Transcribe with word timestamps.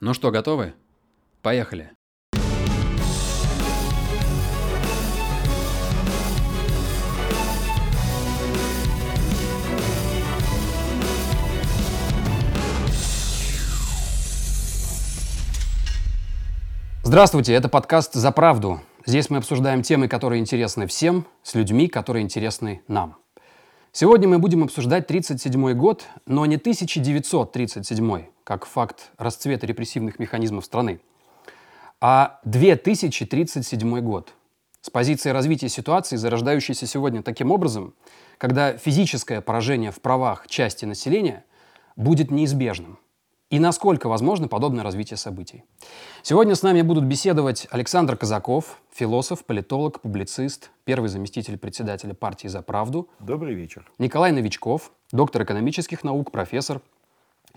Ну 0.00 0.14
что, 0.14 0.30
готовы? 0.30 0.74
Поехали. 1.42 1.90
Здравствуйте, 17.02 17.52
это 17.54 17.68
подкаст 17.68 18.14
«За 18.14 18.30
правду». 18.30 18.80
Здесь 19.04 19.30
мы 19.30 19.38
обсуждаем 19.38 19.82
темы, 19.82 20.06
которые 20.06 20.40
интересны 20.40 20.86
всем, 20.86 21.26
с 21.42 21.56
людьми, 21.56 21.88
которые 21.88 22.22
интересны 22.22 22.82
нам. 22.86 23.16
Сегодня 23.90 24.28
мы 24.28 24.38
будем 24.38 24.62
обсуждать 24.62 25.06
1937 25.06 25.76
год, 25.76 26.06
но 26.24 26.46
не 26.46 26.54
1937, 26.54 28.26
как 28.48 28.64
факт 28.64 29.10
расцвета 29.18 29.66
репрессивных 29.66 30.18
механизмов 30.18 30.64
страны, 30.64 31.00
а 32.00 32.40
2037 32.46 34.00
год 34.00 34.32
с 34.80 34.88
позиции 34.88 35.28
развития 35.28 35.68
ситуации, 35.68 36.16
зарождающейся 36.16 36.86
сегодня 36.86 37.22
таким 37.22 37.50
образом, 37.50 37.92
когда 38.38 38.78
физическое 38.78 39.42
поражение 39.42 39.90
в 39.90 40.00
правах 40.00 40.46
части 40.46 40.86
населения 40.86 41.44
будет 41.94 42.30
неизбежным– 42.30 42.98
и 43.50 43.58
насколько 43.58 44.08
возможно 44.08 44.46
подобное 44.46 44.84
развитие 44.84 45.16
событий. 45.16 45.64
Сегодня 46.22 46.54
с 46.54 46.62
нами 46.62 46.82
будут 46.82 47.04
беседовать 47.04 47.66
Александр 47.70 48.16
Казаков, 48.16 48.80
философ, 48.92 49.44
политолог, 49.44 50.00
публицист, 50.02 50.70
первый 50.84 51.08
заместитель 51.08 51.56
председателя 51.56 52.12
партии 52.12 52.48
«За 52.48 52.60
правду». 52.60 53.08
Добрый 53.20 53.54
вечер. 53.54 53.90
Николай 53.98 54.32
Новичков, 54.32 54.92
доктор 55.12 55.44
экономических 55.44 56.04
наук, 56.04 56.30
профессор, 56.30 56.82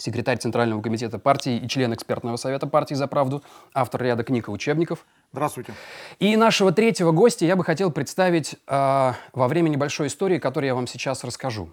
секретарь 0.01 0.37
Центрального 0.37 0.81
комитета 0.81 1.19
партии 1.19 1.57
и 1.57 1.67
член 1.67 1.93
экспертного 1.93 2.37
совета 2.37 2.67
партии 2.67 2.95
«За 2.95 3.07
правду», 3.07 3.43
автор 3.73 4.01
ряда 4.03 4.23
книг 4.23 4.47
и 4.47 4.51
учебников. 4.51 5.05
Здравствуйте. 5.31 5.73
И 6.19 6.35
нашего 6.35 6.71
третьего 6.71 7.11
гостя 7.11 7.45
я 7.45 7.55
бы 7.55 7.63
хотел 7.63 7.91
представить 7.91 8.55
э, 8.67 9.13
во 9.33 9.47
время 9.47 9.69
небольшой 9.69 10.07
истории, 10.07 10.39
которую 10.39 10.67
я 10.67 10.75
вам 10.75 10.87
сейчас 10.87 11.23
расскажу. 11.23 11.69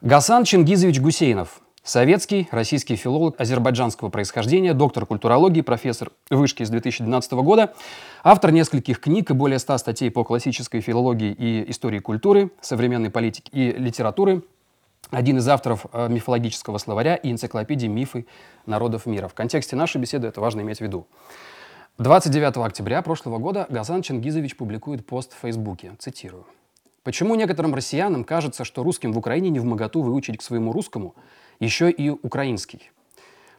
Гасан 0.00 0.44
Чингизович 0.44 1.00
Гусейнов– 1.00 1.60
Советский, 1.82 2.46
российский 2.50 2.94
филолог 2.96 3.40
азербайджанского 3.40 4.10
происхождения, 4.10 4.74
доктор 4.74 5.06
культурологии, 5.06 5.62
профессор 5.62 6.10
вышки 6.28 6.62
с 6.62 6.68
2012 6.68 7.32
года, 7.32 7.72
автор 8.22 8.52
нескольких 8.52 9.00
книг 9.00 9.30
и 9.30 9.34
более 9.34 9.58
ста 9.58 9.78
статей 9.78 10.10
по 10.10 10.22
классической 10.22 10.82
филологии 10.82 11.32
и 11.32 11.70
истории 11.70 11.98
культуры, 11.98 12.50
современной 12.60 13.10
политики 13.10 13.48
и 13.52 13.72
литературы, 13.72 14.42
один 15.10 15.38
из 15.38 15.48
авторов 15.48 15.86
э, 15.92 16.08
мифологического 16.08 16.78
словаря 16.78 17.16
и 17.16 17.30
энциклопедии 17.30 17.86
«Мифы 17.86 18.26
народов 18.66 19.06
мира». 19.06 19.28
В 19.28 19.34
контексте 19.34 19.76
нашей 19.76 20.00
беседы 20.00 20.28
это 20.28 20.40
важно 20.40 20.60
иметь 20.60 20.78
в 20.78 20.82
виду. 20.82 21.06
29 21.98 22.56
октября 22.58 23.02
прошлого 23.02 23.38
года 23.38 23.66
Газан 23.68 24.02
Чингизович 24.02 24.56
публикует 24.56 25.06
пост 25.06 25.32
в 25.32 25.40
Фейсбуке. 25.40 25.92
Цитирую. 25.98 26.46
«Почему 27.02 27.34
некоторым 27.34 27.74
россиянам 27.74 28.24
кажется, 28.24 28.64
что 28.64 28.82
русским 28.82 29.12
в 29.12 29.18
Украине 29.18 29.50
не 29.50 29.58
в 29.58 29.64
моготу 29.64 30.02
выучить 30.02 30.38
к 30.38 30.42
своему 30.42 30.72
русскому– 30.72 31.14
еще 31.60 31.90
и 31.90 32.10
украинский. 32.10 32.90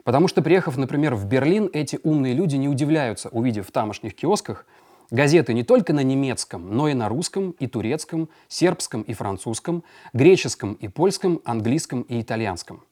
Потому 0.04 0.26
что, 0.26 0.42
приехав, 0.42 0.76
например, 0.76 1.14
в 1.14 1.24
Берлин, 1.26 1.70
эти 1.72 2.00
умные 2.02 2.34
люди 2.34 2.56
не 2.56 2.68
удивляются, 2.68 3.28
увидев 3.28 3.68
в 3.68 3.70
тамошних 3.70 4.14
киосках 4.16 4.66
газеты 5.12 5.54
не 5.54 5.62
только 5.62 5.92
на 5.92 6.00
немецком, 6.00 6.74
но 6.74 6.88
и 6.88 6.94
на 6.94 7.08
русском, 7.08 7.52
и 7.52 7.68
турецком, 7.68 8.28
сербском 8.48 9.02
и 9.02 9.12
французском, 9.12 9.84
греческом 10.12 10.72
и 10.72 10.88
польском, 10.88 11.40
английском 11.44 12.02
и 12.02 12.20
итальянском. 12.20 12.82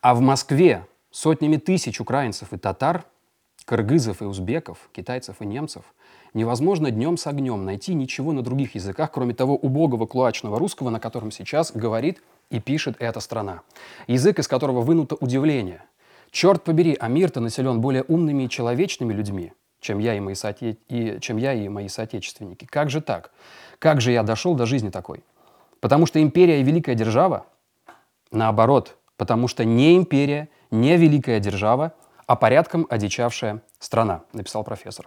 А 0.00 0.14
в 0.14 0.20
Москве 0.20 0.86
сотнями 1.10 1.56
тысяч 1.56 2.00
украинцев 2.00 2.52
и 2.52 2.58
татар, 2.58 3.04
кыргызов 3.64 4.20
и 4.20 4.26
узбеков, 4.26 4.90
китайцев 4.92 5.36
и 5.40 5.46
немцев 5.46 5.84
невозможно 6.34 6.90
днем 6.90 7.16
с 7.16 7.26
огнем 7.26 7.64
найти 7.64 7.94
ничего 7.94 8.32
на 8.32 8.42
других 8.42 8.74
языках, 8.74 9.10
кроме 9.10 9.34
того 9.34 9.56
убогого 9.56 10.06
клуачного 10.06 10.58
русского, 10.58 10.90
на 10.90 11.00
котором 11.00 11.30
сейчас 11.30 11.72
говорит 11.72 12.22
и 12.50 12.60
пишет 12.60 12.96
эта 12.98 13.20
страна. 13.20 13.62
Язык, 14.06 14.38
из 14.38 14.48
которого 14.48 14.82
вынуто 14.82 15.14
удивление. 15.14 15.82
Черт 16.30 16.64
побери, 16.64 16.96
а 16.98 17.08
мир-то 17.08 17.40
населен 17.40 17.80
более 17.80 18.02
умными 18.02 18.42
и 18.42 18.48
человечными 18.48 19.14
людьми, 19.14 19.52
чем 19.84 19.98
я 19.98 20.14
и 20.14 20.20
мои, 20.20 20.34
соотече... 20.34 20.78
и, 20.88 21.20
чем 21.20 21.36
я 21.36 21.52
и 21.52 21.68
мои 21.68 21.88
соотечественники. 21.88 22.64
Как 22.64 22.88
же 22.88 23.02
так? 23.02 23.30
Как 23.78 24.00
же 24.00 24.12
я 24.12 24.22
дошел 24.22 24.54
до 24.54 24.64
жизни 24.64 24.88
такой? 24.88 25.22
Потому 25.80 26.06
что 26.06 26.22
империя 26.22 26.60
и 26.60 26.64
великая 26.64 26.94
держава? 26.94 27.44
Наоборот, 28.32 28.96
потому 29.18 29.46
что 29.46 29.66
не 29.66 29.94
империя, 29.94 30.48
не 30.70 30.96
великая 30.96 31.38
держава, 31.38 31.92
а 32.26 32.34
порядком 32.34 32.86
одичавшая 32.88 33.60
страна, 33.78 34.22
написал 34.32 34.64
профессор. 34.64 35.06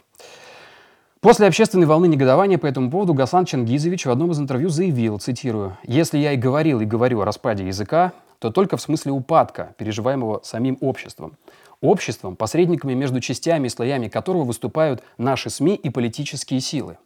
После 1.22 1.48
общественной 1.48 1.88
волны 1.88 2.06
негодования 2.06 2.60
по 2.60 2.68
этому 2.68 2.92
поводу 2.92 3.16
Гасан 3.16 3.46
Чингизович 3.46 4.06
в 4.06 4.12
одном 4.12 4.30
из 4.30 4.40
интервью 4.40 4.70
заявил, 4.70 5.18
цитирую, 5.18 5.76
«Если 5.82 6.20
я 6.20 6.34
и 6.34 6.38
говорил, 6.38 6.82
и 6.82 6.86
говорю 6.86 7.22
о 7.22 7.26
распаде 7.26 7.66
языка, 7.66 8.14
то 8.38 8.52
только 8.52 8.78
в 8.78 8.82
смысле 8.82 9.12
упадка, 9.12 9.74
переживаемого 9.80 10.42
самим 10.44 10.78
обществом. 10.82 11.36
Обществом, 11.82 12.36
посредниками 12.36 12.94
между 12.94 13.20
частями 13.20 13.68
и 13.68 13.70
слоями 13.70 14.08
которого 14.08 14.44
выступают 14.44 15.04
наши 15.18 15.50
СМИ 15.50 15.76
и 15.76 15.90
политические 15.90 16.60
силы. 16.60 16.98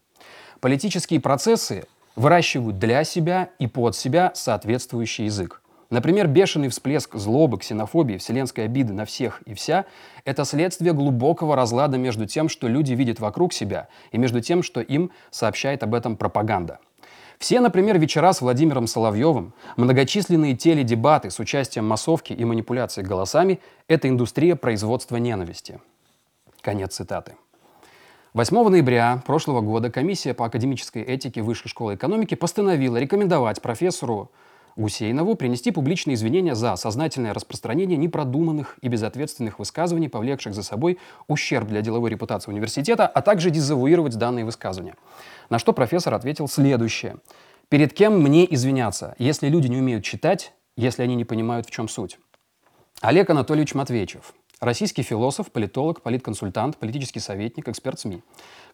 Политические 0.62 1.20
процессы 1.20 1.86
выращивают 2.16 2.80
для 2.80 3.04
себя 3.04 3.50
и 3.60 3.68
под 3.68 3.96
себя 3.96 4.32
соответствующий 4.34 5.26
язык. 5.26 5.62
Например, 5.90 6.28
бешеный 6.28 6.70
всплеск 6.70 7.16
злобы, 7.16 7.60
ксенофобии, 7.60 8.16
вселенской 8.16 8.64
обиды 8.64 8.94
на 8.94 9.04
всех 9.04 9.42
и 9.46 9.54
вся– 9.54 9.86
это 10.24 10.46
следствие 10.46 10.94
глубокого 10.94 11.54
разлада 11.58 11.98
между 11.98 12.26
тем, 12.26 12.48
что 12.48 12.70
люди 12.70 12.94
видят 12.94 13.20
вокруг 13.20 13.52
себя, 13.52 13.90
и 14.14 14.18
между 14.18 14.40
тем, 14.40 14.64
что 14.64 14.80
им 14.80 15.12
сообщает 15.32 15.84
об 15.84 15.94
этом 15.94 16.16
пропаганда. 16.16 16.80
Все, 17.42 17.60
например, 17.60 17.98
вечера 17.98 18.34
с 18.34 18.42
Владимиром 18.42 18.86
Соловьевым, 18.86 19.56
многочисленные 19.76 20.56
теледебаты 20.56 21.32
с 21.32 21.40
участием 21.40 21.88
массовки 21.88 22.34
и 22.34 22.46
манипуляции 22.46 23.02
голосами– 23.02 23.60
это 23.88 24.08
индустрия 24.08 24.56
производства 24.56 25.16
ненависти. 25.16 25.82
Конец 26.62 26.94
цитаты. 26.94 27.36
8 28.36 28.70
ноября 28.70 29.24
прошлого 29.26 29.62
года 29.62 29.90
комиссия 29.90 30.36
по 30.36 30.46
академической 30.46 31.02
этике 31.02 31.42
Высшей 31.42 31.68
школы 31.68 31.96
экономики 31.96 32.36
постановила 32.36 32.98
рекомендовать 32.98 33.60
профессору 33.60 34.30
Гусейнову 34.76 35.36
принести 35.36 35.72
публичные 35.72 36.16
извинения 36.16 36.56
за 36.56 36.76
сознательное 36.76 37.34
распространение 37.34 37.98
непродуманных 37.98 38.78
и 38.82 38.88
безответственных 38.88 39.60
высказываний, 39.60 40.10
повлекших 40.10 40.54
за 40.54 40.64
собой 40.64 41.00
ущерб 41.28 41.68
для 41.68 41.82
деловой 41.82 42.10
репутации 42.10 42.52
университета, 42.52 43.08
а 43.08 43.22
также 43.22 43.50
дезавуировать 43.50 44.18
данные 44.18 44.46
высказывания. 44.46 44.96
На 45.50 45.60
что 45.60 45.74
профессор 45.74 46.14
ответил 46.14 46.48
следующее. 46.48 47.18
«Перед 47.70 47.94
кем 47.94 48.22
мне 48.22 48.52
извиняться, 48.54 49.16
если 49.18 49.48
люди 49.48 49.68
не 49.68 49.78
умеют 49.78 50.04
читать, 50.04 50.54
если 50.76 51.04
они 51.04 51.16
не 51.16 51.26
понимают, 51.26 51.68
в 51.68 51.72
чем 51.72 51.88
суть?» 51.88 52.18
Олег 53.02 53.30
Анатольевич 53.30 53.74
Матвеичев, 53.74 54.34
российский 54.62 55.02
философ, 55.02 55.52
политолог, 55.52 56.02
политконсультант, 56.02 56.78
политический 56.78 57.20
советник, 57.20 57.68
эксперт 57.68 58.00
СМИ. 58.00 58.22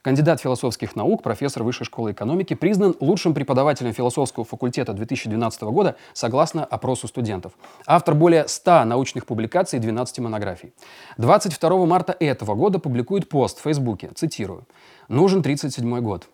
Кандидат 0.02 0.42
философских 0.42 0.96
наук, 0.96 1.24
профессор 1.24 1.64
Высшей 1.64 1.86
школы 1.86 2.12
экономики, 2.12 2.54
признан 2.54 2.96
лучшим 3.00 3.34
преподавателем 3.34 3.94
философского 3.94 4.46
факультета 4.46 4.94
2012 4.94 5.62
года 5.64 5.96
согласно 6.14 6.66
опросу 6.66 7.08
студентов. 7.08 7.54
Автор 7.88 8.14
более 8.14 8.48
100 8.48 8.84
научных 8.84 9.26
публикаций 9.26 9.80
и 9.80 9.82
12 9.82 10.20
монографий. 10.20 10.74
22 11.18 11.86
марта 11.86 12.16
этого 12.20 12.54
года 12.54 12.80
публикует 12.80 13.30
пост 13.30 13.60
в 13.60 13.64
Фейсбуке, 13.64 14.12
цитирую, 14.14 14.68
«Нужен 15.08 15.42
37 15.42 16.02
год. 16.02 16.28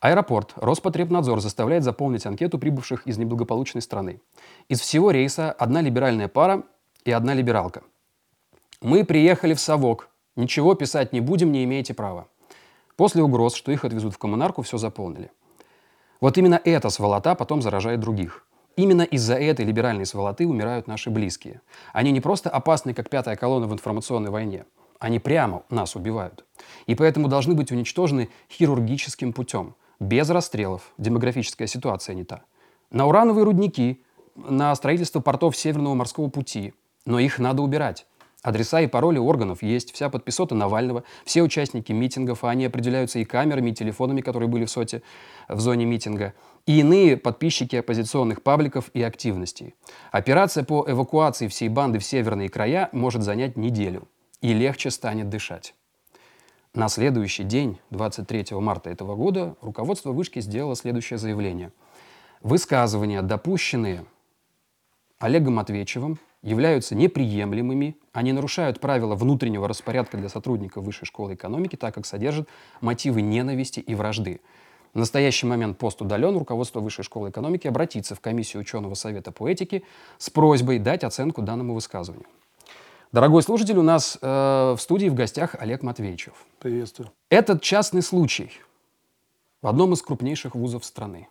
Аэропорт, 0.00 0.52
Роспотребнадзор 0.56 1.40
заставляет 1.40 1.82
заполнить 1.82 2.24
анкету 2.26 2.58
прибывших 2.58 3.06
из 3.06 3.18
неблагополучной 3.18 3.82
страны. 3.82 4.20
Из 4.68 4.80
всего 4.80 5.10
рейса 5.10 5.50
одна 5.50 5.80
либеральная 5.80 6.28
пара 6.28 6.62
и 7.04 7.10
одна 7.10 7.34
либералка. 7.34 7.82
Мы 8.80 9.04
приехали 9.04 9.54
в 9.54 9.60
совок. 9.60 10.08
Ничего 10.36 10.74
писать 10.74 11.12
не 11.12 11.20
будем, 11.20 11.50
не 11.50 11.64
имеете 11.64 11.94
права. 11.94 12.28
После 12.96 13.24
угроз, 13.24 13.54
что 13.54 13.72
их 13.72 13.84
отвезут 13.84 14.14
в 14.14 14.18
коммунарку, 14.18 14.62
все 14.62 14.78
заполнили. 14.78 15.32
Вот 16.20 16.38
именно 16.38 16.60
эта 16.64 16.88
сволота 16.88 17.34
потом 17.34 17.60
заражает 17.60 17.98
других. 17.98 18.46
Именно 18.76 19.02
из-за 19.02 19.34
этой 19.34 19.64
либеральной 19.64 20.06
сволоты 20.06 20.46
умирают 20.46 20.86
наши 20.86 21.10
близкие. 21.10 21.60
Они 21.92 22.12
не 22.12 22.20
просто 22.20 22.50
опасны, 22.50 22.94
как 22.94 23.10
пятая 23.10 23.34
колонна 23.34 23.66
в 23.66 23.72
информационной 23.72 24.30
войне. 24.30 24.64
Они 25.00 25.18
прямо 25.18 25.64
нас 25.70 25.96
убивают. 25.96 26.44
И 26.86 26.94
поэтому 26.94 27.26
должны 27.26 27.54
быть 27.54 27.72
уничтожены 27.72 28.28
хирургическим 28.48 29.32
путем, 29.32 29.74
без 29.98 30.30
расстрелов. 30.30 30.92
Демографическая 30.98 31.66
ситуация 31.66 32.14
не 32.14 32.22
та. 32.22 32.42
На 32.92 33.06
урановые 33.06 33.44
рудники, 33.44 34.04
на 34.36 34.72
строительство 34.76 35.18
портов 35.18 35.56
Северного 35.56 35.94
морского 35.94 36.28
пути. 36.28 36.74
Но 37.06 37.18
их 37.18 37.40
надо 37.40 37.62
убирать. 37.62 38.06
Адреса 38.42 38.80
и 38.80 38.86
пароли 38.86 39.18
органов 39.18 39.62
есть, 39.62 39.92
вся 39.92 40.10
подписота 40.10 40.54
Навального, 40.54 41.02
все 41.24 41.42
участники 41.42 41.90
митингов, 41.90 42.44
а 42.44 42.50
они 42.50 42.66
определяются 42.66 43.18
и 43.18 43.24
камерами, 43.24 43.70
и 43.70 43.74
телефонами, 43.74 44.20
которые 44.20 44.48
были 44.48 44.64
в 44.64 44.70
СОТе 44.70 45.02
в 45.48 45.58
зоне 45.58 45.86
митинга, 45.86 46.34
и 46.64 46.78
иные 46.80 47.16
подписчики 47.16 47.74
оппозиционных 47.76 48.42
пабликов 48.42 48.90
и 48.94 49.02
активностей. 49.02 49.74
Операция 50.12 50.62
по 50.62 50.84
эвакуации 50.88 51.48
всей 51.48 51.68
банды 51.68 51.98
в 51.98 52.04
северные 52.04 52.48
края 52.48 52.88
может 52.92 53.22
занять 53.22 53.56
неделю. 53.56 54.06
и 54.40 54.52
легче 54.52 54.92
станет 54.92 55.28
дышать. 55.28 55.74
На 56.72 56.88
следующий 56.88 57.42
день, 57.42 57.80
23 57.90 58.56
марта 58.60 58.88
этого 58.88 59.16
года, 59.16 59.56
руководство 59.60 60.12
вышки 60.12 60.40
сделало 60.40 60.76
следующее 60.76 61.18
заявление. 61.18 61.72
Высказывания, 62.40 63.20
допущенные 63.22 64.04
Олегом 65.18 65.54
Матвеевичем, 65.54 66.20
являются 66.42 66.94
неприемлемыми, 66.94 67.96
они 68.12 68.32
нарушают 68.32 68.80
правила 68.80 69.14
внутреннего 69.14 69.68
распорядка 69.68 70.16
для 70.16 70.28
сотрудников 70.28 70.84
Высшей 70.84 71.06
школы 71.06 71.34
экономики, 71.34 71.76
так 71.76 71.94
как 71.94 72.06
содержат 72.06 72.48
мотивы 72.80 73.22
ненависти 73.22 73.80
и 73.80 73.94
вражды. 73.94 74.40
В 74.94 74.98
настоящий 74.98 75.46
момент 75.46 75.78
пост 75.78 76.00
удален, 76.00 76.36
руководство 76.36 76.80
Высшей 76.80 77.04
школы 77.04 77.30
экономики 77.30 77.66
обратится 77.66 78.14
в 78.14 78.20
комиссию 78.20 78.62
ученого 78.62 78.94
совета 78.94 79.32
по 79.32 79.48
этике 79.48 79.82
с 80.16 80.30
просьбой 80.30 80.78
дать 80.78 81.04
оценку 81.04 81.42
данному 81.42 81.74
высказыванию. 81.74 82.26
Дорогой 83.12 83.42
слушатель, 83.42 83.78
у 83.78 83.82
нас 83.82 84.18
э, 84.20 84.26
в 84.76 84.78
студии 84.78 85.08
в 85.08 85.14
гостях 85.14 85.56
Олег 85.58 85.82
Матвеевичев. 85.82 86.34
Приветствую. 86.58 87.10
Этот 87.30 87.62
частный 87.62 88.02
случай 88.02 88.50
в 89.62 89.66
одном 89.66 89.94
из 89.94 90.02
крупнейших 90.02 90.54
вузов 90.54 90.84
страны. 90.84 91.28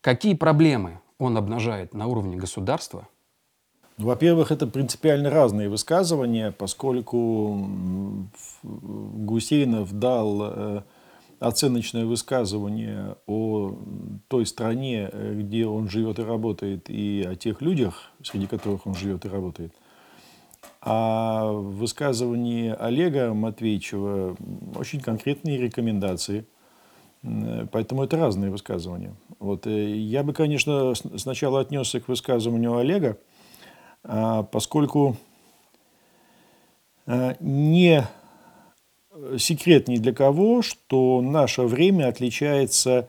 Какие 0.00 0.34
проблемы 0.34 1.00
он 1.18 1.36
обнажает 1.36 1.94
на 1.94 2.06
уровне 2.06 2.36
государства? 2.36 3.08
Во-первых, 3.98 4.52
это 4.52 4.66
принципиально 4.66 5.28
разные 5.28 5.68
высказывания, 5.68 6.52
поскольку 6.52 7.68
Гусейнов 8.62 9.92
дал 9.92 10.38
э, 10.42 10.82
оценочное 11.40 12.06
высказывание 12.06 13.16
о 13.26 13.76
той 14.28 14.46
стране, 14.46 15.10
где 15.12 15.66
он 15.66 15.90
живет 15.90 16.18
и 16.18 16.22
работает, 16.22 16.88
и 16.88 17.26
о 17.28 17.34
тех 17.34 17.60
людях, 17.60 18.10
среди 18.22 18.46
которых 18.46 18.86
он 18.86 18.94
живет 18.94 19.24
и 19.24 19.28
работает– 19.28 19.72
а 20.80 21.50
в 21.50 21.76
высказывании 21.76 22.74
Олега 22.78 23.34
Матвеевичева 23.34 24.36
очень 24.76 25.00
конкретные 25.00 25.58
рекомендации. 25.58 26.46
Поэтому 27.72 28.04
это 28.04 28.16
разные 28.16 28.50
высказывания. 28.50 29.12
Вот. 29.40 29.66
Э, 29.66 29.96
я 29.96 30.22
бы, 30.22 30.32
конечно, 30.32 30.94
сначала 31.16 31.60
отнесся 31.60 31.98
к 31.98 32.06
высказыванию 32.06 32.76
Олега, 32.76 33.18
поскольку 34.02 35.16
а, 37.06 37.36
не 37.40 38.06
секрет 39.38 39.88
ни 39.88 39.96
для 39.96 40.12
кого, 40.12 40.62
что 40.62 41.20
наше 41.20 41.62
время 41.62 42.08
отличается 42.08 43.08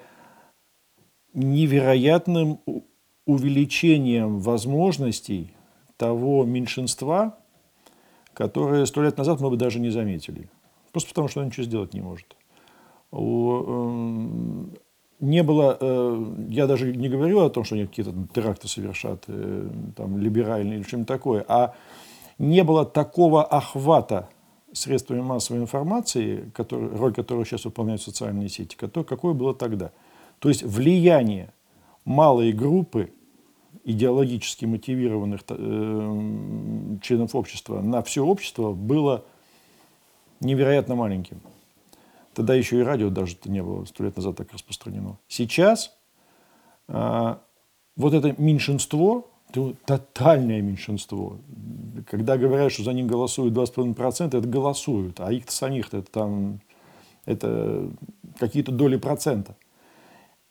невероятным 1.34 2.60
увеличением 3.26 4.40
возможностей 4.40 5.54
того 5.98 6.46
меньшинства, 6.46 7.38
которые 8.34 8.86
сто 8.86 9.04
лет 9.04 9.18
назад 9.18 9.40
мы 9.42 9.50
бы 9.50 9.58
даже 9.58 9.80
не 9.80 9.90
заметили. 9.90 10.50
Просто 10.92 11.10
потому, 11.10 11.28
что 11.28 11.42
он 11.42 11.48
ничего 11.48 11.66
сделать 11.66 11.94
не 11.94 12.02
может. 12.02 12.36
Эм, 13.12 14.74
не 15.20 15.44
было, 15.44 15.78
э, 15.80 15.86
я 16.50 16.68
даже 16.68 16.96
не 16.96 17.10
говорю 17.10 17.40
о 17.42 17.50
том, 17.50 17.64
что 17.64 17.76
они 17.76 17.86
какие-то 17.86 18.14
теракты 18.34 18.68
совершат, 18.68 19.24
э, 19.28 19.70
там, 19.96 20.18
либеральные 20.18 20.80
или 20.80 20.84
что-нибудь 20.84 21.08
такое, 21.08 21.46
а 21.48 21.76
не 22.38 22.64
было 22.64 22.86
такого 22.86 23.44
охвата 23.44 24.30
средствами 24.72 25.22
массовой 25.22 25.62
информации, 25.62 26.52
который, 26.54 26.90
роль 26.90 27.14
которого 27.14 27.46
сейчас 27.46 27.66
выполняют 27.66 28.02
социальные 28.02 28.50
сети, 28.50 28.76
какое 28.76 29.34
было 29.34 29.54
тогда. 29.54 29.92
То 30.40 30.50
есть 30.50 30.64
влияние 30.64 31.52
малой 32.06 32.52
группы 32.52 33.12
идеологически 33.84 34.66
мотивированных 34.66 35.42
э, 35.50 36.98
членов 37.02 37.36
общества 37.36 37.82
на 37.82 38.02
все 38.04 38.24
общество 38.24 38.72
было 38.74 39.26
невероятно 40.40 40.96
маленьким. 40.96 41.42
Тогда 42.34 42.54
еще 42.54 42.80
и 42.80 42.84
радио 42.84 43.10
даже 43.10 43.36
не 43.46 43.62
было 43.62 43.86
сто 43.86 44.04
лет 44.04 44.16
назад 44.16 44.38
так 44.38 44.54
распространено. 44.54 45.18
Сейчас 45.28 45.98
вот 46.90 48.14
это 48.14 48.34
меньшинство, 48.42 49.28
тотальное 49.86 50.62
меньшинство, 50.62 51.38
когда 52.10 52.38
говорят, 52.38 52.72
что 52.72 52.84
за 52.84 52.94
них 52.94 53.06
голосуют 53.06 53.54
2,5%, 53.54 54.28
это 54.28 54.48
голосуют, 54.48 55.20
а 55.20 55.32
их 55.32 55.50
самих 55.52 55.88
это 55.88 56.02
там 56.04 56.62
это 57.26 57.90
какие-то 58.40 58.72
доли 58.72 58.98
процента. 58.98 59.56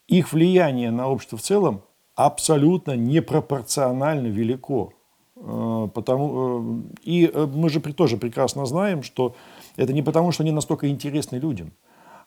Их 0.06 0.32
влияние 0.32 0.90
на 0.90 1.08
общество 1.08 1.36
в 1.38 1.42
целом 1.42 1.82
абсолютно 2.14 2.96
непропорционально 2.96 4.28
велико. 4.28 4.92
Э, 5.36 5.88
потому, 5.92 6.60
э, 6.60 6.82
и 7.02 7.30
э, 7.32 7.46
мы 7.46 7.68
же 7.68 7.80
тоже 7.80 8.16
прекрасно 8.16 8.66
знаем, 8.66 9.02
что 9.02 9.34
это 9.76 9.92
не 9.92 10.02
потому, 10.02 10.32
что 10.32 10.42
они 10.42 10.52
настолько 10.52 10.88
интересны 10.88 11.36
людям, 11.36 11.72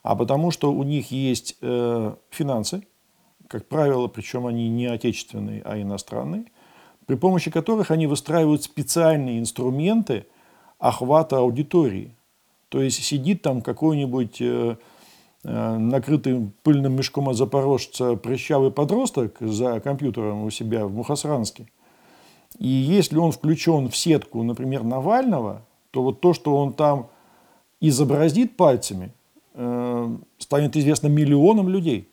а 0.04 0.16
потому, 0.16 0.52
что 0.52 0.72
у 0.72 0.84
них 0.84 1.12
есть 1.12 1.57
финансы, 1.60 2.84
как 3.51 3.68
правило, 3.68 4.07
причем 4.07 4.48
они 4.48 4.69
не 4.69 4.88
отечественные, 4.88 5.62
а 5.63 5.80
иностранные, 5.80 6.45
при 7.06 7.15
помощи 7.15 7.51
которых 7.51 7.92
они 7.92 8.07
выстраивают 8.07 8.63
специальные 8.63 9.39
инструменты 9.39 10.25
охвата 10.80 11.38
аудитории. 11.38 12.15
То 12.69 12.81
есть 12.81 13.03
сидит 13.03 13.42
там 13.42 13.62
какой-нибудь 13.62 14.42
Э, 15.44 15.77
накрытый 15.77 16.51
пыльным 16.62 16.95
мешком 16.95 17.27
от 17.27 17.36
запорожца 17.36 18.15
прыщавый 18.15 18.69
подросток 18.69 19.38
за 19.39 19.80
компьютером 19.80 20.44
у 20.44 20.51
себя 20.51 20.86
в 20.86 20.94
Мухосранске. 20.94 21.68
И 22.59 22.68
если 22.68 23.18
он 23.18 23.31
включен 23.31 23.89
в 23.89 23.97
сетку, 23.97 24.44
например, 24.44 24.83
Навального, 24.83 25.63
то 25.89 26.04
вот 26.04 26.21
то, 26.21 26.33
что 26.33 26.56
он 26.56 26.74
там 26.74 27.09
изобразит 27.80 28.56
пальцами, 28.56 29.13
э, 29.56 30.15
станет 30.38 30.77
известно 30.77 31.07
миллионам 31.07 31.69
людей. 31.69 32.07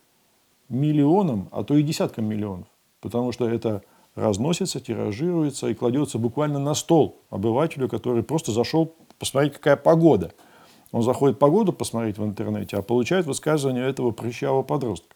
Миллионам, 0.69 1.49
а 1.53 1.65
то 1.65 1.77
и 1.77 1.83
десяткам 1.83 2.27
миллионов. 2.27 2.67
Потому 3.01 3.33
что 3.33 3.49
это 3.49 3.83
разносится, 4.15 4.81
тиражируется 4.81 5.69
и 5.69 5.75
кладется 5.75 6.19
буквально 6.19 6.59
на 6.59 6.75
стол 6.75 7.21
обывателю, 7.31 7.89
который 7.89 8.23
просто 8.23 8.53
зашел 8.53 8.95
посмотреть, 9.19 9.55
какая 9.55 9.77
погода– 9.77 10.33
он 10.91 11.03
заходит 11.03 11.39
погоду 11.39 11.73
посмотреть 11.73 12.19
в 12.19 12.25
интернете, 12.25 12.77
а 12.77 12.83
получает 12.83 13.27
высказывание 13.27 13.87
этого 13.89 14.11
прыщавого 14.11 14.63
подростка 14.63 15.15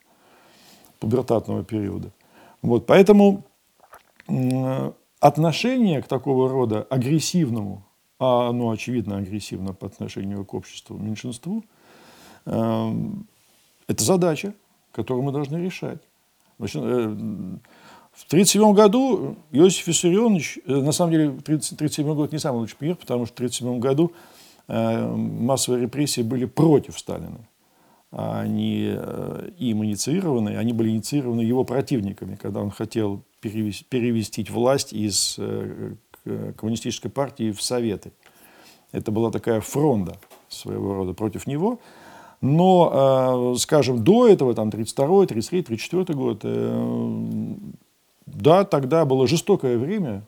пубертатного 1.00 1.64
периода. 1.64 2.12
Вот, 2.60 2.87
поэтому 2.87 3.44
отношение 5.19 6.02
к 6.02 6.06
такого 6.06 6.49
рода 6.49 6.82
агрессивному, 6.82 7.84
а 8.19 8.50
оно 8.50 8.70
очевидно 8.70 9.16
агрессивно 9.16 9.72
по 9.72 9.87
отношению 9.87 10.44
к 10.44 10.54
обществу, 10.54 10.96
меньшинству, 10.96 11.64
э, 12.47 12.92
это 13.88 14.04
задача, 14.04 14.54
которую 14.92 15.25
мы 15.25 15.32
должны 15.32 15.56
решать. 15.56 16.00
Значит, 16.58 16.82
э, 16.82 17.08
в 18.12 18.26
1937 18.26 18.72
году 18.75 19.37
Иосиф 19.50 19.87
Виссарионович, 19.87 20.61
э, 20.66 20.75
на 20.76 20.92
самом 20.92 21.12
деле 21.12 21.25
1937 21.30 22.14
год 22.14 22.32
не 22.32 22.38
самый 22.38 22.58
лучший 22.58 22.76
пример, 22.76 22.96
потому 22.96 23.26
что 23.26 23.34
в 23.34 23.38
1937 23.38 23.80
году 23.80 24.12
Э, 24.68 25.06
массовые 25.06 25.82
репрессии 25.82 26.22
были 26.22 26.44
против 26.44 26.99
Сталина. 26.99 27.40
Они 28.11 28.94
им 29.58 29.84
инициированы, 29.84 30.58
они 30.58 30.75
были 30.75 30.90
инициированы 30.90 31.40
его 31.40 31.64
противниками, 31.64 32.37
когда 32.37 32.61
он 32.61 32.70
хотел 32.70 33.22
перевести, 33.40 34.46
власть 34.50 34.92
из 34.92 35.38
коммунистической 36.56 37.11
партии 37.11 37.52
в 37.52 37.62
Советы. 37.62 38.12
Это 38.92 39.11
была 39.12 39.30
такая 39.30 39.62
фронта 39.62 40.18
своего 40.49 40.94
рода 40.94 41.14
против 41.14 41.46
него. 41.46 41.80
Но, 42.42 43.54
скажем, 43.56 44.02
до 44.02 44.28
этого, 44.28 44.52
там, 44.54 44.70
32 44.70 45.26
33 45.26 45.62
34 45.62 46.14
год, 46.18 46.44
да, 48.26 48.64
тогда 48.64 49.04
было 49.04 49.26
жестокое 49.26 49.78
время, 49.78 50.25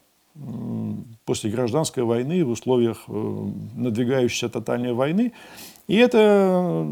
после 1.24 1.50
гражданской 1.50 2.02
войны, 2.02 2.44
в 2.44 2.50
условиях 2.50 3.04
э, 3.08 3.48
надвигающейся 3.74 4.48
тотальной 4.48 4.92
войны. 4.92 5.32
И 5.86 5.96
это 5.96 6.88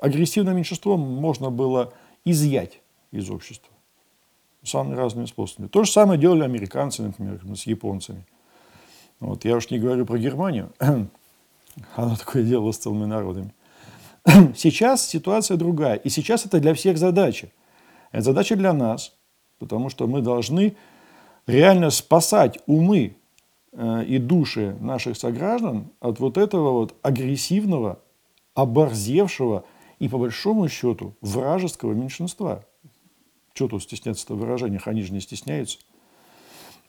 агрессивное 0.00 0.54
меньшинство 0.54 0.96
можно 0.96 1.50
было 1.50 1.92
изъять 2.24 2.80
из 3.12 3.30
общества 3.30 3.72
самыми 4.64 4.96
разными 4.96 5.26
способами. 5.26 5.68
То 5.68 5.84
же 5.84 5.90
самое 5.90 6.20
делали 6.20 6.42
американцы, 6.42 7.02
например, 7.02 7.40
с 7.56 7.62
японцами. 7.62 8.26
Вот, 9.20 9.44
я 9.44 9.56
уж 9.56 9.70
не 9.70 9.78
говорю 9.78 10.04
про 10.04 10.18
Германию. 10.18 10.70
Она 11.96 12.16
такое 12.16 12.42
делала 12.42 12.72
с 12.72 12.78
целыми 12.78 13.06
народами. 13.06 13.52
Сейчас 14.56 15.06
ситуация 15.06 15.56
другая. 15.56 15.96
И 15.96 16.08
сейчас 16.08 16.44
это 16.44 16.60
для 16.60 16.74
всех 16.74 16.98
задача. 16.98 17.50
Это 18.12 18.24
задача 18.24 18.56
для 18.56 18.72
нас, 18.72 19.14
потому 19.58 19.90
что 19.90 20.06
мы 20.06 20.22
должны 20.22 20.76
реально 21.46 21.90
спасать 21.90 22.58
умы 22.66 23.16
э, 23.72 24.04
и 24.04 24.18
души 24.18 24.76
наших 24.80 25.16
сограждан 25.16 25.90
от 26.00 26.20
вот 26.20 26.36
этого 26.36 26.72
вот 26.72 26.94
агрессивного, 27.02 28.00
оборзевшего 28.54 29.64
и, 29.98 30.08
по 30.08 30.18
большому 30.18 30.68
счету, 30.68 31.14
вражеского 31.20 31.92
меньшинства. 31.92 32.64
Что 33.54 33.68
тут 33.68 33.82
стесняться 33.82 34.32
в 34.34 34.38
выражениях, 34.38 34.86
они 34.88 35.02
же 35.02 35.12
не 35.12 35.20
стесняются. 35.20 35.78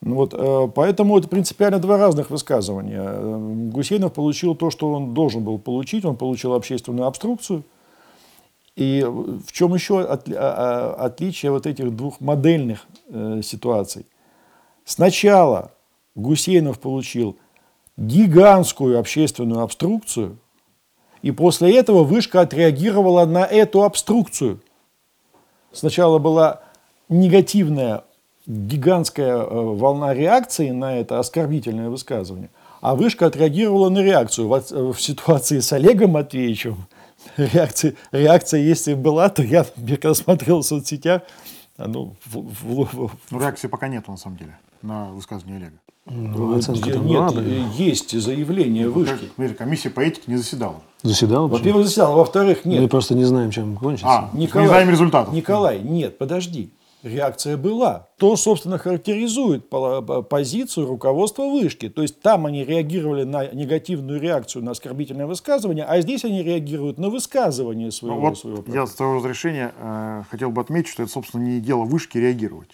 Ну 0.01 0.15
вот, 0.15 0.34
э, 0.34 0.68
поэтому 0.74 1.18
это 1.18 1.27
принципиально 1.27 1.79
два 1.79 1.98
разных 1.98 2.29
высказывания. 2.29 3.01
Э, 3.03 3.38
Гусейнов 3.72 4.13
получил 4.13 4.56
то, 4.56 4.70
что 4.70 4.94
он 4.94 5.13
должен 5.13 5.44
был 5.44 5.60
получить. 5.60 6.06
Он 6.06 6.15
получил 6.15 6.53
общественную 6.53 7.08
обструкцию. 7.08 7.63
И 8.75 9.03
в 9.03 9.51
чем 9.51 9.74
еще 9.74 10.00
а, 10.01 10.18
а, 10.36 11.06
отличие 11.06 11.51
вот 11.51 11.68
этих 11.68 11.94
двух 11.94 12.22
модельных 12.22 12.86
э, 13.10 13.41
ситуаций? 13.44 14.06
Сначала 14.86 15.74
Гусейнов 16.15 16.79
получил 16.79 17.38
гигантскую 17.98 18.98
общественную 18.98 19.63
обструкцию, 19.63 20.38
и 21.22 21.32
после 21.32 21.75
этого 21.75 22.06
вышка 22.06 22.39
отреагировала 22.39 23.25
на 23.25 23.44
эту 23.44 23.84
обструкцию. 23.84 24.62
Сначала 25.74 26.18
была 26.18 26.62
негативная 27.10 28.06
гигантская 28.50 29.38
э, 29.38 29.48
волна 29.48 30.13
реакции 30.13 30.72
на 30.72 30.98
это 30.98 31.20
оскорбительное 31.20 31.89
высказывание, 31.89 32.50
а 32.82 32.96
вышка 32.96 33.27
отреагировала 33.27 33.89
на 33.89 34.00
реакцию. 34.00 34.48
В, 34.48 34.53
э, 34.53 34.91
в 34.91 35.00
ситуации 35.00 35.60
с 35.60 35.72
Олегом 35.72 36.12
Матвеевичем 36.12 36.88
реакция, 37.38 37.94
реакция, 38.12 38.62
если 38.62 38.96
была, 38.96 39.29
то 39.29 39.44
я, 39.44 39.65
когда 39.75 40.13
смотрел 40.15 40.62
в 40.62 40.65
соцсетях, 40.65 41.22
а, 41.77 41.88
ну, 41.88 42.15
в, 42.25 42.39
в, 42.39 43.08
в, 43.08 43.12
ну, 43.29 43.39
реакции 43.39 43.68
пока 43.68 43.88
нету, 43.88 44.12
на 44.12 44.18
самом 44.18 44.38
деле, 44.38 44.58
на 44.82 45.12
высказывание 45.12 45.58
Олега. 45.58 45.77
Ну, 46.12 46.56
нет, 46.56 47.22
надо. 47.22 47.41
есть 47.41 48.20
заявление 48.20 48.88
ну, 48.88 48.94
вышки. 48.94 49.29
Комиссия 49.53 49.91
по 49.91 50.00
этике 50.00 50.24
не 50.25 50.38
заседала. 50.38 50.82
Заседала? 51.03 51.48
Во-первых, 51.48 51.86
заседала. 51.86 52.15
Во-вторых, 52.15 52.65
нет. 52.65 52.82
Мы 52.82 52.88
просто 52.88 53.13
не 53.13 53.25
знаем, 53.25 53.51
чем 53.51 53.77
кончится. 53.77 54.08
А, 54.08 54.29
Николай, 54.34 54.65
не 54.65 54.70
знаем 54.70 54.89
результатов. 54.89 55.34
Николай, 55.36 55.79
нет, 55.79 56.18
подожди 56.18 56.72
реакция 57.03 57.58
была. 57.58 58.08
То, 58.18 58.36
собственно, 58.36 58.77
характеризует 58.77 59.70
позицию 60.29 60.88
руководства 60.88 61.44
вышки. 61.44 61.89
То 61.89 62.01
есть 62.01 62.22
там 62.22 62.46
они 62.46 62.65
реагировали 62.65 63.24
на 63.24 63.48
негативную 63.48 64.20
реакцию 64.20 64.63
на 64.63 64.72
оскорбительное 64.72 65.25
высказывание, 65.25 65.86
а 65.86 66.01
здесь 66.01 66.25
они 66.25 66.44
реагируют 66.44 66.98
на 66.98 67.10
высказывание 67.10 67.91
своего. 67.91 68.15
Ну, 68.15 68.22
вот 68.22 68.39
своего 68.39 68.63
я 68.68 68.86
с 68.86 68.94
твоего 68.94 69.15
разрешения 69.15 69.74
э, 69.77 70.24
хотел 70.29 70.51
бы 70.51 70.62
отметить, 70.62 70.89
что 70.89 71.03
это, 71.03 71.12
собственно, 71.12 71.44
не 71.44 71.60
дело 71.60 71.84
вышки 71.84 72.18
реагировать. 72.18 72.70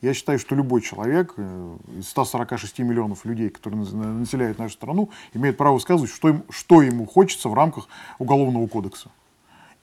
Я 0.00 0.14
считаю, 0.14 0.38
что 0.38 0.54
любой 0.54 0.80
человек 0.80 1.34
э, 1.36 1.76
из 1.98 2.08
146 2.08 2.78
миллионов 2.80 3.24
людей, 3.24 3.50
которые 3.50 3.80
населяют 3.80 4.58
нашу 4.58 4.74
страну, 4.74 5.10
имеет 5.34 5.56
право 5.56 5.74
высказывать, 5.74 6.10
что, 6.10 6.28
им, 6.28 6.44
что 6.50 6.82
ему 6.82 7.04
хочется 7.04 7.48
в 7.48 7.54
рамках 7.54 7.88
Уголовного 8.18 8.66
кодекса. 8.68 9.10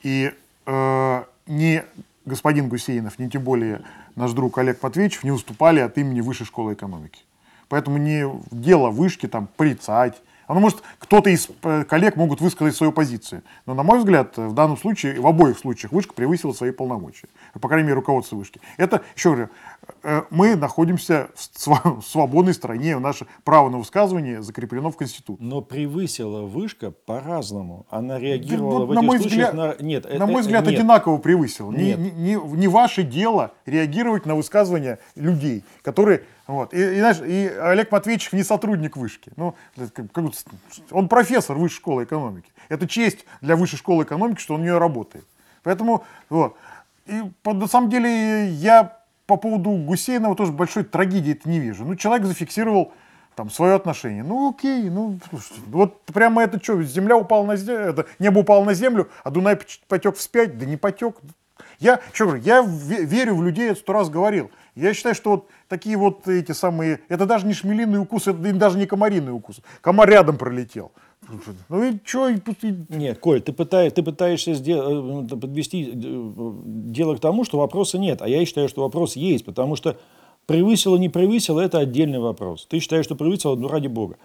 И 0.03 0.31
э, 0.65 1.23
не 1.47 1.83
господин 2.25 2.69
Гусейнов, 2.69 3.19
ни 3.19 3.27
тем 3.29 3.43
более 3.43 3.81
наш 4.15 4.31
друг 4.33 4.57
Олег 4.57 4.81
Матвеевич 4.81 5.23
не 5.23 5.31
уступали 5.31 5.79
от 5.79 5.97
имени 5.97 6.21
Высшей 6.21 6.45
школы 6.45 6.73
экономики. 6.73 7.23
Поэтому 7.67 7.97
не 7.97 8.29
дело 8.51 8.89
вышки 8.89 9.27
там 9.27 9.47
порицать. 9.57 10.21
Оно 10.47 10.59
может, 10.59 10.83
кто-то 10.99 11.31
из 11.31 11.49
э, 11.63 11.83
коллег 11.85 12.15
могут 12.15 12.39
высказать 12.39 12.75
свою 12.75 12.91
позицию. 12.91 13.41
Но, 13.65 13.73
на 13.73 13.81
мой 13.81 13.97
взгляд, 13.97 14.37
в 14.37 14.53
данном 14.53 14.77
случае, 14.77 15.19
в 15.19 15.25
обоих 15.25 15.57
случаях, 15.57 15.91
вышка 15.91 16.13
превысила 16.13 16.53
свои 16.53 16.69
полномочия. 16.69 17.27
По 17.59 17.67
крайней 17.67 17.87
мере, 17.87 17.95
руководство 17.95 18.35
вышки. 18.35 18.61
Это, 18.77 19.01
еще 19.15 19.33
Э, 19.35 19.47
мы 20.29 20.55
находимся 20.55 21.29
в 21.35 22.01
свободной 22.05 22.53
стране, 22.53 22.99
наше 22.99 23.27
право 23.43 23.69
на 23.69 23.77
высказывание 23.77 24.41
закреплено 24.41 24.91
в 24.91 24.97
Конституции. 24.97 25.43
Но 25.43 25.61
превысила 25.61 26.41
вышка 26.41 26.91
по-разному. 26.91 27.85
Она 27.89 28.19
реагировала 28.19 28.79
да, 28.79 28.85
в 28.85 28.93
на 28.93 28.99
этих 28.99 29.07
мой 29.07 29.19
случаях 29.19 29.49
взгляд, 29.49 29.79
на... 29.79 29.83
Нет, 29.83 30.19
на 30.19 30.25
мой 30.25 30.41
взгляд, 30.41 30.65
нет. 30.65 30.75
одинаково 30.75 31.17
превысила. 31.17 31.71
Не, 31.71 31.93
не, 31.95 32.11
не, 32.11 32.35
не 32.35 32.67
ваше 32.67 33.03
дело 33.03 33.53
реагировать 33.65 34.25
на 34.25 34.35
высказывания 34.35 34.99
людей, 35.15 35.63
которые... 35.81 36.23
Вот. 36.47 36.75
И, 36.75 36.77
и, 36.77 36.99
знаешь, 36.99 37.21
и 37.25 37.47
Олег 37.47 37.91
Матвеевич 37.91 38.31
не 38.31 38.43
сотрудник 38.43 38.97
вышки. 38.97 39.31
Ну, 39.35 39.55
он 40.91 41.09
профессор 41.09 41.57
высшей 41.57 41.77
школы 41.77 42.03
экономики. 42.03 42.51
Это 42.69 42.87
честь 42.87 43.25
для 43.41 43.55
высшей 43.55 43.79
школы 43.79 44.03
экономики, 44.03 44.39
что 44.39 44.53
он 44.53 44.61
у 44.61 44.63
нее 44.63 44.77
работает. 44.77 45.25
Поэтому, 45.63 46.03
вот. 46.29 46.55
И 47.07 47.21
на 47.43 47.67
самом 47.67 47.89
деле 47.89 48.47
я 48.49 48.99
по 49.25 49.37
поводу 49.37 49.71
Гусейнова 49.71 50.35
тоже 50.35 50.51
большой 50.51 50.83
трагедии 50.83 51.33
это 51.33 51.49
не 51.49 51.59
вижу. 51.59 51.85
Ну, 51.85 51.95
человек 51.95 52.25
зафиксировал 52.27 52.93
там 53.35 53.49
свое 53.49 53.75
отношение. 53.75 54.23
Ну, 54.23 54.49
окей, 54.49 54.89
ну, 54.89 55.19
слушайте, 55.29 55.61
вот 55.67 56.01
прямо 56.03 56.43
это 56.43 56.61
что, 56.63 56.81
земля 56.83 57.17
упала 57.17 57.45
на 57.45 57.55
землю, 57.57 57.89
это 57.89 58.05
небо 58.19 58.39
упало 58.39 58.63
на 58.63 58.73
землю, 58.73 59.09
а 59.23 59.31
Дунай 59.31 59.59
потек 59.87 60.15
вспять, 60.15 60.57
да 60.57 60.65
не 60.65 60.77
потек. 60.77 61.17
Я, 61.79 61.99
что 62.13 62.25
говорю, 62.25 62.43
я 62.43 62.61
верю 62.61 63.35
в 63.35 63.43
людей, 63.43 63.69
я 63.69 63.75
сто 63.75 63.93
раз 63.93 64.09
говорил. 64.09 64.51
Я 64.75 64.93
считаю, 64.93 65.15
что 65.15 65.31
вот 65.31 65.49
такие 65.69 65.97
вот 65.97 66.27
эти 66.27 66.51
самые, 66.51 66.99
это 67.07 67.25
даже 67.25 67.45
не 67.45 67.53
шмелиный 67.53 67.99
укус, 67.99 68.27
это 68.27 68.53
даже 68.53 68.77
не 68.77 68.85
комариный 68.85 69.31
укус. 69.31 69.61
Комар 69.81 70.09
рядом 70.09 70.37
пролетел. 70.37 70.91
Ну 71.69 71.83
и 71.83 71.97
что? 72.03 72.29
Нет, 72.89 73.19
Коль, 73.19 73.41
ты, 73.41 73.53
пытаешь, 73.53 73.91
ты 73.93 74.03
пытаешься 74.03 74.53
сделать, 74.53 75.31
э, 75.31 75.35
подвести 75.35 75.91
э, 75.93 75.93
дело 75.95 77.15
к 77.15 77.19
тому, 77.19 77.43
что 77.43 77.57
вопроса 77.57 77.97
нет. 77.97 78.21
А 78.21 78.27
я 78.27 78.45
считаю, 78.45 78.69
что 78.69 78.81
вопрос 78.81 79.15
есть, 79.15 79.45
потому 79.45 79.75
что 79.75 79.97
превысило, 80.45 80.97
не 80.97 81.09
превысило, 81.09 81.61
это 81.61 81.79
отдельный 81.79 82.19
вопрос. 82.19 82.65
Ты 82.69 82.79
считаешь, 82.79 83.05
что 83.05 83.15
превысило, 83.15 83.55
ну 83.55 83.67
ради 83.67 83.87
бога. 83.87 84.17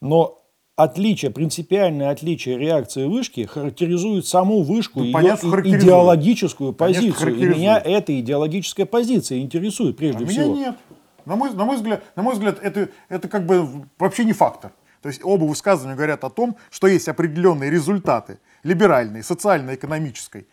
Но 0.00 0.38
отличие, 0.76 1.30
принципиальное 1.30 2.10
отличие 2.10 2.58
реакции 2.58 3.06
вышки 3.06 3.44
характеризует 3.44 4.26
саму 4.26 4.62
вышку, 4.62 5.00
ну, 5.00 5.12
понятно, 5.12 5.54
ее 5.64 5.78
идеологическую 5.78 6.72
позицию. 6.72 7.36
И 7.36 7.44
меня 7.46 7.78
эта 7.78 8.18
идеологическая 8.20 8.86
позиция 8.86 9.38
интересует 9.38 9.96
прежде 9.96 10.24
а 10.24 10.26
всего. 10.28 10.54
Меня 10.54 10.66
нет. 10.66 10.76
На 11.24 11.34
мой, 11.34 11.52
на 11.52 11.64
мой 11.64 11.76
взгляд, 11.76 12.04
на 12.14 12.22
мой 12.22 12.34
взгляд 12.34 12.58
это, 12.62 12.88
это 13.08 13.26
как 13.28 13.46
бы 13.46 13.66
вообще 13.98 14.24
не 14.24 14.32
фактор. 14.32 14.72
То 15.06 15.10
есть 15.10 15.20
оба 15.22 15.44
высказывания 15.44 15.94
говорят 15.94 16.24
о 16.24 16.30
том, 16.30 16.56
что 16.68 16.88
есть 16.88 17.06
определенные 17.06 17.70
результаты 17.70 18.40
либеральной, 18.64 19.22
социально-экономической 19.22 20.48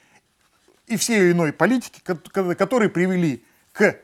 и 0.85 0.95
всей 0.95 1.31
иной 1.31 1.51
политики, 1.51 1.99
которые 2.03 2.91
привели 2.91 3.43
к 3.71 3.95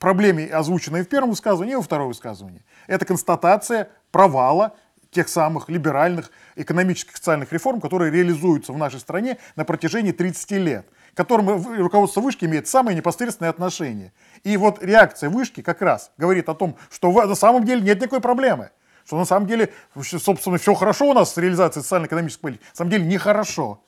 проблеме, 0.00 0.48
озвученной 0.48 1.04
в 1.04 1.08
первом 1.08 1.30
высказывании 1.30 1.74
и 1.74 1.76
во 1.76 1.82
втором 1.82 2.08
высказывании. 2.08 2.64
Это 2.88 3.04
констатация 3.04 3.88
провала 4.10 4.74
тех 5.12 5.28
самых 5.28 5.68
либеральных 5.68 6.32
экономических 6.56 7.16
социальных 7.16 7.52
реформ, 7.52 7.80
которые 7.80 8.10
реализуются 8.10 8.72
в 8.72 8.78
нашей 8.78 8.98
стране 8.98 9.38
на 9.54 9.64
протяжении 9.64 10.10
30 10.10 10.50
лет, 10.52 10.88
к 11.14 11.16
которым 11.16 11.78
руководство 11.78 12.20
вышки 12.20 12.46
имеет 12.46 12.66
самое 12.66 12.96
непосредственное 12.96 13.50
отношение. 13.50 14.12
И 14.42 14.56
вот 14.56 14.82
реакция 14.82 15.30
вышки 15.30 15.62
как 15.62 15.82
раз 15.82 16.10
говорит 16.16 16.48
о 16.48 16.54
том, 16.56 16.76
что 16.90 17.12
на 17.12 17.36
самом 17.36 17.64
деле 17.64 17.80
нет 17.80 18.00
никакой 18.00 18.20
проблемы 18.20 18.72
что 19.06 19.18
на 19.18 19.24
самом 19.24 19.46
деле, 19.46 19.72
собственно, 20.00 20.58
все 20.58 20.74
хорошо 20.74 21.10
у 21.10 21.14
нас 21.14 21.34
с 21.34 21.36
реализацией 21.38 21.82
социально-экономической 21.82 22.40
политики, 22.40 22.64
на 22.70 22.76
самом 22.76 22.90
деле 22.90 23.04
нехорошо. 23.04 23.82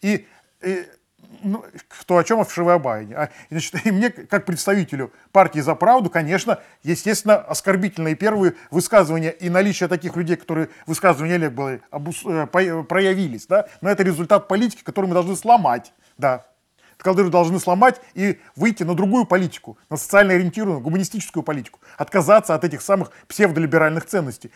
И, 0.00 0.26
и 0.62 0.86
ну, 1.42 1.64
кто 1.88 2.18
о 2.18 2.24
чем, 2.24 2.40
о 2.40 2.44
Фишевой 2.44 2.76
А, 2.76 3.30
значит, 3.50 3.74
и 3.86 3.90
мне, 3.90 4.10
как 4.10 4.44
представителю 4.44 5.12
партии 5.32 5.60
«За 5.60 5.74
правду», 5.74 6.10
конечно, 6.10 6.60
естественно, 6.82 7.36
оскорбительные 7.36 8.14
первые 8.14 8.54
высказывания 8.70 9.30
и 9.30 9.48
наличие 9.48 9.88
таких 9.88 10.16
людей, 10.16 10.36
которые 10.36 10.68
высказывания 10.86 11.50
были, 11.50 11.82
обус, 11.90 12.24
э, 12.24 12.46
проявились, 12.46 13.46
да, 13.46 13.68
но 13.80 13.90
это 13.90 14.02
результат 14.02 14.48
политики, 14.48 14.82
которую 14.82 15.08
мы 15.08 15.14
должны 15.14 15.36
сломать, 15.36 15.92
да 16.16 16.46
которые 16.98 17.30
должны 17.30 17.58
сломать 17.58 18.00
и 18.14 18.38
выйти 18.56 18.82
на 18.82 18.94
другую 18.94 19.24
политику, 19.24 19.78
на 19.88 19.96
социально 19.96 20.34
ориентированную, 20.34 20.82
гуманистическую 20.82 21.42
политику, 21.42 21.80
отказаться 21.96 22.54
от 22.54 22.64
этих 22.64 22.82
самых 22.82 23.10
псевдолиберальных 23.28 24.04
ценностей, 24.04 24.50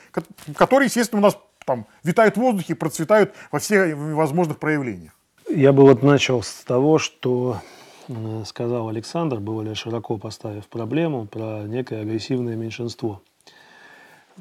которые, 0.56 0.86
естественно, 0.86 1.20
у 1.20 1.24
нас 1.24 1.38
там 1.64 1.86
витают 2.02 2.36
в 2.36 2.40
воздухе 2.40 2.72
и 2.72 2.76
процветают 2.76 3.34
во 3.50 3.58
всех 3.58 3.96
возможных 3.96 4.58
проявлениях. 4.58 5.12
Я 5.48 5.72
бы 5.72 5.82
вот 5.82 6.02
начал 6.02 6.42
с 6.42 6.64
того, 6.64 6.98
что 6.98 7.58
э, 8.08 8.42
сказал 8.46 8.88
Александр, 8.88 9.38
более 9.38 9.74
широко 9.74 10.16
поставив 10.16 10.66
проблему 10.66 11.26
про 11.26 11.62
некое 11.64 12.00
агрессивное 12.00 12.56
меньшинство. 12.56 13.22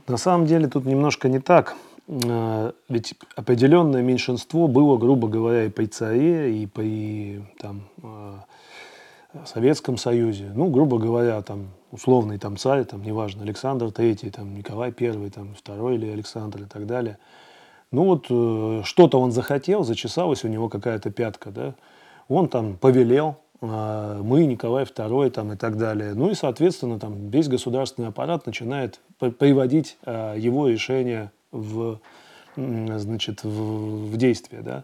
На 0.08 0.18
самом 0.18 0.46
деле 0.46 0.68
тут 0.68 0.86
немножко 0.86 1.28
не 1.28 1.40
так. 1.40 1.76
Э, 2.12 2.74
ведь 2.90 3.16
определенное 3.36 4.02
меньшинство 4.02 4.68
было, 4.68 4.98
грубо 4.98 5.30
говоря, 5.30 5.66
и 5.66 5.70
при 5.70 5.86
царе, 5.86 6.62
и 6.62 6.66
при 6.68 7.42
там, 7.58 7.84
э, 8.04 8.34
Советском 9.46 9.98
Союзе. 9.98 10.52
Ну, 10.54 10.70
грубо 10.70 10.98
говоря, 10.98 11.42
там 11.42 11.70
условный 11.92 12.38
там 12.38 12.58
царь, 12.58 12.84
там, 12.84 13.02
неважно, 13.02 13.44
Александр 13.44 13.86
III, 13.86 14.30
там, 14.30 14.54
Николай 14.54 14.90
I, 14.90 15.30
там, 15.30 15.56
II 15.64 15.96
или 15.96 16.10
Александр 16.10 16.64
и 16.64 16.66
так 16.66 16.86
далее. 16.86 17.18
Ну 17.92 18.04
вот 18.04 18.26
э, 18.30 18.82
что-то 18.84 19.20
он 19.20 19.32
захотел, 19.32 19.84
зачесалась 19.84 20.44
у 20.44 20.50
него 20.50 20.68
какая-то 20.68 21.12
пятка, 21.12 21.52
да. 21.52 21.76
Он 22.28 22.50
там 22.50 22.76
повелел, 22.78 23.38
мы, 23.62 24.46
Николай 24.46 24.86
II 24.86 25.30
там, 25.30 25.54
и 25.54 25.56
так 25.56 25.78
далее. 25.78 26.14
Ну 26.16 26.32
и, 26.32 26.34
соответственно, 26.34 26.98
там 26.98 27.30
весь 27.30 27.48
государственный 27.48 28.08
аппарат 28.08 28.46
начинает 28.48 29.02
приводить 29.20 29.98
его 30.08 30.68
решения 30.68 31.32
в, 31.52 32.00
значит, 32.56 33.44
в, 33.44 34.12
в 34.12 34.18
действие. 34.18 34.62
Да? 34.62 34.84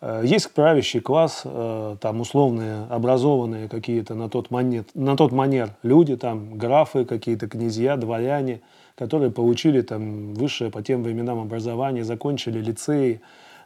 Э, 0.00 0.22
есть 0.24 0.50
правящий 0.52 1.00
класс, 1.00 1.42
э, 1.44 1.96
там 2.00 2.20
условные, 2.20 2.86
образованные 2.88 3.68
какие-то 3.68 4.14
на 4.14 4.28
тот, 4.28 4.50
манер, 4.50 4.84
на 4.94 5.16
тот 5.16 5.32
манер 5.32 5.70
люди, 5.82 6.16
там 6.16 6.56
графы, 6.56 7.04
какие-то 7.04 7.48
князья, 7.48 7.96
дворяне, 7.96 8.60
которые 8.96 9.30
получили 9.30 9.82
там 9.82 10.34
высшее 10.34 10.70
по 10.70 10.82
тем 10.82 11.02
временам 11.02 11.38
образование, 11.38 12.04
закончили 12.04 12.60
лицеи 12.60 13.20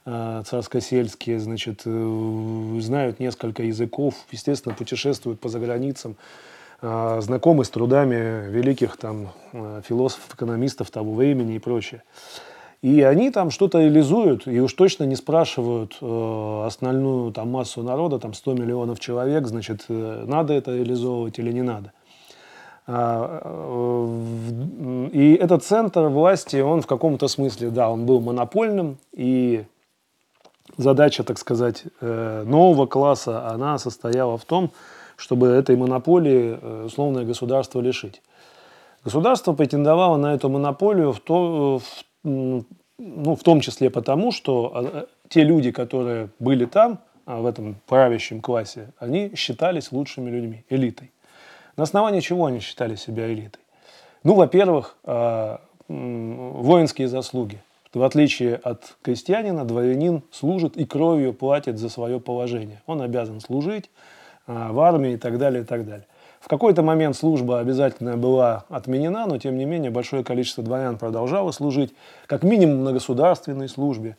э, 0.06 0.42
царско-сельские, 0.44 1.38
значит, 1.38 1.82
знают 1.82 3.20
несколько 3.20 3.62
языков, 3.62 4.14
естественно, 4.30 4.74
путешествуют 4.74 5.40
по 5.40 5.48
заграницам, 5.48 6.16
знакомы 7.20 7.64
с 7.64 7.70
трудами 7.70 8.50
великих 8.50 8.96
там 8.96 9.28
философов, 9.88 10.34
экономистов 10.34 10.90
того 10.90 11.14
времени 11.14 11.54
и 11.54 11.58
прочее. 11.58 12.02
И 12.84 13.00
они 13.00 13.30
там 13.30 13.50
что-то 13.50 13.80
реализуют, 13.80 14.46
и 14.46 14.60
уж 14.60 14.74
точно 14.74 15.04
не 15.04 15.16
спрашивают 15.16 15.96
э, 16.02 16.64
основную 16.66 17.32
там, 17.32 17.50
массу 17.50 17.82
народа, 17.82 18.18
там 18.18 18.34
100 18.34 18.52
миллионов 18.52 19.00
человек, 19.00 19.46
значит, 19.46 19.86
э, 19.88 20.24
надо 20.26 20.52
это 20.52 20.76
реализовывать 20.76 21.38
или 21.38 21.50
не 21.50 21.62
надо. 21.62 21.94
А, 22.86 23.40
э, 23.42 25.08
и 25.14 25.32
этот 25.32 25.64
центр 25.64 26.08
власти, 26.08 26.56
он 26.56 26.82
в 26.82 26.86
каком-то 26.86 27.26
смысле, 27.26 27.70
да, 27.70 27.88
он 27.88 28.04
был 28.04 28.20
монопольным, 28.20 28.98
и 29.14 29.64
задача, 30.76 31.24
так 31.24 31.38
сказать, 31.38 31.84
э, 32.02 32.42
нового 32.46 32.84
класса, 32.84 33.48
она 33.48 33.78
состояла 33.78 34.36
в 34.36 34.44
том, 34.44 34.64
чтобы 34.64 34.74
этой 35.18 35.76
монополии 35.76 36.58
э, 36.60 36.84
условное 36.86 37.24
государство 37.24 37.80
лишить. 37.80 38.22
Государство 39.04 39.52
претендовало 39.52 40.16
на 40.16 40.34
эту 40.34 40.48
монополию 40.48 41.12
в, 41.12 41.20
то, 41.20 41.78
в 41.78 42.64
ну, 42.98 43.36
в 43.36 43.42
том 43.42 43.60
числе 43.60 43.90
потому, 43.90 44.32
что 44.32 44.72
а, 44.74 45.06
те 45.28 45.42
люди, 45.42 45.70
которые 45.70 46.30
были 46.38 46.64
там, 46.64 47.00
а, 47.26 47.40
в 47.40 47.46
этом 47.46 47.76
правящем 47.86 48.40
классе, 48.40 48.92
они 48.98 49.34
считались 49.34 49.92
лучшими 49.92 50.30
людьми, 50.30 50.64
элитой. 50.68 51.10
На 51.76 51.82
основании 51.82 52.20
чего 52.20 52.46
они 52.46 52.60
считали 52.60 52.94
себя 52.94 53.32
элитой? 53.32 53.62
Ну, 54.22 54.34
во-первых, 54.34 54.96
а, 55.04 55.60
воинские 55.88 57.08
заслуги. 57.08 57.62
В 57.92 58.02
отличие 58.02 58.56
от 58.56 58.96
крестьянина, 59.02 59.64
дворянин 59.64 60.22
служит 60.32 60.76
и 60.76 60.84
кровью 60.84 61.32
платит 61.32 61.78
за 61.78 61.88
свое 61.88 62.18
положение. 62.20 62.82
Он 62.86 63.02
обязан 63.02 63.40
служить 63.40 63.90
в 64.46 64.80
армии 64.80 65.12
и 65.12 65.16
так 65.16 65.38
далее, 65.38 65.62
и 65.62 65.66
так 65.66 65.86
далее. 65.86 66.06
В 66.40 66.48
какой-то 66.48 66.82
момент 66.82 67.16
служба 67.16 67.58
обязательно 67.58 68.18
была 68.18 68.64
отменена, 68.68 69.26
но 69.26 69.38
тем 69.38 69.56
не 69.56 69.64
менее 69.64 69.90
большое 69.90 70.22
количество 70.22 70.62
дворян 70.62 70.98
продолжало 70.98 71.52
служить, 71.52 71.94
как 72.26 72.42
минимум 72.42 72.84
на 72.84 72.92
государственной 72.92 73.66
службе. 73.66 74.18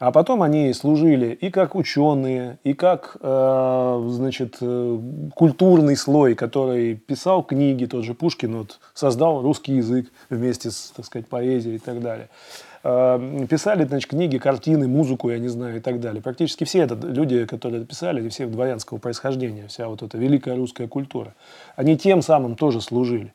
А 0.00 0.12
потом 0.12 0.42
они 0.42 0.72
служили 0.72 1.26
и 1.26 1.50
как 1.50 1.76
ученые, 1.76 2.58
и 2.64 2.72
как 2.72 3.18
э, 3.20 4.06
значит, 4.08 4.56
э, 4.62 4.98
культурный 5.36 5.94
слой, 5.94 6.34
который 6.34 6.96
писал 6.96 7.44
книги, 7.44 7.84
тот 7.84 8.04
же 8.04 8.14
Пушкин 8.14 8.56
вот, 8.56 8.80
создал 8.94 9.42
русский 9.42 9.74
язык 9.74 10.10
вместе 10.30 10.70
с 10.70 10.92
так 10.96 11.04
сказать, 11.04 11.28
поэзией 11.28 11.76
и 11.76 11.78
так 11.78 12.00
далее. 12.00 12.30
Э, 12.82 13.46
писали 13.48 13.84
значит, 13.84 14.08
книги, 14.08 14.38
картины, 14.38 14.88
музыку, 14.88 15.30
я 15.30 15.38
не 15.38 15.48
знаю, 15.48 15.76
и 15.76 15.80
так 15.80 16.00
далее. 16.00 16.22
Практически 16.22 16.64
все 16.64 16.80
это 16.80 16.94
люди, 16.94 17.44
которые 17.44 17.84
писали, 17.84 18.26
все 18.30 18.46
дворянского 18.46 18.98
происхождения, 18.98 19.66
вся 19.68 19.88
вот 19.88 20.02
эта 20.02 20.16
великая 20.16 20.56
русская 20.56 20.88
культура. 20.88 21.34
Они 21.76 21.98
тем 21.98 22.22
самым 22.22 22.56
тоже 22.56 22.80
служили. 22.80 23.34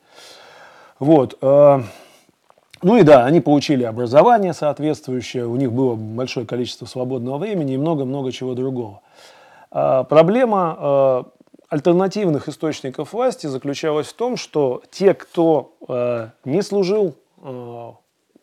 Вот. 0.97 1.37
Э, 1.41 1.81
ну 2.81 2.97
и 2.97 3.03
да, 3.03 3.25
они 3.25 3.39
получили 3.39 3.83
образование 3.83 4.53
соответствующее, 4.53 5.45
у 5.45 5.55
них 5.55 5.71
было 5.71 5.95
большое 5.95 6.45
количество 6.45 6.85
свободного 6.85 7.37
времени 7.37 7.75
и 7.75 7.77
много-много 7.77 8.31
чего 8.31 8.53
другого. 8.53 9.01
А 9.71 10.03
проблема 10.03 11.25
альтернативных 11.69 12.47
источников 12.47 13.13
власти 13.13 13.47
заключалась 13.47 14.07
в 14.07 14.13
том, 14.13 14.37
что 14.37 14.83
те, 14.91 15.13
кто 15.13 15.73
не 16.45 16.61
служил 16.61 17.15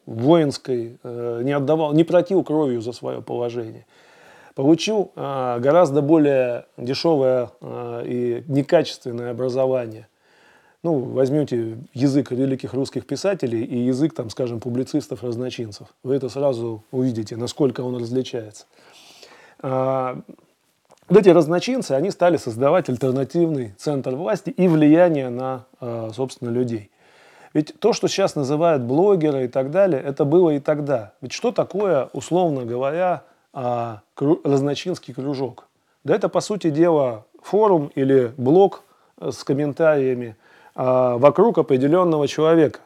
воинской, 0.06 0.98
э, 1.02 1.40
не 1.44 1.52
отдавал, 1.52 1.92
не 1.92 2.04
платил 2.04 2.42
кровью 2.42 2.80
за 2.80 2.92
свое 2.92 3.22
положение. 3.22 3.86
Получил 4.54 5.12
э, 5.14 5.58
гораздо 5.60 6.02
более 6.02 6.66
дешевое 6.76 7.50
э, 7.60 8.02
и 8.06 8.44
некачественное 8.48 9.30
образование. 9.30 10.08
Ну, 10.82 10.98
возьмете 10.98 11.78
язык 11.94 12.32
великих 12.32 12.74
русских 12.74 13.06
писателей 13.06 13.64
и 13.64 13.78
язык, 13.78 14.14
там, 14.14 14.30
скажем, 14.30 14.58
публицистов-разночинцев. 14.58 15.86
Вы 16.02 16.16
это 16.16 16.28
сразу 16.28 16.82
увидите, 16.90 17.36
насколько 17.36 17.82
он 17.82 17.96
различается. 17.96 18.66
Вот 19.62 20.24
эти 21.08 21.28
разночинцы, 21.28 21.92
они 21.92 22.10
стали 22.10 22.36
создавать 22.36 22.88
альтернативный 22.88 23.74
центр 23.78 24.16
власти 24.16 24.50
и 24.50 24.66
влияние 24.66 25.28
на, 25.28 25.66
собственно, 26.12 26.50
людей. 26.50 26.90
Ведь 27.54 27.74
то, 27.78 27.92
что 27.92 28.08
сейчас 28.08 28.34
называют 28.34 28.82
блогеры 28.82 29.44
и 29.44 29.48
так 29.48 29.70
далее, 29.70 30.02
это 30.02 30.24
было 30.24 30.50
и 30.50 30.58
тогда. 30.58 31.12
Ведь 31.20 31.32
что 31.32 31.52
такое, 31.52 32.08
условно 32.12 32.64
говоря, 32.64 33.24
а, 33.52 34.00
разночинский 34.16 35.12
кружок? 35.12 35.66
Да 36.04 36.14
это, 36.14 36.28
по 36.28 36.40
сути 36.40 36.70
дела, 36.70 37.24
форум 37.42 37.90
или 37.94 38.32
блог 38.36 38.82
э, 39.20 39.30
с 39.30 39.44
комментариями 39.44 40.36
а, 40.74 41.18
вокруг 41.18 41.58
определенного 41.58 42.26
человека. 42.26 42.80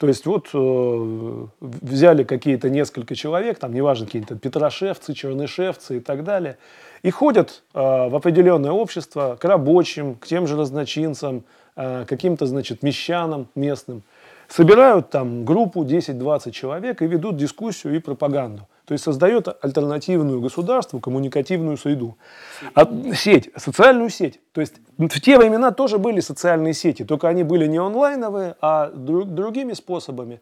То 0.00 0.08
есть 0.08 0.24
вот 0.24 0.48
э, 0.54 1.46
взяли 1.60 2.24
какие-то 2.24 2.70
несколько 2.70 3.14
человек, 3.14 3.58
там 3.58 3.74
неважно, 3.74 4.06
какие-то 4.06 4.34
петрошевцы, 4.34 5.12
чернышевцы 5.12 5.98
и 5.98 6.00
так 6.00 6.24
далее, 6.24 6.56
и 7.02 7.10
ходят 7.10 7.62
э, 7.74 7.78
в 7.78 8.16
определенное 8.16 8.72
общество 8.72 9.36
к 9.38 9.44
рабочим, 9.44 10.14
к 10.14 10.26
тем 10.26 10.46
же 10.46 10.56
разночинцам, 10.56 11.44
каким-то, 11.74 12.46
значит, 12.46 12.82
мещанам 12.82 13.48
местным, 13.54 14.02
собирают 14.48 15.10
там 15.10 15.44
группу 15.44 15.84
10-20 15.84 16.50
человек 16.50 17.02
и 17.02 17.06
ведут 17.06 17.36
дискуссию 17.36 17.96
и 17.96 17.98
пропаганду. 17.98 18.66
То 18.84 18.94
есть 18.94 19.04
создает 19.04 19.46
альтернативную 19.62 20.40
государству, 20.40 20.98
коммуникативную 20.98 21.76
среду. 21.76 22.18
А, 22.74 22.88
сеть, 23.14 23.50
социальную 23.56 24.10
сеть. 24.10 24.40
То 24.52 24.60
есть 24.60 24.74
в 24.98 25.20
те 25.20 25.38
времена 25.38 25.70
тоже 25.70 25.98
были 25.98 26.18
социальные 26.18 26.74
сети, 26.74 27.04
только 27.04 27.28
они 27.28 27.44
были 27.44 27.68
не 27.68 27.78
онлайновые, 27.78 28.56
а 28.60 28.90
друг, 28.90 29.28
другими 29.28 29.74
способами. 29.74 30.40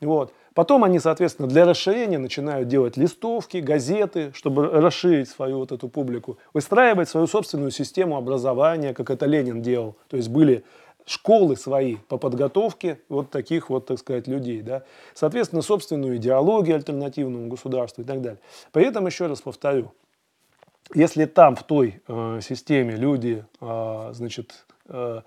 Вот. 0.00 0.32
Потом 0.54 0.84
они, 0.84 0.98
соответственно, 0.98 1.48
для 1.48 1.64
расширения 1.64 2.18
начинают 2.18 2.68
делать 2.68 2.96
листовки, 2.96 3.58
газеты, 3.58 4.32
чтобы 4.34 4.66
расширить 4.66 5.28
свою 5.28 5.58
вот 5.58 5.72
эту 5.72 5.88
публику, 5.88 6.38
выстраивать 6.52 7.08
свою 7.08 7.26
собственную 7.26 7.70
систему 7.70 8.16
образования, 8.16 8.92
как 8.92 9.10
это 9.10 9.26
Ленин 9.26 9.62
делал. 9.62 9.96
То 10.08 10.16
есть 10.16 10.28
были 10.28 10.64
школы 11.06 11.56
свои 11.56 11.96
по 11.96 12.18
подготовке 12.18 13.00
вот 13.08 13.30
таких 13.30 13.70
вот, 13.70 13.86
так 13.86 13.98
сказать, 13.98 14.26
людей. 14.26 14.62
Да? 14.62 14.82
Соответственно, 15.14 15.62
собственную 15.62 16.16
идеологию 16.16 16.76
альтернативному 16.76 17.48
государству 17.48 18.02
и 18.02 18.04
так 18.04 18.20
далее. 18.20 18.40
При 18.72 18.84
этом, 18.84 19.06
еще 19.06 19.26
раз 19.26 19.40
повторю, 19.40 19.92
если 20.94 21.24
там, 21.24 21.54
в 21.54 21.62
той 21.62 22.02
э, 22.06 22.40
системе 22.42 22.96
люди, 22.96 23.44
э, 23.60 24.10
значит, 24.12 24.66
э, 24.88 25.20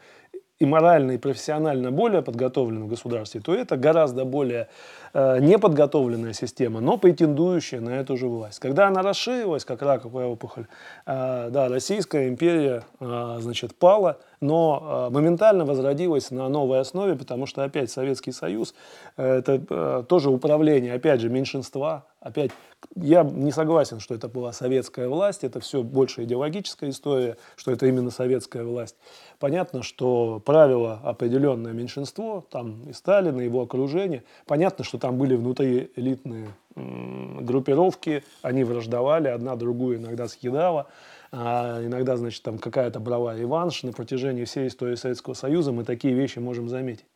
и 0.59 0.65
морально, 0.65 1.13
и 1.13 1.17
профессионально 1.17 1.91
более 1.91 2.21
подготовлены 2.21 2.85
в 2.85 2.87
государстве, 2.87 3.41
то 3.41 3.53
это 3.53 3.75
гораздо 3.75 4.23
более 4.23 4.69
э, 5.13 5.39
неподготовленная 5.39 6.33
система, 6.33 6.79
но 6.79 6.97
претендующая 6.97 7.81
на 7.81 7.99
эту 7.99 8.17
же 8.17 8.27
власть. 8.27 8.59
Когда 8.59 8.87
она 8.87 9.01
расширилась, 9.01 9.65
как 9.65 9.81
раковая 9.81 10.27
опухоль, 10.27 10.67
э, 11.05 11.49
да, 11.49 11.67
Российская 11.67 12.27
империя 12.27 12.83
э, 12.99 13.37
значит, 13.39 13.75
пала, 13.75 14.19
но 14.41 15.07
э, 15.09 15.13
моментально 15.13 15.65
возродилась 15.65 16.29
на 16.31 16.47
новой 16.49 16.79
основе, 16.79 17.15
потому 17.15 17.45
что 17.45 17.63
опять 17.63 17.89
Советский 17.89 18.31
Союз 18.31 18.75
э, 19.17 19.39
это 19.39 19.61
э, 19.69 20.03
тоже 20.07 20.29
управление, 20.29 20.93
опять 20.93 21.19
же, 21.19 21.29
меньшинства, 21.29 22.05
опять 22.19 22.51
я 22.95 23.23
не 23.23 23.51
согласен, 23.51 23.99
что 23.99 24.13
это 24.13 24.27
была 24.27 24.51
советская 24.53 25.07
власть, 25.07 25.43
это 25.43 25.59
все 25.59 25.83
больше 25.83 26.23
идеологическая 26.23 26.89
история, 26.89 27.37
что 27.55 27.71
это 27.71 27.85
именно 27.85 28.11
советская 28.11 28.63
власть. 28.63 28.95
Понятно, 29.43 29.83
что 29.83 30.41
правило 30.45 31.01
определенное 31.03 31.73
меньшинство, 31.73 32.45
там 32.49 32.89
и 32.89 32.93
Сталин, 32.93 33.41
и 33.41 33.43
его 33.43 33.63
окружение. 33.63 34.23
Понятно, 34.45 34.85
что 34.85 34.97
там 34.97 35.17
были 35.17 35.35
внутри 35.35 35.91
элитные 35.97 36.47
группировки, 36.77 38.23
они 38.41 38.63
враждовали, 38.63 39.27
одна 39.27 39.57
другую 39.57 39.97
иногда 39.97 40.29
съедала. 40.29 40.87
А 41.33 41.85
иногда, 41.85 42.15
значит, 42.15 42.41
там 42.41 42.57
какая-то 42.57 43.01
брала 43.01 43.35
реванш 43.35 43.83
на 43.83 43.91
протяжении 43.91 44.45
всей 44.45 44.69
истории 44.69 44.95
Советского 44.95 45.33
Союза, 45.33 45.73
мы 45.73 45.83
такие 45.83 46.13
вещи 46.13 46.39
можем 46.39 46.69
заметить. 46.69 47.07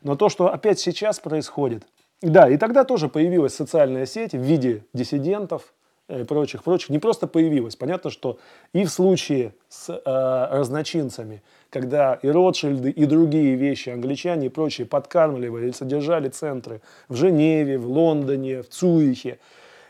Но 0.00 0.16
то, 0.16 0.30
что 0.30 0.50
опять 0.50 0.78
сейчас 0.78 1.20
происходит, 1.20 1.86
да, 2.22 2.48
и 2.48 2.56
тогда 2.56 2.84
тоже 2.84 3.10
появилась 3.10 3.54
социальная 3.54 4.06
сеть 4.06 4.32
в 4.32 4.40
виде 4.40 4.86
диссидентов, 4.94 5.74
и 6.08 6.22
прочих, 6.24 6.62
прочих, 6.62 6.90
не 6.90 6.98
просто 6.98 7.26
появилась. 7.26 7.76
Понятно, 7.76 8.10
что 8.10 8.38
и 8.72 8.84
в 8.84 8.90
случае 8.90 9.54
с 9.68 9.90
э, 9.90 10.00
разночинцами, 10.04 11.42
когда 11.70 12.14
и 12.14 12.28
Ротшильды, 12.28 12.90
и 12.90 13.06
другие 13.06 13.56
вещи, 13.56 13.90
англичане 13.90 14.46
и 14.46 14.48
прочие 14.48 14.86
подкармливали 14.86 15.72
содержали 15.72 16.28
центры 16.28 16.80
в 17.08 17.16
Женеве, 17.16 17.78
в 17.78 17.88
Лондоне, 17.88 18.62
в 18.62 18.68
Цюрихе, 18.68 19.38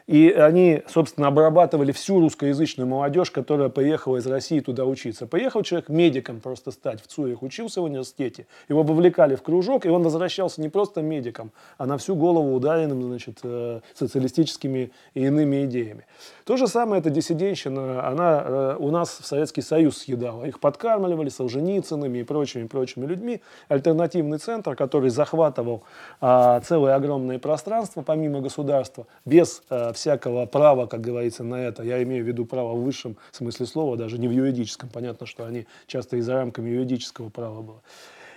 И 0.07 0.31
они, 0.31 0.83
собственно, 0.87 1.27
обрабатывали 1.27 1.90
всю 1.90 2.21
русскоязычную 2.21 2.87
молодежь, 2.87 3.33
которая 3.33 3.71
поехала 3.71 4.19
из 4.19 4.27
России 4.27 4.61
туда 4.61 4.85
учиться. 4.85 5.27
Поехал 5.27 5.62
человек 5.62 5.88
медиком 5.88 6.40
просто 6.40 6.71
стать 6.71 7.03
в 7.03 7.09
Цюрих, 7.09 7.42
учился 7.42 7.81
в 7.81 7.85
университете, 7.85 8.47
его 8.69 8.85
вовлекали 8.85 9.35
в 9.35 9.42
кружок, 9.42 9.85
и 9.85 9.88
он 9.88 10.05
возвращался 10.05 10.61
не 10.61 10.69
просто 10.69 11.03
медиком, 11.03 11.51
а 11.77 11.87
на 11.87 11.99
всю 11.99 12.14
голову 12.14 12.55
ударенным 12.55 13.03
значит, 13.03 13.40
э, 13.42 13.81
социалистическими 13.95 14.92
и 15.14 15.25
иными 15.25 15.64
идеями. 15.64 16.07
То 16.45 16.57
же 16.57 16.69
самое 16.69 17.01
эта 17.01 17.11
диссиденщина, 17.11 18.07
она 18.07 18.42
э, 18.45 18.77
у 18.79 18.92
нас 18.92 19.19
в 19.21 19.27
Советский 19.27 19.62
Союз 19.62 19.99
съедала. 19.99 20.45
Их 20.45 20.61
подкармливали 20.61 21.31
Солженицынами 21.31 22.19
и 22.19 22.23
прочими-прочими 22.23 23.07
людьми. 23.07 23.42
Альтернативный 23.69 24.38
центр, 24.38 24.77
который 24.77 25.11
захватывал 25.11 25.83
а, 26.21 26.61
целое 26.61 26.95
огромное 26.95 27.40
пространство 27.40 28.03
помимо 28.03 28.40
государства, 28.40 29.09
без 29.25 29.62
а, 29.69 29.92
всякого 29.97 30.47
права, 30.47 30.87
как 30.87 31.01
говорится, 31.01 31.43
на 31.43 31.57
это. 31.57 31.83
Я 31.83 32.03
имею 32.03 32.25
в 32.25 32.29
виду 32.29 32.47
право 32.47 32.75
в 32.75 32.85
высшем 32.85 33.17
смысле 33.33 33.67
слова, 33.67 33.97
даже 33.97 34.19
не 34.19 34.29
в 34.29 34.31
юридическом. 34.31 34.89
Понятно, 34.89 35.27
что 35.27 35.45
они 35.45 35.67
часто 35.87 36.17
и 36.17 36.21
за 36.21 36.35
рамками 36.35 36.71
юридического 36.71 37.29
права 37.29 37.63
было. 37.63 37.83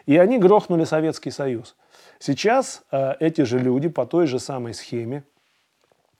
И 0.05 0.17
они 0.17 0.39
грохнули 0.39 0.85
Советский 0.85 1.31
Союз. 1.31 1.75
Сейчас 2.19 2.81
э, 2.91 3.13
эти 3.19 3.41
же 3.41 3.59
люди 3.59 3.87
по 3.87 4.05
той 4.05 4.27
же 4.27 4.39
самой 4.39 4.73
схеме 4.73 5.23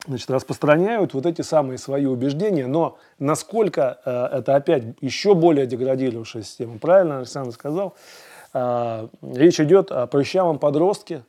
значит, 0.08 0.30
распространяют 0.30 1.13
вот 1.13 1.25
эти 1.25 1.41
самые 1.41 1.78
свои 1.78 2.06
убеждения, 2.06 2.67
но 2.67 2.97
насколько 3.17 3.99
э, 4.06 4.38
это 4.38 4.56
опять 4.56 4.84
еще 5.02 5.36
более 5.36 5.65
деградировавшая 5.65 6.43
система, 6.43 6.78
правильно 6.78 7.17
Александр 7.17 7.52
сказал, 7.52 7.95
э, 8.54 9.08
речь 9.21 9.60
идет 9.60 9.91
о 9.91 10.08
прыщавом 10.08 10.60
подростке, 10.60 11.23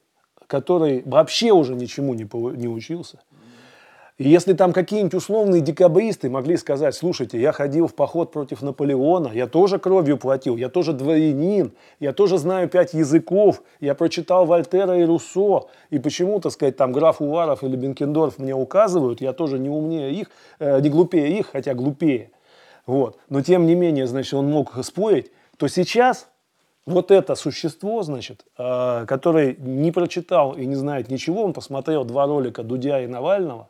который 0.46 1.03
вообще 1.07 1.53
уже 1.53 1.75
ничему 1.75 2.14
не, 2.14 2.29
не 2.57 2.68
учился, 2.68 3.20
и 4.20 4.28
если 4.28 4.52
там 4.52 4.74
какие-нибудь 4.74 5.14
условные 5.14 5.62
декабристы 5.62 6.28
могли 6.28 6.59
сказать, 6.59 6.94
слушайте, 6.94 7.40
я 7.40 7.52
ходил 7.52 7.87
в 7.87 7.94
поход 7.94 8.33
против 8.33 8.61
Наполеона, 8.61 9.30
я 9.33 9.46
тоже 9.46 9.78
кровью 9.78 10.18
платил, 10.18 10.59
я 10.59 10.68
тоже 10.68 10.92
дворянин, 10.92 11.72
я 12.00 12.12
тоже 12.12 12.37
знаю 12.37 12.68
пять 12.68 12.92
языков, 12.92 13.62
я 13.80 13.94
прочитал 13.94 14.44
Вольтера 14.44 14.98
и 14.98 15.04
Руссо, 15.04 15.68
и 15.88 15.98
почему, 15.98 16.38
так 16.38 16.52
сказать, 16.52 16.76
там 16.76 16.92
граф 16.92 17.22
Уваров 17.22 17.64
или 17.64 17.76
Бенкендорф 17.76 18.38
мне 18.38 18.54
указывают, 18.54 19.22
я 19.22 19.33
тоже 19.33 19.59
не 19.59 19.70
умнее 19.70 20.12
их, 20.12 20.30
э, 20.59 20.83
не 20.83 20.90
глупее 20.90 21.38
их, 21.38 21.46
хотя 21.52 21.72
глупее. 21.72 22.30
Вот. 22.85 23.16
Но 23.30 23.40
тем 23.40 23.64
не 23.64 23.74
менее, 23.74 24.06
значит, 24.06 24.35
он 24.35 24.50
мог 24.50 24.85
спорить, 24.85 25.33
то 25.56 25.66
сейчас 25.66 26.28
вот 26.85 27.11
это 27.11 27.37
существо, 27.37 28.02
значит, 28.02 28.44
э, 28.59 29.06
который 29.09 29.56
не 29.56 29.90
прочитал 29.92 30.52
и 30.52 30.66
не 30.66 30.74
знает 30.74 31.09
ничего, 31.09 31.42
он 31.42 31.54
посмотрел 31.54 32.04
два 32.04 32.26
ролика 32.26 32.62
Дудя 32.62 33.00
и 33.00 33.06
Навального 33.06 33.69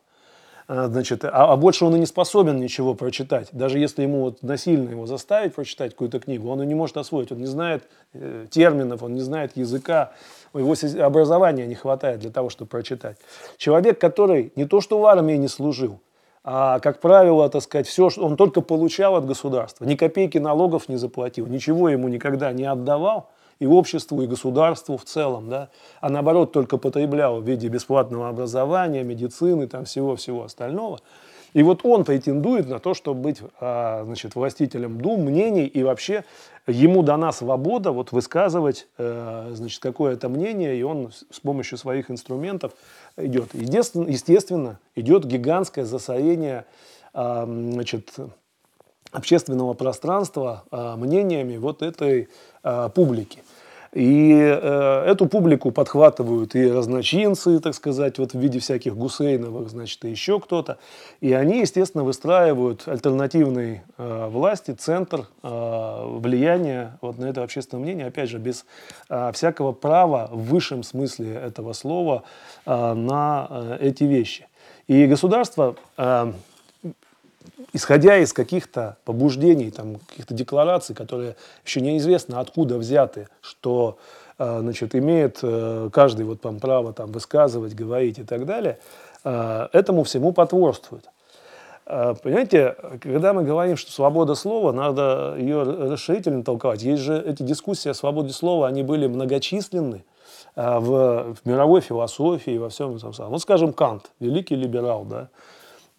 значит, 0.71 1.25
а, 1.25 1.51
а 1.51 1.57
больше 1.57 1.83
он 1.83 1.95
и 1.97 1.99
не 1.99 2.05
способен 2.05 2.57
ничего 2.59 2.93
прочитать. 2.93 3.49
Даже 3.51 3.77
если 3.77 4.03
ему 4.03 4.21
вот 4.21 4.41
насильно 4.41 4.89
его 4.89 5.05
заставить 5.05 5.53
прочитать 5.53 5.91
какую-то 5.91 6.19
книгу, 6.19 6.49
он 6.49 6.61
и 6.63 6.65
не 6.65 6.75
может 6.75 6.95
освоить. 6.95 7.31
Он 7.31 7.39
не 7.39 7.45
знает 7.45 7.83
э, 8.13 8.45
терминов, 8.49 9.03
он 9.03 9.13
не 9.13 9.19
знает 9.19 9.57
языка, 9.57 10.11
его 10.53 10.73
образования 11.03 11.67
не 11.67 11.75
хватает 11.75 12.21
для 12.21 12.31
того, 12.31 12.49
чтобы 12.49 12.69
прочитать. 12.69 13.17
Человек, 13.57 13.99
который 13.99 14.53
не 14.55 14.65
то 14.65 14.79
что 14.79 14.99
в 14.99 15.05
армии 15.05 15.35
не 15.35 15.49
служил, 15.49 15.99
а, 16.43 16.79
как 16.79 17.01
правило, 17.01 17.49
так 17.49 17.61
сказать, 17.63 17.87
все, 17.87 18.09
что 18.09 18.25
он 18.25 18.37
только 18.37 18.61
получал 18.61 19.15
от 19.15 19.25
государства, 19.25 19.83
ни 19.83 19.95
копейки 19.95 20.37
налогов 20.37 20.87
не 20.87 20.95
заплатил, 20.95 21.47
ничего 21.47 21.89
ему 21.89 22.07
никогда 22.07 22.53
не 22.53 22.63
отдавал– 22.63 23.29
и 23.61 23.67
обществу, 23.67 24.23
и 24.23 24.27
государству 24.27 24.97
в 24.97 25.05
целом, 25.05 25.47
да, 25.47 25.69
а 26.01 26.09
наоборот 26.09 26.51
только 26.51 26.77
потреблял 26.77 27.39
в 27.39 27.47
виде 27.47 27.67
бесплатного 27.67 28.27
образования, 28.27 29.03
медицины, 29.03 29.67
там 29.67 29.85
всего-всего 29.85 30.45
остального. 30.45 30.99
И 31.53 31.61
вот 31.61 31.81
он 31.83 32.03
претендует 32.03 32.67
на 32.67 32.79
то, 32.79 32.95
чтобы 32.95 33.21
быть 33.21 33.41
а, 33.59 34.03
значит, 34.05 34.33
властителем 34.33 34.99
дум, 34.99 35.25
мнений, 35.25 35.67
и 35.67 35.83
вообще 35.83 36.23
ему 36.65 37.03
дана 37.03 37.31
свобода 37.31 37.91
вот, 37.91 38.11
высказывать 38.11 38.87
э, 38.97 39.51
значит, 39.53 39.79
какое-то 39.79 40.27
мнение, 40.27 40.75
и 40.75 40.81
он 40.81 41.11
с 41.11 41.39
помощью 41.39 41.77
своих 41.77 42.09
инструментов 42.09 42.71
идет. 43.15 43.53
Естественно, 43.53 44.79
идет 44.95 45.25
гигантское 45.25 45.85
засорение 45.85 46.65
а, 47.13 47.45
значит, 47.45 48.11
общественного 49.11 49.73
пространства 49.73 50.63
а, 50.71 50.95
мнениями 50.95 51.57
вот 51.57 51.81
этой 51.81 52.29
публики. 52.93 53.41
И 53.93 54.33
э, 54.33 55.03
эту 55.05 55.25
публику 55.25 55.71
подхватывают 55.71 56.55
и 56.55 56.71
разночинцы, 56.71 57.59
так 57.59 57.75
сказать, 57.75 58.19
вот 58.19 58.33
в 58.33 58.39
виде 58.39 58.59
всяких 58.59 58.95
Гусейновых, 58.95 59.69
значит, 59.69 60.05
и 60.05 60.09
еще 60.09 60.39
кто-то. 60.39 60.77
И 61.19 61.33
они, 61.33 61.59
естественно, 61.59 62.05
выстраивают 62.05 62.87
альтернативной 62.87 63.81
э, 63.97 64.27
власти 64.29 64.71
центр 64.71 65.27
э, 65.43 66.03
влияния 66.19 66.97
вот 67.01 67.17
на 67.17 67.25
это 67.25 67.43
общественное 67.43 67.83
мнение, 67.83 68.07
опять 68.07 68.29
же, 68.29 68.37
без 68.37 68.65
э, 69.09 69.31
всякого 69.33 69.73
права 69.73 70.29
в 70.31 70.45
высшем 70.45 70.83
смысле 70.83 71.33
этого 71.33 71.73
слова 71.73 72.23
э, 72.65 72.93
на 72.93 73.47
э, 73.49 73.77
эти 73.81 74.05
вещи. 74.05 74.47
И 74.87 75.05
государство 75.05 75.75
э, 75.97 76.31
исходя 77.73 78.17
из 78.17 78.33
каких-то 78.33 78.97
побуждений, 79.05 79.71
там, 79.71 79.95
каких-то 79.95 80.33
деклараций, 80.33 80.95
которые 80.95 81.35
еще 81.65 81.81
неизвестно 81.81 82.39
откуда 82.39 82.77
взяты, 82.77 83.27
что 83.41 83.97
э, 84.37 84.59
значит, 84.61 84.95
имеет 84.95 85.39
э, 85.43 85.89
каждый 85.91 86.25
вот, 86.25 86.41
там, 86.41 86.59
право 86.59 86.93
там, 86.93 87.11
высказывать, 87.11 87.73
говорить 87.73 88.19
и 88.19 88.23
так 88.23 88.45
далее, 88.45 88.79
э, 89.23 89.67
этому 89.73 90.03
всему 90.03 90.33
потворствует. 90.33 91.05
Понимаете, 91.85 92.77
когда 93.01 93.33
мы 93.33 93.43
говорим, 93.43 93.75
что 93.75 93.91
свобода 93.91 94.35
слова, 94.35 94.71
надо 94.71 95.35
ее 95.37 95.63
расширительно 95.63 96.41
толковать. 96.41 96.83
Есть 96.83 97.01
же 97.01 97.21
эти 97.21 97.43
дискуссии 97.43 97.89
о 97.89 97.93
свободе 97.93 98.31
слова, 98.31 98.67
они 98.67 98.81
были 98.81 99.07
многочисленны 99.07 100.05
в, 100.55 101.33
в 101.33 101.37
мировой 101.43 101.81
философии, 101.81 102.57
во 102.57 102.69
всем 102.69 102.95
этом 102.95 103.13
самом. 103.13 103.31
Вот, 103.31 103.41
скажем, 103.41 103.73
Кант, 103.73 104.11
великий 104.21 104.55
либерал, 104.55 105.03
да, 105.03 105.27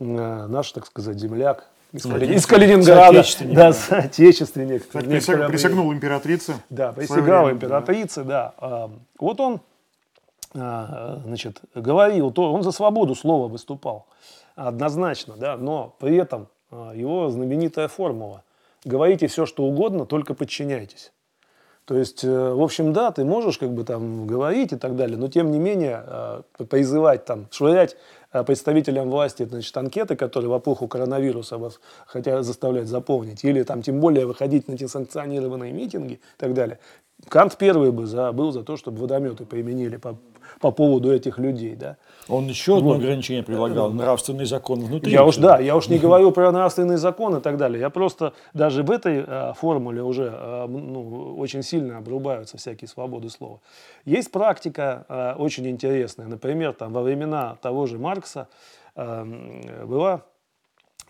наш, 0.03 0.73
так 0.73 0.87
сказать, 0.87 1.19
земляк 1.19 1.69
из, 1.93 2.03
Калини... 2.05 2.35
из 2.35 2.47
Калининграда. 2.47 3.23
Соотечественник. 3.23 3.55
Да, 3.55 3.73
соотечественник. 3.73 4.83
Кстати, 4.83 5.05
присяг... 5.05 5.47
присягнул 5.49 5.93
императрице. 5.93 6.55
Да, 6.71 6.93
присягал 6.93 7.51
императрице, 7.51 8.25
да. 8.25 8.55
да. 8.61 8.91
Вот 9.19 9.41
он, 9.41 9.61
а, 10.55 11.21
значит, 11.25 11.61
говорил, 11.75 12.31
то 12.31 12.53
он 12.53 12.63
за 12.63 12.73
свободу 12.73 13.15
слова 13.15 13.49
выступал 13.49 14.07
однозначно, 14.55 15.35
да, 15.37 15.57
но 15.57 15.95
при 15.99 16.17
этом 16.17 16.49
а, 16.71 16.93
его 16.95 17.31
знаменитая 17.31 17.89
формула 17.89 18.43
«говорите 18.85 19.27
все, 19.27 19.45
что 19.45 19.65
угодно, 19.65 20.07
только 20.07 20.35
подчиняйтесь». 20.35 21.13
То 21.85 21.97
есть, 21.97 22.23
э, 22.23 22.53
в 22.53 22.63
общем, 22.63 22.93
да, 22.93 23.11
ты 23.11 23.25
можешь 23.25 23.59
как 23.59 23.71
бы 23.71 23.83
там 23.83 24.27
говорить 24.27 24.73
и 24.73 24.77
так 24.77 24.95
далее, 24.95 25.17
но 25.17 25.27
тем 25.29 25.51
не 25.51 25.59
менее 25.59 26.03
э, 26.07 26.43
призывать 26.71 27.25
там, 27.25 27.49
швырять 27.51 27.95
э, 27.95 27.97
представителям 28.47 29.11
власти 29.11 29.45
значит, 29.45 29.77
анкеты, 29.77 30.17
которые 30.17 30.51
в 30.51 30.59
эпоху 30.59 30.89
коронавируса 30.89 31.59
вас 31.59 31.81
хотят 32.07 32.45
заставлять 32.45 32.89
заполнить, 32.89 33.45
или 33.45 33.63
там 33.63 33.83
тем 33.83 34.01
более 34.01 34.27
выходить 34.27 34.69
на 34.69 34.73
эти 34.73 34.87
санкционированные 34.87 35.73
митинги 35.73 36.15
и 36.15 36.21
так 36.39 36.55
далее. 36.55 36.79
Кант 37.29 37.57
первый 37.57 37.93
бы 37.93 38.07
за, 38.07 38.33
был 38.33 38.53
за 38.53 38.63
то, 38.63 38.77
чтобы 38.77 39.01
водометы 39.01 39.45
применили 39.45 39.97
по, 39.97 40.17
по 40.61 40.71
поводу 40.71 41.13
этих 41.13 41.39
людей. 41.39 41.75
Да. 41.75 41.97
Он 42.29 42.47
еще 42.47 42.79
одно 42.79 42.91
вот. 42.91 42.97
ограничение 42.99 43.43
предлагал, 43.43 43.91
нравственный 43.93 44.45
закон 44.45 44.81
внутри. 44.81 45.13
Я 45.13 45.25
уж, 45.25 45.37
да, 45.37 45.59
я 45.59 45.77
уж 45.77 45.89
не 45.89 45.99
говорю 45.99 46.33
про 46.33 46.51
нравственный 46.53 46.97
закон 46.97 47.37
и 47.37 47.41
так 47.41 47.57
далее. 47.57 47.81
Я 47.81 47.91
просто 47.91 48.35
даже 48.55 48.83
в 48.83 48.91
этой 48.91 49.25
э, 49.27 49.53
формуле 49.55 50.03
уже 50.03 50.33
э, 50.35 50.67
ну, 50.69 51.37
очень 51.39 51.63
сильно 51.63 51.99
обрубаются 51.99 52.59
всякие 52.59 52.89
свободы 52.89 53.31
слова. 53.31 53.61
Есть 54.05 54.31
практика 54.31 55.07
э, 55.09 55.35
очень 55.39 55.69
интересная. 55.69 56.27
Например, 56.27 56.73
там, 56.73 56.93
во 56.93 57.03
времена 57.03 57.57
того 57.63 57.87
же 57.87 57.99
Маркса 57.99 58.49
э, 58.95 59.85
была, 59.85 60.23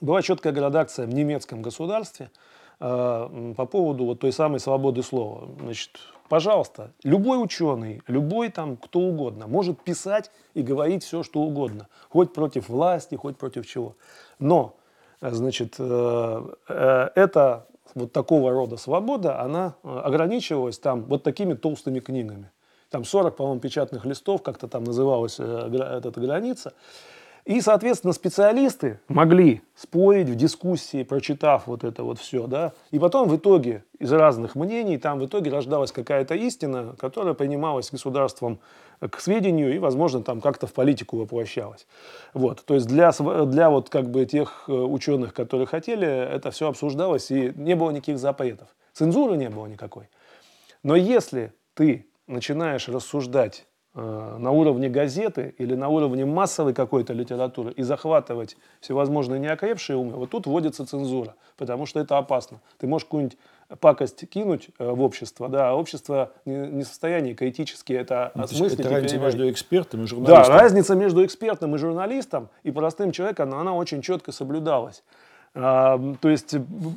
была 0.01 0.22
четкая 0.22 0.53
градация 0.53 1.07
в 1.07 1.14
немецком 1.14 1.62
государстве 1.62 2.31
э, 2.33 2.62
по 2.83 3.66
поводу 3.71 4.07
вот 4.07 4.18
той 4.18 4.33
самой 4.33 4.59
свободы 4.59 5.05
слова. 5.05 5.49
Значит, 5.61 6.01
Пожалуйста, 6.33 6.92
любой 7.05 7.45
ученый, 7.45 8.01
любой 8.07 8.49
там 8.49 8.79
кто 8.79 9.01
угодно 9.01 9.47
может 9.47 9.83
писать 9.83 10.31
и 10.55 10.62
говорить 10.62 11.05
все, 11.05 11.23
что 11.23 11.40
угодно. 11.40 11.88
Хоть 12.09 12.33
против 12.33 12.71
власти, 12.71 13.16
хоть 13.16 13.37
против 13.37 13.66
чего. 13.66 13.97
Но, 14.38 14.75
э, 15.21 15.31
значит, 15.31 15.75
э, 15.79 16.42
э, 16.71 17.09
это 17.16 17.66
вот 17.95 18.12
такого 18.12 18.51
рода 18.51 18.79
свобода, 18.79 19.42
она 19.42 19.75
ограничивалась 19.83 20.79
там 20.79 21.03
вот 21.03 21.23
такими 21.23 21.53
толстыми 21.53 22.01
книгами. 22.01 22.51
Там 22.88 23.05
40, 23.05 23.37
по-моему, 23.37 23.61
печатных 23.61 24.07
листов, 24.07 24.42
как-то 24.42 24.68
там 24.68 24.85
называлась 24.85 25.38
эта 25.38 26.12
граница. 26.16 26.73
И, 27.44 27.61
соответственно, 27.61 28.12
специалисты 28.12 29.00
могли 29.09 29.62
спорить 29.74 30.28
в 30.28 30.37
дискуссии, 30.37 31.02
прочитав 31.02 31.66
вот 31.66 31.83
это 31.83 32.05
вот 32.05 32.20
все, 32.20 32.46
да, 32.46 32.72
и 32.92 33.00
потом 33.00 33.28
в 33.28 33.37
итоге 33.37 33.83
из 33.98 34.12
разных 34.12 34.55
мнений 34.55 34.96
там 34.96 35.18
в 35.18 35.26
итоге 35.26 35.50
рождалась 35.50 35.90
какая-то 35.90 36.37
истина, 36.37 36.94
которая 36.98 37.35
принималась 37.35 37.90
государством 37.90 38.61
к 39.00 39.18
сведению 39.18 39.74
и, 39.74 39.78
возможно, 39.78 40.22
там 40.22 40.40
как-то 40.40 40.68
в 40.68 40.72
политику 40.72 41.16
воплощалась. 41.16 41.88
Вот, 42.33 42.64
то 42.64 42.74
есть 42.74 42.87
для, 42.87 43.11
для 43.11 43.70
вот 43.70 43.88
как 43.88 44.09
бы 44.09 44.24
тех 44.24 44.64
э, 44.68 44.72
ученых, 44.72 45.35
которые 45.35 45.66
хотели, 45.66 46.07
это 46.07 46.52
все 46.52 46.68
обсуждалось 46.68 47.33
и 47.33 47.52
не 47.57 47.74
было 47.74 47.90
никаких 47.90 48.20
запретов. 48.20 48.68
Цензуры 48.92 49.37
не 49.37 49.50
было 49.50 49.66
никакой. 49.66 50.09
Но 50.85 50.94
если 50.94 51.52
ты 51.74 52.07
начинаешь 52.28 52.88
рассуждать 52.88 53.66
Э, 53.66 53.71
на 53.94 54.50
уровне 54.50 54.88
газеты 54.88 55.55
или 55.59 55.74
на 55.74 55.88
уровне 55.88 56.24
массовой 56.24 56.72
какой-то 56.72 57.12
литературы 57.12 57.72
и 57.72 57.83
захватывать 57.83 58.57
всевозможные 58.81 59.38
неокрепшие 59.38 59.96
умы, 59.98 60.14
вот 60.14 60.31
тут 60.31 60.46
вводится 60.46 60.87
цензура, 60.87 61.35
потому 61.59 61.85
что 61.85 62.00
это 62.00 62.16
опасно. 62.16 62.61
Ты 62.78 62.87
можешь 62.87 63.05
какую-нибудь 63.05 63.37
пакость 63.81 64.28
кинуть 64.28 64.68
э, 64.78 64.90
в 64.90 65.02
общество, 65.02 65.48
да, 65.48 65.70
а 65.70 65.74
общество 65.74 66.33
не 66.44 66.83
в 66.83 66.87
состоянии 66.87 67.35
критически 67.35 67.92
это 67.92 68.33
ну, 68.35 68.44
осмыслить. 68.44 68.81
Это 68.81 68.90
разница 68.90 69.18
между 69.18 69.50
экспертом 69.50 70.05
и 70.05 70.07
журналистом. 70.07 70.46
Да, 70.46 70.62
разница 70.62 70.94
между 70.94 71.24
экспертом 71.24 71.74
и 71.74 71.78
журналистом 71.78 72.48
и 72.62 72.70
простым 72.70 73.12
человеком, 73.12 73.55
она 73.55 73.74
очень 73.74 74.02
четко 74.02 74.33
соблюдалась. 74.33 75.02
А, 75.55 76.00
то 76.20 76.28
есть, 76.28 76.55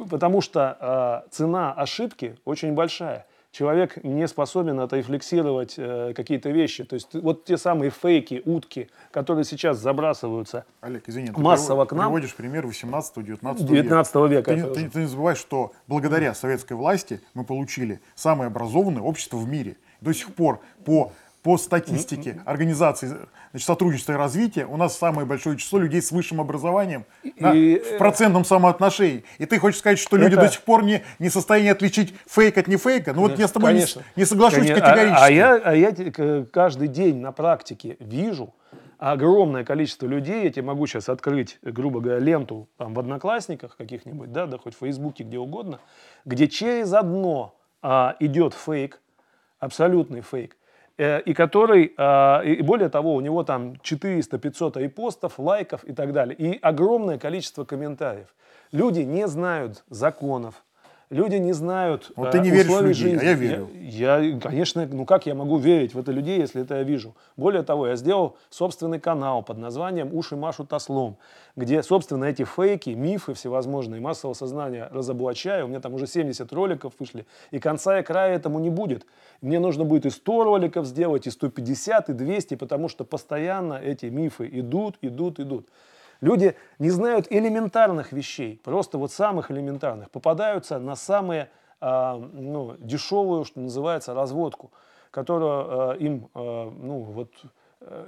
потому 0.10 0.42
что 0.42 0.78
а, 0.80 1.24
цена 1.30 1.74
ошибки 1.74 2.38
очень 2.46 2.74
большая 2.74 3.26
человек 3.56 4.04
не 4.04 4.28
способен 4.28 4.82
отрефлексировать 4.82 5.76
э, 5.78 6.12
какие-то 6.14 6.50
вещи. 6.50 6.84
То 6.84 6.96
есть 6.96 7.14
вот 7.14 7.46
те 7.46 7.58
самые 7.58 7.90
фейки, 7.90 8.42
утки, 8.46 8.90
которые 9.12 9.46
сейчас 9.46 9.78
забрасываются 9.78 10.66
Олег, 10.82 11.08
извини, 11.08 11.32
массово 11.38 11.86
ты 11.86 11.90
к 11.90 11.92
нам. 11.94 12.08
приводишь 12.08 12.36
пример 12.36 12.66
18-19 12.66 13.64
19 13.64 14.16
века. 14.30 14.54
Ты, 14.54 14.64
ты, 14.74 14.90
ты 14.90 15.00
не 15.00 15.06
забывай, 15.08 15.36
что 15.36 15.72
благодаря 15.88 16.34
советской 16.34 16.74
власти 16.74 17.22
мы 17.34 17.46
получили 17.46 18.02
самое 18.14 18.48
образованное 18.48 19.02
общество 19.02 19.38
в 19.38 19.48
мире. 19.48 19.78
До 20.02 20.14
сих 20.14 20.34
пор 20.36 20.60
по 20.84 21.14
по 21.46 21.60
статистике 21.60 22.42
организации 22.44 23.06
значит, 23.52 23.68
сотрудничества 23.68 24.14
и 24.14 24.16
развития 24.16 24.66
у 24.66 24.78
нас 24.78 24.98
самое 24.98 25.28
большое 25.28 25.58
число 25.58 25.78
людей 25.78 26.02
с 26.02 26.12
высшим 26.12 26.42
образованием 26.42 27.06
и, 27.22 27.36
на, 27.38 27.52
в 27.52 27.56
э, 27.56 27.98
процентном 28.00 28.44
самоотношении. 28.44 29.24
И 29.38 29.46
ты 29.46 29.60
хочешь 29.60 29.78
сказать, 29.78 30.00
что 30.00 30.18
люди 30.18 30.34
это... 30.34 30.46
до 30.46 30.50
сих 30.50 30.62
пор 30.62 30.84
не, 30.84 31.04
не 31.20 31.30
в 31.30 31.32
состоянии 31.32 31.70
отличить 31.70 32.16
фейк 32.26 32.58
от 32.58 32.68
не 32.68 32.78
фейка? 32.78 33.14
Ну 33.14 33.22
вот 33.22 33.38
я 33.38 33.48
с 33.48 33.52
тобой 33.52 33.76
не, 33.76 33.86
не 34.16 34.26
соглашусь 34.26 34.62
Конечно. 34.62 34.82
категорически. 34.82 35.22
А, 35.22 35.26
а, 35.26 35.30
я, 35.30 35.56
а 35.64 35.76
я 35.76 36.46
каждый 36.52 36.88
день 36.88 37.18
на 37.18 37.32
практике 37.32 37.96
вижу 38.00 38.52
огромное 38.98 39.64
количество 39.64 40.08
людей, 40.08 40.46
я 40.46 40.50
тебе 40.50 40.64
могу 40.64 40.88
сейчас 40.88 41.10
открыть, 41.10 41.60
грубо 41.62 42.00
говоря, 42.00 42.20
ленту 42.20 42.68
там, 42.78 42.96
в 42.96 43.00
Одноклассниках 43.00 43.78
каких-нибудь, 43.78 44.32
да, 44.32 44.48
да 44.48 44.58
хоть 44.58 44.74
в 44.74 44.80
Фейсбуке, 44.80 45.24
где 45.24 45.38
угодно, 45.38 45.80
где 46.26 46.48
через 46.48 46.92
одно 46.92 47.56
а, 47.84 48.16
идет 48.20 48.56
фейк, 48.56 49.00
абсолютный 49.60 50.22
фейк, 50.22 50.58
и 50.98 51.34
который, 51.34 51.94
а, 51.98 52.42
и 52.42 52.62
более 52.62 52.90
того, 52.90 53.16
у 53.16 53.22
него 53.22 53.44
там 53.44 53.74
400-500 53.84 54.78
репостов, 54.78 55.40
лайков 55.40 55.84
и 55.84 55.94
так 55.94 56.14
далее, 56.14 56.36
и 56.36 56.60
огромное 56.62 57.18
количество 57.18 57.66
комментариев. 57.66 58.28
Люди 58.72 59.02
не 59.02 59.28
знают 59.28 59.84
законов, 59.90 60.65
Люди 61.12 61.36
не 61.36 61.54
знают 61.54 62.12
вот 62.16 62.32
ты 62.32 62.40
не 62.40 62.50
веришь 62.50 62.72
в 62.72 62.82
людей, 62.82 62.94
жизни. 62.94 63.20
а 63.20 63.24
я 63.24 63.34
верю. 63.34 63.70
Я, 63.76 64.18
я, 64.18 64.40
конечно, 64.40 64.88
ну 64.92 65.06
как 65.06 65.28
я 65.28 65.36
могу 65.36 65.58
верить 65.58 65.94
в 65.94 66.00
это 66.00 66.12
людей, 66.12 66.40
если 66.40 66.64
это 66.64 66.78
я 66.78 66.84
вижу? 66.84 67.16
Более 67.38 67.62
того, 67.62 67.88
я 67.88 67.96
сделал 67.96 68.38
собственный 68.50 69.00
канал 69.00 69.44
под 69.44 69.60
названием 69.60 70.12
«Уши 70.14 70.36
машут 70.36 70.74
ослом», 70.74 71.18
где, 71.56 71.84
собственно, 71.84 72.26
эти 72.26 72.44
фейки, 72.44 72.90
мифы 72.90 73.36
всевозможные, 73.36 74.02
массового 74.02 74.34
сознания 74.34 74.90
разоблачаю. 74.92 75.66
У 75.66 75.68
меня 75.68 75.80
там 75.80 75.94
уже 75.94 76.08
70 76.08 76.52
роликов 76.52 76.94
вышли, 76.98 77.28
и 77.52 77.60
конца 77.60 78.00
и 78.00 78.04
края 78.04 78.36
этому 78.36 78.58
не 78.60 78.72
будет. 78.72 79.06
Мне 79.42 79.60
нужно 79.60 79.86
будет 79.86 80.08
и 80.08 80.10
100 80.10 80.44
роликов 80.44 80.88
сделать, 80.88 81.28
и 81.28 81.30
150, 81.30 82.10
и 82.10 82.14
200, 82.14 82.56
потому 82.56 82.90
что 82.90 83.04
постоянно 83.04 83.76
эти 83.76 84.08
мифы 84.08 84.50
идут, 84.52 84.98
идут, 85.02 85.40
идут. 85.40 85.68
Люди 86.26 86.56
не 86.80 86.90
знают 86.90 87.28
элементарных 87.30 88.12
вещей, 88.12 88.60
просто 88.64 88.98
вот 88.98 89.12
самых 89.12 89.52
элементарных, 89.52 90.10
попадаются 90.10 90.80
на 90.80 90.96
самые 90.96 91.52
э, 91.82 92.14
ну, 92.34 92.76
дешевую, 92.80 93.46
что 93.46 93.60
называется, 93.60 94.16
разводку, 94.16 94.72
которую 95.12 95.94
э, 95.94 95.98
им, 96.00 96.30
э, 96.34 96.40
ну 96.40 97.02
вот, 97.02 97.30
э, 97.82 98.06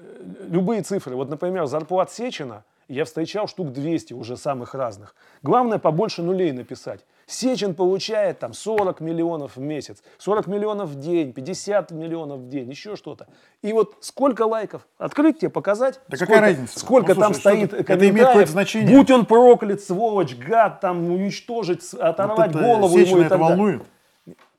любые 0.49 0.81
цифры, 0.81 1.15
вот, 1.15 1.29
например, 1.29 1.67
зарплат 1.67 2.11
Сечина, 2.11 2.63
я 2.87 3.05
встречал 3.05 3.47
штук 3.47 3.71
200 3.71 4.15
уже 4.15 4.35
самых 4.35 4.73
разных. 4.73 5.13
Главное 5.43 5.77
побольше 5.77 6.23
нулей 6.23 6.51
написать. 6.53 7.05
Сечин 7.27 7.75
получает 7.75 8.39
там 8.39 8.53
40 8.53 9.01
миллионов 9.01 9.57
в 9.57 9.59
месяц, 9.59 10.01
40 10.17 10.47
миллионов 10.47 10.89
в 10.89 10.99
день, 10.99 11.33
50 11.33 11.91
миллионов 11.91 12.39
в 12.39 12.47
день, 12.47 12.69
еще 12.69 12.95
что-то. 12.95 13.27
И 13.61 13.73
вот 13.73 13.97
сколько 13.99 14.43
лайков? 14.43 14.87
Открыть 14.97 15.39
тебе, 15.39 15.49
показать? 15.49 15.99
Да 16.07 16.15
сколько, 16.15 16.33
какая 16.33 16.49
разница? 16.49 16.79
Сколько 16.79 17.15
ну, 17.15 17.19
там 17.19 17.33
стоит 17.33 17.73
это, 17.73 17.93
это 17.93 18.09
имеет 18.09 18.27
какое-то 18.27 18.51
значение? 18.53 18.97
Будь 18.97 19.11
он 19.11 19.25
проклят, 19.25 19.81
сволочь, 19.81 20.35
гад, 20.35 20.79
там 20.79 21.11
уничтожить, 21.11 21.93
оторвать 21.93 22.53
вот 22.53 22.63
голову 22.63 22.97
Сечина 22.97 23.09
ему 23.09 23.21
и 23.21 23.25
это 23.25 23.37
волнует? 23.37 23.83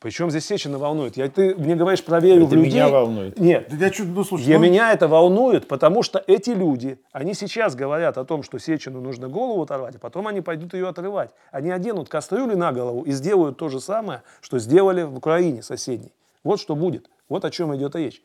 Причем 0.01 0.31
здесь 0.31 0.47
Сечина 0.47 0.79
волнует? 0.79 1.17
Я, 1.17 1.29
ты 1.29 1.57
мне 1.57 1.75
говоришь 1.75 2.05
про 2.05 2.21
веру 2.21 2.47
это 2.47 2.51
в 2.51 2.55
людей. 2.55 2.71
меня 2.71 2.89
волнует. 2.89 3.39
Нет. 3.39 3.67
Да 3.69 3.87
я 3.87 3.91
чуть, 3.91 4.07
ну, 4.09 4.23
слушай, 4.23 4.45
я, 4.45 4.59
ну... 4.59 4.65
Меня 4.65 4.93
это 4.93 5.09
волнует, 5.09 5.67
потому 5.67 6.05
что 6.05 6.23
эти 6.29 6.51
люди, 6.51 7.01
они 7.11 7.35
сейчас 7.35 7.75
говорят 7.75 8.17
о 8.17 8.25
том, 8.25 8.45
что 8.45 8.59
Сечину 8.59 9.01
нужно 9.01 9.29
голову 9.29 9.63
оторвать, 9.63 9.97
а 9.97 9.99
потом 9.99 10.29
они 10.29 10.41
пойдут 10.41 10.75
ее 10.75 10.89
отрывать. 10.89 11.31
Они 11.51 11.71
оденут 11.71 12.09
кастрюли 12.09 12.55
на 12.55 12.73
голову 12.73 13.03
и 13.03 13.11
сделают 13.11 13.57
то 13.59 13.69
же 13.69 13.81
самое, 13.81 14.23
что 14.41 14.61
сделали 14.61 15.03
в 15.03 15.17
Украине 15.17 15.63
соседней. 15.63 16.13
Вот 16.45 16.61
что 16.61 16.77
будет. 16.77 17.11
Вот 17.29 17.45
о 17.45 17.51
чем 17.51 17.75
идет 17.75 17.97
речь. 17.97 18.23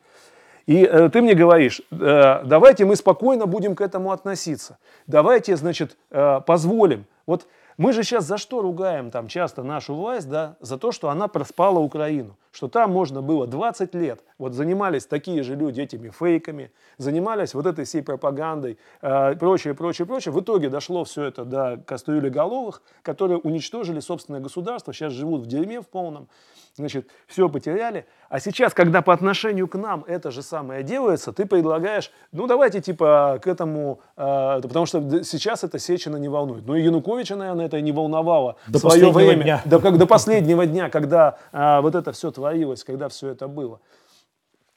И 0.66 0.84
э, 0.84 1.10
ты 1.10 1.20
мне 1.20 1.34
говоришь, 1.34 1.82
э, 1.90 2.42
давайте 2.44 2.84
мы 2.84 2.94
спокойно 2.96 3.46
будем 3.46 3.74
к 3.74 3.80
этому 3.80 4.12
относиться. 4.12 4.78
Давайте, 5.06 5.56
значит, 5.56 5.96
э, 6.10 6.40
позволим. 6.46 7.04
Вот 7.26 7.46
мы 7.76 7.92
же 7.92 8.02
сейчас 8.02 8.24
за 8.24 8.38
что 8.38 8.62
ругаем 8.62 9.10
там 9.10 9.28
часто 9.28 9.62
нашу 9.62 9.94
власть, 9.94 10.28
да, 10.28 10.56
за 10.60 10.78
то, 10.78 10.92
что 10.92 11.08
она 11.10 11.28
проспала 11.28 11.78
Украину, 11.78 12.36
что 12.54 12.68
там 12.68 12.92
можно 12.92 13.20
было 13.20 13.48
20 13.48 13.94
лет, 13.96 14.22
вот 14.38 14.54
занимались 14.54 15.06
такие 15.06 15.42
же 15.42 15.56
люди 15.56 15.80
этими 15.80 16.08
фейками, 16.08 16.70
занимались 16.98 17.52
вот 17.52 17.66
этой 17.66 17.84
всей 17.84 18.00
пропагандой, 18.00 18.78
э, 19.02 19.34
прочее, 19.34 19.74
прочее, 19.74 20.06
прочее. 20.06 20.32
В 20.32 20.40
итоге 20.40 20.68
дошло 20.68 21.02
все 21.02 21.24
это 21.24 21.44
до 21.44 21.82
кастрюли 21.84 22.28
головых, 22.28 22.82
которые 23.02 23.38
уничтожили 23.38 23.98
собственное 23.98 24.40
государство, 24.40 24.94
сейчас 24.94 25.12
живут 25.12 25.42
в 25.42 25.46
дерьме 25.46 25.80
в 25.80 25.88
полном, 25.88 26.28
значит, 26.76 27.08
все 27.26 27.48
потеряли. 27.48 28.06
А 28.28 28.40
сейчас, 28.40 28.72
когда 28.72 29.02
по 29.02 29.12
отношению 29.12 29.68
к 29.68 29.76
нам 29.76 30.04
это 30.06 30.30
же 30.30 30.42
самое 30.42 30.82
делается, 30.82 31.32
ты 31.32 31.46
предлагаешь, 31.46 32.10
ну 32.32 32.46
давайте 32.46 32.80
типа 32.80 33.40
к 33.42 33.46
этому, 33.46 34.00
э, 34.16 34.60
потому 34.62 34.86
что 34.86 35.24
сейчас 35.24 35.64
это 35.64 35.78
Сечина 35.78 36.16
не 36.16 36.28
волнует. 36.28 36.66
Ну 36.66 36.74
и 36.74 36.82
Януковича, 36.82 37.36
наверное, 37.36 37.66
это 37.66 37.80
не 37.80 37.92
волновало 37.92 38.56
до 38.66 38.78
свое 38.78 39.10
время, 39.10 39.42
дня. 39.42 39.62
До, 39.64 39.80
как, 39.80 39.98
до 39.98 40.06
последнего 40.06 40.66
дня, 40.66 40.88
когда 40.88 41.38
э, 41.52 41.80
вот 41.80 41.94
это 41.94 42.12
все 42.12 42.30
творилось, 42.30 42.43
когда 42.84 43.08
все 43.08 43.28
это 43.28 43.48
было. 43.48 43.80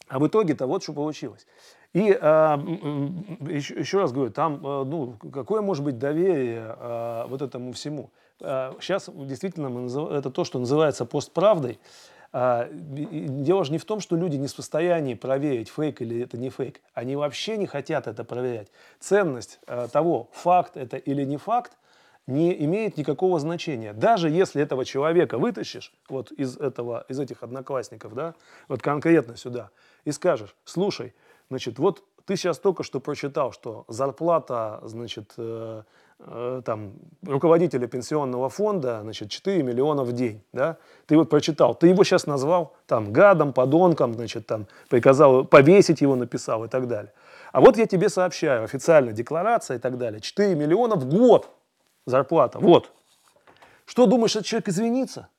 А 0.08 0.20
в 0.20 0.28
итоге-то 0.28 0.68
вот 0.68 0.84
что 0.84 0.94
получилось. 0.94 1.46
И 1.94 2.12
э, 2.12 2.58
еще, 3.50 3.76
еще 3.76 4.00
раз 4.00 4.12
говорю, 4.12 4.32
там, 4.32 4.56
э, 4.66 4.84
ну, 4.84 5.18
какое 5.32 5.62
может 5.62 5.84
быть 5.84 5.98
доверие 5.98 6.76
э, 6.78 7.26
вот 7.28 7.42
этому 7.42 7.74
всему? 7.74 8.12
Сейчас 8.40 9.10
а, 9.10 9.12
действительно 9.26 9.70
мы 9.70 9.82
назыв... 9.82 10.12
это 10.12 10.30
то, 10.30 10.44
что 10.44 10.60
называется 10.60 11.06
постправдой. 11.06 11.80
А, 12.32 12.70
дело 12.72 13.64
же 13.64 13.72
не 13.72 13.78
в 13.78 13.86
том, 13.86 14.00
что 14.00 14.16
люди 14.16 14.36
не 14.36 14.48
в 14.48 14.52
состоянии 14.52 15.16
проверить, 15.16 15.70
фейк 15.70 16.02
или 16.02 16.22
это 16.22 16.38
не 16.38 16.50
фейк. 16.50 16.82
Они 16.94 17.16
вообще 17.16 17.58
не 17.58 17.66
хотят 17.66 18.06
это 18.06 18.24
проверять. 18.24 18.68
Ценность 19.00 19.60
а, 19.66 19.88
того, 19.88 20.30
факт 20.34 20.78
это 20.78 20.98
или 20.98 21.24
не 21.24 21.38
факт, 21.38 21.72
не 22.28 22.64
имеет 22.66 22.98
никакого 22.98 23.40
значения. 23.40 23.94
Даже 23.94 24.30
если 24.30 24.62
этого 24.62 24.86
человека 24.86 25.38
вытащишь 25.38 25.94
вот 26.10 26.32
из, 26.32 26.58
этого, 26.58 27.06
из 27.08 27.20
этих 27.20 27.42
одноклассников, 27.42 28.14
да, 28.14 28.36
вот 28.68 28.82
конкретно 28.82 29.38
сюда, 29.38 29.72
и 30.06 30.12
скажешь, 30.12 30.56
слушай, 30.66 31.14
значит, 31.50 31.80
вот 31.80 32.04
ты 32.26 32.36
сейчас 32.36 32.60
только 32.60 32.84
что 32.84 33.00
прочитал, 33.00 33.52
что 33.54 33.86
зарплата, 33.88 34.82
значит, 34.84 35.34
э, 35.38 35.84
Э, 36.20 36.64
там, 36.66 36.94
руководителя 37.24 37.86
пенсионного 37.86 38.50
фонда, 38.50 39.02
значит, 39.04 39.30
4 39.30 39.62
миллиона 39.62 40.04
в 40.04 40.14
день, 40.14 40.42
да, 40.52 40.78
ты 41.06 41.16
вот 41.16 41.30
прочитал, 41.30 41.76
ты 41.76 41.88
его 41.88 42.04
сейчас 42.04 42.26
назвал 42.26 42.74
там 42.88 43.14
гадом, 43.14 43.54
подонком, 43.54 44.16
значит, 44.16 44.48
там, 44.48 44.66
приказал 44.90 45.46
повесить 45.46 46.02
его, 46.02 46.16
написал 46.16 46.66
и 46.66 46.70
так 46.70 46.88
далее. 46.88 47.14
А 47.52 47.62
вот 47.62 47.78
я 47.78 47.86
тебе 47.86 48.10
сообщаю, 48.10 48.64
официальная 48.64 49.14
декларация 49.14 49.78
и 49.78 49.80
так 49.80 50.00
далее, 50.00 50.20
4 50.20 50.56
миллиона 50.56 50.96
в 50.96 51.08
год 51.08 51.52
зарплата, 52.08 52.60
вот. 52.60 52.92
Что 53.86 54.06
думаешь, 54.06 54.36
этот 54.36 54.48
человек 54.48 54.70
извинится? 54.70 55.30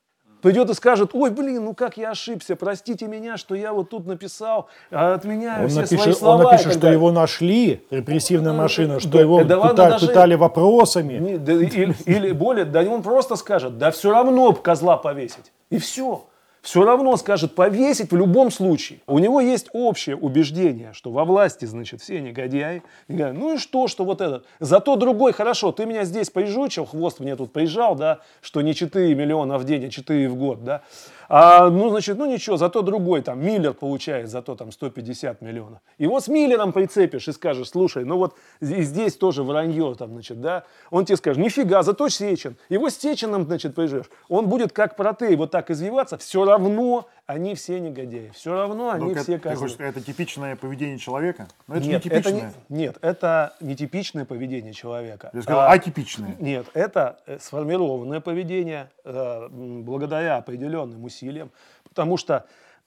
придет 0.40 0.70
и 0.70 0.74
скажет, 0.74 1.11
ой, 1.14 1.31
блин, 1.31 1.64
ну 1.64 1.74
как 1.74 1.96
я 1.96 2.11
ошибся, 2.11 2.54
простите 2.54 3.09
меня, 3.09 3.37
что 3.37 3.57
я 3.57 3.72
вот 3.72 3.90
тут 3.90 4.07
написал, 4.07 4.68
а 4.90 5.14
отменяю 5.14 5.64
Он 5.64 5.68
все 5.68 5.85
свои 5.87 5.98
напишет, 5.98 6.18
слова. 6.20 6.37
он 6.37 6.42
напишет, 6.44 6.70
что 6.72 6.81
далее». 6.81 6.96
его 6.96 7.11
нашли, 7.11 7.85
репрессивная 7.90 8.52
машина, 8.52 9.00
что 9.00 9.09
да, 9.11 9.20
его 9.20 9.42
да 9.42 9.59
ладно, 9.59 9.72
пыта- 9.83 9.88
даже- 9.90 10.07
пытали 10.07 10.35
вопросами. 10.37 11.14
Не, 11.14 11.38
да 11.38 11.52
или, 11.54 11.92
или 12.07 12.31
более, 12.31 12.64
да 12.66 12.83
он 12.83 13.02
просто 13.02 13.35
скажет, 13.35 13.78
да 13.78 13.90
все 13.90 14.12
равно 14.12 14.52
козла 14.52 14.96
повесить. 14.96 15.52
И 15.70 15.78
все. 15.78 16.24
Все 16.62 16.85
равно 16.85 17.16
скажет 17.16 17.55
повесить 17.55 18.11
в 18.11 18.16
любом 18.16 18.51
случае. 18.51 19.01
У 19.07 19.18
него 19.18 19.40
есть 19.40 19.68
общее 19.73 20.16
убеждение, 20.16 20.92
что 20.92 21.11
во 21.11 21.25
власти, 21.25 21.64
значит, 21.64 22.01
все 22.01 22.21
негодяи. 22.21 22.83
И 23.07 23.14
говорят, 23.14 23.37
ну 23.37 23.55
и 23.55 23.59
что, 23.59 23.87
что 23.87 24.05
вот 24.05 24.21
этот. 24.21 24.44
Зато 24.59 24.97
другой, 24.97 25.33
хорошо, 25.33 25.73
ты 25.73 25.87
меня 25.87 26.05
здесь 26.05 26.31
поизжучил, 26.31 26.85
хвост 26.85 27.21
мне 27.21 27.37
тут 27.37 27.53
поезжал, 27.53 27.94
да, 27.94 28.21
что 28.40 28.61
не 28.61 28.75
4 28.75 29.14
миллиона 29.14 29.59
в 29.59 29.64
день, 29.64 29.87
а 29.87 29.90
4 29.90 30.29
в 30.29 30.37
год, 30.37 30.64
да. 30.64 30.83
А, 31.31 31.68
ну, 31.68 31.90
значит, 31.90 32.16
ну 32.16 32.25
ничего, 32.25 32.57
зато 32.57 32.81
другой, 32.81 33.21
там, 33.21 33.44
Миллер 33.44 33.75
получает 33.75 34.31
зато 34.31 34.55
там 34.57 34.73
150 34.73 35.42
миллионов. 35.42 35.81
Вот 35.99 36.25
с 36.25 36.29
Миллером 36.29 36.73
прицепишь 36.73 37.29
и 37.29 37.33
скажешь, 37.33 37.68
слушай, 37.68 38.05
ну 38.05 38.16
вот 38.16 38.35
и 38.61 38.83
здесь 38.83 39.14
тоже 39.14 39.42
вранье, 39.42 39.94
там, 39.99 40.12
значит, 40.12 40.40
да. 40.40 40.64
Он 40.90 41.05
тебе 41.05 41.16
скажет, 41.16 41.42
нифига, 41.42 41.83
зато 41.83 42.09
Сечин. 42.09 42.57
Его 42.71 42.88
с 42.88 42.97
Сечином, 42.97 43.44
значит, 43.44 43.75
поезжаешь. 43.75 44.07
Он 44.31 44.49
будет 44.49 44.73
как 44.73 44.97
протей 44.97 45.37
вот 45.37 45.51
так 45.51 45.71
извиваться, 45.71 46.16
все 46.16 46.44
равно 46.51 47.09
они 47.27 47.55
все 47.55 47.79
негодяи. 47.81 48.31
Все 48.35 48.55
равно 48.55 48.91
они 48.91 49.05
Ну, 49.05 49.11
все 49.11 49.21
это, 49.21 49.33
ты 49.33 49.39
козлы. 49.39 49.59
хочешь 49.59 49.75
сказать, 49.75 49.97
это 49.97 50.05
типичное 50.05 50.57
поведение 50.57 50.99
человека? 50.99 51.49
Но 51.67 51.77
это 51.77 51.87
Нет, 51.87 52.05
не 52.05 52.11
это 52.11 52.33
не, 52.33 52.45
нет, 52.69 52.99
это 53.03 53.55
не 53.61 53.77
типичное 53.77 54.25
поведение 54.25 54.73
человека. 54.73 55.31
Я 55.33 55.43
сказал, 55.43 55.61
А, 55.63 55.73
атипичное. 55.73 56.37
нет, 56.39 56.67
это 56.75 57.21
э, 57.27 57.39
сформированное 57.39 58.21
поведение 58.21 58.91
э, 59.05 59.49
благодаря 59.51 60.37
определенным 60.39 61.05
усилиям. 61.05 61.51
Потому 61.89 62.17
что, 62.17 62.47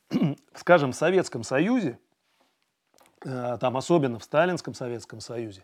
скажем, 0.55 0.91
в 0.91 0.95
Советском 0.95 1.43
Союзе, 1.43 1.99
э, 3.25 3.57
там 3.59 3.77
особенно 3.77 4.19
в 4.19 4.23
Сталинском 4.23 4.73
Советском 4.73 5.19
Союзе, 5.19 5.63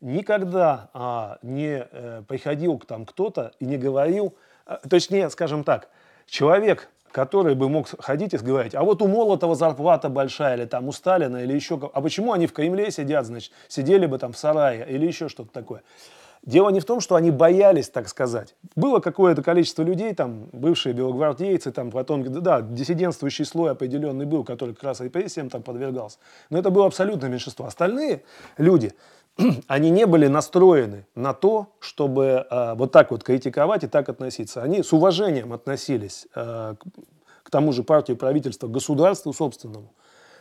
никогда 0.00 0.90
а, 0.94 1.38
не 1.42 1.86
э, 1.90 2.22
приходил 2.28 2.78
к 2.78 2.86
там 2.86 3.04
кто-то 3.04 3.52
и 3.58 3.64
не 3.64 3.76
говорил, 3.76 4.36
э, 4.66 4.76
точнее, 4.88 5.28
скажем 5.30 5.64
так, 5.64 5.88
человек, 6.26 6.88
который 7.12 7.54
бы 7.54 7.68
мог 7.68 7.88
ходить 8.00 8.34
и 8.34 8.36
говорить, 8.38 8.74
а 8.74 8.82
вот 8.82 9.02
у 9.02 9.08
Молотова 9.08 9.54
зарплата 9.54 10.08
большая, 10.08 10.56
или 10.56 10.64
там 10.64 10.88
у 10.88 10.92
Сталина, 10.92 11.36
или 11.36 11.52
еще, 11.52 11.78
а 11.92 12.00
почему 12.00 12.32
они 12.32 12.46
в 12.46 12.52
Кремле 12.52 12.90
сидят, 12.90 13.26
значит, 13.26 13.52
сидели 13.68 14.06
бы 14.06 14.18
там 14.18 14.32
в 14.32 14.38
сарае, 14.38 14.86
или 14.88 15.06
еще 15.06 15.28
что-то 15.28 15.52
такое. 15.52 15.82
Дело 16.44 16.70
не 16.70 16.80
в 16.80 16.84
том, 16.84 17.00
что 17.00 17.16
они 17.16 17.30
боялись, 17.30 17.88
так 17.88 18.08
сказать. 18.08 18.54
Было 18.76 19.00
какое-то 19.00 19.42
количество 19.42 19.82
людей, 19.82 20.14
там, 20.14 20.48
бывшие 20.52 20.94
белогвардейцы, 20.94 21.72
там, 21.72 21.90
потом, 21.90 22.24
да, 22.42 22.62
диссидентствующий 22.62 23.44
слой 23.44 23.72
определенный 23.72 24.24
был, 24.24 24.44
который 24.44 24.74
как 24.74 24.84
раз 24.84 25.00
репрессиям 25.00 25.50
там 25.50 25.62
подвергался. 25.62 26.18
Но 26.48 26.58
это 26.58 26.70
было 26.70 26.86
абсолютное 26.86 27.28
меньшинство. 27.28 27.66
Остальные 27.66 28.22
люди, 28.56 28.94
они 29.66 29.90
не 29.90 30.06
были 30.06 30.26
настроены 30.26 31.06
на 31.14 31.32
то, 31.32 31.68
чтобы 31.80 32.46
э, 32.50 32.74
вот 32.74 32.92
так 32.92 33.10
вот 33.10 33.22
критиковать 33.22 33.84
и 33.84 33.86
так 33.86 34.08
относиться. 34.08 34.62
Они 34.62 34.82
с 34.82 34.92
уважением 34.92 35.52
относились 35.52 36.26
э, 36.34 36.74
к, 36.78 37.44
к 37.44 37.50
тому 37.50 37.72
же 37.72 37.82
партии 37.82 38.14
правительства, 38.14 38.66
государству 38.66 39.32
собственному. 39.32 39.92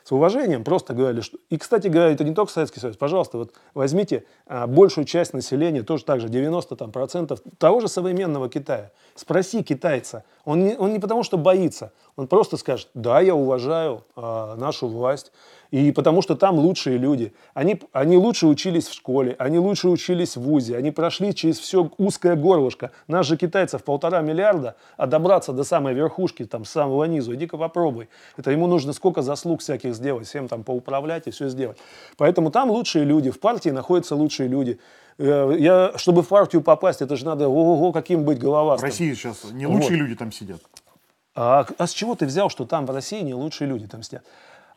С 0.07 0.11
уважением 0.13 0.63
просто 0.63 0.93
говорили, 0.93 1.19
что... 1.19 1.37
И, 1.49 1.57
кстати 1.57 1.89
говоря, 1.89 2.11
это 2.11 2.23
не 2.23 2.33
только 2.33 2.49
Советский 2.49 2.79
Союз. 2.79 2.95
Пожалуйста, 2.95 3.39
вот 3.39 3.53
возьмите 3.73 4.23
а, 4.45 4.65
большую 4.65 5.03
часть 5.03 5.33
населения, 5.33 5.83
тоже 5.83 6.05
так 6.05 6.21
же, 6.21 6.29
90 6.29 6.77
там, 6.77 6.93
процентов 6.93 7.41
того 7.57 7.81
же 7.81 7.89
современного 7.89 8.47
Китая. 8.47 8.91
Спроси 9.15 9.63
китайца. 9.63 10.23
Он 10.45 10.63
не, 10.63 10.77
он 10.77 10.93
не 10.93 10.99
потому, 10.99 11.23
что 11.23 11.37
боится. 11.37 11.91
Он 12.15 12.27
просто 12.27 12.55
скажет, 12.55 12.87
да, 12.93 13.19
я 13.19 13.35
уважаю 13.35 14.05
а, 14.15 14.55
нашу 14.55 14.87
власть. 14.87 15.33
И 15.71 15.91
потому 15.91 16.21
что 16.21 16.35
там 16.35 16.57
лучшие 16.57 16.97
люди. 16.97 17.33
Они, 17.53 17.81
они 17.91 18.17
лучше 18.17 18.47
учились 18.47 18.87
в 18.87 18.93
школе, 18.93 19.35
они 19.37 19.59
лучше 19.59 19.89
учились 19.89 20.37
в 20.37 20.41
ВУЗе, 20.41 20.77
они 20.77 20.91
прошли 20.91 21.33
через 21.35 21.59
все 21.59 21.89
узкое 21.97 22.35
горлышко. 22.35 22.91
Нас 23.07 23.25
же 23.25 23.37
китайцев 23.37 23.83
полтора 23.83 24.21
миллиарда, 24.21 24.75
а 24.95 25.07
добраться 25.07 25.51
до 25.53 25.63
самой 25.63 25.93
верхушки, 25.93 26.45
там, 26.45 26.63
с 26.65 26.69
самого 26.69 27.03
низу, 27.05 27.35
иди-ка 27.35 27.57
попробуй. 27.57 28.07
Это 28.37 28.51
ему 28.51 28.67
нужно 28.67 28.93
сколько 28.93 29.21
заслуг 29.21 29.61
всяких 29.61 29.93
сделать, 29.93 30.27
всем 30.27 30.47
там 30.47 30.63
поуправлять 30.63 31.27
и 31.27 31.31
все 31.31 31.49
сделать. 31.49 31.77
Поэтому 32.17 32.49
там 32.51 32.71
лучшие 32.71 33.03
люди, 33.05 33.29
в 33.29 33.39
партии 33.39 33.69
находятся 33.69 34.15
лучшие 34.15 34.47
люди. 34.47 34.79
Э, 35.17 35.53
Я, 35.57 35.93
чтобы 35.97 36.21
в 36.23 36.27
партию 36.27 36.61
попасть, 36.61 37.01
это 37.01 37.15
же 37.15 37.25
надо, 37.25 37.49
ого-го, 37.49 37.91
каким 37.91 38.23
быть 38.23 38.37
В 38.37 38.41
головастым. 38.41 38.87
России 38.89 39.13
сейчас 39.13 39.43
не 39.51 39.67
лучшие 39.67 39.97
Вот. 39.97 39.97
люди 40.07 40.15
там 40.15 40.31
сидят. 40.31 40.61
А, 41.35 41.65
а 41.77 41.87
с 41.87 41.91
чего 41.91 42.15
ты 42.15 42.25
взял, 42.25 42.49
что 42.49 42.65
там 42.65 42.85
в 42.85 42.91
России 42.91 43.21
не 43.21 43.33
лучшие 43.33 43.67
люди 43.67 43.87
там 43.87 44.01
сидят? 44.01 44.23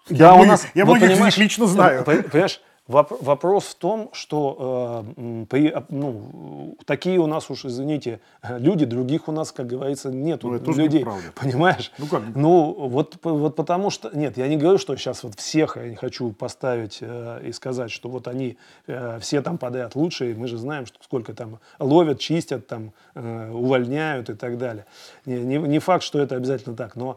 Я 0.08 0.34
многих- 0.34 0.74
я 0.74 0.84
многих 0.84 1.10
из 1.10 1.20
них 1.20 1.38
лично 1.38 1.66
знаю. 1.66 2.02
пон- 2.04 2.22
Понимаешь, 2.30 2.60
воп- 2.88 3.22
вопрос 3.22 3.64
в 3.66 3.74
том, 3.76 4.08
что 4.12 5.04
э, 5.16 5.44
при, 5.48 5.68
а, 5.68 5.84
ну, 5.88 6.76
такие 6.84 7.18
у 7.20 7.26
нас 7.28 7.48
уж, 7.50 7.64
извините, 7.64 8.18
э, 8.42 8.58
люди, 8.58 8.84
других 8.86 9.28
у 9.28 9.32
нас, 9.32 9.52
как 9.52 9.68
говорится, 9.68 10.08
нет 10.10 10.42
Ну, 10.42 10.54
людей. 10.54 11.00
неправда. 11.00 11.22
Понимаешь? 11.36 11.92
Ну, 11.98 12.06
как? 12.06 12.22
Ну, 12.34 12.72
вот, 12.88 13.16
вот 13.22 13.54
потому 13.54 13.90
что... 13.90 14.10
Нет, 14.16 14.36
я 14.36 14.48
не 14.48 14.56
говорю, 14.56 14.78
что 14.78 14.96
сейчас 14.96 15.22
вот 15.22 15.34
всех 15.38 15.76
я 15.76 15.88
не 15.90 15.94
хочу 15.96 16.32
поставить 16.32 16.98
э, 17.00 17.42
и 17.44 17.52
сказать, 17.52 17.92
что 17.92 18.08
вот 18.08 18.26
они 18.26 18.56
э, 18.88 19.18
все 19.20 19.42
там 19.42 19.58
подряд 19.58 19.94
лучшие. 19.94 20.34
Мы 20.34 20.48
же 20.48 20.56
знаем, 20.58 20.86
что 20.86 20.98
сколько 21.04 21.32
там 21.34 21.60
ловят, 21.78 22.18
чистят, 22.18 22.66
там, 22.66 22.92
э, 23.14 23.50
увольняют 23.52 24.30
и 24.30 24.34
так 24.34 24.58
далее. 24.58 24.86
Не, 25.26 25.38
не, 25.40 25.56
не 25.58 25.78
факт, 25.78 26.02
что 26.02 26.18
это 26.18 26.34
обязательно 26.34 26.74
так, 26.74 26.96
но 26.96 27.12
э, 27.12 27.16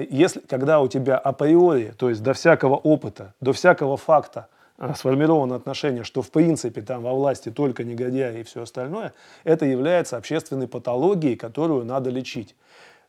если, 0.00 0.40
когда 0.40 0.80
у 0.80 0.88
тебя 0.88 1.16
априори, 1.16 1.94
то 1.96 2.08
есть 2.08 2.22
до 2.22 2.32
всякого 2.32 2.76
опыта, 2.76 3.34
до 3.40 3.52
всякого 3.52 3.96
факта 3.96 4.48
э, 4.78 4.92
сформировано 4.96 5.54
отношение, 5.54 6.04
что 6.04 6.22
в 6.22 6.30
принципе 6.30 6.82
там 6.82 7.02
во 7.02 7.12
власти 7.12 7.50
только 7.50 7.84
негодяи 7.84 8.40
и 8.40 8.42
все 8.42 8.62
остальное, 8.62 9.12
это 9.44 9.66
является 9.66 10.16
общественной 10.16 10.68
патологией, 10.68 11.36
которую 11.36 11.84
надо 11.84 12.10
лечить. 12.10 12.54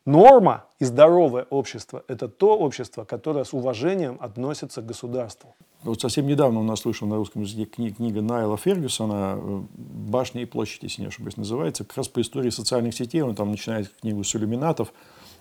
Норма 0.05 0.65
и 0.77 0.85
здоровое 0.85 1.47
общество– 1.49 2.03
это 2.07 2.27
то 2.27 2.55
общество, 2.55 3.05
которое 3.05 3.43
с 3.43 3.53
уважением 3.53 4.17
относится 4.21 4.83
к 4.83 4.85
государству. 4.85 5.55
Вот 5.81 6.01
совсем 6.01 6.27
недавно 6.27 6.59
у 6.59 6.63
нас 6.63 6.85
вышла 6.85 7.07
на 7.07 7.15
русском 7.15 7.41
языке 7.41 7.63
кни- 7.63 7.91
книга 7.91 8.21
Найла 8.21 8.57
Фергюсона 8.57 9.37
э, 9.37 9.61
«Башня 9.73 10.43
и 10.43 10.45
площадь», 10.45 10.83
если 10.83 11.01
не 11.01 11.07
ошибаюсь, 11.07 11.37
называется, 11.37 11.83
как 11.83 11.97
раз 11.97 12.07
по 12.07 12.21
истории 12.21 12.51
социальных 12.51 12.93
сетей. 12.93 13.21
Он 13.21 13.33
там 13.33 13.49
начинает 13.49 13.89
книгу 14.01 14.23
с 14.23 14.35
иллюминатов 14.35 14.93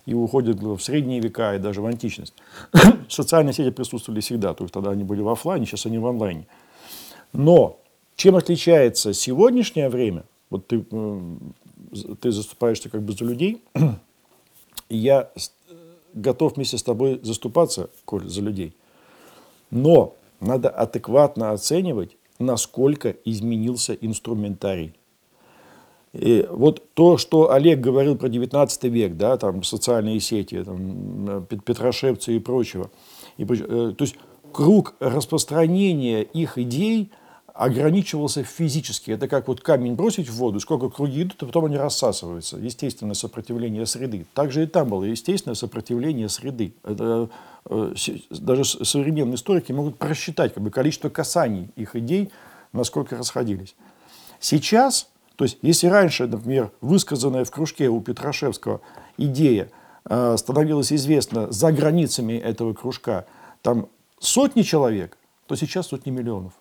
и 0.06 0.14
уходит 0.14 0.60
в 0.60 0.78
средние 0.80 1.20
века 1.20 1.54
и 1.54 1.58
даже 1.58 1.80
в 1.80 1.86
античность. 1.86 2.34
Социальные 3.08 3.52
сети 3.52 3.70
присутствовали 3.70 4.20
всегда, 4.20 4.54
то 4.54 4.64
есть 4.64 4.74
тогда 4.74 4.90
они 4.90 5.04
были 5.04 5.22
в 5.22 5.28
офлайне, 5.28 5.66
сейчас 5.66 5.86
они 5.86 5.98
в 5.98 6.06
онлайне. 6.06 6.46
Но 7.32 7.80
чем 8.16 8.36
отличается 8.36 9.12
сегодняшнее 9.12 9.88
время, 9.88 10.24
вот 10.50 10.66
ты, 10.66 10.84
э, 10.90 11.20
ты 12.20 12.30
заступаешься 12.30 12.88
как 12.90 13.02
бы 13.02 13.12
за 13.12 13.24
людей, 13.24 13.62
и 14.88 14.96
я 14.96 15.30
готов 16.12 16.56
вместе 16.56 16.78
с 16.78 16.82
тобой 16.82 17.20
заступаться, 17.22 17.90
Коль, 18.04 18.28
за 18.28 18.40
людей. 18.40 18.76
Но 19.70 20.14
надо 20.40 20.68
адекватно 20.70 21.50
оценивать, 21.50 22.16
насколько 22.38 23.10
изменился 23.24 23.94
инструментарий. 23.94 24.94
И 26.14 26.46
вот 26.48 26.82
то, 26.94 27.18
что 27.18 27.50
Олег 27.50 27.80
говорил 27.80 28.16
про 28.16 28.28
19 28.28 28.84
век, 28.84 29.16
да, 29.16 29.36
там 29.36 29.64
социальные 29.64 30.20
сети, 30.20 30.62
там, 30.62 31.28
э, 31.28 31.42
Пет- 31.48 31.64
Петрошевцы 31.64 32.36
и 32.36 32.38
прочего, 32.38 32.90
и, 33.36 33.42
э, 33.42 33.94
то 33.98 34.04
есть 34.04 34.14
круг 34.52 34.94
распространения 35.00 36.22
их 36.22 36.56
идей 36.56 37.10
ограничивался 37.52 38.44
физически. 38.44 39.10
Это 39.10 39.26
как 39.26 39.48
вот 39.48 39.60
камень 39.60 39.94
бросить 39.94 40.28
в 40.28 40.34
воду, 40.34 40.60
сколько 40.60 40.88
круги 40.88 41.22
идут, 41.22 41.42
а 41.42 41.46
потом 41.46 41.64
они 41.64 41.76
рассасываются. 41.76 42.58
Естественное 42.58 43.14
сопротивление 43.14 43.84
среды. 43.86 44.26
Также 44.34 44.64
и 44.64 44.66
там 44.66 44.88
было 44.88 45.04
естественное 45.04 45.54
сопротивление 45.56 46.28
среды. 46.28 46.74
Это, 46.84 47.28
э, 47.68 47.94
даже 48.30 48.64
современные 48.64 49.34
историки 49.34 49.72
могут 49.72 49.98
просчитать 49.98 50.54
как 50.54 50.62
бы, 50.62 50.70
количество 50.70 51.08
касаний 51.08 51.70
их 51.74 51.96
идей, 51.96 52.30
насколько 52.72 53.16
расходились. 53.16 53.74
Сейчас, 54.38 55.08
то 55.36 55.44
есть 55.44 55.58
если 55.62 55.88
раньше, 55.88 56.26
например, 56.26 56.70
высказанная 56.80 57.44
в 57.44 57.50
кружке 57.50 57.88
у 57.88 58.00
Петрашевского 58.00 58.80
идея 59.16 59.68
э, 60.08 60.36
становилась 60.38 60.92
известна 60.92 61.50
за 61.50 61.72
границами 61.72 62.34
этого 62.34 62.72
кружка, 62.72 63.26
там 63.62 63.88
сотни 64.20 64.62
человек, 64.62 65.18
то 65.46 65.56
сейчас 65.56 65.88
сотни 65.88 66.10
миллионов. 66.10 66.52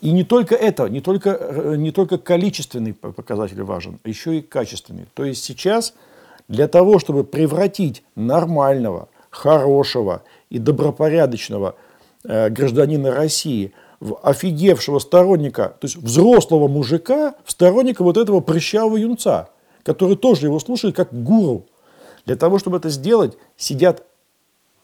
И 0.00 0.10
не 0.10 0.24
только 0.24 0.54
это, 0.54 0.88
не 0.88 1.00
только, 1.00 1.30
э, 1.30 1.76
не 1.76 1.92
только 1.92 2.18
количественный 2.18 2.92
показатель 2.94 3.62
важен, 3.62 3.98
а 4.02 4.08
еще 4.08 4.38
и 4.38 4.42
качественный. 4.42 5.06
То 5.14 5.24
есть 5.24 5.44
сейчас 5.44 5.94
для 6.48 6.68
того, 6.68 6.98
чтобы 6.98 7.24
превратить 7.24 8.02
нормального, 8.14 9.08
хорошего 9.30 10.22
и 10.50 10.58
добропорядочного 10.58 11.76
э, 12.24 12.50
гражданина 12.50 13.12
России 13.14 13.72
в 14.00 14.18
офигевшего 14.22 14.98
сторонника, 14.98 15.76
то 15.80 15.86
есть 15.86 15.96
взрослого 15.96 16.68
мужика, 16.68 17.34
в 17.44 17.50
сторонника 17.50 18.02
вот 18.02 18.16
этого 18.16 18.40
прыщавого 18.40 18.96
юнца, 18.96 19.48
который 19.82 20.16
тоже 20.16 20.46
его 20.46 20.58
слушает 20.58 20.94
как 20.96 21.12
гуру. 21.12 21.66
Для 22.26 22.36
того, 22.36 22.58
чтобы 22.58 22.78
это 22.78 22.90
сделать, 22.90 23.38
сидят 23.56 24.04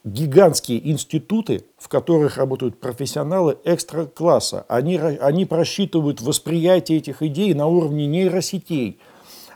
гигантские 0.04 0.90
институты, 0.90 1.64
в 1.78 1.88
которых 1.88 2.36
работают 2.36 2.80
профессионалы 2.80 3.58
экстра-класса. 3.64 4.64
Они, 4.68 4.96
они 4.96 5.44
просчитывают 5.44 6.20
восприятие 6.20 6.98
этих 6.98 7.22
идей 7.22 7.54
на 7.54 7.66
уровне 7.66 8.06
нейросетей. 8.06 8.98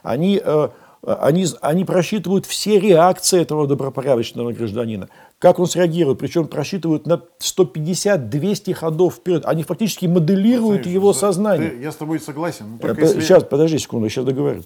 Они, 0.03 0.41
э, 0.43 0.69
они, 1.01 1.47
они 1.61 1.85
просчитывают 1.85 2.45
все 2.45 2.79
реакции 2.79 3.41
этого 3.41 3.67
добропорядочного 3.67 4.53
гражданина. 4.53 5.09
Как 5.39 5.59
он 5.59 5.67
среагирует, 5.67 6.17
причем 6.17 6.47
просчитывают 6.47 7.05
на 7.05 7.21
150-200 7.39 8.73
ходов 8.73 9.15
вперед. 9.15 9.43
Они 9.45 9.61
фактически 9.63 10.07
моделируют 10.07 10.77
Смотри, 10.83 10.91
его 10.93 11.13
за- 11.13 11.19
сознание. 11.19 11.69
ты- 11.69 11.81
я 11.81 11.91
с 11.91 11.95
тобой 11.95 12.19
согласен. 12.19 12.75
Э, 12.77 12.79
только 12.81 12.95
по- 12.95 13.05
если- 13.05 13.21
Сейчас, 13.21 13.43
подожди 13.43 13.77
секунду, 13.77 14.09
сейчас 14.09 14.25
договорю. 14.25 14.63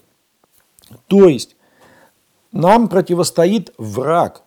То 1.08 1.28
есть, 1.28 1.58
нам 2.54 2.88
противостоит 2.88 3.74
враг. 3.78 4.44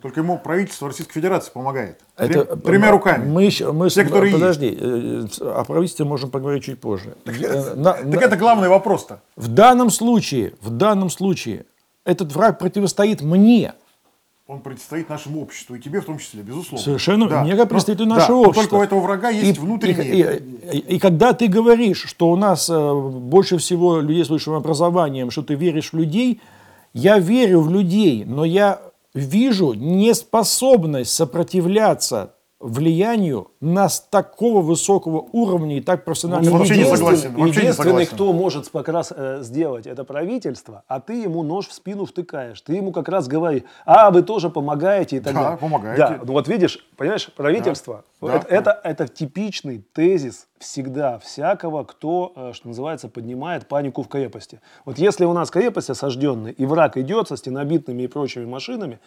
Только 0.00 0.20
ему 0.20 0.38
правительство 0.38 0.86
Российской 0.88 1.14
Федерации 1.14 1.50
помогает. 1.50 1.98
Это, 2.16 2.44
Трем- 2.44 2.60
тремя 2.60 2.86
мы- 2.86 2.92
руками. 2.92 3.24
Мы, 3.24 3.50
мы, 3.72 3.90
Те, 3.90 4.04
которые 4.04 4.32
подожди, 4.32 4.78
э, 4.80 5.26
о 5.40 5.64
правительстве 5.64 6.04
можем 6.04 6.30
поговорить 6.30 6.62
чуть 6.64 6.80
позже. 6.80 7.16
Э, 7.24 7.74
на- 7.74 7.94
Так 7.94 8.04
на- 8.04 8.20
это 8.20 8.36
главный 8.36 8.68
вопрос-то. 8.68 9.20
В 9.34 9.48
данном 9.48 9.90
случае, 9.90 10.52
в 10.60 10.70
данном 10.70 11.10
случае, 11.10 11.64
этот 12.04 12.32
враг 12.32 12.60
противостоит 12.60 13.22
мне. 13.22 13.72
Он 14.48 14.60
предстоит 14.60 15.08
нашему 15.08 15.42
обществу, 15.42 15.74
и 15.74 15.80
тебе 15.80 16.00
в 16.00 16.04
том 16.04 16.18
числе, 16.18 16.40
безусловно. 16.42 16.78
Совершенно, 16.84 17.28
Да. 17.28 17.42
мне 17.42 17.56
Но- 17.56 17.66
представитель 17.66 18.04
да, 18.06 18.14
нашего 18.14 18.36
но 18.36 18.48
общества. 18.50 18.62
только 18.62 18.74
у 18.74 18.82
этого 18.84 19.00
врага 19.00 19.28
есть 19.30 19.58
И- 19.58 19.60
внутренние... 19.60 20.38
И, 20.38 20.76
и- 20.78 20.94
и 20.94 20.98
когда 21.00 21.32
ты 21.32 21.48
говоришь, 21.48 22.04
что 22.06 22.30
у 22.30 22.36
нас 22.36 22.70
э, 22.70 22.94
больше 22.94 23.58
всего 23.58 23.98
людей 24.00 24.24
с 24.24 24.28
высшим 24.30 24.54
образованием, 24.54 25.32
что 25.32 25.42
ты 25.42 25.54
веришь 25.54 25.92
в 25.92 25.96
людей, 25.96 26.40
я 26.94 27.18
верю 27.18 27.60
в 27.62 27.70
людей, 27.72 28.24
но 28.24 28.44
я 28.44 28.80
вижу 29.14 29.72
неспособность 29.74 31.10
сопротивляться 31.12 32.34
влиянию 32.58 33.48
на 33.60 33.88
с 33.88 34.00
такого 34.00 34.62
высокого 34.62 35.26
уровня 35.32 35.76
и 35.76 35.80
так 35.80 36.04
профессионально. 36.04 36.50
Ну, 36.50 36.56
вообще 36.58 36.78
не 36.78 36.84
согласен. 36.84 37.32
вообще 37.32 37.42
не 37.42 37.48
единственный, 37.48 37.72
согласен. 37.90 38.10
кто 38.14 38.32
может 38.32 38.68
как 38.70 38.88
раз 38.88 39.12
э, 39.14 39.38
сделать 39.42 39.86
это 39.86 40.04
правительство, 40.04 40.82
а 40.88 41.00
ты 41.00 41.20
ему 41.22 41.42
нож 41.42 41.68
в 41.68 41.72
спину 41.74 42.06
втыкаешь. 42.06 42.60
Ты 42.62 42.74
ему 42.76 42.92
как 42.92 43.08
раз 43.10 43.28
говори, 43.28 43.64
а 43.84 44.10
вы 44.10 44.22
тоже 44.22 44.48
помогаете 44.48 45.16
и 45.16 45.20
так 45.20 45.34
Да, 45.34 45.42
далее. 45.42 45.58
помогаете. 45.58 45.98
Да, 45.98 46.20
ну 46.24 46.32
вот 46.32 46.48
видишь, 46.48 46.86
понимаешь, 46.96 47.30
правительство, 47.36 48.04
Да, 48.22 48.36
это, 48.36 48.48
да. 48.48 48.56
это, 48.56 48.80
это 48.84 49.08
типичный 49.08 49.84
тезис 49.92 50.46
всегда 50.58 51.18
всякого, 51.18 51.84
кто, 51.84 52.32
э, 52.34 52.52
что 52.54 52.68
называется, 52.68 53.08
поднимает 53.08 53.68
панику 53.68 54.02
в 54.02 54.08
крепости. 54.08 54.60
Вот 54.86 54.98
если 54.98 55.26
у 55.26 55.34
нас 55.34 55.50
крепость 55.50 55.90
осажденная, 55.90 56.52
и 56.52 56.64
враг 56.64 56.96
идет 56.96 57.28
со 57.28 57.36
стенобитными 57.36 58.04
и 58.04 58.06
прочими 58.06 58.46
машинами, 58.46 58.98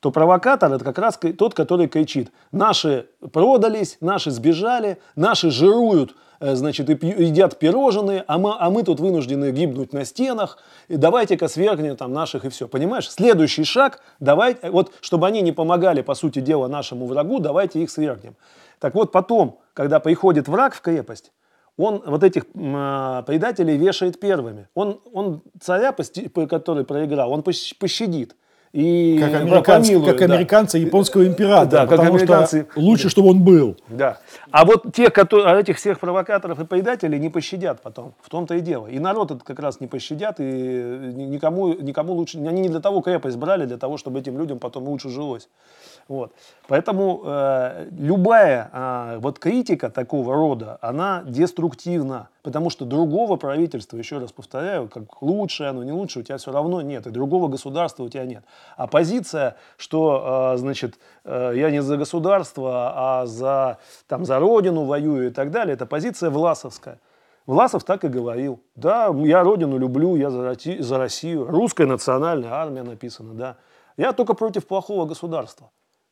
то 0.00 0.10
провокатор 0.10 0.72
это 0.72 0.84
как 0.84 0.98
раз 0.98 1.18
тот, 1.36 1.54
который 1.54 1.88
кричит, 1.88 2.30
наши 2.52 3.06
продались, 3.32 3.96
наши 4.00 4.30
сбежали, 4.30 4.98
наши 5.16 5.50
жируют, 5.50 6.14
э, 6.40 6.54
значит, 6.54 6.88
и 6.90 6.94
пью- 6.94 7.20
едят 7.20 7.58
пирожные, 7.58 8.24
а 8.26 8.38
мы, 8.38 8.54
а 8.58 8.70
мы 8.70 8.82
тут 8.84 9.00
вынуждены 9.00 9.50
гибнуть 9.50 9.92
на 9.92 10.04
стенах, 10.04 10.58
и 10.88 10.96
давайте-ка 10.96 11.48
свергнем 11.48 11.96
там 11.96 12.12
наших 12.12 12.44
и 12.44 12.48
все. 12.48 12.68
Понимаешь? 12.68 13.10
Следующий 13.10 13.64
шаг, 13.64 14.00
давай, 14.20 14.56
э, 14.60 14.70
вот, 14.70 14.92
чтобы 15.00 15.26
они 15.26 15.40
не 15.42 15.52
помогали, 15.52 16.02
по 16.02 16.14
сути 16.14 16.40
дела, 16.40 16.68
нашему 16.68 17.06
врагу, 17.06 17.40
давайте 17.40 17.82
их 17.82 17.90
свергнем. 17.90 18.36
Так 18.78 18.94
вот, 18.94 19.10
потом, 19.10 19.58
когда 19.74 19.98
приходит 19.98 20.46
враг 20.46 20.74
в 20.74 20.80
крепость, 20.80 21.32
он 21.76 22.02
вот 22.04 22.24
этих 22.24 22.44
а, 22.56 23.22
предателей 23.22 23.76
вешает 23.76 24.18
первыми. 24.18 24.68
Он, 24.74 25.00
он 25.12 25.42
царя, 25.60 25.92
который 25.92 26.84
проиграл, 26.84 27.32
он 27.32 27.40
пощ- 27.40 27.72
пощадит. 27.78 28.34
И 28.72 29.18
Как, 29.18 29.34
американцы, 29.40 29.92
помилует, 29.92 30.18
как 30.18 30.28
да. 30.28 30.34
американцы 30.34 30.78
японского 30.78 31.26
императора. 31.26 31.70
Да, 31.70 31.80
как 31.86 31.90
потому 31.90 32.14
американцы. 32.16 32.66
что 32.70 32.80
лучше, 32.80 33.08
чтобы 33.08 33.30
он 33.30 33.42
был. 33.42 33.76
Да. 33.88 34.18
А 34.50 34.64
вот 34.66 34.92
тех, 34.94 35.12
которые, 35.12 35.46
а 35.46 35.58
этих 35.58 35.78
всех 35.78 35.98
провокаторов 35.98 36.60
и 36.60 36.64
предателей 36.64 37.18
не 37.18 37.30
пощадят 37.30 37.80
потом. 37.80 38.12
В 38.20 38.28
том-то 38.28 38.54
и 38.56 38.60
дело. 38.60 38.86
И 38.86 38.98
народ 38.98 39.30
этот 39.30 39.42
как 39.42 39.58
раз 39.58 39.80
не 39.80 39.86
пощадят, 39.86 40.36
и 40.38 40.42
ни- 40.42 41.24
никому, 41.24 41.72
никому 41.72 42.12
лучше... 42.12 42.38
Они 42.38 42.60
не 42.60 42.68
для 42.68 42.80
того 42.80 43.00
крепость 43.00 43.38
брали, 43.38 43.64
для 43.64 43.78
того, 43.78 43.96
чтобы 43.96 44.20
этим 44.20 44.38
людям 44.38 44.58
потом 44.58 44.86
лучше 44.88 45.08
жилось. 45.08 45.48
Вот. 46.08 46.32
Поэтому 46.68 47.22
э, 47.22 47.88
любая 47.90 48.70
а, 48.72 49.18
вот 49.18 49.38
критика 49.38 49.90
такого 49.90 50.34
рода, 50.34 50.78
она 50.80 51.22
деструктивна. 51.26 52.30
Потому 52.42 52.70
что 52.70 52.86
другого 52.86 53.36
правительства, 53.36 53.98
еще 53.98 54.16
раз 54.16 54.32
повторяю, 54.32 54.88
как 54.88 55.20
лучше 55.20 55.64
оно, 55.64 55.84
не 55.84 55.92
лучше, 55.92 56.20
у 56.20 56.22
тебя 56.22 56.38
все 56.38 56.50
равно 56.50 56.80
нет. 56.80 57.06
И 57.06 57.10
другого 57.10 57.48
государства 57.48 58.04
у 58.04 58.08
тебя 58.08 58.24
нет. 58.24 58.42
А 58.78 58.86
позиция, 58.86 59.56
что, 59.76 60.54
э, 60.54 60.56
значит, 60.56 60.98
э, 61.24 61.52
я 61.54 61.70
не 61.70 61.82
за 61.82 61.98
государство, 61.98 62.92
а 62.94 63.26
за, 63.26 63.76
там, 64.06 64.24
за 64.24 64.38
родину 64.38 64.84
воюю 64.84 65.28
и 65.28 65.30
так 65.30 65.50
далее, 65.50 65.74
это 65.74 65.84
позиция 65.84 66.30
власовская. 66.30 67.00
Власов 67.44 67.84
так 67.84 68.04
и 68.04 68.08
говорил. 68.08 68.60
Да, 68.76 69.14
я 69.24 69.42
родину 69.42 69.78
люблю, 69.78 70.16
я 70.16 70.30
за, 70.30 70.98
Россию. 70.98 71.46
Русская 71.46 71.86
национальная 71.86 72.52
армия 72.52 72.82
написано, 72.82 73.34
да. 73.34 73.56
Я 73.98 74.12
только 74.12 74.32
против 74.34 74.66
плохого 74.66 75.06
государства. 75.06 75.70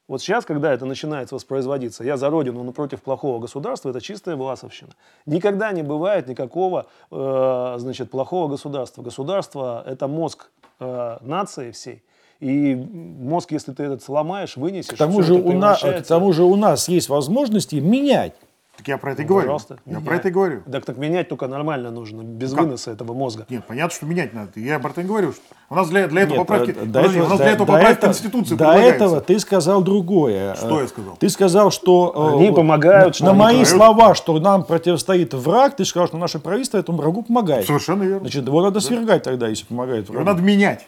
Вот 0.09 0.21
сейчас, 0.21 0.45
когда 0.45 0.73
это 0.73 0.87
начинает 0.87 1.33
воспроизводиться, 1.33 2.05
я 2.05 2.17
за 2.17 2.31
родину, 2.31 2.63
но 2.63 2.73
против 2.73 3.03
плохого 3.03 3.41
государства, 3.41 3.91
это 3.91 4.01
чистая 4.01 4.37
власовщина. 4.37 4.93
Никогда 5.27 5.73
не 5.73 5.83
бывает 5.83 6.29
никакого, 6.29 6.87
э, 7.11 7.75
значит, 7.79 8.11
плохого 8.11 8.49
государства. 8.49 9.03
Государство– 9.03 9.83
это 9.87 10.07
мозг 10.07 10.51
э, 10.79 11.19
нации 11.23 11.73
всей. 11.73 12.05
И 12.39 12.77
мозг, 12.77 13.51
если 13.51 13.73
ты 13.73 13.83
этот 13.83 14.03
сломаешь, 14.03 14.57
вынесешь, 14.57 14.95
К 14.95 14.97
тому, 14.99 15.23
же 15.23 15.35
у 15.35 15.53
нас, 15.53 15.81
к 15.81 16.03
тому 16.03 16.33
же 16.33 16.45
у 16.45 16.55
нас 16.55 16.89
есть 16.89 17.09
возможности 17.09 17.77
менять. 17.77 18.35
Так 18.77 18.89
я 18.89 18.99
про 18.99 19.13
это 19.13 19.23
и 19.23 19.25
Ну, 19.25 19.29
говорю. 19.31 19.47
пожалуйста, 19.47 19.79
я 19.87 20.01
про 20.01 20.17
это 20.17 20.29
и 20.29 20.31
говорю. 20.31 20.63
Так, 20.71 20.85
так 20.85 20.97
менять 20.99 21.29
только 21.29 21.47
нормально 21.49 21.91
нужно, 21.91 22.23
без 22.23 22.51
Ну 22.51 22.57
как? 22.57 22.67
выноса 22.67 22.91
этого 22.91 23.15
мозга. 23.15 23.47
Нет, 23.49 23.65
понятно, 23.67 23.91
что 23.95 24.05
менять 24.07 24.35
надо. 24.35 24.51
Я 24.57 24.79
про 24.79 24.91
это 24.91 25.01
и 25.01 25.05
говорю. 25.05 25.33
что 25.33 25.41
У 25.71 25.75
нас 25.75 25.89
для, 25.89 26.07
для 26.09 26.23
этого 26.23 26.39
Нет, 26.39 26.47
поправки... 26.47 26.71
э, 26.71 26.75
Подожди, 26.75 27.21
у 27.21 27.27
нас 27.27 27.39
для 27.39 27.47
этого 27.53 27.67
до 27.67 27.73
поправки 27.73 27.99
этого- 27.99 28.11
Конституции 28.13 28.55
До 28.55 28.73
этого 28.73 29.21
ты 29.21 29.39
сказал 29.41 29.83
другое. 29.83 30.55
Что 30.55 30.79
Э, 30.79 30.83
я 30.83 30.89
сказал? 30.89 31.17
Ты 31.17 31.29
сказал, 31.31 31.71
что... 31.71 32.13
э, 32.35 32.37
Они 32.39 32.49
вот 32.51 32.57
помогают, 32.57 33.07
На, 33.09 33.13
что 33.15 33.25
на 33.25 33.31
они 33.31 33.39
мои 33.39 33.49
помогают. 33.65 33.69
слова, 33.69 34.15
что 34.15 34.39
нам 34.41 34.63
противостоит 34.65 35.33
враг, 35.35 35.77
ты 35.77 35.85
сказал, 35.85 36.09
что 36.09 36.19
наше 36.19 36.39
правительство 36.39 36.79
этому 36.79 36.99
врагу 36.99 37.23
помогает. 37.23 37.67
Совершенно 37.67 38.03
верно. 38.03 38.21
Значит, 38.21 38.47
его 38.47 38.63
надо 38.63 38.81
свергать 38.81 39.23
тогда, 39.23 39.49
если 39.49 39.65
помогает 39.65 40.05
Его 40.05 40.15
врагу. 40.15 40.27
надо 40.31 40.43
менять. 40.43 40.87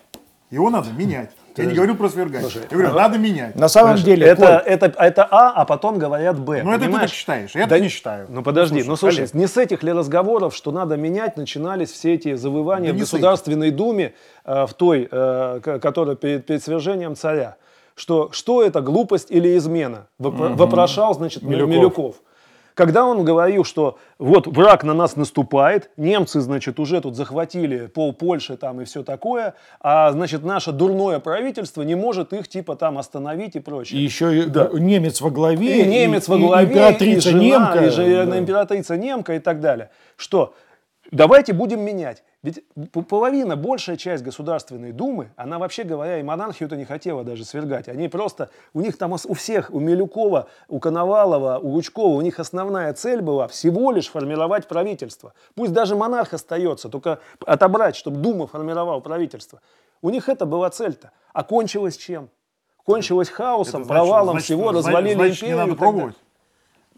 Его 0.51 0.71
надо 0.71 0.91
менять. 0.93 1.31
Я 1.59 1.65
не 1.67 1.75
говорю 1.75 1.95
про 1.95 2.09
свергать. 2.09 2.55
Я 2.55 2.77
говорю, 2.77 2.95
надо 2.95 3.19
менять. 3.19 3.55
На 3.57 3.69
самом 3.69 3.97
деле, 3.97 4.27
это, 4.27 4.63
это, 4.65 4.87
это 4.97 5.27
А, 5.31 5.51
а 5.51 5.65
потом 5.65 5.99
говорят 5.99 6.39
Б. 6.39 6.63
Ну, 6.63 6.73
это 6.73 6.87
ты 6.87 6.93
так 6.93 7.11
считаешь, 7.11 7.55
я 7.55 7.63
Да 7.63 7.71
так 7.77 7.81
не 7.83 7.89
считаю. 7.89 8.27
Ну 8.29 8.43
подожди, 8.43 8.77
Слушай, 8.77 8.89
ну 8.89 8.97
слушай, 8.97 9.19
Олег. 9.21 9.35
не 9.35 9.47
с 9.47 9.57
этих 9.57 9.83
ли 9.83 9.93
разговоров, 9.93 10.55
что 10.55 10.73
надо 10.73 10.97
менять, 10.97 11.37
начинались 11.37 11.91
все 11.91 12.15
эти 12.15 12.35
завывания 12.35 12.93
Да 12.93 12.97
в 12.97 13.01
Государственной 13.01 13.71
Думе, 13.71 14.15
э, 14.45 14.67
в 14.67 14.75
той, 14.75 15.09
э, 15.11 15.79
которая 15.83 16.17
перед, 16.17 16.47
перед 16.47 16.63
свержением 16.63 17.17
царя, 17.17 17.57
что, 17.95 18.29
что 18.33 18.63
это 18.63 18.81
глупость 18.81 19.31
или 19.31 19.57
измена, 19.57 20.07
Вопро- 20.21 20.55
вопрошал, 20.55 21.15
значит, 21.15 21.43
Милюков. 21.43 21.75
Милюков. 21.75 22.17
Когда 22.79 23.05
он 23.05 23.25
говорил, 23.25 23.65
что 23.65 23.99
вот 24.21 24.47
враг 24.47 24.85
на 24.85 24.95
нас 24.95 25.17
наступает, 25.17 25.91
немцы, 25.97 26.41
значит, 26.41 26.79
уже 26.79 27.01
тут 27.01 27.17
захватили 27.17 27.87
пол 27.89 28.13
Польши 28.13 28.57
там 28.57 28.81
и 28.81 28.85
все 28.85 29.03
такое, 29.03 29.55
а, 29.81 30.13
значит, 30.13 30.45
наше 30.45 30.71
дурное 30.71 31.19
правительство 31.19 31.83
не 31.83 31.97
может 31.97 32.33
их 32.33 32.47
типа 32.47 32.77
там 32.77 32.97
остановить 32.97 33.57
и 33.57 33.59
и 33.59 33.61
прочее. 33.61 34.05
еще 34.05 34.33
и 34.45 34.45
немец 34.79 35.21
во 35.21 35.31
главе, 35.31 35.81
И 35.83 35.87
немец 35.89 36.29
и- 36.29 36.31
во 36.31 36.37
и 36.37 36.41
главе, 36.41 36.67
императрица 36.69 37.31
и 37.31 37.33
жена, 37.33 37.43
немка. 37.43 37.85
и 37.85 37.91
же- 37.91 38.27
Да. 38.27 38.39
императрица 38.39 38.97
немка 38.97 39.35
и 39.35 39.41
так 39.41 39.61
далее. 39.61 39.91
Что? 40.17 40.55
Давайте 41.11 41.55
будем 41.55 41.81
менять. 41.81 42.23
Ведь 42.43 42.63
половина, 43.09 43.57
большая 43.57 43.97
часть 43.97 44.23
Государственной 44.23 44.93
Думы, 44.93 45.31
она 45.37 45.59
вообще 45.59 45.85
говоря, 45.85 46.21
и 46.21 46.23
монархию-то 46.23 46.77
не 46.77 46.85
хотела 46.85 47.25
даже 47.25 47.45
свергать. 47.45 47.89
Они 47.89 48.09
просто, 48.09 48.51
у 48.75 48.81
них 48.83 48.99
там 48.99 49.13
у 49.13 49.35
всех, 49.35 49.71
у 49.73 49.81
Милюкова, 49.81 50.49
у 50.69 50.79
Коновалова, 50.79 51.59
у 51.63 51.69
Лучкова, 51.69 52.15
у 52.15 52.21
них 52.21 52.39
основная 52.39 52.93
цель 52.93 53.23
была 53.23 53.49
всего 53.49 53.91
лишь 53.91 54.09
формировать 54.09 54.69
правительство. 54.69 55.33
Пусть 55.55 55.73
даже 55.73 55.97
монарх 55.97 56.35
остается, 56.35 56.89
только 56.91 57.21
отобрать, 57.47 57.97
чтобы 57.97 58.19
Дума 58.19 58.47
формировал 58.47 59.01
правительство. 59.01 59.61
У 60.03 60.11
них 60.11 60.29
это 60.29 60.45
была 60.47 60.69
цель-то. 60.71 61.11
А 61.33 61.43
кончилось 61.43 61.97
чем? 61.97 62.29
Кончилось 62.85 63.29
хаосом, 63.31 63.83
Это 63.83 63.87
значит- 63.87 63.89
провалом 63.89 64.31
значит- 64.33 64.45
всего, 64.45 64.71
значит- 64.73 64.77
развалили 64.87 65.15
значит, 65.15 65.43
не 65.43 65.49
империю. 65.49 65.57
надо 65.57 65.71
так 65.71 65.79
далее. 65.81 65.93
пробовать. 65.93 66.17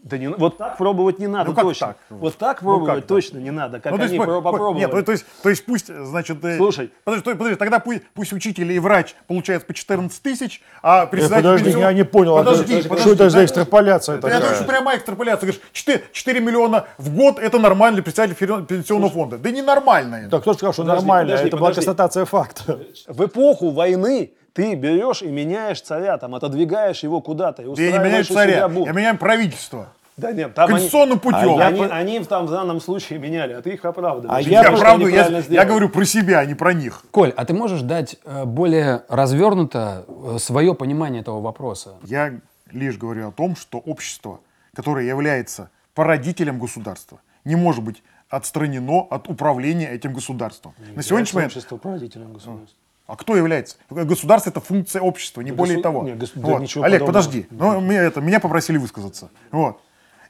Да 0.03 0.17
не, 0.17 0.29
вот 0.29 0.57
так 0.57 0.77
пробовать 0.77 1.19
не 1.19 1.27
надо 1.27 1.49
Ну, 1.51 1.55
как 1.55 1.63
точно. 1.63 1.87
так? 1.87 1.97
Вот 2.09 2.35
так 2.35 2.61
Ну, 2.63 2.69
пробовать 2.69 2.87
как 2.95 2.99
так? 3.01 3.07
точно 3.07 3.37
не 3.37 3.51
надо, 3.51 3.79
как 3.79 3.91
Ну, 3.91 3.99
то 3.99 4.03
они 4.05 4.13
есть, 4.15 4.25
про- 4.25 4.41
по- 4.41 4.51
попробовали. 4.51 4.79
Нет, 4.79 4.91
ну, 4.91 5.03
то 5.03 5.11
есть, 5.11 5.25
то 5.43 5.49
есть 5.49 5.63
пусть, 5.63 5.95
значит... 5.95 6.43
э, 6.43 6.57
Слушай. 6.57 6.91
Подожди, 7.03 7.23
подожди, 7.33 7.55
тогда 7.55 7.77
пусть, 7.79 8.01
пусть 8.15 8.33
учитель 8.33 8.71
и 8.71 8.79
врач 8.79 9.13
получают 9.27 9.67
по 9.67 9.75
14 9.75 10.19
тысяч, 10.23 10.63
а 10.81 11.03
Э, 11.03 11.07
председатель... 11.07 11.43
Подожди, 11.43 11.69
пенсион- 11.69 11.79
я 11.81 11.93
не 11.93 12.03
понял, 12.03 12.35
а 12.37 12.43
Подожди, 12.43 12.79
что 12.79 12.89
подожди, 12.89 13.11
это 13.11 13.29
за 13.29 13.45
экстраполяция 13.45 14.17
Это, 14.17 14.27
это 14.27 14.39
такая? 14.39 14.55
очень 14.57 14.67
прямая 14.67 14.97
экстраполяция. 14.97 15.41
Говоришь, 15.47 15.61
4, 15.71 16.03
4 16.11 16.39
миллиона 16.39 16.85
в 16.97 17.15
год 17.15 17.37
это 17.37 17.59
нормально 17.59 17.97
для 17.97 18.03
председателя 18.03 18.35
фер- 18.35 18.65
пенсионного 18.65 19.11
фонда. 19.11 19.37
Да 19.37 19.51
ненормально 19.51 20.15
это. 20.15 20.29
Так 20.31 20.41
кто 20.41 20.53
сказал, 20.55 20.73
что 20.73 20.81
Подожди, 20.81 21.01
нормально? 21.05 21.27
подожди, 21.33 21.47
это 21.47 21.57
была 21.57 21.69
подожди. 21.69 21.85
констатация 21.85 22.25
факта. 22.25 22.79
В 23.07 23.23
эпоху 23.25 23.69
войны 23.69 24.31
ты 24.53 24.75
берешь 24.75 25.21
и 25.21 25.27
меняешь 25.27 25.81
царя, 25.81 26.17
там, 26.17 26.35
отодвигаешь 26.35 27.03
его 27.03 27.21
куда-то. 27.21 27.61
И 27.63 27.75
Да 27.75 27.81
я 27.81 27.91
не 27.91 27.97
меняю 27.99 28.21
устраиваешь 28.21 28.29
у 28.29 28.33
царя, 28.33 28.67
бунт. 28.67 28.87
я 28.87 28.93
меняю 28.93 29.17
правительство. 29.17 29.87
Да 30.17 30.31
нет, 30.33 30.53
там 30.53 30.65
они, 30.65 30.73
Конституционным 30.73 31.19
путем. 31.19 31.57
я 31.57 31.67
они, 31.67 31.81
они 31.85 32.19
в- 32.19 32.27
там 32.27 32.45
в 32.45 32.51
данном 32.51 32.81
случае 32.81 33.17
меняли, 33.17 33.53
а 33.53 33.61
ты 33.61 33.71
их 33.71 33.83
оправдываешь. 33.85 34.45
А 34.45 34.49
я 34.49 34.61
Я, 34.61 34.63
что 34.71 34.77
правду, 34.81 35.05
они 35.05 35.15
я, 35.15 35.21
правильно 35.21 35.37
я 35.37 35.41
сделали. 35.43 35.67
говорю 35.67 35.89
про 35.89 36.05
себя, 36.05 36.39
а 36.39 36.45
не 36.45 36.53
про 36.53 36.73
них. 36.73 37.03
Коль, 37.11 37.33
а 37.35 37.45
ты 37.45 37.53
можешь 37.53 37.81
дать 37.81 38.17
э, 38.25 38.43
более 38.45 39.03
развернуто 39.07 40.05
свое 40.37 40.75
понимание 40.75 41.21
этого 41.21 41.39
вопроса? 41.41 41.95
Я 42.03 42.39
лишь 42.71 42.97
говорю 42.97 43.29
о 43.29 43.31
том, 43.31 43.55
что 43.55 43.77
общество, 43.79 44.41
которое 44.75 45.05
является 45.07 45.69
породителем 45.95 46.59
государства, 46.59 47.19
не 47.45 47.55
может 47.55 47.83
быть 47.83 48.03
отстранено 48.29 49.01
от 49.09 49.27
управления 49.29 49.89
этим 49.89 50.13
государством. 50.13 50.73
На 50.95 51.03
сегодняшний 51.03 51.37
момент 51.37 51.53
Общество 51.53 51.77
правителем 51.77 52.33
государства. 52.33 52.77
А 53.11 53.17
кто 53.17 53.35
является? 53.35 53.75
Государство 53.89 54.51
это 54.51 54.61
функция 54.61 55.01
общества, 55.01 55.41
не 55.41 55.51
Да 55.51 55.57
более 55.57 55.75
госу- 55.75 55.83
того. 55.83 56.03
не, 56.03 56.13
госу- 56.13 56.31
да 56.39 56.47
Вот. 56.47 56.61
ничего 56.61 56.85
Олег, 56.85 57.01
подобного. 57.01 57.23
подожди. 57.23 57.47
Ну, 57.51 57.81
меня, 57.81 58.03
это, 58.03 58.21
меня 58.21 58.39
попросили 58.39 58.77
высказаться. 58.77 59.29
Вот. 59.51 59.81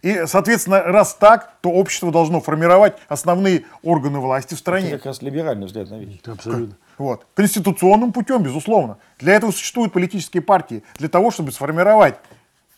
И, 0.02 0.24
соответственно, 0.26 0.82
раз 0.82 1.14
так, 1.14 1.58
то 1.62 1.70
общество 1.70 2.12
должно 2.12 2.42
формировать 2.42 2.98
основные 3.08 3.66
органы 3.84 4.18
власти 4.18 4.50
в 4.50 4.54
Это 4.54 4.60
стране. 4.62 4.90
как 4.90 5.06
раз 5.06 5.22
либеральный 5.22 5.68
взгляд 5.68 5.92
на 5.92 6.00
вещи. 6.00 6.18
Это 6.24 6.32
абсолютно. 6.32 6.76
Вот. 6.98 7.28
Конституционным 7.36 8.12
путем, 8.12 8.42
безусловно. 8.42 8.98
Для 9.20 9.36
этого 9.36 9.52
существуют 9.52 9.94
политические 9.94 10.42
партии. 10.42 10.82
Для 10.98 11.08
того, 11.08 11.30
чтобы 11.30 11.52
сформировать 11.52 12.16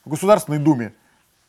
в 0.03 0.09
Государственной 0.09 0.57
Думе 0.59 0.91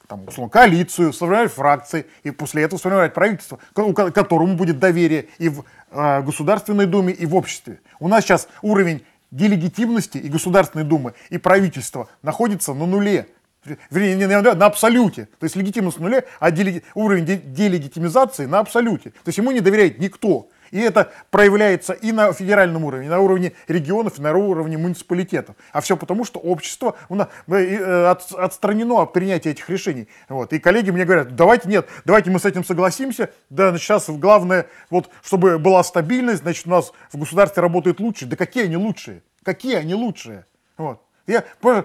там, 0.09 0.25
условно, 0.27 0.51
коалицию, 0.51 1.13
сформировать 1.13 1.53
фракции, 1.53 2.07
и 2.23 2.31
после 2.31 2.63
этого 2.63 2.79
сформировать 2.79 3.15
правительство, 3.15 3.59
ко- 3.73 3.81
у 3.85 3.93
ко- 3.95 4.11
которому 4.11 4.55
будет 4.57 4.79
доверие 4.79 5.27
и 5.39 5.49
в 5.49 5.65
э, 5.91 6.23
Государственной 6.23 6.87
Думе, 6.87 7.13
и 7.13 7.25
в 7.27 7.35
обществе. 7.35 7.81
У 8.01 8.09
нас 8.09 8.25
сейчас 8.25 8.49
уровень 8.63 9.05
делегитимности 9.31 10.19
и 10.19 10.29
Государственной 10.29 10.85
Думы, 10.85 11.15
и 11.31 11.39
правительства 11.39 12.09
находится 12.23 12.75
на 12.75 12.87
нуле. 12.87 13.27
Вернее, 13.91 14.15
не 14.17 14.27
на, 14.27 14.43
нуле, 14.43 14.55
на 14.55 14.67
абсолюте. 14.67 15.27
То 15.41 15.45
есть 15.45 15.57
легитимность 15.57 15.99
на 15.99 16.05
нуле, 16.05 16.25
а 16.39 16.51
делеги- 16.51 16.83
уровень 16.95 17.25
де- 17.25 17.37
делегитимизации 17.39 18.45
на 18.47 18.59
абсолюте. 18.59 19.11
То 19.11 19.29
есть 19.29 19.39
ему 19.39 19.53
не 19.53 19.61
доверяет 19.61 19.99
никто. 19.99 20.49
И 20.75 20.81
это 20.81 21.13
проявляется 21.31 21.93
и 21.93 22.11
на 22.11 22.33
федеральном 22.33 22.83
уровне, 22.83 23.07
и 23.07 23.09
на 23.09 23.21
уровне 23.21 23.53
регионов, 23.69 24.19
и 24.19 24.23
на 24.23 24.37
уровне 24.37 24.77
муниципалитетов. 24.77 25.55
А 25.73 25.81
все 25.81 25.97
потому, 25.97 26.25
что 26.25 26.41
общество 26.41 26.97
э, 27.09 28.07
от- 28.07 28.33
отстранено 28.33 29.03
от 29.03 29.13
принятия 29.13 29.53
этих 29.53 29.71
решений. 29.71 30.09
Вот. 30.29 30.53
И 30.53 30.59
коллеги 30.59 30.91
мне 30.91 31.05
говорят, 31.05 31.37
давайте 31.37 31.69
нет, 31.69 31.89
давайте 32.05 32.33
мы 32.33 32.41
с 32.41 32.45
этим 32.45 32.65
согласимся. 32.65 33.31
Да, 33.51 33.79
сейчас 33.79 34.11
главное, 34.11 34.67
вот, 34.91 35.11
чтобы 35.23 35.61
была 35.61 35.85
стабильность, 35.85 36.43
значит, 36.43 36.67
у 36.67 36.71
нас 36.71 36.93
в 37.13 37.19
государстве 37.19 37.63
работает 37.63 38.01
лучше. 38.01 38.27
Да 38.27 38.35
какие 38.35 38.65
они 38.65 38.77
лучшие? 38.77 39.23
Какие 39.45 39.77
они 39.77 39.95
лучшие? 39.95 40.45
Вот. 40.77 41.01
Я, 41.27 41.45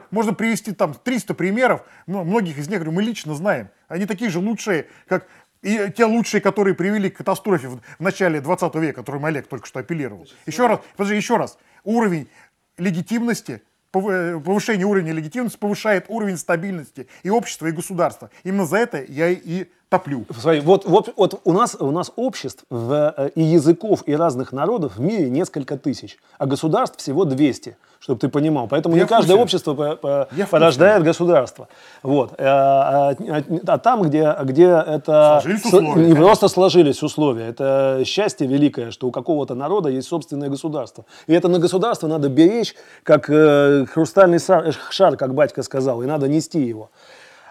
можно 0.09 0.33
привести 0.33 0.73
там 0.73 0.95
300 0.95 1.33
примеров, 1.33 1.83
но 2.07 2.23
многих 2.23 2.57
из 2.57 2.67
них 2.67 2.79
говорю, 2.79 2.91
мы 2.91 3.03
лично 3.03 3.35
знаем. 3.35 3.69
Они 3.87 4.05
такие 4.05 4.29
же 4.29 4.39
лучшие, 4.39 4.87
как 5.07 5.27
и 5.61 5.91
те 5.95 6.05
лучшие, 6.05 6.41
которые 6.41 6.73
привели 6.73 7.09
к 7.09 7.17
катастрофе 7.17 7.67
в, 7.67 7.79
в 7.79 7.99
начале 7.99 8.39
20 8.41 8.75
века, 8.75 9.01
которым 9.01 9.25
Олег 9.25 9.47
только 9.47 9.67
что 9.67 9.79
апеллировал. 9.79 10.27
Еще 10.45 10.67
раз, 10.67 10.79
подожди, 10.95 11.15
еще 11.15 11.37
раз. 11.37 11.57
Уровень 11.83 12.29
легитимности, 12.77 13.61
э, 13.93 14.39
повышение 14.39 14.85
уровня 14.85 15.11
легитимности 15.11 15.57
повышает 15.57 16.05
уровень 16.07 16.37
стабильности 16.37 17.07
и 17.23 17.29
общества, 17.29 17.67
и 17.67 17.71
государства. 17.71 18.29
Именно 18.43 18.65
за 18.65 18.77
это 18.77 19.03
я 19.03 19.29
и 19.29 19.67
топлю. 19.89 20.25
Смотри, 20.39 20.61
вот, 20.61 20.85
вот, 20.85 21.09
вот 21.17 21.41
у, 21.43 21.51
нас, 21.51 21.75
у 21.79 21.91
нас 21.91 22.11
обществ 22.15 22.63
в, 22.69 23.13
э, 23.17 23.29
и 23.35 23.41
языков, 23.41 24.03
и 24.05 24.15
разных 24.15 24.51
народов 24.53 24.97
в 24.97 25.01
мире 25.01 25.29
несколько 25.29 25.77
тысяч, 25.77 26.17
а 26.37 26.45
государств 26.45 26.97
всего 26.99 27.25
200, 27.25 27.75
чтобы 27.99 28.19
ты 28.19 28.29
понимал. 28.29 28.67
Поэтому 28.67 28.95
Я 28.95 29.01
не 29.03 29.07
каждое 29.07 29.35
общество 29.35 29.73
по- 29.73 29.95
по- 29.95 30.27
Я 30.35 30.45
порождает 30.45 31.03
государство. 31.03 31.67
Вот. 32.03 32.33
Э, 32.37 32.45
А, 32.45 33.09
а- 33.19 33.43
а 33.67 33.77
там, 33.79 34.03
где, 34.03 34.35
где 34.43 34.67
это 34.67 35.39
Сложились 35.41 35.61
с- 35.63 35.65
условия, 35.65 35.87
не 35.87 35.93
конечно. 35.95 36.15
просто 36.23 36.47
сложились 36.49 37.03
условия, 37.03 37.47
это 37.47 38.03
счастье 38.05 38.45
великое, 38.47 38.91
что 38.91 39.07
у 39.07 39.11
какого-то 39.11 39.55
народа 39.55 39.89
есть 39.89 40.07
собственное 40.07 40.49
государство. 40.49 41.05
И 41.27 41.33
это 41.33 41.47
на 41.47 41.57
государство 41.57 42.07
надо 42.07 42.29
беречь, 42.29 42.75
как 43.03 43.27
э, 43.29 43.85
хрустальный 43.91 44.39
сар- 44.39 44.71
шар, 44.91 45.17
как 45.17 45.33
батька 45.33 45.63
сказал, 45.63 46.03
и 46.03 46.05
надо 46.05 46.27
нести 46.27 46.59
его. 46.61 46.91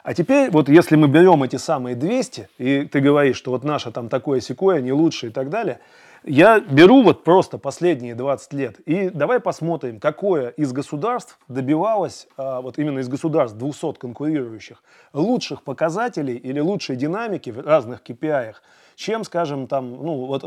А 0.08 0.14
теперь, 0.14 0.50
вот 0.50 0.70
если 0.70 0.96
мы 0.96 1.06
берем 1.06 1.42
эти 1.42 1.56
самые 1.56 1.94
200, 1.94 2.48
и 2.56 2.86
ты 2.86 3.00
говоришь, 3.00 3.36
что 3.36 3.50
вот 3.50 3.62
наше 3.62 3.90
там 3.90 4.08
такое 4.08 4.40
секое, 4.40 4.80
не 4.80 4.90
лучше 4.90 5.26
и 5.26 5.30
так 5.30 5.50
далее, 5.50 5.80
я 6.24 6.60
беру 6.60 7.02
вот 7.02 7.24
просто 7.24 7.58
последние 7.58 8.14
20 8.14 8.52
лет, 8.54 8.80
и 8.86 9.10
давай 9.10 9.38
посмотрим, 9.38 10.00
какое 10.00 10.48
из 10.48 10.72
государств 10.72 11.38
добивалось, 11.48 12.26
а, 12.38 12.62
вот 12.62 12.78
именно 12.78 13.00
из 13.00 13.08
государств 13.08 13.58
200 13.58 13.98
конкурирующих, 13.98 14.82
лучших 15.12 15.62
показателей 15.62 16.36
или 16.36 16.58
лучшей 16.58 16.96
динамики 16.96 17.50
в 17.50 17.60
разных 17.60 18.00
KPI, 18.02 18.54
чем, 18.96 19.24
скажем, 19.24 19.66
там, 19.66 19.90
ну, 19.90 20.24
вот, 20.24 20.42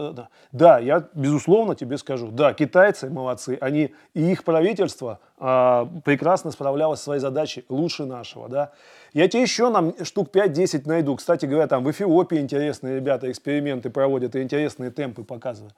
да, 0.52 0.80
я, 0.80 1.08
безусловно, 1.14 1.76
тебе 1.76 2.00
скажу, 2.00 2.32
да, 2.32 2.54
китайцы 2.54 3.12
молодцы, 3.12 3.60
они, 3.62 3.94
и 4.16 4.32
их 4.32 4.44
правительство 4.44 5.20
а, 5.38 5.88
прекрасно 6.04 6.50
справлялось 6.50 7.00
со 7.00 7.06
своей 7.06 7.22
задачей 7.22 7.64
лучше 7.70 8.06
нашего, 8.06 8.50
да. 8.50 8.72
Я 9.14 9.28
тебе 9.28 9.42
еще 9.42 9.70
нам 9.70 9.94
штук 10.04 10.30
5-10 10.34 10.84
найду. 10.86 11.16
Кстати 11.18 11.46
говоря, 11.46 11.68
там 11.68 11.84
в 11.84 11.92
Эфиопии 11.92 12.38
интересные 12.38 12.96
ребята 12.96 13.30
эксперименты 13.30 13.90
проводят 13.90 14.36
и 14.36 14.42
интересные 14.42 14.90
темпы 14.90 15.24
показывают. 15.24 15.76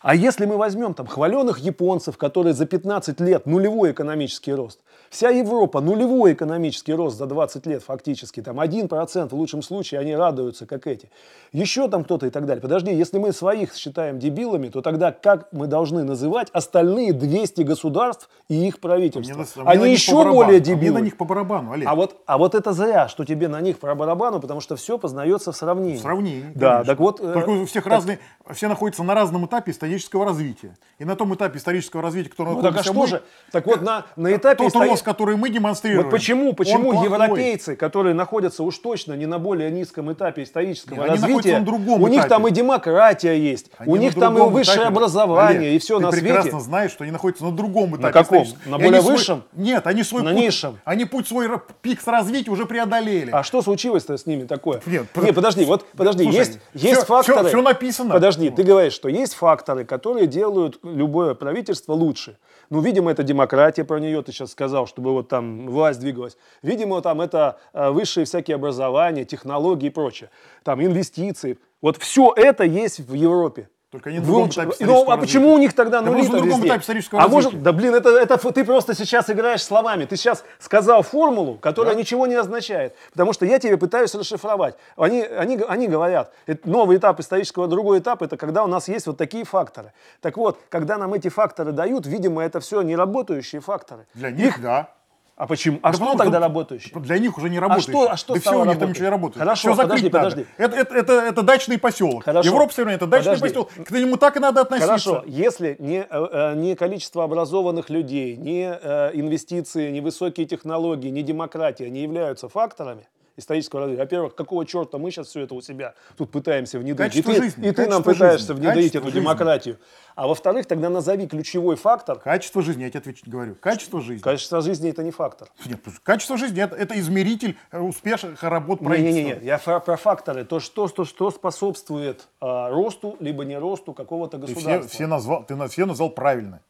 А 0.00 0.14
если 0.14 0.46
мы 0.46 0.56
возьмем 0.56 0.94
там 0.94 1.06
хваленых 1.06 1.58
японцев, 1.58 2.16
которые 2.16 2.54
за 2.54 2.66
15 2.66 3.20
лет 3.20 3.46
нулевой 3.46 3.92
экономический 3.92 4.52
рост, 4.52 4.80
вся 5.14 5.30
Европа 5.30 5.80
нулевой 5.80 6.32
экономический 6.32 6.92
рост 6.92 7.16
за 7.16 7.26
20 7.26 7.66
лет 7.66 7.82
фактически, 7.84 8.42
там 8.42 8.58
1% 8.60 9.28
в 9.28 9.32
лучшем 9.34 9.62
случае 9.62 10.00
они 10.00 10.16
радуются, 10.16 10.66
как 10.66 10.88
эти. 10.88 11.08
Еще 11.52 11.88
там 11.88 12.02
кто-то 12.02 12.26
и 12.26 12.30
так 12.30 12.46
далее. 12.46 12.60
Подожди, 12.60 12.92
если 12.92 13.18
мы 13.18 13.32
своих 13.32 13.74
считаем 13.76 14.18
дебилами, 14.18 14.68
то 14.70 14.82
тогда 14.82 15.12
как 15.12 15.46
мы 15.52 15.68
должны 15.68 16.02
называть 16.02 16.48
остальные 16.52 17.12
200 17.12 17.62
государств 17.62 18.28
и 18.48 18.66
их 18.66 18.80
правительства? 18.80 19.34
Мне 19.62 19.70
Они 19.70 19.92
еще 19.92 20.12
по 20.24 20.32
более 20.32 20.56
А 20.56 20.60
дебилы. 20.60 20.98
на 20.98 21.04
них 21.04 21.16
по 21.16 21.24
барабану, 21.24 21.72
Олег. 21.72 21.88
А 21.88 21.94
вот, 21.94 22.16
а 22.26 22.36
вот 22.36 22.56
это 22.56 22.72
зря, 22.72 23.06
что 23.06 23.24
тебе 23.24 23.46
на 23.46 23.60
них 23.60 23.78
про 23.78 23.94
барабану, 23.94 24.40
потому 24.40 24.60
что 24.60 24.74
все 24.74 24.98
познается 24.98 25.52
в 25.52 25.56
сравнении. 25.56 25.98
В 25.98 26.00
сравнении. 26.02 26.50
Да, 26.56 26.82
конечно. 26.82 26.92
так 26.92 26.98
вот... 26.98 27.20
э, 27.20 27.32
Только 27.32 27.50
у 27.50 27.64
всех 27.66 27.84
так- 27.84 27.92
разные, 27.92 28.18
все 28.52 28.66
находятся 28.66 29.04
на 29.04 29.14
разном 29.14 29.46
этапе 29.46 29.70
исторического 29.70 30.24
развития. 30.24 30.76
И 30.98 31.04
на 31.04 31.14
том 31.14 31.32
этапе 31.36 31.58
исторического 31.58 32.02
развития, 32.02 32.30
который 32.30 32.54
Ну 32.54 32.62
так 32.62 32.76
а 32.76 32.82
что 32.82 32.92
мы, 32.94 33.06
же? 33.06 33.22
Так 33.52 33.64
вот 33.66 33.80
на, 33.82 34.06
на 34.16 34.34
этапе... 34.34 34.64
тот 34.64 34.74
истори- 34.74 34.88
рост, 34.88 35.03
который 35.04 35.36
мы 35.36 35.50
демонстрируем, 35.50 36.04
Вот 36.04 36.10
почему, 36.10 36.52
почему 36.54 37.04
европейцы, 37.04 37.76
которые 37.76 38.14
находятся 38.14 38.62
уж 38.64 38.76
точно 38.78 39.12
не 39.14 39.26
на 39.26 39.38
более 39.38 39.70
низком 39.70 40.12
этапе 40.12 40.42
исторического 40.42 40.94
Нет, 41.02 41.10
они 41.10 41.20
развития, 41.20 41.58
на 41.58 41.64
другом 41.64 42.02
у 42.02 42.08
них 42.08 42.20
этапе. 42.20 42.28
там 42.30 42.48
и 42.48 42.50
демократия 42.50 43.34
есть, 43.38 43.70
Они 43.78 43.92
у 43.92 43.96
на 43.96 44.00
них 44.00 44.14
там 44.14 44.36
и 44.38 44.40
высшее 44.50 44.76
этапе. 44.78 44.88
образование, 44.88 45.60
Олег, 45.60 45.74
и 45.74 45.78
все 45.78 45.98
ты 45.98 46.02
на 46.04 46.10
прекрасно 46.10 46.50
свете. 46.50 46.64
знаешь, 46.64 46.90
что 46.90 47.04
они 47.04 47.12
находятся 47.12 47.44
на 47.44 47.52
другом 47.52 47.96
этапе. 47.96 48.12
каком? 48.12 48.38
историческом. 48.42 48.70
На 48.72 48.78
более 48.78 48.92
они 48.94 49.00
свой- 49.02 49.12
высшем? 49.16 49.42
Нет, 49.52 49.86
они 49.86 50.02
свой 50.02 50.22
На 50.22 50.32
путь- 50.32 50.40
низшем? 50.42 50.78
Они 50.84 51.04
путь 51.04 51.28
свой 51.28 51.48
пик 51.82 52.00
с 52.00 52.06
развития 52.06 52.50
уже 52.50 52.66
преодолели. 52.66 53.30
А 53.30 53.42
что 53.42 53.62
случилось-то 53.62 54.16
с 54.16 54.26
ними 54.26 54.44
такое? 54.44 54.80
Нет, 54.86 55.06
Не, 55.16 55.32
подожди, 55.32 55.64
вот 55.64 55.84
подожди, 55.96 56.24
Слушай, 56.24 56.38
есть, 56.38 56.58
всё- 56.74 56.88
есть 56.88 57.04
факторы. 57.04 57.48
всё 57.48 57.62
написано. 57.62 58.14
Подожди, 58.14 58.50
ты 58.50 58.62
говоришь, 58.62 58.92
что 58.94 59.08
есть 59.08 59.34
факторы, 59.34 59.84
которые 59.84 60.26
делают 60.26 60.78
любое 60.82 61.34
правительство 61.34 61.92
лучше. 61.92 62.36
Ну, 62.74 62.80
видимо, 62.80 63.12
это 63.12 63.22
демократия, 63.22 63.84
про 63.84 64.00
нее 64.00 64.20
ты 64.24 64.32
сейчас 64.32 64.50
сказал, 64.50 64.88
чтобы 64.88 65.12
вот 65.12 65.28
там 65.28 65.68
власть 65.68 66.00
двигалась. 66.00 66.36
Видимо, 66.60 67.00
там 67.02 67.20
это 67.20 67.60
э, 67.72 67.90
высшие 67.90 68.26
всякие 68.26 68.56
образования, 68.56 69.24
технологии 69.24 69.86
и 69.86 69.90
прочее. 69.90 70.28
Там 70.64 70.84
инвестиции. 70.84 71.56
Вот 71.80 71.98
все 71.98 72.32
это 72.36 72.64
есть 72.64 72.98
в 72.98 73.14
Европе. 73.14 73.68
Только 73.94 74.10
они 74.10 74.18
В 74.18 74.24
другом 74.26 74.42
лучшем- 74.46 74.70
этапе 74.70 74.86
Ну, 74.86 75.08
а 75.08 75.16
почему 75.16 75.52
у 75.52 75.58
них 75.58 75.72
тогда 75.72 76.00
Да 76.00 76.10
нули 76.10 76.22
на 76.22 76.28
другом 76.30 76.48
везде? 76.48 76.66
этапе 76.66 76.80
исторического 76.82 77.22
А 77.22 77.28
может, 77.28 77.62
да 77.62 77.72
блин, 77.72 77.94
это, 77.94 78.08
это 78.08 78.38
ты 78.52 78.64
просто 78.64 78.92
сейчас 78.92 79.30
играешь 79.30 79.62
словами. 79.62 80.04
Ты 80.04 80.16
сейчас 80.16 80.42
сказал 80.58 81.02
формулу, 81.04 81.54
которая 81.58 81.94
ничего 81.94 82.26
не 82.26 82.34
означает. 82.34 82.96
Потому 83.12 83.32
что 83.32 83.46
я 83.46 83.60
тебе 83.60 83.76
пытаюсь 83.76 84.12
расшифровать. 84.16 84.74
Они, 84.96 85.22
они, 85.22 85.60
они 85.68 85.86
говорят, 85.86 86.32
это 86.46 86.68
новый 86.68 86.96
этап 86.96 87.20
исторического, 87.20 87.68
другой 87.68 88.00
этап, 88.00 88.20
это 88.22 88.36
когда 88.36 88.64
у 88.64 88.66
нас 88.66 88.88
есть 88.88 89.06
вот 89.06 89.16
такие 89.16 89.44
факторы. 89.44 89.92
Так 90.20 90.38
вот, 90.38 90.58
когда 90.70 90.98
нам 90.98 91.14
эти 91.14 91.28
факторы 91.28 91.70
дают, 91.70 92.04
видимо, 92.04 92.42
это 92.42 92.58
все 92.58 92.82
не 92.82 92.96
работающие 92.96 93.60
факторы. 93.60 94.08
Для 94.14 94.32
них, 94.32 94.60
да. 94.60 94.88
А 95.36 95.46
почему? 95.48 95.80
А 95.82 95.90
Да 95.90 95.96
что 95.96 96.14
тогда 96.16 96.24
что 96.38 96.40
работающие? 96.40 97.00
Для 97.00 97.18
них 97.18 97.36
уже 97.36 97.50
не 97.50 97.58
работает. 97.58 97.88
что- 97.88 98.10
а 98.10 98.16
что 98.16 98.34
да 98.34 98.40
все, 98.40 98.60
у 98.60 98.64
них 98.64 98.78
там 98.78 98.90
ничего 98.90 99.04
не 99.06 99.10
работает. 99.10 99.38
Хорошо, 99.38 99.72
Всё 99.72 99.74
закрыть 99.82 100.10
подожди, 100.10 100.10
надо. 100.10 100.30
подожди. 100.30 100.46
Это, 100.56 100.76
это, 100.76 100.94
это, 100.94 101.12
это 101.26 101.42
дачный 101.42 101.78
поселок. 101.78 102.24
Хорошо. 102.24 102.48
Европа 102.48 102.72
все 102.72 102.82
равно 102.82 102.94
это 102.94 103.06
дачный 103.06 103.34
Подожди. 103.34 103.48
поселок. 103.48 103.70
К 103.86 103.90
нему 103.90 104.16
так 104.16 104.36
и 104.36 104.40
надо 104.40 104.60
относиться. 104.60 104.86
Хорошо, 104.86 105.24
если 105.26 105.74
не, 105.80 105.98
э, 105.98 106.06
э, 106.10 106.54
не 106.54 106.76
количество 106.76 107.24
образованных 107.24 107.90
людей, 107.90 108.36
не 108.36 108.78
э, 108.80 109.10
инвестиции, 109.14 109.90
не 109.90 110.00
высокие 110.00 110.46
технологии, 110.46 111.08
не 111.08 111.22
демократия 111.22 111.90
не 111.90 112.02
являются 112.02 112.48
факторами 112.48 113.08
исторического 113.36 113.82
развития, 113.82 114.02
во-первых, 114.02 114.34
какого 114.34 114.64
черта 114.66 114.98
мы 114.98 115.10
сейчас 115.10 115.28
все 115.28 115.40
это 115.40 115.54
у 115.54 115.60
себя 115.60 115.94
тут 116.16 116.30
пытаемся 116.30 116.78
внедрить, 116.78 117.12
Качество 117.12 117.30
и 117.30 117.34
ты, 117.34 117.42
жизни, 117.42 117.68
и 117.68 117.72
ты 117.72 117.86
нам 117.86 118.02
пытаешься 118.02 118.48
жизни, 118.48 118.60
внедрить 118.60 118.92
качество 118.92 118.98
эту 118.98 119.06
жизни. 119.08 119.20
демократию. 119.20 119.78
А 120.14 120.26
во-вторых, 120.26 120.66
тогда 120.66 120.90
назови 120.90 121.26
ключевой 121.26 121.76
фактор. 121.76 122.18
Качество 122.18 122.62
жизни, 122.62 122.82
я 122.82 122.90
тебе 122.90 123.00
отвечу, 123.00 123.24
говорю. 123.26 123.56
Качество 123.56 124.00
жизни. 124.00 124.22
Качество 124.22 124.60
жизни 124.60 124.90
это 124.90 125.02
не 125.02 125.10
фактор. 125.10 125.48
Нет, 125.66 125.80
качество 126.02 126.36
жизни 126.36 126.62
это, 126.62 126.76
это 126.76 126.98
измеритель 126.98 127.56
э, 127.72 127.80
успешных 127.80 128.42
работ 128.42 128.80
правительства. 128.80 129.18
Не-не-не, 129.18 129.46
я 129.46 129.58
про, 129.58 129.80
про 129.80 129.96
факторы, 129.96 130.44
то 130.44 130.60
что, 130.60 130.88
что, 130.88 131.04
что 131.04 131.30
способствует 131.30 132.28
а, 132.40 132.70
росту, 132.70 133.16
либо 133.20 133.44
не 133.44 133.58
росту 133.58 133.92
какого-то 133.92 134.38
Ты 134.38 134.46
все, 134.46 134.54
государства. 134.54 134.90
все 134.90 135.06
назвал, 135.06 135.44
ты 135.44 135.68
все 135.68 135.86
назвал 135.86 136.10
правильно. 136.10 136.60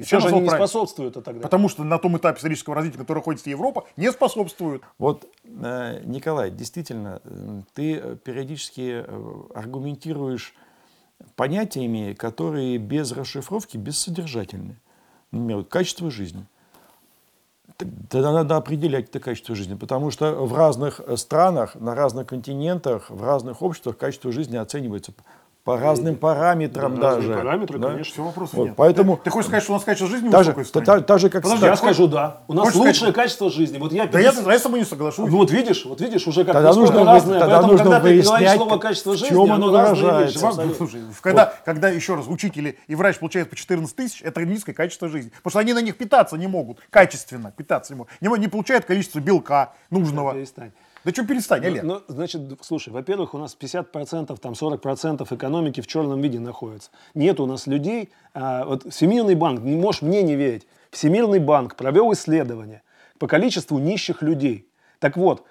И 0.00 0.02
Все 0.02 0.18
же 0.18 0.28
они 0.28 0.40
не 0.40 0.46
правильно. 0.46 0.66
способствуют 0.66 1.16
это 1.16 1.22
тогда. 1.22 1.42
Потому 1.42 1.68
что 1.68 1.84
на 1.84 1.98
том 1.98 2.16
этапе 2.16 2.38
исторического 2.38 2.74
развития, 2.74 2.96
который 2.96 3.18
находится 3.18 3.50
Европа, 3.50 3.84
не 3.98 4.10
способствуют. 4.10 4.82
Вот, 4.96 5.26
э, 5.44 6.00
Николай, 6.04 6.50
действительно, 6.50 7.20
э, 7.22 7.62
ты 7.74 7.96
э, 7.96 8.16
периодически 8.16 9.04
аргументируешь 9.54 10.54
понятиями, 11.36 12.14
которые 12.14 12.78
без 12.78 13.12
расшифровки 13.12 13.76
бессодержательны. 13.76 14.76
Например, 15.32 15.64
качество 15.64 16.10
жизни. 16.10 16.46
Тогда 18.08 18.32
надо 18.32 18.56
определять 18.56 19.10
это 19.10 19.20
качество 19.20 19.54
жизни, 19.54 19.74
потому 19.74 20.10
что 20.10 20.32
в 20.46 20.56
разных 20.56 21.02
странах, 21.16 21.74
на 21.74 21.94
разных 21.94 22.26
континентах, 22.26 23.10
в 23.10 23.22
разных 23.22 23.60
обществах 23.60 23.98
качество 23.98 24.32
жизни 24.32 24.56
оценивается 24.56 25.12
по 25.64 25.76
разным 25.76 26.16
параметрам 26.16 26.96
Да, 26.98 27.10
разные 27.10 27.28
даже. 27.28 27.42
параметры, 27.42 27.78
да? 27.78 27.88
конечно. 27.90 28.12
Все, 28.14 28.22
вопросов 28.24 28.54
Вот, 28.54 28.64
нет. 28.68 28.74
поэтому 28.76 29.16
ты, 29.18 29.24
ты 29.24 29.30
хочешь 29.30 29.46
сказать, 29.48 29.62
что 29.62 29.72
у 29.72 29.76
нас 29.76 29.84
качество 29.84 30.08
жизни 30.08 30.28
даже, 30.30 30.52
высокое 30.52 30.82
в 30.82 30.86
та- 30.86 30.94
та- 30.96 31.00
так 31.02 31.18
же, 31.20 31.28
как 31.28 31.42
Подожди, 31.42 31.66
Я 31.66 31.76
скажу 31.76 32.06
да. 32.08 32.38
У 32.48 32.54
нас 32.54 32.64
Хочешь 32.64 32.76
лучшее 32.78 32.94
сказать- 32.94 33.14
качество 33.14 33.50
жизни. 33.50 33.76
Вот 33.78 33.92
я 33.92 34.06
Да 34.06 34.18
я, 34.18 34.30
50 34.32 34.46
я 34.52 34.58
с 34.58 34.62
тобой 34.62 34.78
не 34.80 34.84
соглашусь. 34.86 35.30
Ну 35.30 35.36
вот 35.36 35.50
видишь, 35.50 35.84
вот 35.84 36.00
видишь, 36.00 36.26
уже 36.26 36.44
как 36.44 36.54
Тогда 36.54 36.72
нужно 36.72 37.04
разное. 37.04 37.38
тогда 37.38 37.54
Поэтому, 37.56 37.72
нужно 37.72 37.84
когда 37.84 38.00
ты 38.00 38.22
говоришь 38.22 38.50
слово 38.56 38.78
качество 38.78 39.16
чем 39.16 39.26
жизни, 39.28 39.42
оно 39.44 39.54
оно 39.54 39.72
разные 39.76 40.02
выражается. 40.12 40.62
вещи. 40.62 40.76
Слушай, 40.78 41.00
когда, 41.20 41.52
когда, 41.64 41.88
еще 41.90 42.14
раз, 42.14 42.24
учители 42.26 42.78
и 42.86 42.94
врач 42.94 43.18
получают 43.18 43.50
по 43.50 43.56
14 43.56 43.94
тысяч, 43.94 44.22
это 44.22 44.42
низкое 44.44 44.74
качество 44.74 45.08
жизни. 45.08 45.30
Потому 45.42 45.50
что 45.50 45.58
они 45.58 45.74
на 45.74 45.82
них 45.82 45.96
питаться 45.98 46.36
не 46.36 46.46
могут, 46.46 46.78
качественно 46.88 47.52
питаться 47.54 47.92
не 47.92 47.98
могут. 47.98 48.12
Не, 48.22 48.28
не 48.40 48.48
получают 48.48 48.86
количество 48.86 49.18
белка 49.20 49.74
нужного. 49.90 50.32
Перестань. 50.32 50.72
Да 51.04 51.12
что 51.12 51.26
перестань, 51.26 51.64
Олег? 51.64 51.82
Ну, 51.82 52.02
значит, 52.08 52.42
слушай, 52.60 52.90
во-первых, 52.90 53.34
у 53.34 53.38
нас 53.38 53.56
50%, 53.58 54.36
там 54.38 54.52
40% 54.52 55.34
экономики 55.34 55.80
в 55.80 55.86
черном 55.86 56.20
виде 56.20 56.38
находится. 56.38 56.90
Нет 57.14 57.40
у 57.40 57.46
нас 57.46 57.66
людей. 57.66 58.10
а, 58.34 58.64
вот 58.66 58.92
Всемирный 58.92 59.34
банк, 59.34 59.62
не 59.62 59.76
можешь 59.76 60.02
мне 60.02 60.22
не 60.22 60.36
верить, 60.36 60.66
Всемирный 60.90 61.38
банк 61.38 61.76
провел 61.76 62.12
исследование 62.12 62.82
по 63.18 63.26
количеству 63.26 63.78
нищих 63.78 64.22
людей. 64.22 64.68
Так 64.98 65.16
вот, 65.16 65.46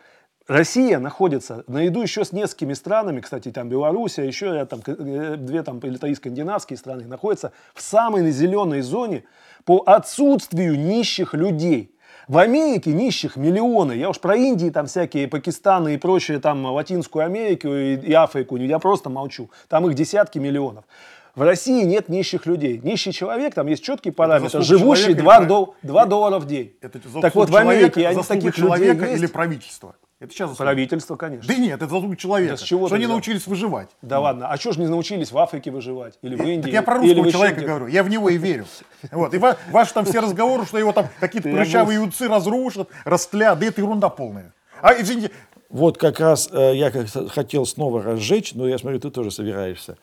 Россия 0.48 0.98
находится 1.00 1.64
наряду 1.68 2.02
еще 2.02 2.26
с 2.26 2.32
несколькими 2.32 2.74
странами, 2.74 3.22
кстати, 3.22 3.52
там 3.52 3.70
Белоруссия, 3.70 4.26
еще 4.26 4.54
ряд, 4.54 4.70
там, 4.70 4.82
э, 4.86 5.36
две 5.38 5.62
там 5.62 5.78
или 5.80 5.98
три 5.98 6.16
скандинавские 6.16 6.78
страны, 6.78 7.06
находятся 7.06 7.54
в 7.76 7.82
самой 7.82 8.30
зеленой 8.32 8.82
зоне 8.82 9.26
по 9.64 9.84
отсутствию 9.86 10.78
нищих 10.78 11.36
людей. 11.36 11.96
В 12.30 12.38
Америке 12.38 12.94
нищих 12.94 13.38
миллионы. 13.38 13.94
Я 13.94 14.12
уж 14.12 14.20
про 14.20 14.36
Индии, 14.36 14.70
там 14.70 14.86
всякие 14.86 15.28
Пакистаны 15.28 15.96
и 15.96 15.98
прочие, 15.98 16.40
там 16.40 16.64
Латинскую 16.64 17.26
Америку 17.26 17.70
и, 17.70 17.96
и 17.96 18.14
Африку, 18.14 18.56
я 18.56 18.78
просто 18.78 19.10
молчу. 19.10 19.50
Там 19.68 19.88
их 19.90 19.96
десятки 19.96 20.38
миллионов. 20.38 20.86
В 21.34 21.42
России 21.42 21.84
нет 21.84 22.08
нищих 22.08 22.46
людей. 22.46 22.80
Нищий 22.84 23.14
человек, 23.14 23.56
там 23.56 23.66
есть 23.66 23.84
четкий 23.84 24.12
параметр, 24.12 24.62
живущий 24.62 25.06
человека 25.06 25.24
2, 25.24 25.38
или 25.40 25.46
дол- 25.48 25.76
2 25.82 26.06
доллара 26.06 26.38
в 26.38 26.46
день. 26.46 26.74
Это 26.82 27.00
так 27.20 27.34
вот, 27.34 27.50
в 27.50 27.56
Америке 27.56 28.08
они 28.08 28.22
таких 28.22 28.56
человека 28.56 28.94
людей 28.94 29.10
есть. 29.10 29.24
или 29.24 29.28
правительства? 29.28 29.96
Это 30.20 30.34
сейчас 30.34 30.50
заслуга. 30.50 30.66
Правительство, 30.72 31.16
конечно. 31.16 31.48
Да 31.48 31.60
нет, 31.60 31.82
это 31.82 31.88
заслуга 31.88 32.16
человека. 32.18 32.54
Да 32.54 32.58
с 32.58 32.62
чего 32.62 32.88
что 32.88 32.96
они 32.96 33.06
взял? 33.06 33.14
научились 33.16 33.48
выживать. 33.48 33.90
Да 34.02 34.20
ладно, 34.20 34.50
а 34.50 34.58
что 34.58 34.74
же 34.74 34.82
не 34.82 34.88
научились 34.88 35.32
в 35.32 35.38
Африке 35.38 35.72
выживать? 35.72 36.20
Или 36.22 36.36
в 36.36 36.42
Индии? 36.42 36.64
Так 36.64 36.72
я 36.74 36.82
про 36.82 36.98
русского 36.98 37.32
человека 37.32 37.62
говорю, 37.62 37.88
я 37.88 38.04
в 38.04 38.10
него 38.10 38.30
и 38.30 38.38
верю. 38.38 38.66
Вот. 39.12 39.34
И 39.34 39.38
ва- 39.38 39.58
ваши 39.72 39.94
там 39.94 40.04
все 40.06 40.20
разговоры, 40.20 40.66
что 40.66 40.78
его 40.78 40.92
там 40.92 41.08
какие-то 41.22 41.50
прыщавые 41.50 42.04
юцы 42.04 42.28
разрушат, 42.28 42.90
растлят, 43.06 43.60
да 43.60 43.66
это 43.66 43.80
ерунда 43.80 44.10
полная. 44.10 44.54
А, 44.82 44.94
извините, 45.00 45.32
Вот 45.70 45.98
как 45.98 46.20
раз 46.20 46.50
э, 46.52 46.74
я 46.76 46.92
как 46.92 47.08
хотел 47.32 47.66
снова 47.66 48.04
разжечь, 48.04 48.54
но 48.54 48.68
я 48.68 48.78
смотрю, 48.78 49.00
ты 49.00 49.10
тоже 49.12 49.32
собираешься. 49.32 49.98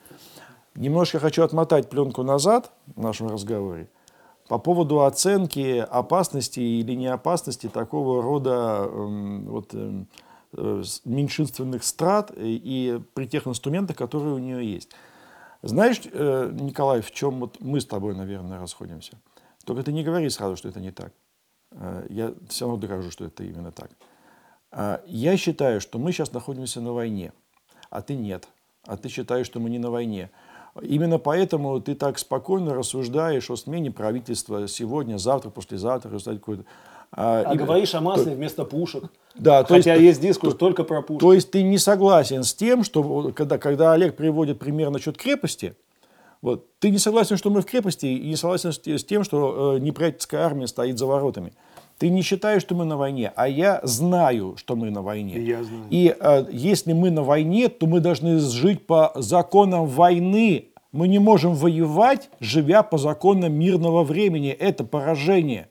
Немножко 0.75 1.19
хочу 1.19 1.43
отмотать 1.43 1.89
пленку 1.89 2.23
назад 2.23 2.71
в 2.95 3.01
нашем 3.01 3.27
разговоре 3.27 3.87
по 4.47 4.59
поводу 4.59 5.01
оценки 5.03 5.85
опасности 5.89 6.59
или 6.59 6.93
неопасности 6.93 7.67
такого 7.67 8.21
рода 8.21 8.87
эм, 8.89 9.45
вот, 9.45 9.73
эм, 9.73 10.07
э, 10.53 10.83
меньшинственных 11.05 11.83
страт 11.83 12.31
и, 12.37 12.61
и 12.63 13.01
при 13.13 13.27
тех 13.27 13.47
инструментах, 13.47 13.97
которые 13.97 14.33
у 14.35 14.39
нее 14.39 14.73
есть. 14.73 14.89
Знаешь, 15.63 16.01
э, 16.05 16.51
Николай, 16.53 17.01
в 17.01 17.11
чем 17.11 17.39
вот 17.39 17.57
мы 17.59 17.81
с 17.81 17.85
тобой, 17.85 18.15
наверное, 18.15 18.59
расходимся? 18.59 19.17
Только 19.65 19.83
ты 19.83 19.91
не 19.91 20.03
говори 20.03 20.29
сразу, 20.29 20.55
что 20.55 20.69
это 20.69 20.79
не 20.79 20.91
так. 20.91 21.11
Э, 21.71 22.05
Я 22.09 22.33
все 22.47 22.65
равно 22.65 22.79
докажу, 22.79 23.11
что 23.11 23.25
это 23.25 23.43
именно 23.43 23.71
так. 23.71 23.91
А, 24.71 25.01
Я 25.05 25.35
считаю, 25.37 25.81
что 25.81 25.99
мы 25.99 26.11
сейчас 26.11 26.31
находимся 26.31 26.79
на 26.81 26.93
войне, 26.93 27.33
а 27.89 28.01
ты 28.01 28.15
нет. 28.15 28.47
А 28.85 28.95
ты 28.95 29.09
считаешь, 29.09 29.45
что 29.45 29.59
мы 29.59 29.69
не 29.69 29.79
на 29.79 29.91
войне. 29.91 30.29
Именно 30.81 31.17
поэтому 31.17 31.79
ты 31.81 31.95
так 31.95 32.19
спокойно 32.19 32.73
рассуждаешь 32.73 33.49
о 33.49 33.55
смене 33.55 33.91
правительства 33.91 34.67
сегодня, 34.67 35.17
завтра, 35.17 35.49
послезавтра. 35.49 36.09
результате 36.09 36.39
какой-то. 36.39 36.63
А, 37.11 37.43
А 37.45 37.53
и- 37.53 37.57
говоришь 37.57 37.95
о 37.95 38.01
масле 38.01 38.35
вместо 38.35 38.65
пушек. 38.65 39.05
Да, 39.35 39.63
то 39.63 39.75
Хотя 39.75 39.93
есть- 39.95 40.03
есть 40.03 40.21
дискурс 40.21 40.55
только 40.55 40.83
про 40.83 41.01
пушки. 41.01 41.21
То 41.21 41.33
есть 41.33 41.51
ты 41.51 41.63
не 41.63 41.77
согласен 41.77 42.43
с 42.43 42.53
тем, 42.53 42.83
что 42.83 43.31
когда, 43.35 43.57
когда 43.57 43.93
Олег 43.93 44.15
приводит 44.17 44.59
пример 44.59 44.89
насчет 44.89 45.17
крепости, 45.17 45.75
вот, 46.41 46.65
ты 46.79 46.89
не 46.91 46.97
согласен, 46.99 47.37
что 47.37 47.49
мы 47.49 47.61
в 47.61 47.65
крепости, 47.65 48.05
и 48.07 48.27
не 48.29 48.35
согласен 48.35 48.71
с 48.73 49.03
тем, 49.03 49.23
что 49.23 49.75
э, 49.75 49.79
неприятельская 49.79 50.41
армия 50.41 50.67
стоит 50.67 50.97
за 50.97 51.05
воротами. 51.05 51.53
Ты 51.97 52.09
не 52.09 52.21
считаешь, 52.21 52.61
что 52.61 52.75
мы 52.75 52.85
на 52.85 52.95
войне, 52.95 53.31
а 53.35 53.47
я 53.47 53.79
знаю, 53.83 54.55
что 54.57 54.75
мы 54.75 54.91
на 54.91 55.01
войне. 55.01 55.35
И 55.35 55.41
я 55.41 55.63
знаю. 55.63 55.83
И 55.89 56.15
э, 56.19 56.45
если 56.51 56.93
мы 56.93 57.09
на 57.09 57.23
войне, 57.23 57.69
то 57.69 57.87
мы 57.87 57.99
должны 58.01 58.37
жить 58.39 58.85
по 58.85 59.11
законам 59.15 59.87
войны. 59.87 60.69
Мы 60.91 61.07
не 61.07 61.17
можем 61.17 61.55
воевать, 61.55 62.29
живя 62.39 62.83
по 62.83 62.97
законам 62.99 63.53
мирного 63.53 64.03
времени. 64.03 64.49
Это 64.49 64.83
поражение. 64.83 65.69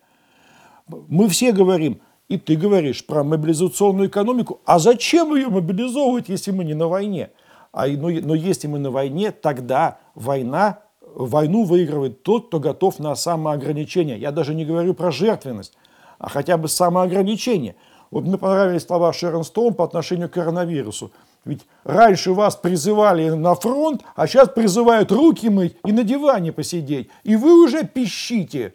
Мы 0.88 1.28
все 1.28 1.52
говорим, 1.52 2.00
и 2.28 2.38
ты 2.38 2.56
говоришь 2.56 3.06
про 3.06 3.22
мобилизационную 3.22 4.08
экономику. 4.08 4.60
А 4.64 4.80
зачем 4.80 5.34
ее 5.34 5.48
мобилизовывать, 5.48 6.28
если 6.28 6.50
мы 6.50 6.64
не 6.64 6.74
на 6.74 6.88
войне? 6.88 7.30
А, 7.70 7.86
но, 7.86 8.08
но 8.08 8.34
если 8.34 8.66
мы 8.66 8.78
на 8.80 8.90
войне, 8.90 9.30
тогда 9.30 9.98
война, 10.16 10.80
войну 11.14 11.64
выигрывает 11.64 12.24
тот, 12.24 12.48
кто 12.48 12.58
готов 12.58 12.98
на 12.98 13.14
самоограничение. 13.14 14.18
Я 14.18 14.32
даже 14.32 14.54
не 14.54 14.64
говорю 14.64 14.94
про 14.94 15.12
жертвенность, 15.12 15.74
а 16.18 16.28
хотя 16.28 16.56
бы 16.56 16.68
самоограничение. 16.68 17.76
Вот 18.10 18.24
мне 18.24 18.38
понравились 18.38 18.82
слова 18.82 19.12
Шерон 19.12 19.44
Стоун 19.44 19.74
по 19.74 19.84
отношению 19.84 20.28
к 20.28 20.32
коронавирусу. 20.32 21.10
Ведь 21.44 21.62
раньше 21.84 22.32
вас 22.32 22.56
призывали 22.56 23.30
на 23.30 23.54
фронт, 23.54 24.02
а 24.14 24.26
сейчас 24.26 24.48
призывают 24.48 25.12
руки 25.12 25.48
мыть 25.48 25.76
и 25.84 25.92
на 25.92 26.02
диване 26.02 26.52
посидеть. 26.52 27.08
И 27.22 27.36
вы 27.36 27.64
уже 27.64 27.84
пищите. 27.84 28.74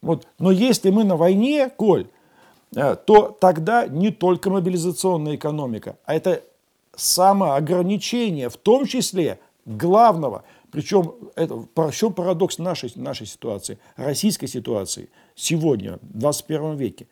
Вот. 0.00 0.26
Но 0.38 0.50
если 0.50 0.90
мы 0.90 1.04
на 1.04 1.16
войне, 1.16 1.70
Коль, 1.70 2.06
э, 2.74 2.96
то 2.96 3.36
тогда 3.40 3.86
не 3.86 4.10
только 4.10 4.50
мобилизационная 4.50 5.36
экономика, 5.36 5.96
а 6.04 6.14
это 6.14 6.42
самоограничение, 6.94 8.48
в 8.48 8.56
том 8.56 8.86
числе 8.86 9.38
главного. 9.66 10.44
Причем 10.72 11.12
это 11.36 11.54
в 11.54 11.92
чем 11.92 12.14
парадокс 12.14 12.58
нашей, 12.58 12.90
нашей 12.96 13.26
ситуации, 13.26 13.78
российской 13.94 14.46
ситуации 14.46 15.10
сегодня, 15.36 15.98
в 16.00 16.18
21 16.18 16.76
веке, 16.76 17.06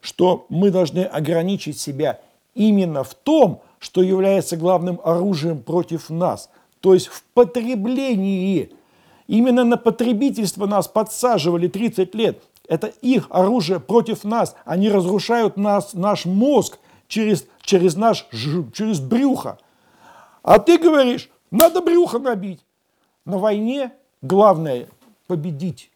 что 0.00 0.46
мы 0.48 0.70
должны 0.70 1.00
ограничить 1.00 1.78
себя 1.80 2.20
именно 2.54 3.02
в 3.02 3.14
том, 3.14 3.60
что 3.80 4.02
является 4.02 4.56
главным 4.56 5.00
оружием 5.02 5.62
против 5.62 6.10
нас, 6.10 6.48
то 6.80 6.94
есть 6.94 7.08
в 7.08 7.24
потреблении. 7.34 8.70
Именно 9.26 9.64
на 9.64 9.76
потребительство 9.76 10.66
нас 10.66 10.86
подсаживали 10.86 11.66
30 11.66 12.14
лет. 12.14 12.40
Это 12.68 12.86
их 12.86 13.26
оружие 13.30 13.80
против 13.80 14.22
нас. 14.22 14.54
Они 14.64 14.88
разрушают 14.88 15.56
нас, 15.56 15.94
наш 15.94 16.24
мозг 16.24 16.78
через, 17.08 17.46
через, 17.62 17.96
наш, 17.96 18.28
через 18.72 19.00
брюхо. 19.00 19.58
А 20.44 20.60
ты 20.60 20.78
говоришь, 20.78 21.30
надо 21.50 21.80
брюхо 21.80 22.20
набить. 22.20 22.60
На 23.24 23.38
войне 23.38 23.92
главное 24.20 24.88
победить. 25.28 25.90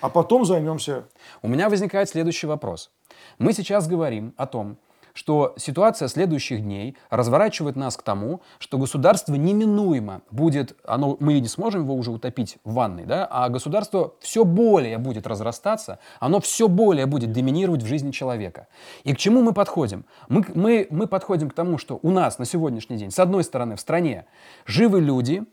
А 0.00 0.10
потом 0.10 0.44
займемся 0.44 1.04
У 1.42 1.48
меня 1.48 1.70
возникает 1.70 2.08
следующий 2.08 2.46
вопрос. 2.46 2.90
Мы 3.38 3.52
сейчас 3.54 3.88
говорим 3.88 4.34
о 4.36 4.46
том, 4.46 4.76
что 5.16 5.54
ситуация 5.56 6.08
следующих 6.08 6.60
дней 6.60 6.94
разворачивает 7.08 7.74
нас 7.74 7.96
к 7.96 8.02
тому, 8.02 8.42
что 8.58 8.76
государство 8.76 9.34
неминуемо 9.34 10.20
будет, 10.30 10.76
оно, 10.84 11.16
мы 11.18 11.40
не 11.40 11.48
сможем 11.48 11.84
его 11.84 11.94
уже 11.94 12.10
утопить 12.10 12.58
в 12.64 12.74
ванной, 12.74 13.06
да, 13.06 13.26
а 13.30 13.48
государство 13.48 14.12
все 14.20 14.44
более 14.44 14.98
будет 14.98 15.26
разрастаться, 15.26 15.98
оно 16.20 16.38
все 16.40 16.68
более 16.68 17.06
будет 17.06 17.32
доминировать 17.32 17.82
в 17.82 17.86
жизни 17.86 18.10
человека. 18.10 18.68
И 19.04 19.14
к 19.14 19.16
чему 19.16 19.40
мы 19.40 19.54
подходим? 19.54 20.04
Мы, 20.28 20.44
мы, 20.54 20.86
мы 20.90 21.06
подходим 21.06 21.48
к 21.48 21.54
тому, 21.54 21.78
что 21.78 21.98
у 22.02 22.10
нас 22.10 22.38
на 22.38 22.44
сегодняшний 22.44 22.98
день, 22.98 23.10
с 23.10 23.18
одной 23.18 23.42
стороны, 23.42 23.76
в 23.76 23.80
стране 23.80 24.26
живы 24.66 25.00
люди, 25.00 25.46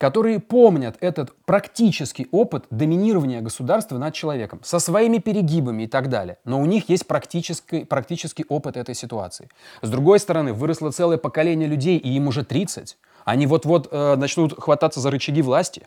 которые 0.00 0.40
помнят 0.40 0.96
этот 1.00 1.34
практический 1.44 2.26
опыт 2.32 2.64
доминирования 2.70 3.42
государства 3.42 3.98
над 3.98 4.14
человеком 4.14 4.60
со 4.62 4.78
своими 4.78 5.18
перегибами 5.18 5.82
и 5.82 5.86
так 5.86 6.08
далее. 6.08 6.38
Но 6.46 6.58
у 6.58 6.64
них 6.64 6.88
есть 6.88 7.06
практический, 7.06 7.84
практический 7.84 8.46
опыт 8.48 8.78
этой 8.78 8.94
ситуации. 8.94 9.50
С 9.82 9.90
другой 9.90 10.18
стороны, 10.18 10.54
выросло 10.54 10.90
целое 10.90 11.18
поколение 11.18 11.68
людей, 11.68 11.98
и 11.98 12.16
им 12.16 12.28
уже 12.28 12.44
30. 12.44 12.96
Они 13.26 13.46
вот-вот 13.46 13.88
э, 13.90 14.16
начнут 14.16 14.58
хвататься 14.58 15.00
за 15.00 15.10
рычаги 15.10 15.42
власти 15.42 15.86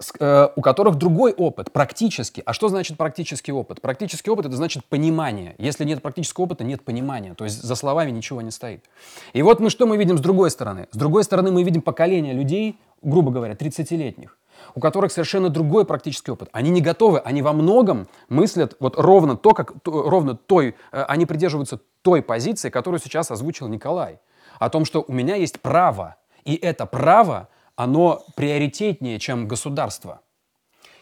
у 0.00 0.60
которых 0.60 0.94
другой 0.94 1.32
опыт, 1.32 1.72
практически. 1.72 2.42
А 2.46 2.52
что 2.52 2.68
значит 2.68 2.96
практический 2.96 3.50
опыт? 3.50 3.80
Практический 3.80 4.30
опыт— 4.30 4.46
это 4.46 4.56
значит 4.56 4.84
понимание. 4.84 5.56
Если 5.58 5.84
нет 5.84 6.02
практического 6.02 6.44
опыта, 6.44 6.62
нет 6.62 6.84
понимания. 6.84 7.34
То 7.34 7.44
есть 7.44 7.60
за 7.60 7.74
словами 7.74 8.10
ничего 8.10 8.40
не 8.40 8.52
стоит. 8.52 8.84
И 9.32 9.42
вот 9.42 9.58
мы 9.58 9.70
что 9.70 9.86
мы 9.86 9.96
видим 9.96 10.16
с 10.16 10.20
другой 10.20 10.50
стороны? 10.50 10.86
С 10.92 10.96
другой 10.96 11.24
стороны 11.24 11.50
мы 11.50 11.64
видим 11.64 11.82
поколение 11.82 12.32
людей, 12.32 12.78
грубо 13.02 13.32
говоря, 13.32 13.54
30-летних, 13.54 14.38
у 14.74 14.80
которых 14.80 15.12
совершенно 15.12 15.48
другой 15.48 15.84
практический 15.84 16.30
опыт. 16.30 16.48
Они 16.52 16.70
не 16.70 16.80
готовы, 16.80 17.18
они 17.18 17.42
во 17.42 17.52
многом 17.52 18.06
мыслят 18.28 18.76
вот 18.80 18.96
ровно 18.96 19.36
то, 19.36 19.52
как 19.52 19.72
ровно 19.84 20.36
той, 20.36 20.76
э, 20.92 21.02
они 21.08 21.26
придерживаются 21.26 21.80
той 22.02 22.22
позиции, 22.22 22.70
которую 22.70 23.00
сейчас 23.00 23.30
озвучил 23.30 23.68
Николай, 23.68 24.20
о 24.58 24.70
том, 24.70 24.84
что 24.84 25.04
у 25.06 25.12
меня 25.12 25.36
есть 25.36 25.60
право, 25.60 26.16
и 26.44 26.54
это 26.54 26.86
право 26.86 27.48
оно 27.78 28.24
приоритетнее, 28.34 29.20
чем 29.20 29.46
государство. 29.46 30.20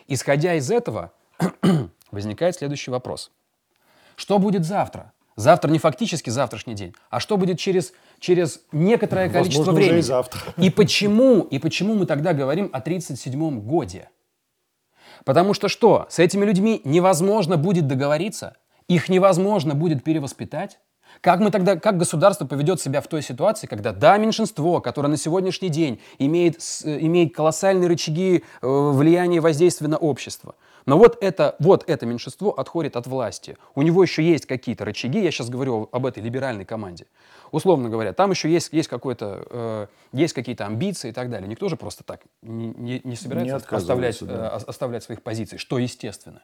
Исходя 0.09 0.55
из 0.57 0.71
этого, 0.71 1.11
возникает 2.11 2.55
следующий 2.55 2.91
вопрос. 2.91 3.33
Что 4.15 4.39
будет 4.39 4.67
завтра? 4.67 5.15
Завтра 5.37 5.71
не 5.71 5.79
фактически 5.79 6.29
завтрашний 6.29 6.75
день, 6.75 6.95
а 7.09 7.19
что 7.19 7.39
будет 7.39 7.59
через, 7.59 7.95
через 8.21 8.61
некоторое 8.73 9.31
количество 9.31 9.65
Возможно, 9.65 9.73
времени. 9.73 9.93
уже 9.93 9.99
и 10.01 10.03
завтра. 10.03 10.41
И 10.59 10.69
почему, 10.69 11.41
и 11.41 11.59
почему 11.59 11.95
мы 11.95 12.05
тогда 12.05 12.35
говорим 12.35 12.69
о 12.75 12.81
37-м 12.81 13.63
годе? 13.63 14.11
Потому 15.25 15.55
что 15.55 15.69
что? 15.69 16.07
С 16.11 16.19
этими 16.19 16.45
людьми 16.45 16.83
невозможно 16.85 17.57
будет 17.57 17.87
договориться, 17.87 18.55
их 18.87 19.09
невозможно 19.09 19.75
будет 19.75 20.05
перевоспитать, 20.05 20.79
как 21.21 21.41
мы 21.41 21.51
тогда, 21.51 21.77
как 21.77 21.97
государство 21.97 22.47
поведет 22.47 22.81
себя 22.81 23.01
в 23.01 23.07
той 23.09 23.23
ситуации, 23.23 23.67
когда 23.67 23.93
да, 23.93 24.17
меньшинство, 24.19 24.81
которое 24.81 25.09
на 25.09 25.17
сегодняшний 25.17 25.69
день 25.69 26.01
имеет, 26.19 26.57
э, 26.85 26.99
имеет 27.01 27.35
колоссальные 27.35 27.89
рычаги 27.89 28.45
э, 28.63 28.67
влияния 28.67 29.37
и 29.37 29.41
воздействия 29.41 29.89
на 29.89 29.97
общество, 29.97 30.55
но 30.87 30.97
вот 30.97 31.19
это, 31.21 31.57
вот 31.59 31.89
это 31.89 32.07
меньшинство 32.07 32.53
отходит 32.53 32.97
от 32.97 33.09
власти. 33.09 33.59
У 33.75 33.83
него 33.83 34.03
еще 34.03 34.23
есть 34.23 34.47
какие-то 34.47 34.85
рычаги, 34.85 35.21
я 35.21 35.33
сейчас 35.33 35.51
говорю 35.51 35.89
об 35.91 36.07
этой 36.07 36.23
либеральной 36.23 36.65
команде. 36.65 37.07
Условно 37.51 37.89
говоря, 37.89 38.13
там 38.13 38.31
еще 38.31 38.51
есть, 38.51 38.73
есть, 38.73 38.89
какой-то, 38.89 39.47
э, 39.51 39.87
есть 40.13 40.33
какие-то 40.33 40.65
амбиции 40.65 41.11
и 41.11 41.13
так 41.13 41.29
далее. 41.29 41.49
Никто 41.49 41.69
же 41.69 41.77
просто 41.77 42.05
так 42.05 42.23
не, 42.41 43.01
не, 43.03 43.17
собирается 43.17 43.67
Не 43.69 43.77
оставлять, 43.77 44.19
да. 44.21 44.53
э, 44.53 44.65
оставлять 44.69 45.03
своих 45.03 45.23
позиций, 45.23 45.59
что 45.59 45.79
естественно. 45.79 46.43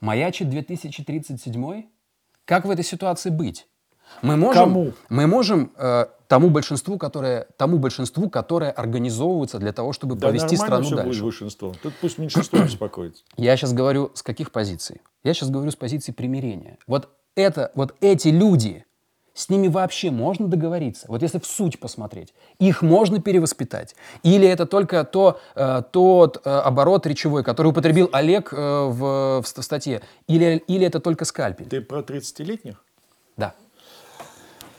Маячит 0.00 0.48
2037 0.48 1.88
как 2.44 2.64
в 2.64 2.70
этой 2.70 2.84
ситуации 2.84 3.30
быть? 3.30 3.66
Мы 4.22 4.36
можем, 4.36 4.64
Кому? 4.64 4.92
Мы 5.08 5.26
можем 5.26 5.72
э, 5.76 6.06
тому 6.26 6.50
большинству, 6.50 6.98
которое, 6.98 7.46
тому 7.56 7.78
большинству, 7.78 8.28
которое 8.28 8.70
организовывается 8.70 9.58
для 9.58 9.72
того, 9.72 9.92
чтобы 9.92 10.16
Да 10.16 10.28
повести 10.28 10.56
страну 10.56 10.84
все 10.84 10.96
дальше. 10.96 11.10
будет 11.10 11.22
большинство. 11.22 11.74
Тут 11.82 11.94
пусть 12.00 12.18
меньшинство 12.18 12.58
беспокоится. 12.64 13.22
Я 13.36 13.56
сейчас 13.56 13.72
говорю 13.72 14.10
с 14.14 14.22
каких 14.22 14.50
позиций? 14.50 15.00
Я 15.22 15.32
сейчас 15.32 15.50
говорю 15.50 15.70
с 15.70 15.76
позиции 15.76 16.12
примирения. 16.12 16.78
Вот 16.86 17.08
это, 17.34 17.70
вот 17.74 17.94
эти 18.00 18.28
люди, 18.28 18.84
с 19.34 19.48
ними 19.48 19.68
вообще 19.68 20.10
можно 20.10 20.48
договориться? 20.48 21.06
Вот 21.08 21.22
если 21.22 21.38
в 21.38 21.46
суть 21.46 21.78
посмотреть, 21.80 22.34
их 22.58 22.82
можно 22.82 23.20
перевоспитать? 23.20 23.94
Или 24.22 24.46
это 24.46 24.66
только 24.66 25.04
то, 25.04 25.40
э, 25.54 25.82
тот 25.90 26.42
э, 26.44 26.50
оборот 26.50 27.06
речевой, 27.06 27.44
который 27.44 27.68
употребил 27.68 28.08
Олег 28.12 28.52
э, 28.52 28.56
в, 28.56 29.42
в 29.42 29.46
ст- 29.46 29.62
статье? 29.62 30.02
Или, 30.26 30.62
или 30.66 30.86
это 30.86 31.00
только 31.00 31.24
скальпель? 31.24 31.66
Ты 31.66 31.80
про 31.80 32.00
30-летних? 32.00 32.84
Да. 33.36 33.54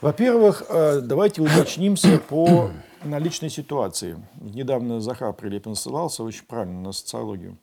Во-первых, 0.01 0.63
э, 0.69 0.99
давайте 1.01 1.41
уточнимся 1.41 2.17
по 2.17 2.71
наличной 3.03 3.49
ситуации. 3.49 4.17
Недавно 4.39 4.99
Захар 4.99 5.33
Прилепин 5.33 5.75
ссылался 5.75 6.23
очень 6.23 6.45
правильно 6.45 6.81
на 6.81 6.91
социологию. 6.91 7.57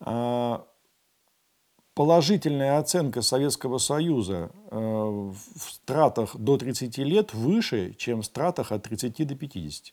А, 0.00 0.64
Положительная 2.00 2.78
оценка 2.78 3.20
Советского 3.20 3.76
Союза 3.76 4.50
э, 4.70 4.74
в 4.74 5.36
стратах 5.58 6.34
до 6.34 6.56
30 6.56 6.96
лет 6.96 7.34
выше, 7.34 7.94
чем 7.98 8.22
в 8.22 8.24
стратах 8.24 8.72
от 8.72 8.84
30 8.84 9.28
до 9.28 9.34
50. 9.34 9.92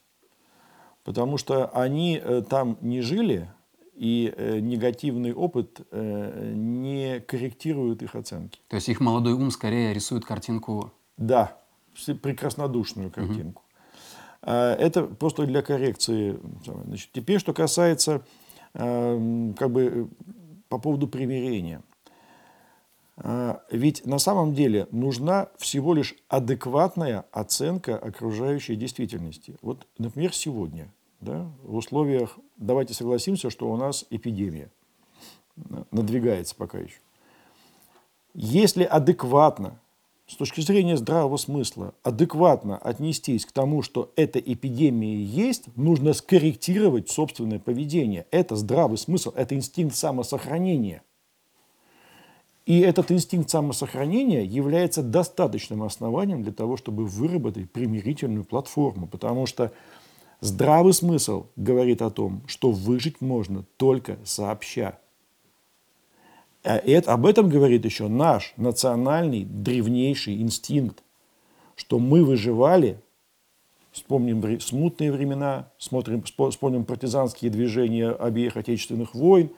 Потому 1.04 1.36
что 1.36 1.66
они 1.66 2.18
э, 2.18 2.42
там 2.48 2.78
не 2.80 3.02
жили, 3.02 3.50
и 3.94 4.32
э, 4.34 4.58
негативный 4.60 5.34
опыт 5.34 5.82
не 5.92 7.20
корректирует 7.20 8.02
их 8.02 8.14
оценки. 8.14 8.58
То 8.68 8.76
есть 8.76 8.88
их 8.88 9.00
молодой 9.00 9.34
ум 9.34 9.50
скорее 9.50 9.92
рисует 9.92 10.24
картинку 10.24 10.90
Да, 11.18 11.58
прекраснодушную 12.22 13.10
картинку. 13.10 13.64
А, 14.40 14.74
Это 14.76 15.02
просто 15.02 15.44
для 15.44 15.60
коррекции. 15.60 16.40
Значит, 16.64 17.10
теперь, 17.12 17.38
что 17.38 17.52
касается 17.52 18.24
эм, 18.72 19.52
как 19.52 19.70
бы 19.70 20.08
по 20.70 20.78
поводу 20.78 21.06
примирения. 21.06 21.82
А, 23.20 23.62
Ведь 23.70 24.06
на 24.06 24.18
самом 24.18 24.54
деле 24.54 24.86
нужна 24.92 25.48
всего 25.58 25.92
лишь 25.92 26.14
адекватная 26.28 27.24
оценка 27.32 27.96
окружающей 27.96 28.76
действительности. 28.76 29.56
Вот, 29.60 29.86
например, 29.98 30.32
сегодня, 30.32 30.92
да, 31.20 31.50
в 31.64 31.74
условиях, 31.74 32.38
давайте 32.56 32.94
согласимся, 32.94 33.50
что 33.50 33.70
у 33.70 33.76
нас 33.76 34.06
эпидемия 34.10 34.70
надвигается 35.90 36.54
пока 36.54 36.78
еще. 36.78 37.00
Если 38.34 38.84
адекватно, 38.84 39.80
с 40.28 40.36
точки 40.36 40.60
зрения 40.60 40.96
здравого 40.96 41.38
смысла, 41.38 41.94
адекватно 42.04 42.76
отнестись 42.76 43.46
к 43.46 43.50
тому, 43.50 43.82
что 43.82 44.12
эта 44.14 44.38
эпидемия 44.38 45.20
есть, 45.24 45.64
нужно 45.74 46.12
скорректировать 46.12 47.10
собственное 47.10 47.58
поведение. 47.58 48.26
Это 48.30 48.54
здравый 48.54 48.98
смысл, 48.98 49.32
это 49.34 49.56
инстинкт 49.56 49.96
самосохранения. 49.96 51.02
И 52.68 52.80
этот 52.80 53.10
инстинкт 53.10 53.48
самосохранения 53.48 54.42
является 54.42 55.02
достаточным 55.02 55.82
основанием 55.82 56.42
для 56.42 56.52
того, 56.52 56.76
чтобы 56.76 57.06
выработать 57.06 57.72
примирительную 57.72 58.44
платформу. 58.44 59.06
Потому 59.06 59.46
что 59.46 59.72
здравый 60.42 60.92
смысл 60.92 61.46
говорит 61.56 62.02
о 62.02 62.10
том, 62.10 62.42
что 62.46 62.70
выжить 62.70 63.22
можно 63.22 63.64
только 63.78 64.18
сообща. 64.22 64.98
А 66.62 66.76
это, 66.76 67.14
об 67.14 67.24
этом 67.24 67.48
говорит 67.48 67.86
еще 67.86 68.06
наш 68.06 68.52
национальный 68.58 69.44
древнейший 69.44 70.42
инстинкт, 70.42 71.02
что 71.74 71.98
мы 71.98 72.22
выживали, 72.22 73.00
вспомним 73.92 74.60
смутные 74.60 75.10
времена, 75.10 75.70
смотрим, 75.78 76.22
спо- 76.26 76.50
вспомним 76.50 76.84
партизанские 76.84 77.50
движения 77.50 78.10
обеих 78.10 78.58
отечественных 78.58 79.14
войн, 79.14 79.48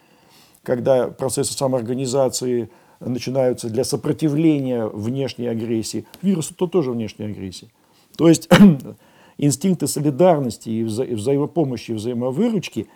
когда 0.63 1.09
процессы 1.09 1.55
самоорганизации 1.55 2.71
начинаются 3.01 3.69
для 3.69 3.85
сопротивления 3.85 4.87
внешней 4.87 5.47
агрессии. 5.47 6.07
Вирус 6.23 6.51
это 6.51 6.67
тоже 6.67 6.93
внешняя 6.93 7.27
агрессия. 7.27 7.69
То 8.17 8.29
есть 8.29 8.49
инстинкты 9.39 9.87
солидарности 9.87 10.69
и 10.69 10.85
вза- 10.85 11.07
и 11.07 11.15
взаимопомощи, 11.15 11.93
и 11.93 11.95
взаимовыручки, 11.95 12.89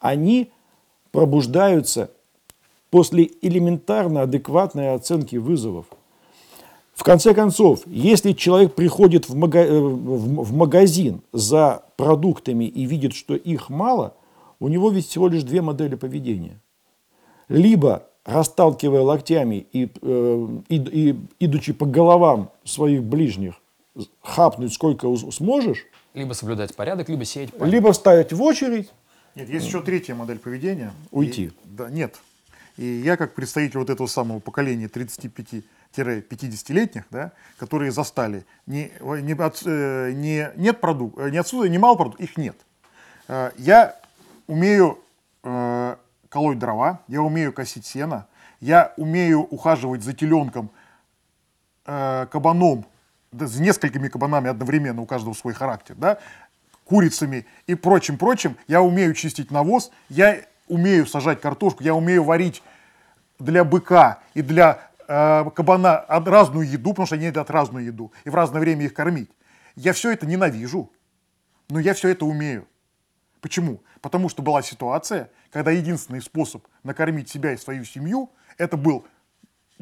они 0.00 0.50
пробуждаются 1.12 2.10
после 2.90 3.30
элементарно 3.40 4.22
адекватной 4.22 4.94
оценки 4.94 5.36
вызовов. 5.36 5.86
В 6.94 7.04
конце 7.04 7.32
концов, 7.34 7.82
если 7.86 8.32
человек 8.32 8.74
приходит 8.74 9.28
в, 9.28 9.34
мага- 9.34 9.64
э, 9.64 9.78
в- 9.80 10.52
магазин 10.54 11.22
за 11.32 11.84
продуктами 11.96 12.64
и 12.64 12.84
видит, 12.84 13.14
что 13.14 13.34
их 13.34 13.70
мало, 13.70 14.14
у 14.60 14.68
него 14.68 14.90
ведь 14.90 15.06
всего 15.08 15.28
лишь 15.28 15.42
две 15.42 15.62
модели 15.62 15.94
поведения. 15.94 16.60
Либо 17.48 18.04
расталкивая 18.24 19.00
локтями 19.02 19.66
и, 19.72 19.90
э, 20.00 20.48
и- 20.68 20.76
и 21.10 21.16
идучи 21.40 21.72
по 21.72 21.86
головам 21.86 22.50
своих 22.64 23.02
ближних, 23.02 23.54
хапнуть 24.22 24.72
сколько 24.72 25.12
сможешь, 25.16 25.84
либо 26.14 26.32
соблюдать 26.34 26.74
порядок, 26.76 27.08
либо 27.08 27.24
сеять 27.24 27.50
панику. 27.50 27.66
либо 27.66 27.92
вставить 27.92 28.32
в 28.32 28.40
очередь, 28.42 28.92
Нет, 29.34 29.48
есть 29.48 29.66
еще 29.66 29.82
третья 29.82 30.14
модель 30.14 30.38
поведения. 30.38 30.92
Уйти. 31.10 31.46
И- 31.46 31.52
да, 31.64 31.90
нет. 31.90 32.20
И 32.76 32.84
я, 32.84 33.16
как 33.16 33.34
представитель 33.34 33.78
вот 33.78 33.90
этого 33.90 34.06
самого 34.06 34.38
поколения 34.40 34.86
35-50-летних, 34.88 37.04
да, 37.10 37.32
которые 37.58 37.90
застали, 37.92 38.44
не, 38.66 38.90
не, 39.00 39.32
от, 39.34 39.62
э, 39.66 40.12
не, 40.12 40.50
нет 40.56 40.80
продукт, 40.80 41.18
не 41.30 41.38
отсюда, 41.38 41.68
не 41.68 41.78
мало 41.78 41.96
продуктов, 41.96 42.20
их 42.20 42.36
нет. 42.36 42.56
Э, 43.28 43.50
я 43.58 43.96
умею 44.46 44.98
э, 45.44 45.96
колоть 46.32 46.58
дрова, 46.58 47.00
я 47.08 47.20
умею 47.20 47.52
косить 47.52 47.84
сено, 47.84 48.26
я 48.58 48.94
умею 48.96 49.42
ухаживать 49.42 50.02
за 50.02 50.14
теленком, 50.14 50.70
э, 51.84 52.26
кабаном, 52.32 52.86
да, 53.32 53.46
с 53.46 53.58
несколькими 53.58 54.08
кабанами 54.08 54.48
одновременно, 54.48 55.02
у 55.02 55.06
каждого 55.06 55.34
свой 55.34 55.52
характер, 55.52 55.94
да, 55.98 56.18
курицами 56.86 57.44
и 57.66 57.74
прочим-прочим. 57.74 58.56
Я 58.66 58.80
умею 58.80 59.12
чистить 59.12 59.50
навоз, 59.50 59.90
я 60.08 60.38
умею 60.68 61.06
сажать 61.06 61.42
картошку, 61.42 61.84
я 61.84 61.94
умею 61.94 62.24
варить 62.24 62.62
для 63.38 63.62
быка 63.62 64.20
и 64.32 64.40
для 64.40 64.88
э, 65.06 65.44
кабана 65.54 66.02
разную 66.08 66.66
еду, 66.66 66.90
потому 66.90 67.04
что 67.04 67.16
они 67.16 67.26
едят 67.26 67.50
разную 67.50 67.84
еду, 67.84 68.10
и 68.24 68.30
в 68.30 68.34
разное 68.34 68.60
время 68.60 68.86
их 68.86 68.94
кормить. 68.94 69.30
Я 69.76 69.92
все 69.92 70.12
это 70.12 70.24
ненавижу, 70.24 70.90
но 71.68 71.78
я 71.78 71.92
все 71.92 72.08
это 72.08 72.24
умею. 72.24 72.66
Почему? 73.42 73.82
Потому 74.00 74.28
что 74.28 74.40
была 74.40 74.62
ситуация, 74.62 75.28
когда 75.50 75.72
единственный 75.72 76.22
способ 76.22 76.64
накормить 76.84 77.28
себя 77.28 77.52
и 77.52 77.56
свою 77.56 77.84
семью, 77.84 78.30
это 78.56 78.76
был 78.76 79.04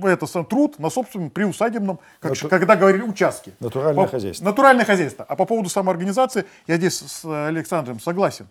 это 0.02 0.26
сам 0.26 0.46
труд 0.46 0.78
на 0.78 0.88
собственном 0.88 1.28
приусадебном, 1.28 2.00
как, 2.20 2.30
Нату... 2.30 2.48
когда 2.48 2.74
говорили, 2.74 3.02
участке. 3.02 3.52
Натуральное 3.60 4.04
по... 4.06 4.10
хозяйство. 4.10 4.44
Натуральное 4.46 4.86
хозяйство. 4.86 5.26
А 5.28 5.36
по 5.36 5.44
поводу 5.44 5.68
самоорганизации, 5.68 6.46
я 6.66 6.78
здесь 6.78 7.00
с 7.00 7.46
Александром 7.48 8.00
согласен. 8.00 8.48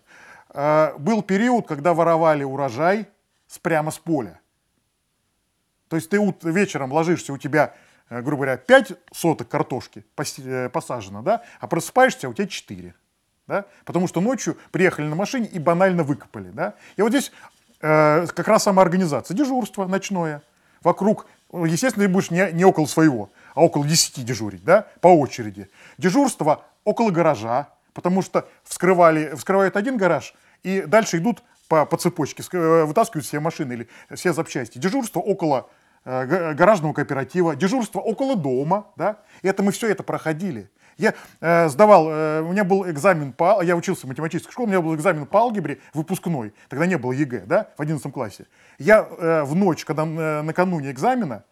Э, 0.54 0.92
был 0.96 1.22
период, 1.22 1.66
когда 1.66 1.92
воровали 1.92 2.44
урожай 2.44 3.08
с, 3.48 3.58
прямо 3.58 3.90
с 3.90 3.98
поля. 3.98 4.40
То 5.88 5.96
есть 5.96 6.08
ты 6.08 6.18
вечером 6.42 6.92
ложишься, 6.92 7.32
у 7.32 7.38
тебя, 7.38 7.74
э, 8.10 8.22
грубо 8.22 8.44
говоря, 8.44 8.56
5 8.58 8.92
соток 9.12 9.48
картошки 9.48 10.04
э, 10.38 10.68
посажено, 10.68 11.22
да, 11.22 11.42
а 11.58 11.66
просыпаешься, 11.66 12.28
у 12.28 12.32
тебя 12.32 12.46
4. 12.46 12.94
Да? 13.50 13.64
Потому 13.84 14.06
что 14.06 14.20
ночью 14.20 14.56
приехали 14.70 15.08
на 15.08 15.16
машине 15.16 15.48
и 15.48 15.58
банально 15.58 16.04
выкопали. 16.04 16.50
Да? 16.50 16.74
И 16.96 17.02
вот 17.02 17.08
здесь 17.08 17.32
э, 17.80 18.26
как 18.28 18.46
раз 18.46 18.62
самоорганизация. 18.62 19.36
Дежурство 19.36 19.86
ночное. 19.86 20.40
Вокруг, 20.84 21.26
естественно, 21.52 22.06
ты 22.06 22.12
будешь 22.12 22.30
не, 22.30 22.52
не 22.52 22.64
около 22.64 22.86
своего, 22.86 23.28
а 23.56 23.64
около 23.64 23.84
10 23.84 24.24
дежурить, 24.24 24.64
да, 24.64 24.86
по 25.00 25.08
очереди. 25.08 25.68
Дежурство 25.98 26.64
около 26.84 27.10
гаража, 27.10 27.68
потому 27.92 28.22
что 28.22 28.48
вскрывали, 28.62 29.34
вскрывают 29.34 29.76
один 29.76 29.96
гараж, 29.96 30.32
и 30.62 30.82
дальше 30.82 31.18
идут 31.18 31.42
по, 31.68 31.84
по 31.86 31.96
цепочке, 31.96 32.44
вытаскивают 32.52 33.26
все 33.26 33.40
машины 33.40 33.72
или 33.72 33.88
все 34.14 34.32
запчасти. 34.32 34.78
Дежурство 34.78 35.18
около 35.18 35.58
э, 35.58 35.62
гаражного 36.04 36.92
кооператива, 36.92 37.54
дежурство 37.54 38.00
около 38.00 38.36
дома, 38.36 38.86
да, 38.96 39.18
и 39.42 39.48
это 39.48 39.62
мы 39.62 39.72
все 39.72 39.88
это 39.88 40.02
проходили. 40.02 40.70
Я 41.00 41.14
э, 41.40 41.68
сдавал, 41.68 42.10
э, 42.10 42.42
у 42.42 42.52
меня 42.52 42.62
был 42.62 42.88
экзамен 42.90 43.32
по, 43.32 43.62
я 43.62 43.74
учился 43.74 44.06
в 44.06 44.08
математической 44.10 44.52
школе, 44.52 44.66
у 44.66 44.70
меня 44.70 44.80
был 44.82 44.94
экзамен 44.94 45.24
по 45.24 45.40
алгебре 45.40 45.78
выпускной, 45.94 46.52
тогда 46.68 46.84
не 46.84 46.98
было 46.98 47.12
ЕГЭ, 47.12 47.44
да, 47.46 47.70
в 47.78 47.80
11 47.80 48.12
классе. 48.12 48.46
Я 48.78 49.08
э, 49.08 49.44
в 49.44 49.54
ночь, 49.54 49.86
когда 49.86 50.04
э, 50.04 50.42
накануне 50.42 50.90
экзамена, 50.90 51.44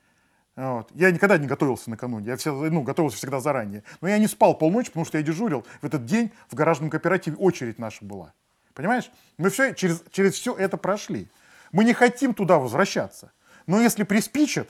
вот, 0.55 0.91
я 0.93 1.11
никогда 1.11 1.39
не 1.39 1.47
готовился 1.47 1.89
накануне, 1.89 2.27
я 2.27 2.37
все, 2.37 2.53
ну, 2.53 2.83
готовился 2.83 3.17
всегда 3.17 3.41
заранее. 3.41 3.85
Но 4.03 4.09
я 4.09 4.19
не 4.19 4.27
спал 4.27 4.55
полночи, 4.55 4.89
потому 4.89 5.07
что 5.07 5.17
я 5.17 5.25
дежурил 5.25 5.65
в 5.81 5.87
этот 5.87 6.05
день 6.05 6.31
в 6.51 6.55
гаражном 6.55 6.91
кооперативе, 6.91 7.37
очередь 7.37 7.79
наша 7.79 8.05
была. 8.05 8.35
Понимаешь? 8.75 9.11
Мы 9.39 9.49
все, 9.49 9.73
через, 9.73 10.03
через 10.11 10.35
все 10.35 10.55
это 10.55 10.77
прошли. 10.77 11.29
Мы 11.73 11.85
не 11.85 11.95
хотим 11.95 12.35
туда 12.35 12.59
возвращаться. 12.59 13.33
Но 13.69 13.81
если 13.81 14.03
приспичат, 14.03 14.69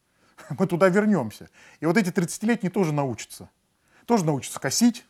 мы 0.58 0.66
туда 0.66 0.90
вернемся. 0.90 1.48
И 1.80 1.86
вот 1.86 1.96
эти 1.96 2.10
30-летние 2.10 2.70
тоже 2.70 2.92
научатся 2.92 3.48
тоже 4.06 4.24
научатся 4.24 4.60
косить 4.60 5.04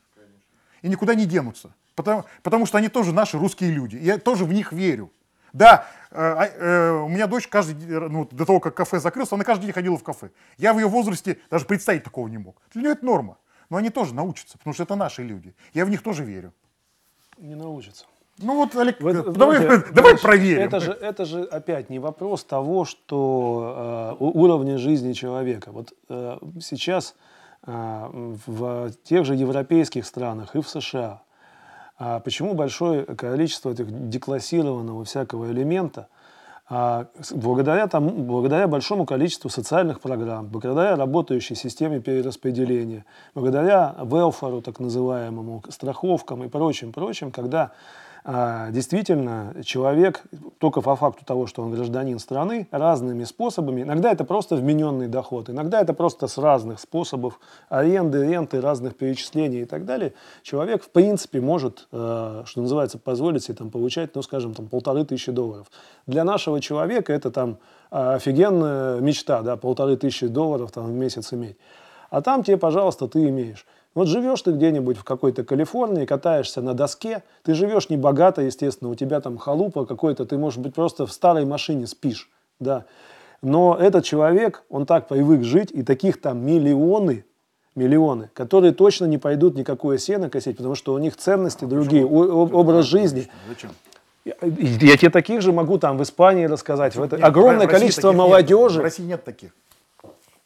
и 0.83 0.89
никуда 0.89 1.15
не 1.15 1.27
денутся. 1.27 1.75
Потому, 1.95 2.25
потому 2.43 2.67
что 2.67 2.79
они 2.79 2.89
тоже 2.89 3.13
наши 3.13 3.39
русские 3.39 3.71
люди. 3.71 3.97
Я 3.97 4.19
тоже 4.19 4.45
в 4.45 4.53
них 4.53 4.73
верю. 4.73 5.13
Да, 5.53 5.87
э, 6.11 6.15
а, 6.17 6.47
э, 6.47 6.91
у 6.93 7.09
меня 7.09 7.27
дочь 7.27 7.47
каждый 7.47 7.75
ну, 8.09 8.27
до 8.31 8.47
того, 8.47 8.59
как 8.59 8.75
кафе 8.75 9.01
закрылся, 9.01 9.35
она 9.35 9.45
каждый 9.45 9.65
день 9.65 9.73
ходила 9.73 9.99
в 9.99 10.03
кафе. 10.03 10.31
Я 10.57 10.73
в 10.73 10.79
ее 10.79 10.87
возрасте 10.89 11.39
даже 11.51 11.67
представить 11.67 12.05
такого 12.05 12.27
не 12.29 12.39
мог. 12.39 12.57
Для 12.73 12.83
нее 12.83 12.93
это 12.93 13.05
норма. 13.05 13.37
Но 13.69 13.77
они 13.77 13.91
тоже 13.91 14.15
научатся, 14.15 14.57
потому 14.57 14.73
что 14.73 14.85
это 14.85 14.97
наши 14.97 15.23
люди. 15.23 15.55
Я 15.75 15.85
в 15.85 15.91
них 15.91 16.03
тоже 16.03 16.25
верю. 16.25 16.55
Не 17.37 17.55
научатся. 17.55 18.07
Ну 18.43 18.57
вот, 18.57 18.77
Олег, 18.77 19.01
вот, 19.01 19.33
давай, 19.33 19.59
знаете, 19.59 19.87
давай 19.93 20.19
проверим. 20.19 20.63
Это 20.63 20.81
же, 20.81 20.93
это 20.93 21.25
же 21.25 21.43
опять 21.45 21.91
не 21.91 21.99
вопрос 21.99 22.45
того, 22.45 22.85
что 22.85 24.17
э, 24.21 24.25
уровня 24.25 24.79
жизни 24.79 25.13
человека. 25.13 25.71
Вот 25.73 25.93
э, 26.09 26.39
сейчас 26.61 27.15
а, 27.65 28.11
в 28.13 28.91
тех 29.05 29.25
же 29.25 29.37
европейских 29.37 30.05
странах 30.05 30.57
и 30.57 30.61
в 30.61 30.69
США. 30.69 31.23
А 31.97 32.19
почему 32.19 32.55
большое 32.55 33.05
количество 33.05 33.71
этих 33.71 33.87
деклассированного 34.09 35.05
всякого 35.05 35.53
элемента? 35.53 36.09
А, 36.69 37.07
благодаря, 37.31 37.87
тому, 37.87 38.11
благодаря 38.11 38.67
большому 38.67 39.07
количеству 39.07 39.49
социальных 39.49 40.01
программ, 40.01 40.47
благодаря 40.47 40.97
работающей 40.97 41.55
системе 41.55 42.01
перераспределения, 42.01 43.05
благодаря 43.33 43.95
велфору, 44.03 44.61
так 44.61 44.81
называемому, 44.81 45.63
страховкам 45.69 46.43
и 46.43 46.49
прочим, 46.49 46.93
прочим, 46.93 47.31
когда 47.31 47.71
а, 48.25 48.71
действительно 48.71 49.55
человек 49.65 50.23
только 50.59 50.81
по 50.81 50.95
факту 50.95 51.25
того, 51.25 51.49
что 51.49 51.63
он 51.63 51.73
гражданин 51.73 52.21
страны, 52.21 52.69
разными 52.71 53.25
способами, 53.25 53.83
иногда 53.83 54.13
это 54.13 54.25
просто 54.25 54.55
вмененный 54.55 55.09
доход, 55.09 55.51
иногда 55.51 55.81
это 55.81 55.93
просто 55.93 56.29
с 56.29 56.39
разных 56.39 56.79
способов 56.79 57.41
аренды, 57.69 58.25
ренты, 58.25 58.61
разных 58.61 58.97
перечислений 58.97 59.63
и 59.63 59.65
так 59.65 59.85
далее, 59.85 60.15
человек 60.43 60.85
в 60.85 60.91
принципе 60.91 61.41
может, 61.41 61.89
э, 61.91 62.43
что 62.47 62.63
называется, 62.63 62.99
позволить 62.99 63.43
себе 63.43 63.57
там, 63.57 63.71
получать, 63.71 64.15
ну 64.15 64.23
скажем, 64.23 64.55
там, 64.55 64.69
полторы 64.69 65.05
тысячи 65.05 65.33
долларов. 65.33 65.67
Для 66.07 66.23
нашего 66.23 66.61
человека 66.61 67.13
это 67.13 67.33
там 67.33 67.59
офигенная 67.91 69.01
мечта, 69.01 69.43
да, 69.43 69.57
полторы 69.57 69.97
тысячи 69.97 70.29
долларов 70.29 70.71
там, 70.71 70.87
в 70.87 70.93
месяц 70.93 71.33
иметь. 71.33 71.57
А 72.09 72.23
там 72.23 72.45
тебе, 72.45 72.57
пожалуйста, 72.57 73.09
ты 73.09 73.29
имеешь. 73.29 73.67
Вот 73.95 74.09
живешь 74.09 74.41
ты 74.43 74.53
где-нибудь 74.53 74.97
в 74.97 75.05
какой-то 75.05 75.45
Калифорнии, 75.45 76.07
катаешься 76.07 76.63
на 76.63 76.73
доске, 76.73 77.23
ты 77.43 77.55
живешь 77.55 77.91
не 77.91 77.97
богато, 77.97 78.43
естественно, 78.43 78.91
у 78.91 78.95
тебя 78.95 79.21
там 79.21 79.37
халупа 79.37 79.85
какой-то, 79.85 80.25
ты, 80.25 80.39
может 80.39 80.61
быть, 80.61 80.75
просто 80.75 81.07
в 81.07 81.13
старой 81.13 81.45
машине 81.45 81.87
спишь, 81.87 82.31
да. 82.59 82.87
Но 83.43 83.77
этот 83.79 84.05
человек, 84.05 84.63
он 84.71 84.87
так 84.87 85.09
привык 85.09 85.43
жить, 85.43 85.71
и 85.73 85.83
таких 85.83 86.21
там 86.21 86.47
миллионы, 86.47 87.25
миллионы, 87.75 88.31
которые 88.35 88.73
точно 88.73 89.07
не 89.07 89.19
пойдут 89.19 89.57
никакое 89.57 89.99
сено 89.99 90.31
косить, 90.31 90.57
потому 90.57 90.75
что 90.75 90.95
у 90.95 90.99
них 90.99 91.17
ценности 91.17 91.65
другие, 91.65 92.07
о, 92.07 92.47
образ 92.47 92.87
жизни. 92.87 93.29
Зачем? 93.49 93.71
Я, 94.25 94.35
я 94.41 94.97
тебе 94.97 95.11
таких 95.11 95.43
же 95.43 95.53
могу 95.53 95.79
там 95.79 95.99
в 95.99 96.03
Испании 96.03 96.45
рассказать. 96.45 96.95
В 96.95 97.03
это 97.03 97.17
нет, 97.17 97.25
огромное 97.25 97.67
количество 97.67 98.13
молодежи. 98.13 98.77
Нет, 98.77 98.81
в 98.81 98.85
России 98.85 99.03
нет 99.03 99.25
таких. 99.25 99.51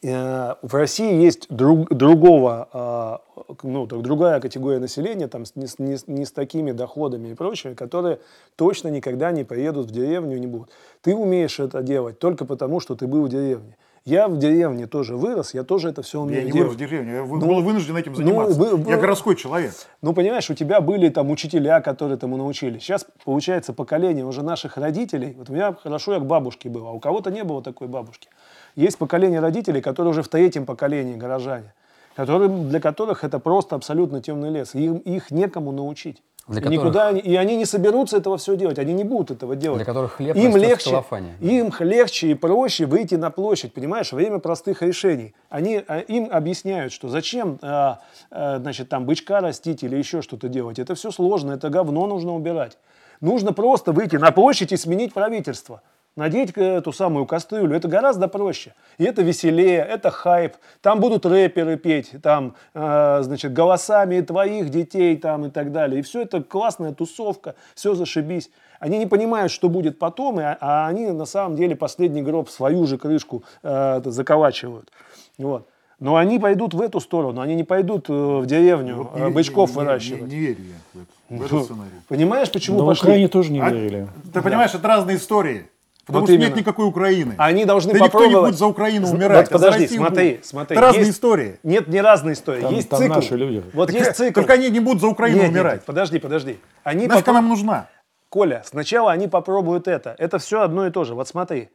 Э, 0.03 0.53
в 0.61 0.75
России 0.75 1.11
есть 1.23 1.47
друг, 1.49 1.89
другого, 1.89 2.69
а, 2.71 3.21
ну, 3.63 3.87
другая 3.87 4.39
категория 4.39 4.77
населения, 4.77 5.27
там, 5.27 5.43
не, 5.55 5.65
не, 5.79 5.97
не 6.05 6.25
с 6.25 6.31
такими 6.31 6.71
доходами 6.71 7.29
и 7.29 7.33
прочее, 7.33 7.73
которые 7.73 8.19
точно 8.55 8.89
никогда 8.89 9.31
не 9.31 9.43
поедут 9.43 9.87
в 9.87 9.91
деревню 9.91 10.37
и 10.37 10.39
не 10.39 10.45
будут. 10.45 10.69
Ты 11.01 11.15
умеешь 11.15 11.59
это 11.59 11.81
делать 11.81 12.19
только 12.19 12.45
потому, 12.45 12.79
что 12.79 12.95
ты 12.95 13.07
был 13.07 13.25
в 13.25 13.29
деревне. 13.29 13.75
Я 14.05 14.29
в 14.29 14.37
деревне 14.37 14.85
тоже 14.87 15.17
вырос, 15.17 15.53
я 15.53 15.63
тоже 15.63 15.89
это 15.89 16.01
все 16.01 16.21
умею 16.21 16.41
Я 16.41 16.45
не 16.45 16.51
делать. 16.51 16.67
вырос 16.69 16.75
в 16.75 16.79
деревне, 16.79 17.13
я 17.13 17.25
ну, 17.25 17.39
был 17.39 17.61
вынужден 17.61 17.97
этим 17.97 18.11
ну, 18.11 18.17
заниматься. 18.19 18.57
Ну, 18.57 18.77
вы, 18.77 18.89
я 18.89 18.97
городской 18.97 19.35
человек. 19.35 19.73
Ну, 20.01 20.13
понимаешь, 20.13 20.49
у 20.49 20.53
тебя 20.53 20.79
были 20.79 21.09
там 21.09 21.31
учителя, 21.31 21.81
которые 21.81 22.15
этому 22.15 22.37
научили. 22.37 22.77
Сейчас, 22.79 23.05
получается, 23.25 23.73
поколение 23.73 24.23
уже 24.25 24.43
наших 24.43 24.77
родителей. 24.77 25.33
Вот 25.37 25.49
у 25.49 25.53
меня 25.53 25.73
хорошо, 25.73 26.13
я 26.13 26.19
к 26.19 26.25
бабушке 26.25 26.69
был, 26.69 26.87
а 26.87 26.91
у 26.91 26.99
кого-то 26.99 27.31
не 27.31 27.43
было 27.43 27.61
такой 27.63 27.87
бабушки. 27.87 28.29
Есть 28.77 28.99
поколение 28.99 29.39
родителей, 29.39 29.81
которые 29.81 30.11
уже 30.11 30.21
в 30.21 30.27
третьем 30.27 30.67
поколении 30.67 31.15
горожане, 31.15 31.73
которые, 32.15 32.47
для 32.47 32.79
которых 32.79 33.23
это 33.23 33.39
просто 33.39 33.75
абсолютно 33.75 34.21
темный 34.21 34.51
лес. 34.51 34.75
Им, 34.75 34.97
их 34.97 35.31
некому 35.31 35.71
научить. 35.71 36.21
Для 36.47 36.61
которых... 36.61 36.79
Никуда 36.79 37.07
они, 37.07 37.19
и 37.19 37.35
они 37.35 37.55
не 37.55 37.65
соберутся 37.65 38.17
этого 38.17 38.37
все 38.37 38.55
делать, 38.55 38.77
они 38.77 38.93
не 38.93 39.03
будут 39.03 39.31
этого 39.31 39.55
делать. 39.55 39.79
Для 39.79 39.85
которых 39.85 40.13
хлеб 40.13 40.35
им 40.35 40.55
легче, 40.55 41.03
им 41.41 41.73
легче 41.79 42.29
и 42.29 42.33
проще 42.35 42.85
выйти 42.85 43.15
на 43.15 43.31
площадь, 43.31 43.73
понимаешь, 43.73 44.13
время 44.13 44.37
простых 44.37 44.83
решений. 44.83 45.33
Они, 45.49 45.83
а, 45.87 45.97
им 45.97 46.29
объясняют, 46.31 46.93
что 46.93 47.09
зачем, 47.09 47.57
а, 47.63 47.99
а, 48.29 48.59
значит, 48.59 48.89
там 48.89 49.07
бычка 49.07 49.41
растить 49.41 49.81
или 49.81 49.95
еще 49.95 50.21
что-то 50.21 50.49
делать. 50.49 50.77
Это 50.77 50.93
все 50.93 51.09
сложно, 51.09 51.53
это 51.53 51.69
говно 51.69 52.05
нужно 52.05 52.35
убирать. 52.35 52.77
Нужно 53.21 53.53
просто 53.53 53.91
выйти 53.91 54.17
на 54.17 54.31
площадь 54.31 54.71
и 54.71 54.77
сменить 54.77 55.15
правительство. 55.15 55.81
Надеть 56.17 56.51
эту 56.57 56.91
самую 56.91 57.25
кастрюлю, 57.25 57.75
это 57.75 57.87
гораздо 57.87 58.27
проще. 58.27 58.73
И 58.97 59.05
это 59.05 59.21
веселее, 59.21 59.79
это 59.79 60.11
хайп. 60.11 60.55
Там 60.81 60.99
будут 60.99 61.25
рэперы 61.25 61.77
петь, 61.77 62.11
там, 62.21 62.55
э, 62.73 63.19
значит, 63.21 63.53
голосами 63.53 64.19
твоих 64.21 64.69
детей 64.69 65.15
там 65.15 65.45
и 65.45 65.49
так 65.49 65.71
далее. 65.71 65.99
И 65.99 66.03
все 66.03 66.23
это 66.23 66.43
классная 66.43 66.91
тусовка, 66.93 67.55
все 67.75 67.93
зашибись. 67.95 68.49
Они 68.79 68.97
не 68.97 69.05
понимают, 69.05 69.51
что 69.51 69.69
будет 69.69 69.97
потом, 69.97 70.39
и, 70.39 70.43
а 70.43 70.87
они 70.87 71.07
на 71.07 71.25
самом 71.25 71.55
деле 71.55 71.75
последний 71.75 72.21
гроб 72.21 72.49
свою 72.49 72.85
же 72.85 72.97
крышку 72.97 73.43
э, 73.63 74.01
заколачивают. 74.05 74.91
Вот. 75.37 75.67
Но 75.99 76.15
они 76.15 76.37
пойдут 76.37 76.75
в 76.75 76.81
эту 76.81 76.99
сторону, 76.99 77.41
они 77.41 77.55
не 77.55 77.63
пойдут 77.63 78.07
э, 78.09 78.13
в 78.13 78.45
деревню 78.45 78.97
вот 79.11 79.19
не, 79.19 79.29
бычков 79.29 79.71
не, 79.71 79.75
выращивать. 79.77 80.21
Не, 80.23 80.27
не, 80.27 80.35
не 80.35 80.45
верю 80.47 80.63
я 80.63 80.75
в, 80.93 81.03
это, 81.03 81.41
в 81.41 81.45
этот 81.45 81.63
сценарий. 81.65 81.91
Понимаешь, 82.07 82.51
почему 82.51 82.79
На 82.79 82.85
пошли? 82.85 83.09
Украине 83.09 83.27
тоже 83.29 83.51
не 83.51 83.59
А, 83.59 83.69
верили. 83.71 84.07
ты 84.33 84.41
понимаешь, 84.41 84.73
это 84.75 84.87
разные 84.87 85.17
истории. 85.17 85.67
Потому 86.07 86.21
Вот 86.21 86.27
что 86.29 86.33
именно. 86.35 86.47
нет 86.47 86.55
никакой 86.57 86.87
Украины. 86.87 87.35
Они 87.37 87.65
должны 87.65 87.91
да 87.91 87.99
никто 87.99 88.11
попробовать. 88.11 88.33
не 88.37 88.45
будет 88.47 88.57
за 88.57 88.65
Украину 88.67 89.09
умирать. 89.09 89.51
Вот 89.51 89.55
а 89.55 89.59
подожди, 89.59 89.83
Россию 89.83 89.99
смотри, 90.01 90.39
смотри. 90.41 90.77
Это 90.77 90.81
разные 90.85 91.05
Есть- 91.05 91.17
истории. 91.17 91.59
Нет, 91.63 91.87
не 91.89 92.01
разные 92.01 92.33
истории. 92.33 92.61
Там- 92.61 92.73
есть 92.73 92.89
там 92.89 92.99
цикл. 92.99 93.13
наши 93.13 93.35
люди. 93.35 93.63
Вот 93.73 93.91
есть 93.91 94.15
цикл. 94.15 94.39
Только 94.39 94.53
они 94.53 94.69
не 94.69 94.79
будут 94.79 95.01
за 95.01 95.07
Украину 95.07 95.41
Нет, 95.41 95.51
умирать. 95.51 95.73
нет, 95.75 95.85
подожди, 95.85 96.19
подожди. 96.19 96.59
Они 96.83 97.07
Нафиг 97.07 97.27
она 97.27 97.41
нам 97.41 97.49
нужна? 97.49 97.89
Коля, 98.29 98.63
сначала 98.65 99.11
они 99.11 99.27
попробуют 99.27 99.87
это. 99.89 100.15
Это 100.17 100.39
все 100.39 100.61
одно 100.61 100.87
и 100.87 100.91
то 100.91 101.03
же. 101.03 101.13
Вот 101.13 101.27
смотри. 101.27 101.69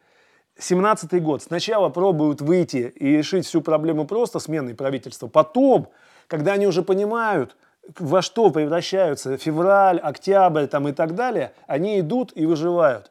17-й 0.59 1.21
год. 1.21 1.43
Сначала 1.43 1.89
пробуют 1.89 2.41
выйти 2.41 2.93
и 2.97 3.17
решить 3.19 3.47
всю 3.47 3.61
проблему 3.63 4.07
просто 4.07 4.39
сменой 4.39 4.75
правительства. 4.75 5.27
Потом, 5.29 5.89
когда 6.27 6.53
они 6.53 6.67
уже 6.67 6.83
понимают, 6.83 7.57
во 7.99 8.23
что 8.23 8.51
превращаются 8.51 9.37
февраль, 9.37 9.99
октябрь 9.99 10.67
там, 10.67 10.89
и 10.89 10.93
так 10.93 11.15
далее, 11.15 11.53
они 11.67 12.01
идут 12.01 12.33
и 12.35 12.47
выживают. 12.47 13.11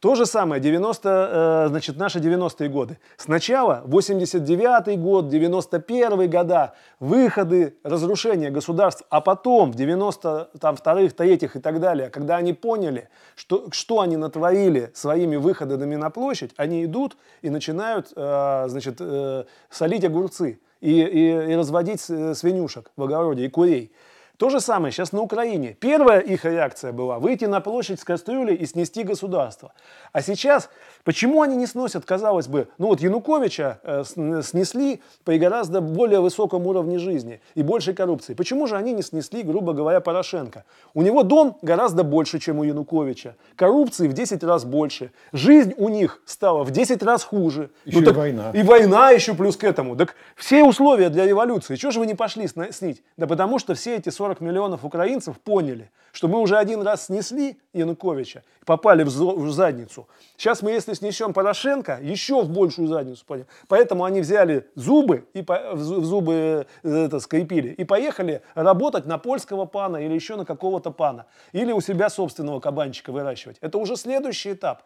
То 0.00 0.14
же 0.14 0.26
самое, 0.26 0.60
90, 0.62 1.08
э, 1.66 1.68
значит, 1.70 1.96
наши 1.96 2.20
90-е 2.20 2.68
годы. 2.68 2.98
Сначала 3.16 3.82
89-й 3.84 4.96
год, 4.96 5.24
91-й 5.24 6.28
года, 6.28 6.74
выходы, 7.00 7.74
разрушение 7.82 8.50
государств, 8.50 9.02
а 9.10 9.20
потом 9.20 9.72
в 9.72 9.76
92-х, 9.76 11.14
3-х 11.16 11.58
и 11.58 11.62
так 11.62 11.80
далее, 11.80 12.10
когда 12.10 12.36
они 12.36 12.52
поняли, 12.52 13.08
что, 13.34 13.66
что 13.72 14.00
они 14.00 14.16
натворили 14.16 14.92
своими 14.94 15.34
выходами 15.34 15.96
на 15.96 16.10
площадь, 16.10 16.52
они 16.56 16.84
идут 16.84 17.16
и 17.42 17.50
начинают, 17.50 18.12
э, 18.14 18.64
значит, 18.68 18.98
э, 19.00 19.44
солить 19.68 20.04
огурцы 20.04 20.60
и, 20.80 20.92
и- 21.00 21.52
и 21.52 21.56
разводить 21.56 22.00
свинюшек 22.00 22.92
в 22.96 23.02
огороде 23.02 23.46
и 23.46 23.48
курей. 23.48 23.90
То 24.38 24.50
же 24.50 24.60
самое 24.60 24.92
сейчас 24.92 25.10
на 25.10 25.20
Украине. 25.20 25.74
Первая 25.74 26.20
их 26.20 26.44
реакция 26.44 26.92
была 26.92 27.18
выйти 27.18 27.46
на 27.46 27.60
площадь 27.60 28.00
с 28.00 28.04
кастрюлей 28.04 28.54
и 28.54 28.66
снести 28.66 29.02
государство. 29.02 29.72
А 30.12 30.22
сейчас, 30.22 30.70
почему 31.08 31.40
они 31.40 31.56
не 31.56 31.66
сносят, 31.66 32.04
казалось 32.04 32.48
бы, 32.48 32.68
ну 32.76 32.88
вот 32.88 33.00
Януковича 33.00 33.78
э, 33.82 34.02
сн- 34.02 34.42
снесли 34.42 35.00
при 35.24 35.38
гораздо 35.38 35.80
более 35.80 36.20
высоком 36.20 36.66
уровне 36.66 36.98
жизни 36.98 37.40
и 37.54 37.62
большей 37.62 37.94
коррупции. 37.94 38.34
Почему 38.34 38.66
же 38.66 38.76
они 38.76 38.92
не 38.92 39.00
снесли, 39.02 39.42
грубо 39.42 39.72
говоря, 39.72 40.00
Порошенко? 40.00 40.64
У 40.92 41.00
него 41.00 41.22
дом 41.22 41.56
гораздо 41.62 42.02
больше, 42.04 42.38
чем 42.38 42.58
у 42.58 42.62
Януковича. 42.62 43.36
Коррупции 43.56 44.06
в 44.06 44.12
10 44.12 44.44
раз 44.44 44.66
больше. 44.66 45.10
Жизнь 45.32 45.72
у 45.78 45.88
них 45.88 46.20
стала 46.26 46.62
в 46.62 46.72
10 46.72 47.02
раз 47.02 47.24
хуже. 47.24 47.70
Еще 47.86 48.00
и 48.00 48.04
так- 48.04 48.14
война. 48.16 48.50
И 48.52 48.62
война 48.62 49.10
еще 49.10 49.32
плюс 49.32 49.56
к 49.56 49.64
этому. 49.64 49.96
Так 49.96 50.14
все 50.36 50.62
условия 50.62 51.08
для 51.08 51.24
революции. 51.26 51.76
Чего 51.76 51.90
же 51.90 52.00
вы 52.00 52.06
не 52.06 52.16
пошли 52.16 52.46
снить? 52.70 53.02
Да 53.16 53.26
потому 53.26 53.58
что 53.58 53.72
все 53.74 53.96
эти 53.96 54.10
40 54.10 54.42
миллионов 54.42 54.84
украинцев 54.84 55.38
поняли, 55.38 55.90
что 56.18 56.26
мы 56.26 56.40
уже 56.40 56.56
один 56.56 56.82
раз 56.82 57.06
снесли 57.06 57.60
Януковича, 57.72 58.42
попали 58.66 59.04
в, 59.04 59.06
в 59.06 59.52
задницу. 59.52 60.08
Сейчас 60.36 60.62
мы, 60.62 60.72
если 60.72 60.94
снесем 60.94 61.32
Порошенко, 61.32 62.00
еще 62.02 62.42
в 62.42 62.50
большую 62.50 62.88
задницу 62.88 63.24
пойдем. 63.24 63.46
Поэтому 63.68 64.02
они 64.02 64.20
взяли 64.20 64.66
зубы, 64.74 65.28
и 65.32 65.42
по- 65.42 65.76
в 65.76 65.80
зу- 65.80 66.00
в 66.00 66.04
зубы 66.04 66.66
э, 66.82 67.04
это, 67.04 67.20
скрепили, 67.20 67.68
и 67.68 67.84
поехали 67.84 68.42
работать 68.56 69.06
на 69.06 69.18
польского 69.18 69.64
пана 69.64 69.98
или 69.98 70.12
еще 70.12 70.34
на 70.34 70.44
какого-то 70.44 70.90
пана. 70.90 71.26
Или 71.52 71.70
у 71.70 71.80
себя 71.80 72.10
собственного 72.10 72.58
кабанчика 72.58 73.12
выращивать. 73.12 73.58
Это 73.60 73.78
уже 73.78 73.94
следующий 73.94 74.54
этап. 74.54 74.82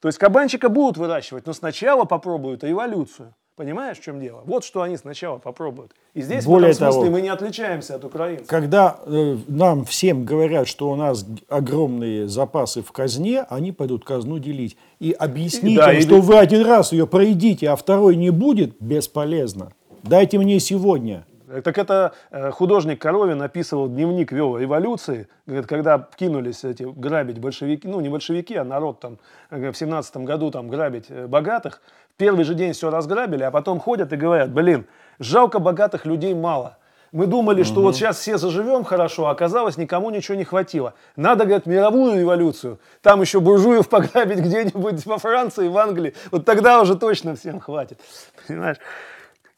То 0.00 0.08
есть 0.08 0.16
кабанчика 0.16 0.70
будут 0.70 0.96
выращивать, 0.96 1.44
но 1.44 1.52
сначала 1.52 2.04
попробуют 2.04 2.64
революцию. 2.64 3.34
Понимаешь, 3.60 3.98
в 3.98 4.02
чем 4.02 4.18
дело? 4.20 4.40
Вот 4.46 4.64
что 4.64 4.80
они 4.80 4.96
сначала 4.96 5.36
попробуют. 5.36 5.92
И 6.14 6.22
здесь 6.22 6.46
Более 6.46 6.72
в 6.72 6.76
этом 6.76 6.86
смысле 6.92 7.02
того, 7.02 7.12
мы 7.12 7.20
не 7.20 7.28
отличаемся 7.28 7.96
от 7.96 8.04
украинцев. 8.06 8.46
Когда 8.46 8.98
э, 9.04 9.36
нам 9.48 9.84
всем 9.84 10.24
говорят, 10.24 10.66
что 10.66 10.90
у 10.90 10.96
нас 10.96 11.26
огромные 11.46 12.26
запасы 12.26 12.80
в 12.80 12.90
казне, 12.90 13.44
они 13.50 13.72
пойдут 13.72 14.02
казну 14.02 14.38
делить. 14.38 14.78
И 14.98 15.12
объяснить 15.12 15.76
Да, 15.76 15.92
им, 15.92 15.98
или- 15.98 16.06
что 16.06 16.22
вы 16.22 16.38
один 16.38 16.64
раз 16.64 16.92
ее 16.92 17.06
проедите, 17.06 17.68
а 17.68 17.76
второй 17.76 18.16
не 18.16 18.30
будет, 18.30 18.80
бесполезно. 18.80 19.72
Дайте 20.04 20.38
мне 20.38 20.58
сегодня. 20.58 21.26
Так 21.64 21.78
это 21.78 22.12
э, 22.30 22.52
художник 22.52 23.00
Коровин 23.00 23.42
описывал, 23.42 23.88
дневник 23.88 24.30
вел 24.30 24.56
революции, 24.56 25.26
говорит, 25.46 25.66
когда 25.66 26.08
кинулись 26.16 26.62
эти 26.62 26.84
грабить 26.84 27.40
большевики, 27.40 27.88
ну 27.88 28.00
не 28.00 28.08
большевики, 28.08 28.54
а 28.54 28.62
народ 28.62 29.00
там 29.00 29.18
э, 29.50 29.72
в 29.72 29.76
семнадцатом 29.76 30.24
году 30.24 30.52
там 30.52 30.68
грабить 30.68 31.06
э, 31.08 31.26
богатых, 31.26 31.82
в 32.14 32.18
первый 32.18 32.44
же 32.44 32.54
день 32.54 32.72
все 32.72 32.88
разграбили, 32.90 33.42
а 33.42 33.50
потом 33.50 33.80
ходят 33.80 34.12
и 34.12 34.16
говорят, 34.16 34.52
блин, 34.52 34.86
жалко 35.18 35.58
богатых 35.58 36.06
людей 36.06 36.34
мало. 36.34 36.76
Мы 37.10 37.26
думали, 37.26 37.64
что 37.64 37.82
вот 37.82 37.96
сейчас 37.96 38.18
все 38.18 38.38
заживем 38.38 38.84
хорошо, 38.84 39.26
а 39.26 39.32
оказалось, 39.32 39.76
никому 39.76 40.10
ничего 40.10 40.36
не 40.36 40.44
хватило. 40.44 40.94
Надо, 41.16 41.44
говорят, 41.44 41.66
мировую 41.66 42.20
революцию. 42.20 42.78
Там 43.02 43.20
еще 43.20 43.40
буржуев 43.40 43.88
пограбить 43.88 44.38
где-нибудь 44.38 45.04
во 45.04 45.18
Франции, 45.18 45.66
в 45.66 45.76
Англии. 45.76 46.14
Вот 46.30 46.44
тогда 46.44 46.80
уже 46.80 46.96
точно 46.96 47.34
всем 47.34 47.58
хватит. 47.58 47.98
Понимаешь? 48.46 48.76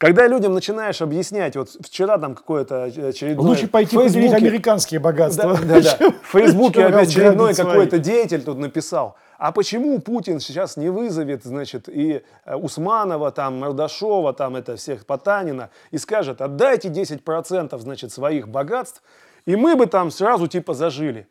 Когда 0.03 0.27
людям 0.27 0.53
начинаешь 0.53 1.01
объяснять, 1.01 1.55
вот 1.55 1.69
вчера 1.81 2.19
там 2.19 2.35
какое-то 2.35 2.87
очередное... 2.87 3.47
Лучше 3.47 3.69
пойти 3.69 3.95
Фейсбуке- 3.95 4.15
поделить 4.15 4.33
американские 4.33 4.99
богатства. 4.99 5.57
Да, 5.63 5.81
да, 5.81 5.97
да. 5.97 6.11
В 6.23 6.33
Фейсбуке 6.33 6.87
опять 6.87 7.09
очередной 7.11 7.55
какой-то 7.55 8.01
деятель 8.01 8.43
тут 8.43 8.59
написал. 8.59 9.15
А 9.39 9.53
почему 9.53 10.01
Путин 10.01 10.41
сейчас 10.41 10.77
не 10.77 10.89
вызовет, 10.89 11.45
значит, 11.45 11.89
и 11.89 12.25
э, 12.45 12.57
Усманова, 12.57 13.31
там, 13.31 13.61
Мордашова, 13.61 14.33
там, 14.33 14.57
это 14.57 14.75
всех 14.75 15.07
Потанина, 15.07 15.71
и 15.93 15.99
скажет, 15.99 16.41
отдайте 16.41 16.89
10% 16.89 17.79
значит, 17.79 18.11
своих 18.11 18.49
богатств, 18.49 19.05
и 19.47 19.55
мы 19.55 19.77
бы 19.77 19.87
там 19.87 20.11
сразу 20.11 20.49
типа 20.49 20.75
зажили. 20.75 21.29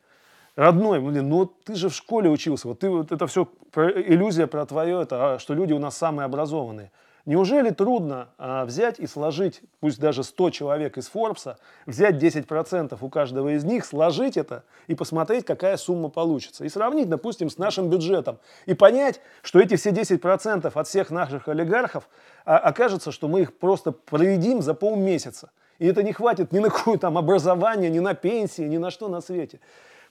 Родной, 0.56 1.02
блин, 1.02 1.28
ну 1.28 1.46
ты 1.46 1.76
же 1.76 1.90
в 1.90 1.94
школе 1.94 2.30
учился, 2.30 2.70
вот 2.70 2.80
ты 2.80 2.90
вот 2.90 3.12
это 3.12 3.28
все 3.28 3.50
иллюзия 3.76 4.48
про 4.48 4.66
твое, 4.66 5.02
это, 5.02 5.34
а, 5.34 5.40
что 5.40 5.54
люди 5.54 5.74
у 5.74 5.80
нас 5.80 5.98
самые 5.98 6.26
образованные. 6.26 6.90
Неужели 7.26 7.70
трудно 7.70 8.30
а, 8.38 8.66
взять 8.66 9.00
и 9.00 9.06
сложить, 9.06 9.62
пусть 9.80 10.00
даже 10.00 10.24
100 10.24 10.50
человек 10.50 10.98
из 10.98 11.08
Форбса, 11.08 11.58
взять 11.86 12.16
10% 12.16 12.98
у 13.00 13.10
каждого 13.10 13.50
из 13.50 13.64
них, 13.64 13.86
сложить 13.86 14.38
это 14.38 14.64
и 14.88 14.96
посмотреть, 14.96 15.46
какая 15.46 15.78
сумма 15.78 16.10
получится. 16.10 16.66
И 16.66 16.70
сравнить, 16.70 17.10
допустим, 17.10 17.50
с 17.50 17.58
нашим 17.58 17.90
бюджетом. 17.90 18.40
И 18.66 18.74
понять, 18.74 19.22
что 19.44 19.60
эти 19.60 19.76
все 19.76 19.92
10% 19.92 20.72
от 20.74 20.88
всех 20.88 21.12
наших 21.12 21.48
олигархов 21.48 22.10
а, 22.44 22.58
окажется, 22.58 23.12
что 23.12 23.28
мы 23.28 23.42
их 23.42 23.58
просто 23.58 23.92
проедим 23.92 24.64
за 24.64 24.74
полмесяца. 24.74 25.52
И 25.78 25.88
это 25.88 26.04
не 26.04 26.14
хватит 26.14 26.52
ни 26.52 26.60
на 26.60 26.70
какое 26.70 26.98
там 26.98 27.18
образование, 27.18 27.90
ни 27.90 28.00
на 28.00 28.16
пенсии, 28.16 28.64
ни 28.64 28.78
на 28.78 28.90
что 28.90 29.10
на 29.10 29.22
свете. 29.22 29.60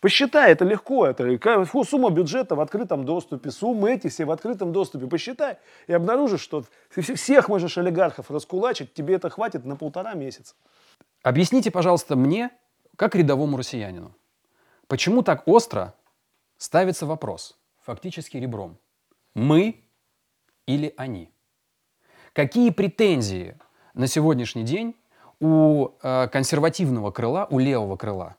Посчитай, 0.01 0.53
это 0.53 0.65
легко. 0.65 1.07
Это 1.07 1.39
сумма 1.85 2.11
бюджета 2.11 2.55
в 2.55 2.61
открытом 2.61 3.05
доступе, 3.05 3.51
суммы 3.51 3.93
эти 3.93 4.09
все 4.09 4.25
в 4.25 4.31
открытом 4.31 4.73
доступе. 4.73 5.07
Посчитай 5.07 5.59
и 5.87 5.93
обнаружишь, 5.93 6.41
что 6.41 6.65
всех 6.89 7.49
можешь 7.49 7.77
олигархов 7.77 8.31
раскулачить, 8.31 8.95
тебе 8.95 9.15
это 9.17 9.29
хватит 9.29 9.67
на 9.67 9.77
полтора 9.77 10.15
месяца. 10.15 10.55
Объясните, 11.23 11.71
пожалуйста, 11.71 12.17
мне, 12.17 12.51
как 12.97 13.15
рядовому 13.15 13.59
россиянину, 13.59 14.15
почему 14.87 15.23
так 15.23 15.47
остро 15.47 15.95
ставится 16.57 17.05
вопрос, 17.05 17.59
фактически 17.83 18.39
ребром, 18.39 18.79
мы 19.35 19.85
или 20.65 20.95
они? 20.97 21.31
Какие 22.33 22.71
претензии 22.71 23.59
на 23.93 24.07
сегодняшний 24.07 24.63
день 24.63 24.97
у 25.41 25.89
э, 26.03 26.29
консервативного 26.29 27.11
крыла, 27.11 27.47
у 27.51 27.59
левого 27.59 27.97
крыла 27.97 28.37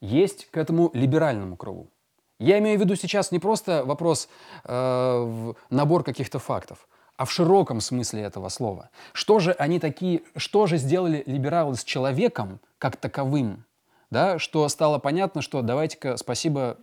есть 0.00 0.50
к 0.50 0.56
этому 0.56 0.90
либеральному 0.94 1.56
крылу? 1.56 1.90
Я 2.38 2.58
имею 2.58 2.78
в 2.78 2.82
виду 2.82 2.94
сейчас 2.94 3.32
не 3.32 3.40
просто 3.40 3.84
вопрос 3.84 4.28
э, 4.64 4.72
в 4.72 5.56
набор 5.70 6.04
каких-то 6.04 6.38
фактов, 6.38 6.88
а 7.16 7.24
в 7.24 7.32
широком 7.32 7.80
смысле 7.80 8.22
этого 8.22 8.48
слова. 8.48 8.90
Что 9.12 9.40
же 9.40 9.52
они 9.52 9.80
такие, 9.80 10.22
что 10.36 10.66
же 10.66 10.76
сделали 10.76 11.24
либералы 11.26 11.74
с 11.74 11.82
человеком 11.82 12.60
как 12.78 12.96
таковым, 12.96 13.64
да, 14.10 14.38
что 14.38 14.68
стало 14.68 15.00
понятно, 15.00 15.42
что 15.42 15.62
давайте-ка, 15.62 16.16
спасибо, 16.16 16.78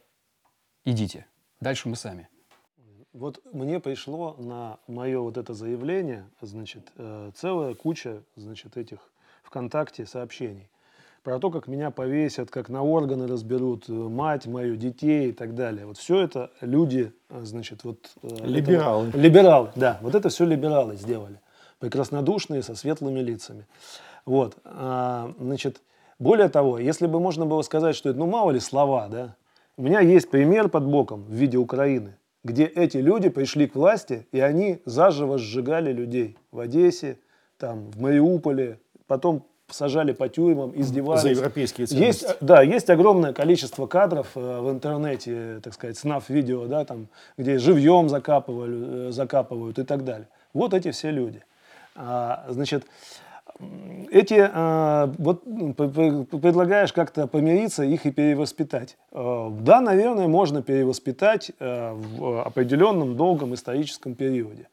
идите, 0.84 1.26
дальше 1.62 1.88
мы 1.88 1.96
сами. 1.96 2.28
Вот 3.14 3.40
мне 3.54 3.80
пришло 3.80 4.36
на 4.38 4.78
мое 4.88 5.22
вот 5.22 5.38
это 5.38 5.54
заявление, 5.54 6.30
значит, 6.42 6.92
э, 6.98 7.32
целая 7.34 7.74
куча, 7.74 8.24
значит, 8.36 8.76
этих 8.76 9.00
ВКонтакте 9.44 10.06
сообщений. 10.06 10.70
Про 11.26 11.40
то, 11.40 11.50
как 11.50 11.68
меня 11.68 11.90
повесят, 11.90 12.52
как 12.52 12.70
на 12.70 12.84
органы 12.84 13.26
разберут, 13.26 13.90
э, 13.90 13.92
мать 13.92 14.46
мою, 14.46 14.76
детей 14.76 15.30
и 15.30 15.32
так 15.32 15.56
далее. 15.56 15.88
Вот 15.88 15.98
все 15.98 16.22
это 16.22 16.52
люди, 16.62 17.12
э, 17.30 17.42
значит, 17.44 17.84
вот... 17.84 18.12
э, 18.22 18.28
Либералы. 18.46 19.08
этого- 19.08 19.22
либералы, 19.22 19.70
да. 19.76 19.98
Вот 20.04 20.14
это 20.14 20.30
все 20.30 20.46
либералы 20.46 20.96
сделали. 20.96 21.40
Прекраснодушные, 21.80 22.62
со 22.62 22.76
светлыми 22.76 23.22
лицами. 23.22 23.66
Вот. 24.26 24.58
а, 24.66 25.34
значит, 25.40 25.82
более 26.20 26.48
того, 26.48 26.78
если 26.78 27.08
бы 27.08 27.20
можно 27.20 27.48
было 27.48 27.64
сказать, 27.64 27.96
что 27.96 28.10
это, 28.10 28.20
ну, 28.20 28.28
мало 28.28 28.52
ли 28.52 28.60
слова, 28.60 29.08
да. 29.08 29.36
У 29.78 29.82
меня 29.82 30.02
есть 30.02 30.30
пример 30.30 30.70
под 30.70 30.86
боком 30.86 31.24
в 31.24 31.34
виде 31.34 31.58
Украины, 31.58 32.18
где 32.44 32.66
эти 32.66 32.98
люди 32.98 33.30
пришли 33.30 33.68
к 33.68 33.74
власти, 33.74 34.28
и 34.32 34.40
они 34.40 34.80
заживо 34.86 35.40
сжигали 35.40 35.92
людей 35.92 36.38
в 36.52 36.60
Одессе, 36.60 37.18
там, 37.58 37.90
в 37.90 38.00
Мариуполе, 38.00 38.80
потом 39.08 39.44
сажали 39.70 40.12
по 40.14 40.30
тюрьмам, 40.30 40.72
издевались. 40.76 41.22
За 41.22 41.30
европейские 41.30 41.88
Есть, 41.90 42.22
ценности. 42.22 42.44
да, 42.44 42.62
есть 42.62 42.90
огромное 42.90 43.34
количество 43.34 43.88
кадров 43.88 44.28
э, 44.36 44.60
в 44.62 44.70
интернете, 44.72 45.60
так 45.64 45.74
сказать, 45.74 45.98
снав 45.98 46.30
видео, 46.30 46.68
да, 46.68 46.86
там, 46.86 47.08
где 47.38 47.58
живьем 47.58 48.10
закапывали, 48.10 49.08
э, 49.10 49.12
закапывают 49.12 49.80
и 49.80 49.84
так 49.84 50.04
далее. 50.04 50.28
Вот 50.54 50.74
эти 50.74 50.92
все 50.92 51.10
люди. 51.12 51.42
А, 51.96 52.46
значит, 52.50 52.86
эти, 54.12 54.36
а, 54.54 55.12
вот 55.18 55.44
предлагаешь 55.44 56.92
как-то 56.94 57.26
помириться, 57.26 57.84
их 57.84 58.06
и 58.06 58.12
перевоспитать. 58.12 58.98
Э, 59.12 59.50
Да, 59.62 59.82
наверное, 59.82 60.28
можно 60.28 60.62
перевоспитать 60.62 61.52
э, 61.60 61.92
в 61.94 62.44
определенном 62.46 63.16
долгом 63.16 63.54
историческом 63.54 64.16
периоде. 64.16 64.68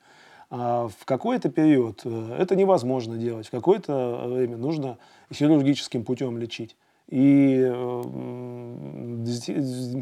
А 0.55 0.89
в 0.89 1.07
какой-то 1.07 1.49
период 1.49 2.03
э, 2.05 2.37
это 2.39 2.55
невозможно 2.57 3.17
делать, 3.17 3.47
в 3.47 3.51
какое-то 3.51 4.27
время 4.27 4.59
нужно 4.59 4.99
хирургическим 5.33 6.05
путем 6.05 6.37
лечить. 6.37 6.77
И 7.09 7.57
э, 7.59 8.03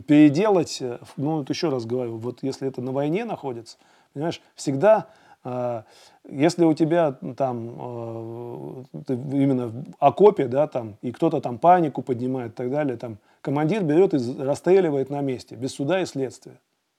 переделать, 0.08 0.78
э, 0.82 0.98
ну 1.16 1.36
вот 1.36 1.50
еще 1.50 1.68
раз 1.68 1.86
говорю, 1.86 2.16
вот 2.16 2.40
если 2.42 2.66
это 2.66 2.82
на 2.82 2.90
войне 2.90 3.24
находится, 3.24 3.78
понимаешь, 4.12 4.42
всегда, 4.56 5.06
э, 5.44 5.82
если 6.28 6.64
у 6.64 6.74
тебя 6.74 7.12
там 7.36 7.76
э, 7.78 8.82
ты 9.06 9.14
именно 9.14 9.68
в 9.68 9.84
окопе, 10.00 10.48
да, 10.48 10.66
там, 10.66 10.96
и 11.00 11.12
кто-то 11.12 11.40
там 11.40 11.58
панику 11.58 12.02
поднимает 12.02 12.54
и 12.54 12.56
так 12.56 12.72
далее, 12.72 12.96
там, 12.96 13.18
командир 13.40 13.84
берет 13.84 14.14
и 14.14 14.42
расстреливает 14.42 15.10
на 15.10 15.20
месте, 15.20 15.54
без 15.54 15.74
суда 15.74 16.00
и 16.00 16.06
следствия. 16.06 16.58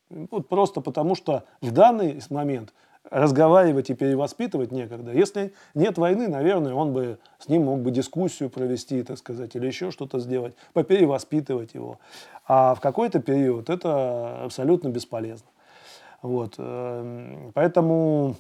Вот 0.10 0.48
просто 0.48 0.80
потому, 0.80 1.16
что 1.16 1.44
в 1.60 1.72
данный 1.72 2.22
момент 2.30 2.74
разговаривать 3.10 3.90
и 3.90 3.94
перевоспитывать 3.94 4.72
некогда. 4.72 5.12
Если 5.12 5.54
нет 5.74 5.98
войны, 5.98 6.28
наверное, 6.28 6.74
он 6.74 6.94
бы 6.94 7.20
с 7.40 7.48
ним 7.50 7.64
мог 7.64 7.80
бы 7.80 7.92
дискуссию 7.92 8.50
провести, 8.50 9.04
так 9.04 9.18
сказать, 9.18 9.56
или 9.56 9.68
еще 9.68 9.92
что-то 9.92 10.20
сделать, 10.20 10.56
поперевоспитывать 10.74 11.74
его. 11.74 12.00
А 12.48 12.76
в 12.76 12.80
какой-то 12.80 13.20
период 13.20 13.70
это 13.70 14.44
абсолютно 14.44 14.90
бесполезно. 14.90 15.48
Вот. 16.22 16.56
эм, 16.58 17.52
Поэтому 17.54 18.36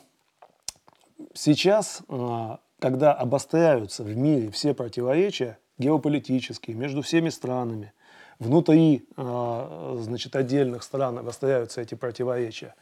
сейчас, 1.33 2.01
а, 2.07 2.59
когда 2.79 3.13
обостряются 3.13 4.03
в 4.03 4.15
мире 4.15 4.51
все 4.51 4.73
противоречия 4.73 5.57
геополитические 5.77 6.75
между 6.75 7.01
всеми 7.01 7.29
странами, 7.29 7.93
внутри 8.39 9.07
а, 9.17 9.97
значит, 9.99 10.35
отдельных 10.35 10.83
стран 10.83 11.17
обостряются 11.17 11.81
эти 11.81 11.95
противоречия, 11.95 12.75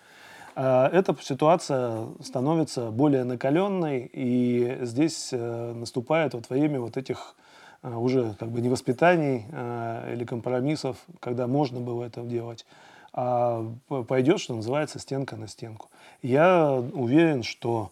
эта 0.55 1.15
ситуация 1.21 2.07
становится 2.21 2.91
более 2.91 3.23
накаленной, 3.23 4.09
и 4.11 4.79
здесь 4.81 5.29
э, 5.31 5.73
наступает 5.73 6.33
вот 6.33 6.49
время 6.49 6.79
вот 6.81 6.97
этих 6.97 7.35
а, 7.81 7.97
уже 7.97 8.35
как 8.39 8.49
бы 8.49 8.61
не 8.61 8.69
воспитаний 8.69 9.45
а, 9.51 10.11
или 10.11 10.25
компромиссов, 10.25 10.97
когда 11.19 11.47
можно 11.47 11.79
было 11.79 12.03
это 12.03 12.21
делать, 12.21 12.65
а 13.13 13.65
пойдет, 14.07 14.39
что 14.39 14.53
называется, 14.53 14.99
стенка 14.99 15.35
на 15.35 15.47
стенку. 15.47 15.89
Я 16.21 16.73
уверен, 16.73 17.43
что 17.43 17.91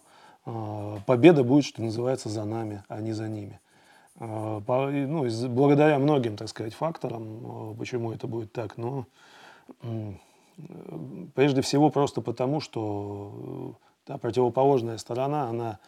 победа 1.06 1.42
будет, 1.42 1.64
что 1.64 1.82
называется, 1.82 2.28
за 2.28 2.44
нами, 2.44 2.82
а 2.88 3.00
не 3.00 3.12
за 3.12 3.28
ними. 3.28 3.60
Ну, 4.18 4.62
благодаря 5.48 5.98
многим, 5.98 6.36
так 6.36 6.48
сказать, 6.48 6.72
факторам, 6.72 7.76
почему 7.78 8.12
это 8.12 8.26
будет 8.26 8.52
так, 8.52 8.78
но 8.78 9.06
э, 9.82 10.12
прежде 11.34 11.62
всего 11.62 11.90
просто 11.90 12.20
потому, 12.20 12.60
что 12.60 13.76
э, 13.76 13.86
та 14.04 14.18
противоположная 14.18 14.98
сторона, 14.98 15.48
она 15.48 15.78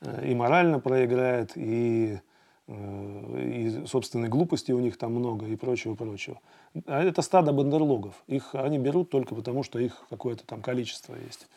э, 0.00 0.30
и 0.30 0.34
морально 0.34 0.78
проиграет, 0.80 1.52
и, 1.56 2.20
э, 2.66 3.52
и 3.54 3.86
собственной 3.86 4.28
глупости 4.28 4.72
у 4.72 4.80
них 4.80 4.96
там 4.96 5.14
много, 5.14 5.46
и 5.46 5.56
прочего-прочего. 5.56 6.40
А 6.86 7.02
это 7.02 7.22
стадо 7.22 7.52
бандерлогов. 7.52 8.22
Их 8.26 8.54
они 8.54 8.78
берут 8.78 9.10
только 9.10 9.34
потому, 9.34 9.62
что 9.62 9.78
их 9.78 10.04
какое-то 10.10 10.46
там 10.46 10.62
количество 10.62 11.14
есть. 11.14 11.48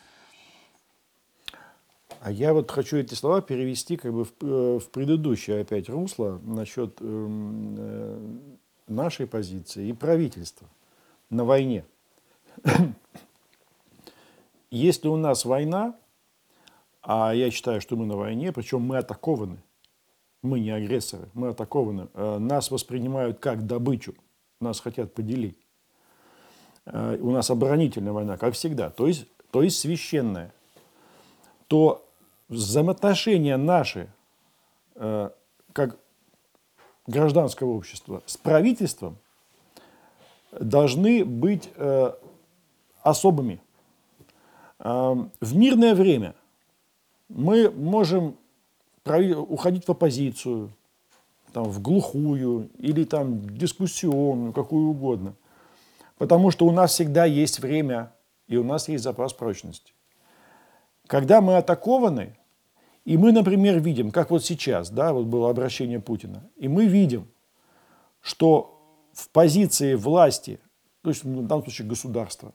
А 2.20 2.30
я 2.30 2.54
вот 2.54 2.70
хочу 2.70 2.96
эти 2.96 3.14
слова 3.14 3.42
перевести 3.42 3.96
как 3.96 4.12
бы 4.12 4.24
в, 4.24 4.80
в 4.80 4.88
предыдущее 4.90 5.60
опять 5.60 5.88
русло 5.90 6.40
насчет 6.42 7.00
эм, 7.00 7.76
э, 7.78 8.38
нашей 8.88 9.26
позиции 9.26 9.88
и 9.88 9.92
правительства 9.92 10.66
на 11.28 11.44
войне. 11.44 11.84
Если 14.70 15.08
у 15.08 15.16
нас 15.16 15.44
война, 15.44 15.94
а 17.00 17.32
я 17.32 17.50
считаю, 17.50 17.80
что 17.80 17.96
мы 17.96 18.06
на 18.06 18.16
войне, 18.16 18.52
причем 18.52 18.80
мы 18.80 18.98
атакованы, 18.98 19.58
мы 20.42 20.58
не 20.58 20.70
агрессоры, 20.70 21.28
мы 21.34 21.48
атакованы, 21.48 22.08
э, 22.12 22.38
нас 22.38 22.70
воспринимают 22.70 23.38
как 23.38 23.66
добычу, 23.66 24.14
нас 24.60 24.80
хотят 24.80 25.14
поделить. 25.14 25.58
Э, 26.86 27.18
У 27.20 27.30
нас 27.30 27.50
оборонительная 27.50 28.12
война, 28.12 28.36
как 28.36 28.54
всегда, 28.54 28.90
то 28.90 29.06
есть, 29.06 29.26
то 29.50 29.62
есть 29.62 29.78
священная. 29.78 30.52
То 31.68 32.04
взаимоотношения 32.48 33.56
наши, 33.56 34.08
э, 34.96 35.30
как 35.72 35.98
гражданского 37.06 37.70
общества, 37.70 38.22
с 38.26 38.36
правительством 38.36 39.18
должны 40.52 41.24
быть 41.24 41.70
особыми. 43.04 43.60
Э, 44.80 45.14
в 45.40 45.56
мирное 45.56 45.94
время 45.94 46.34
мы 47.28 47.70
можем 47.70 48.36
уходить 49.06 49.86
в 49.86 49.90
оппозицию, 49.90 50.72
там, 51.52 51.64
в 51.64 51.80
глухую 51.80 52.70
или 52.78 53.04
там 53.04 53.56
дискуссионную, 53.56 54.52
какую 54.52 54.88
угодно. 54.88 55.34
Потому 56.18 56.50
что 56.50 56.66
у 56.66 56.72
нас 56.72 56.92
всегда 56.92 57.26
есть 57.26 57.60
время 57.60 58.12
и 58.48 58.56
у 58.56 58.64
нас 58.64 58.88
есть 58.88 59.04
запас 59.04 59.32
прочности. 59.32 59.92
Когда 61.06 61.40
мы 61.40 61.56
атакованы, 61.56 62.36
и 63.04 63.16
мы, 63.18 63.32
например, 63.32 63.78
видим, 63.80 64.10
как 64.10 64.30
вот 64.30 64.44
сейчас, 64.44 64.90
да, 64.90 65.12
вот 65.12 65.26
было 65.26 65.50
обращение 65.50 66.00
Путина, 66.00 66.48
и 66.56 66.68
мы 66.68 66.86
видим, 66.86 67.28
что 68.20 68.80
в 69.12 69.28
позиции 69.28 69.94
власти, 69.94 70.58
то 71.02 71.10
есть 71.10 71.22
в 71.22 71.46
данном 71.46 71.62
случае 71.64 71.86
государства, 71.86 72.52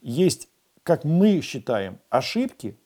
есть, 0.00 0.48
как 0.82 1.04
мы 1.04 1.40
считаем, 1.40 1.98
ошибки, 2.08 2.76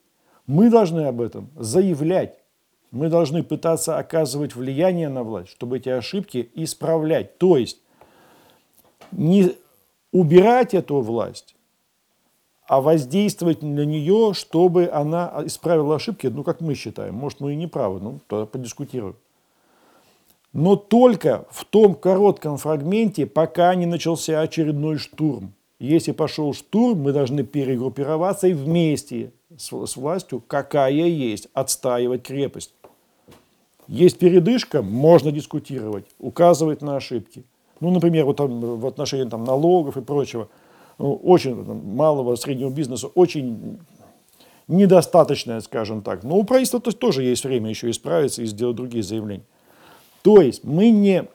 мы 0.46 0.70
должны 0.70 1.02
об 1.02 1.20
этом 1.20 1.50
заявлять. 1.56 2.38
Мы 2.90 3.08
должны 3.08 3.42
пытаться 3.42 3.98
оказывать 3.98 4.54
влияние 4.54 5.08
на 5.08 5.24
власть, 5.24 5.50
чтобы 5.50 5.78
эти 5.78 5.88
ошибки 5.88 6.50
исправлять. 6.54 7.38
То 7.38 7.56
есть 7.56 7.80
не 9.10 9.56
убирать 10.12 10.74
эту 10.74 11.00
власть, 11.00 11.56
а 12.66 12.80
воздействовать 12.80 13.62
на 13.62 13.84
нее, 13.84 14.32
чтобы 14.32 14.88
она 14.92 15.42
исправила 15.44 15.96
ошибки, 15.96 16.28
ну, 16.28 16.44
как 16.44 16.60
мы 16.60 16.74
считаем. 16.74 17.14
Может, 17.14 17.40
мы 17.40 17.52
и 17.52 17.56
не 17.56 17.66
правы, 17.66 18.00
ну, 18.00 18.20
тогда 18.28 18.46
подискутируем. 18.46 19.16
Но 20.52 20.76
только 20.76 21.46
в 21.50 21.64
том 21.64 21.94
коротком 21.94 22.58
фрагменте, 22.58 23.26
пока 23.26 23.74
не 23.74 23.86
начался 23.86 24.40
очередной 24.40 24.98
штурм. 24.98 25.52
Если 25.84 26.12
пошел 26.12 26.52
штурм, 26.54 27.00
мы 27.00 27.12
должны 27.12 27.44
перегруппироваться 27.44 28.48
и 28.48 28.52
вместе 28.52 29.32
с, 29.56 29.70
с 29.86 29.96
властью, 29.96 30.42
какая 30.46 30.90
есть, 30.92 31.48
отстаивать 31.52 32.22
крепость. 32.22 32.74
Есть 33.86 34.18
передышка, 34.18 34.82
можно 34.82 35.30
дискутировать, 35.30 36.06
указывать 36.18 36.80
на 36.80 36.96
ошибки. 36.96 37.44
Ну, 37.80 37.90
например, 37.90 38.24
вот 38.24 38.36
там, 38.36 38.60
в 38.60 38.86
отношении 38.86 39.28
там, 39.28 39.44
налогов 39.44 39.96
и 39.96 40.00
прочего– 40.00 40.48
ну, 40.98 41.14
очень 41.14 41.64
там, 41.64 41.96
малого, 41.96 42.36
среднего 42.36 42.70
бизнеса, 42.70 43.08
очень 43.08 43.78
недостаточное, 44.68 45.60
скажем 45.60 46.02
так. 46.02 46.22
Но 46.22 46.36
у 46.36 46.44
правительства 46.44 46.80
то 46.80 46.88
есть, 46.88 46.98
тоже 46.98 47.22
есть 47.22 47.44
время 47.44 47.70
еще 47.70 47.90
исправиться 47.90 48.42
и 48.42 48.46
сделать 48.46 48.76
другие 48.76 49.02
заявления. 49.02 49.44
То 50.22 50.40
есть 50.40 50.64
мы 50.64 50.90
не 50.90 51.26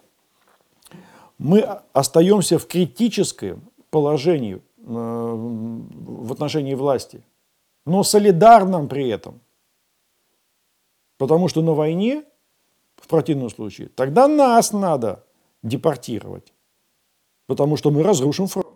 мы 1.37 1.61
остаемся 1.93 2.59
в 2.59 2.67
критическом 2.67 3.61
положении 3.89 4.55
э, 4.55 4.61
в 4.81 6.31
отношении 6.31 6.75
власти, 6.75 7.23
но 7.85 8.03
солидарном 8.03 8.87
при 8.87 9.09
этом. 9.09 9.39
Потому 11.17 11.47
что 11.49 11.61
на 11.61 11.73
войне 11.73 12.23
в 12.97 13.07
противном 13.07 13.49
случае, 13.49 13.89
тогда 13.89 14.27
нас 14.27 14.71
надо 14.71 15.25
депортировать, 15.63 16.53
потому 17.45 17.77
что 17.77 17.91
мы 17.91 18.03
разрушим 18.03 18.47
фронт. 18.47 18.67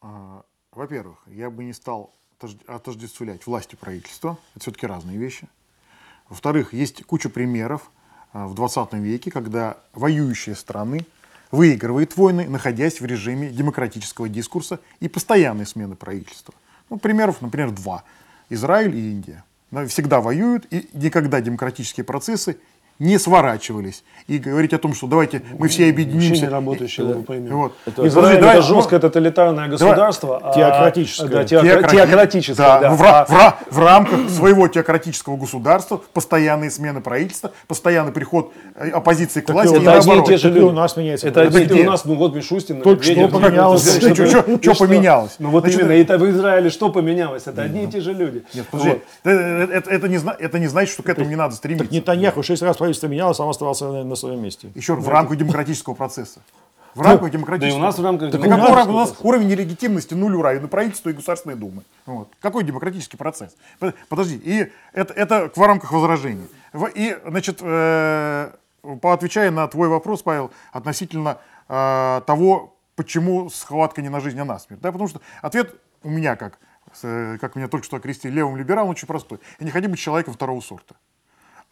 А, 0.00 0.42
Во-первых, 0.72 1.18
я 1.26 1.50
бы 1.50 1.64
не 1.64 1.72
стал 1.72 2.12
отож- 2.38 2.64
отождествлять 2.66 3.46
власть 3.46 3.72
и 3.72 3.76
правительство. 3.76 4.38
Это 4.54 4.64
все-таки 4.64 4.86
разные 4.86 5.16
вещи. 5.16 5.48
Во-вторых, 6.28 6.72
есть 6.72 7.04
куча 7.04 7.28
примеров 7.28 7.90
а, 8.32 8.46
в 8.46 8.54
20 8.54 8.94
веке, 8.94 9.30
когда 9.30 9.78
воюющие 9.92 10.54
страны 10.54 11.06
выигрывают 11.52 12.16
войны, 12.16 12.48
находясь 12.48 13.00
в 13.00 13.04
режиме 13.04 13.50
демократического 13.50 14.28
дискурса 14.28 14.80
и 14.98 15.08
постоянной 15.08 15.66
смены 15.66 15.94
правительства. 15.94 16.54
Ну, 16.90 16.98
примеров, 16.98 17.40
например, 17.40 17.70
два. 17.70 18.02
Израиль 18.50 18.96
и 18.96 19.12
Индия. 19.12 19.44
Всегда 19.86 20.20
воюют, 20.20 20.66
и 20.70 20.88
никогда 20.92 21.40
демократические 21.40 22.04
процессы 22.04 22.58
не 23.02 23.18
сворачивались. 23.18 24.04
И 24.28 24.38
говорить 24.38 24.72
о 24.72 24.78
том, 24.78 24.94
что 24.94 25.08
давайте 25.08 25.42
мы 25.58 25.66
все 25.66 25.90
объединимся. 25.90 26.42
не 26.46 26.48
работающий 26.48 27.02
И- 27.02 27.06
оба 27.12 27.22
примера. 27.24 27.54
Вот. 27.56 27.72
Израиль 27.86 28.10
Подожди, 28.12 28.32
это 28.36 28.40
давай, 28.46 28.62
жесткое 28.62 28.98
ну, 29.00 29.08
тоталитарное 29.08 29.68
государство. 29.68 30.40
а- 30.42 30.54
Теократическое. 30.54 31.28
Да, 31.28 31.44
теокра- 31.44 31.66
Теократи- 31.68 31.90
теократическое, 31.96 32.54
Да, 32.66 32.78
да. 32.80 32.90
ну, 32.90 32.96
в, 32.96 33.02
А- 33.02 33.24
в 33.68 33.74
в 33.74 33.78
рамках 33.80 34.30
своего 34.30 34.68
теократического 34.68 35.36
государства 35.36 36.00
постоянные 36.12 36.70
смены 36.70 37.00
правительства, 37.00 37.50
постоянный 37.66 38.12
приход 38.12 38.52
э, 38.76 38.90
оппозиции 38.90 39.40
к 39.40 39.48
власти 39.50 39.74
Это 39.74 39.94
одни 39.98 40.18
и 40.20 40.24
те 40.24 40.36
же 40.36 40.42
Так 40.44 40.52
люди. 40.54 40.64
у 40.64 40.72
нас 40.72 40.96
меняется 40.96 41.26
Это 41.28 41.40
одни, 41.42 41.64
где? 41.64 41.82
у 41.82 41.90
нас, 41.90 42.04
ну 42.04 42.14
вот 42.14 42.34
Мишустин, 42.36 42.80
Только 42.82 43.02
что 43.02 43.12
Медведев. 43.14 43.32
поменялось. 43.32 43.82
Что- 44.62 44.74
поменялось? 44.86 45.34
Ну 45.40 45.50
вот 45.50 45.66
именно, 45.68 45.90
это 45.92 46.16
в 46.18 46.30
Израиле 46.30 46.70
что 46.70 46.90
поменялось? 46.90 47.42
Это 47.46 47.62
одни 47.62 47.84
и 47.84 47.86
те 47.88 48.00
же 48.00 48.12
люди. 48.12 48.44
Нет, 48.54 48.66
подожди, 48.70 49.00
это, 49.24 49.30
это- 49.72 49.90
это 49.90 50.08
не, 50.08 50.18
зна- 50.18 50.36
это 50.38 50.58
не 50.60 50.68
значит, 50.68 50.92
что 50.94 51.02
к 51.02 51.08
этому 51.08 51.28
не 51.28 51.36
надо 51.36 51.50
Так 51.54 51.58
стремиться. 51.58 51.92
Нетаньяху 51.92 52.42
шесть 52.44 52.62
раз 52.62 52.80
правительство 52.92 53.06
менялось, 53.08 53.40
он 53.40 53.48
оставался 53.48 53.90
на, 53.90 54.04
на 54.04 54.14
своем 54.16 54.40
месте. 54.42 54.70
Еще 54.74 54.94
в 54.94 55.08
рамках 55.08 55.36
демократического 55.38 55.94
процесса. 55.94 56.40
В 56.94 57.00
рамках 57.00 57.22
Да 57.22 57.28
и 57.28 57.30
демократического 57.30 57.78
у 57.80 57.82
нас 57.82 57.98
в 57.98 58.04
рамках 58.04 58.32
На 58.32 58.38
у 58.38 58.42
какой 58.42 58.48
нас- 58.58 58.70
уровень? 58.70 58.90
У 58.90 58.96
нас 58.98 59.14
уровень 59.22 59.48
нелегитимности 59.48 60.12
нуль 60.14 60.36
равен 60.42 60.64
и 60.66 60.68
правительству, 60.68 61.08
и 61.08 61.14
Государственной 61.14 61.54
Думы. 61.56 61.82
Вот. 62.04 62.28
Какой 62.40 62.64
демократический 62.64 63.16
процесс? 63.16 63.56
Под- 63.78 63.94
Подожди, 64.10 64.36
и 64.44 64.70
это, 64.92 65.14
это 65.14 65.50
в 65.56 65.60
рамках 65.62 65.92
возражений. 65.92 66.46
И, 66.94 67.16
значит, 67.26 67.60
э, 67.62 68.50
поотвечая 69.00 69.50
на 69.50 69.66
твой 69.68 69.88
вопрос, 69.88 70.22
Павел, 70.22 70.50
относительно 70.72 71.38
э, 71.68 72.20
того, 72.26 72.74
почему 72.94 73.48
схватка 73.48 74.02
не 74.02 74.10
на 74.10 74.20
жизнь, 74.20 74.38
а 74.38 74.44
на 74.44 74.58
смерть. 74.58 74.82
Да, 74.82 74.92
потому 74.92 75.08
что 75.08 75.22
ответ 75.40 75.74
у 76.02 76.10
меня, 76.10 76.36
как, 76.36 76.58
с- 76.92 77.38
как 77.40 77.56
меня 77.56 77.68
только 77.68 77.86
что 77.86 77.96
окрестили 77.96 78.32
левым 78.32 78.56
либералом, 78.58 78.90
очень 78.90 79.06
простой. 79.08 79.38
Я 79.60 79.64
не 79.64 79.70
хочу 79.70 79.88
быть 79.88 79.98
человеком 79.98 80.34
второго 80.34 80.60
сорта. 80.60 80.94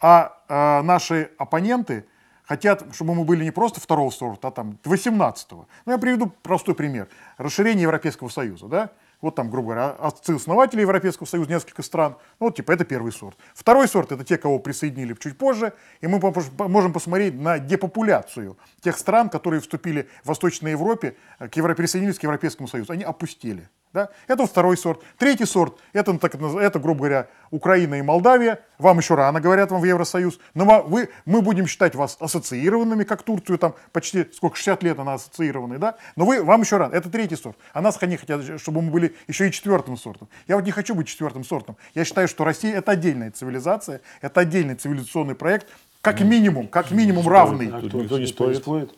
А 0.01 0.37
э, 0.49 0.81
наши 0.81 1.31
оппоненты 1.37 2.05
хотят, 2.43 2.83
чтобы 2.93 3.13
мы 3.13 3.23
были 3.23 3.43
не 3.43 3.51
просто 3.51 3.79
второго 3.79 4.09
сорта, 4.09 4.49
а 4.49 4.51
там 4.51 4.77
18-го. 4.83 5.67
Ну, 5.85 5.91
я 5.91 5.97
приведу 5.97 6.31
простой 6.41 6.75
пример. 6.75 7.07
Расширение 7.37 7.83
Европейского 7.83 8.29
Союза, 8.29 8.67
да? 8.67 8.89
Вот 9.21 9.35
там, 9.35 9.51
грубо 9.51 9.73
говоря, 9.73 9.89
отцы-основатели 9.91 10.81
Европейского 10.81 11.27
Союза, 11.27 11.51
несколько 11.51 11.83
стран. 11.83 12.17
Ну, 12.39 12.47
вот, 12.47 12.55
типа, 12.55 12.71
это 12.71 12.83
первый 12.85 13.11
сорт. 13.11 13.37
Второй 13.53 13.87
сорт— 13.87 14.11
это 14.13 14.23
те, 14.23 14.37
кого 14.37 14.57
присоединили 14.57 15.13
чуть 15.13 15.37
позже. 15.37 15.73
И 16.01 16.07
мы 16.07 16.19
можем 16.57 16.91
посмотреть 16.91 17.39
на 17.39 17.59
депопуляцию 17.59 18.57
тех 18.81 18.97
стран, 18.97 19.29
которые 19.29 19.61
вступили 19.61 20.09
в 20.23 20.29
Восточной 20.29 20.71
Европе, 20.71 21.15
э, 21.37 21.47
к 21.47 21.55
Евро... 21.55 21.75
присоединились 21.75 22.17
к 22.17 22.23
Европейскому 22.23 22.67
Союзу. 22.67 22.93
Они 22.93 23.03
опустили. 23.03 23.69
Да? 23.93 24.09
Это 24.27 24.45
второй 24.45 24.77
сорт. 24.77 25.01
Третий 25.17 25.45
сорт 25.45 25.77
это, 25.91 26.17
так, 26.17 26.35
это, 26.35 26.79
грубо 26.79 26.99
говоря, 26.99 27.27
Украина 27.49 27.95
и 27.95 28.01
Молдавия. 28.01 28.61
Вам 28.77 28.99
еще 28.99 29.15
рано, 29.15 29.41
говорят 29.41 29.71
вам, 29.71 29.81
в 29.81 29.83
Евросоюз. 29.83 30.39
Но 30.53 30.83
вы, 30.87 31.09
мы 31.25 31.41
будем 31.41 31.67
считать 31.67 31.93
вас 31.93 32.17
ассоциированными, 32.19 33.03
как 33.03 33.23
Турцию, 33.23 33.57
там 33.57 33.75
почти 33.91 34.25
сколько, 34.33 34.55
60 34.55 34.83
лет 34.83 34.99
она 34.99 35.15
ассоциированная, 35.15 35.77
да? 35.77 35.95
Но 36.15 36.25
вы, 36.25 36.41
вам 36.41 36.61
еще 36.61 36.77
рано. 36.77 36.93
Это 36.93 37.09
третий 37.09 37.35
сорт. 37.35 37.57
А 37.73 37.81
нас 37.81 37.97
они 38.01 38.17
хотят, 38.17 38.59
чтобы 38.61 38.81
мы 38.81 38.91
были 38.91 39.15
еще 39.27 39.47
и 39.47 39.51
четвертым 39.51 39.97
сортом. 39.97 40.29
Я 40.47 40.55
вот 40.55 40.65
не 40.65 40.71
хочу 40.71 40.95
быть 40.95 41.07
четвертым 41.07 41.43
сортом. 41.43 41.75
Я 41.93 42.05
считаю, 42.05 42.27
что 42.27 42.45
Россия 42.45 42.77
это 42.77 42.91
отдельная 42.91 43.31
цивилизация, 43.31 44.01
это 44.21 44.39
отдельный 44.41 44.75
цивилизационный 44.75 45.35
проект, 45.35 45.67
как 46.01 46.19
минимум, 46.21 46.67
как 46.67 46.91
минимум 46.91 47.27
равный. 47.27 47.69
А 47.71 47.79
кто- 47.79 48.01
никто 48.01 48.17
не 48.17 48.25
спорит. 48.55 48.93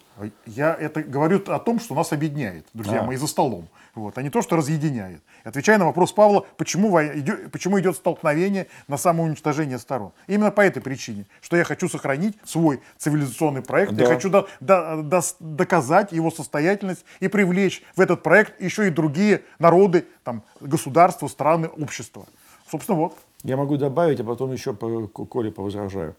Я 0.46 0.74
это 0.74 1.02
говорю 1.02 1.42
о 1.48 1.60
том, 1.60 1.80
что 1.80 1.96
нас 1.96 2.14
объединяет, 2.14 2.66
друзья 2.74 3.02
А. 3.02 3.04
мои, 3.04 3.18
за 3.18 3.28
столом. 3.28 3.68
Вот, 3.96 4.18
а 4.18 4.22
не 4.24 4.30
то, 4.30 4.42
что 4.42 4.56
разъединяет. 4.56 5.22
Отвечая 5.44 5.78
на 5.78 5.86
вопрос 5.86 6.12
Павла, 6.14 6.46
почему, 6.58 6.90
вой- 6.90 7.20
идет, 7.20 7.52
почему 7.52 7.80
идет 7.80 7.96
столкновение 7.96 8.68
на 8.88 8.98
самоуничтожение 8.98 9.78
сторон. 9.78 10.12
Именно 10.28 10.52
по 10.52 10.62
этой 10.62 10.82
причине, 10.82 11.26
что 11.42 11.58
я 11.58 11.64
хочу 11.64 11.88
сохранить 11.90 12.36
свой 12.44 12.80
цивилизационный 12.98 13.62
проект, 13.62 13.92
я 13.94 14.08
Да. 14.08 14.14
хочу 14.14 14.30
до- 14.30 14.48
до- 14.62 15.02
дос- 15.04 15.36
доказать 15.40 16.12
его 16.12 16.32
состоятельность 16.32 17.06
и 17.20 17.28
привлечь 17.28 17.84
в 17.96 18.02
этот 18.02 18.24
проект 18.24 18.60
еще 18.62 18.88
и 18.88 18.90
другие 18.90 19.42
народы, 19.60 20.06
там, 20.24 20.42
государства, 20.60 21.28
страны, 21.28 21.68
общества. 21.68 22.26
Собственно, 22.72 22.98
вот. 22.98 23.18
Я 23.44 23.58
могу 23.58 23.78
добавить, 23.78 24.20
а 24.22 24.24
потом 24.24 24.52
еще 24.54 24.74
по 24.74 25.08
Ко- 25.08 25.26
Коле 25.26 25.52
повозражаю. 25.52 26.16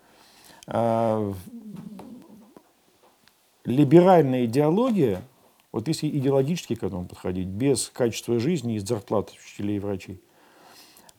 А, 0.66 1.32
Либеральная 3.65 4.45
идеология, 4.45 5.23
вот 5.73 5.89
если 5.89 6.07
идеологически 6.07 6.74
к 6.74 6.85
этому 6.85 7.07
подходить, 7.07 7.49
без 7.49 7.89
качества 7.89 8.39
жизни 8.39 8.77
и 8.77 8.78
зарплат 8.78 9.31
учителей 9.31 9.77
и 9.77 9.81
врачей, 9.81 10.20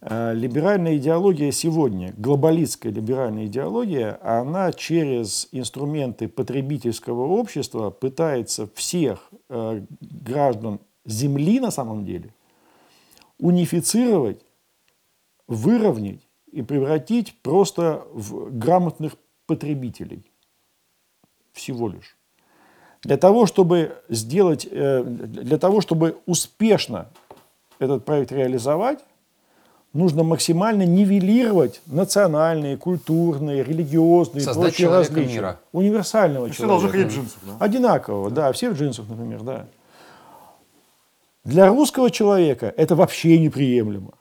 а, 0.02 0.32
либеральная 0.32 0.98
идеология 0.98 1.52
сегодня, 1.52 2.14
глобалистская 2.18 2.92
либеральная 2.92 3.48
идеология, 3.48 4.20
она 4.22 4.72
через 4.74 5.48
инструменты 5.52 6.28
потребительского 6.28 7.26
общества 7.26 7.90
пытается 7.90 8.70
всех 8.76 9.32
э, 9.50 9.82
граждан 10.02 10.80
Земли 11.06 11.60
на 11.60 11.72
самом 11.72 12.06
деле 12.06 12.34
унифицировать 13.40 14.42
выровнять 15.48 16.22
и 16.52 16.62
превратить 16.62 17.36
просто 17.42 18.06
в 18.14 18.58
грамотных 18.58 19.18
потребителей. 19.46 20.24
Всего 21.54 21.88
лишь. 21.90 22.18
Для 23.04 23.18
того, 23.18 23.46
чтобы 23.46 23.96
сделать, 24.10 24.68
э, 24.70 25.04
для 25.04 25.58
того, 25.58 25.82
чтобы 25.82 26.18
успешно 26.26 27.10
этот 27.80 28.04
проект 28.04 28.32
реализовать, 28.32 29.00
нужно 29.94 30.24
максимально 30.24 30.84
нивелировать 30.84 31.82
национальные, 31.86 32.78
культурные, 32.78 33.64
религиозные 33.64 34.42
и 34.42 34.46
Создать 34.46 34.72
прочие 34.72 34.88
человека 34.88 35.14
различия. 35.14 35.34
мира. 35.36 35.60
Универсального 35.72 36.50
Все 36.50 36.66
должны 36.68 36.90
человека. 36.90 37.10
ходить 37.10 37.18
в 37.18 37.22
джинсах, 37.22 37.40
да? 37.60 37.66
Одинакового, 37.66 38.32
да, 38.32 38.52
все 38.52 38.70
в 38.72 38.74
джинсах, 38.74 39.08
например, 39.08 39.44
да. 39.44 39.68
Для 41.44 41.68
русского 41.70 42.10
человека 42.10 42.74
это 42.76 42.96
вообще 42.96 43.38
неприемлемо. 43.38 44.14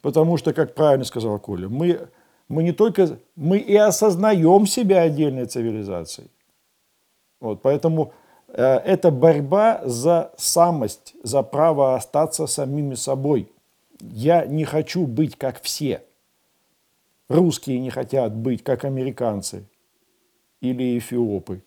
Потому 0.00 0.36
что, 0.36 0.52
как 0.52 0.74
правильно 0.74 1.04
сказал 1.04 1.38
Коля, 1.38 1.68
мы, 1.68 2.08
мы 2.52 2.62
не 2.62 2.72
только, 2.72 3.18
мы 3.34 3.56
и 3.56 3.74
осознаем 3.74 4.66
себя 4.66 5.00
отдельной 5.00 5.46
цивилизацией. 5.46 6.28
Вот, 7.40 7.62
поэтому 7.62 8.12
э, 8.48 8.62
это 8.62 9.10
борьба 9.10 9.80
за 9.86 10.32
самость, 10.36 11.14
за 11.22 11.42
право 11.42 11.94
остаться 11.94 12.46
самими 12.46 12.94
собой. 12.94 13.48
Я 14.00 14.44
не 14.44 14.64
хочу 14.66 15.06
быть 15.06 15.36
как 15.36 15.62
все. 15.62 16.02
Русские 17.28 17.78
не 17.78 17.88
хотят 17.88 18.34
быть 18.34 18.62
как 18.62 18.84
американцы 18.84 19.64
или 20.60 20.98
эфиопы, 20.98 21.62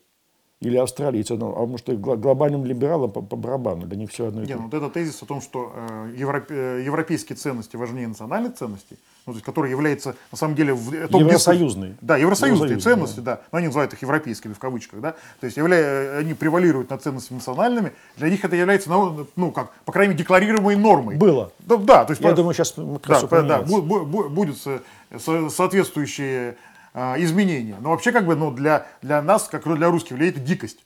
или 0.62 0.76
австралийцы, 0.78 1.36
ну, 1.36 1.50
а 1.50 1.52
потому 1.60 1.76
что 1.76 1.92
гла- 1.96 2.16
глобальным 2.16 2.64
либералам 2.64 3.10
по, 3.10 3.20
по 3.20 3.36
барабану, 3.36 3.86
для 3.86 3.96
них 3.98 4.10
все 4.10 4.28
одно 4.28 4.42
и 4.42 4.46
то 4.46 4.52
ну 4.54 4.58
же. 4.58 4.64
вот 4.64 4.74
этот 4.74 4.92
тезис 4.94 5.22
о 5.22 5.26
том, 5.26 5.42
что 5.42 5.70
э, 5.76 6.12
европе- 6.16 6.78
э, 6.78 6.82
европейские 6.82 7.36
ценности 7.36 7.76
важнее 7.76 8.08
национальных 8.08 8.54
ценностей, 8.54 8.96
ну, 9.26 9.34
то 9.34 9.36
есть, 9.36 9.44
которые 9.44 9.70
являются 9.72 10.16
на 10.32 10.38
самом 10.38 10.54
деле 10.54 10.72
в 10.72 10.94
э, 10.94 11.08
топ- 11.08 11.20
Евросоюзные. 11.20 11.96
Да, 12.00 12.16
евросоюзные 12.16 12.70
Евросоюзные, 12.70 12.80
ценности, 12.94 13.20
да. 13.20 13.42
Но 13.52 13.58
они 13.58 13.66
называют 13.66 13.92
их 13.92 14.00
европейскими 14.00 14.54
в 14.54 14.58
кавычках, 14.58 15.00
да. 15.02 15.12
То 15.40 15.44
есть 15.44 15.58
явля... 15.58 15.76
э, 15.76 16.18
они 16.20 16.32
превалируют 16.32 16.88
над 16.88 17.02
ценностями 17.02 17.36
национальными. 17.36 17.92
Для 18.16 18.30
них 18.30 18.42
это 18.42 18.56
является, 18.56 18.88
ну, 18.88 19.26
ну, 19.36 19.50
как, 19.52 19.74
по 19.84 19.92
крайней 19.92 20.12
мере, 20.14 20.20
декларируемой 20.24 20.76
нормой. 20.76 21.16
Было. 21.16 21.52
Да, 21.58 21.76
да, 21.76 22.04
то 22.06 22.12
есть 22.12 22.22
Я 22.22 22.30
по- 22.30 22.34
думаю, 22.36 22.54
сейчас 22.54 22.72
да, 22.76 22.84
да, 23.20 23.26
поменяется. 23.26 23.74
бу- 23.76 23.82
бу- 23.86 24.06
бу- 24.06 24.28
будут 24.30 24.56
со- 24.56 24.80
со- 25.18 25.50
соответствующие 25.50 26.52
а, 26.52 26.54
изменения. 26.96 27.76
Но 27.80 27.90
вообще, 27.90 28.10
как 28.10 28.26
бы, 28.26 28.34
ну, 28.34 28.50
для, 28.50 28.86
для 29.02 29.20
нас, 29.22 29.48
как 29.48 29.64
для 29.64 29.90
русских 29.90 30.12
людей, 30.12 30.30
это 30.30 30.40
дикость. 30.40 30.78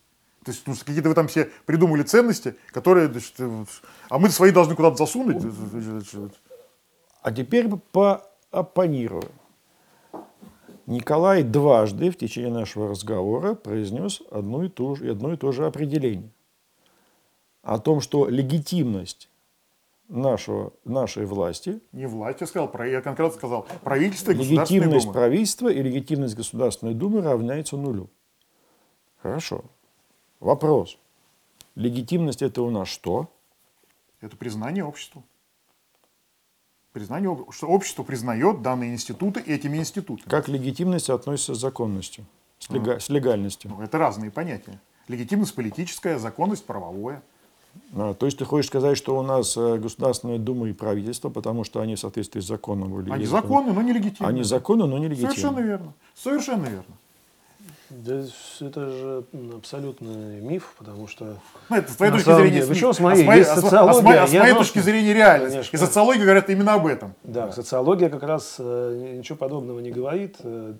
То 0.43 0.51
есть, 0.51 0.67
ну, 0.67 0.73
какие-то 0.73 1.09
вы 1.09 1.15
там 1.15 1.27
все 1.27 1.49
придумали 1.65 2.03
ценности, 2.03 2.55
которые, 2.71 3.07
значит, 3.07 3.35
э, 3.39 3.65
а 4.09 4.17
мы 4.19 4.29
свои 4.29 4.51
должны 4.51 4.75
куда-то 4.75 4.97
засунуть. 4.97 5.41
А 7.21 7.31
теперь 7.31 7.69
пооппонирую. 7.91 9.31
Николай 10.87 11.43
дважды 11.43 12.09
в 12.09 12.17
течение 12.17 12.51
нашего 12.51 12.89
разговора 12.89 13.53
произнес 13.53 14.21
одно 14.31 14.63
и 14.65 14.69
то 14.69 14.95
же, 14.95 15.11
одно 15.11 15.31
и 15.31 15.37
то 15.37 15.51
же 15.51 15.65
определение. 15.65 16.31
О 17.61 17.77
том, 17.77 18.01
что 18.01 18.27
легитимность 18.27 19.29
нашего, 20.11 20.73
нашей 20.83 21.25
власти, 21.25 21.79
Не 21.93 22.05
власть, 22.05 22.41
я 22.41 22.47
сказал, 22.47 22.71
я 22.85 23.01
конкретно 23.01 23.33
сказал, 23.37 23.65
правительство 23.83 24.31
и 24.31 24.35
легитимность 24.35 25.05
Дума. 25.05 25.13
правительства 25.13 25.69
и 25.69 25.81
легитимность 25.81 26.35
Государственной 26.35 26.93
Думы 26.93 27.21
равняется 27.21 27.77
нулю. 27.77 28.09
Хорошо. 29.21 29.63
Вопрос. 30.39 30.97
Легитимность 31.75 32.41
это 32.41 32.61
у 32.61 32.69
нас 32.69 32.89
что? 32.89 33.29
Это 34.19 34.35
признание 34.35 34.83
обществу. 34.83 35.23
Признание, 36.91 37.45
что 37.51 37.67
общество 37.67 38.03
признает 38.03 38.61
данные 38.61 38.93
институты 38.93 39.39
этими 39.39 39.77
институтами. 39.77 40.29
Как 40.29 40.49
легитимность 40.49 41.09
относится 41.09 41.53
с 41.53 41.59
законностью, 41.59 42.25
с, 42.59 42.69
лега- 42.69 42.99
с 42.99 43.07
легальностью? 43.07 43.71
Ну, 43.71 43.81
это 43.81 43.97
разные 43.97 44.29
понятия. 44.29 44.77
Легитимность 45.07 45.55
политическая, 45.55 46.19
законность 46.19 46.65
правовое. 46.65 47.23
А, 47.95 48.13
то 48.13 48.25
есть 48.25 48.37
ты 48.37 48.45
хочешь 48.45 48.67
сказать, 48.67 48.97
что 48.97 49.17
у 49.17 49.21
нас 49.21 49.55
э, 49.57 49.77
Государственная 49.77 50.37
Дума 50.37 50.69
и 50.69 50.73
правительство, 50.73 51.29
потому 51.29 51.63
что 51.63 51.81
они 51.81 51.95
в 51.95 51.99
соответствии 51.99 52.39
с 52.39 52.45
законом 52.47 52.91
были 52.93 53.11
Они 53.11 53.25
законны, 53.25 53.73
но 53.73 53.81
не 53.81 53.91
легитимны. 53.93 54.27
Они 54.29 54.43
законны, 54.43 54.87
но 54.87 54.97
не 54.97 55.07
легитимны. 55.07 55.31
Совершенно 55.33 55.59
верно. 55.59 55.93
Совершенно 56.15 56.65
верно. 56.65 56.95
Да 57.89 58.23
это 58.61 58.89
же 58.89 59.23
абсолютный 59.57 60.39
миф, 60.39 60.73
потому 60.77 61.07
что... 61.09 61.35
Ну, 61.67 61.75
это 61.75 61.91
с 61.91 61.95
твоей 61.97 62.13
точки 62.13 62.33
зрения... 62.33 62.51
деле, 62.61 62.67
причем 62.67 62.93
с 62.93 62.99
А 62.99 63.03
моей, 63.03 63.25
моей- 63.25 63.39
есть 63.39 63.51
а 63.51 63.57
с- 63.57 63.73
а 63.73 63.93
с 63.93 64.01
моей- 64.01 64.19
а 64.19 64.27
с 64.27 64.31
моей 64.33 64.53
точки 64.53 64.79
зрения 64.79 65.13
реальность. 65.13 65.51
Конечно. 65.55 65.75
И 65.75 65.79
социология 65.79 66.23
говорят 66.23 66.49
именно 66.49 66.73
об 66.75 66.87
этом. 66.87 67.13
Да, 67.25 67.51
социология 67.51 68.07
как 68.07 68.23
раз 68.23 68.55
э, 68.59 69.15
ничего 69.17 69.37
подобного 69.37 69.81
не 69.81 69.91
говорит. 69.91 70.37
э, 70.39 70.73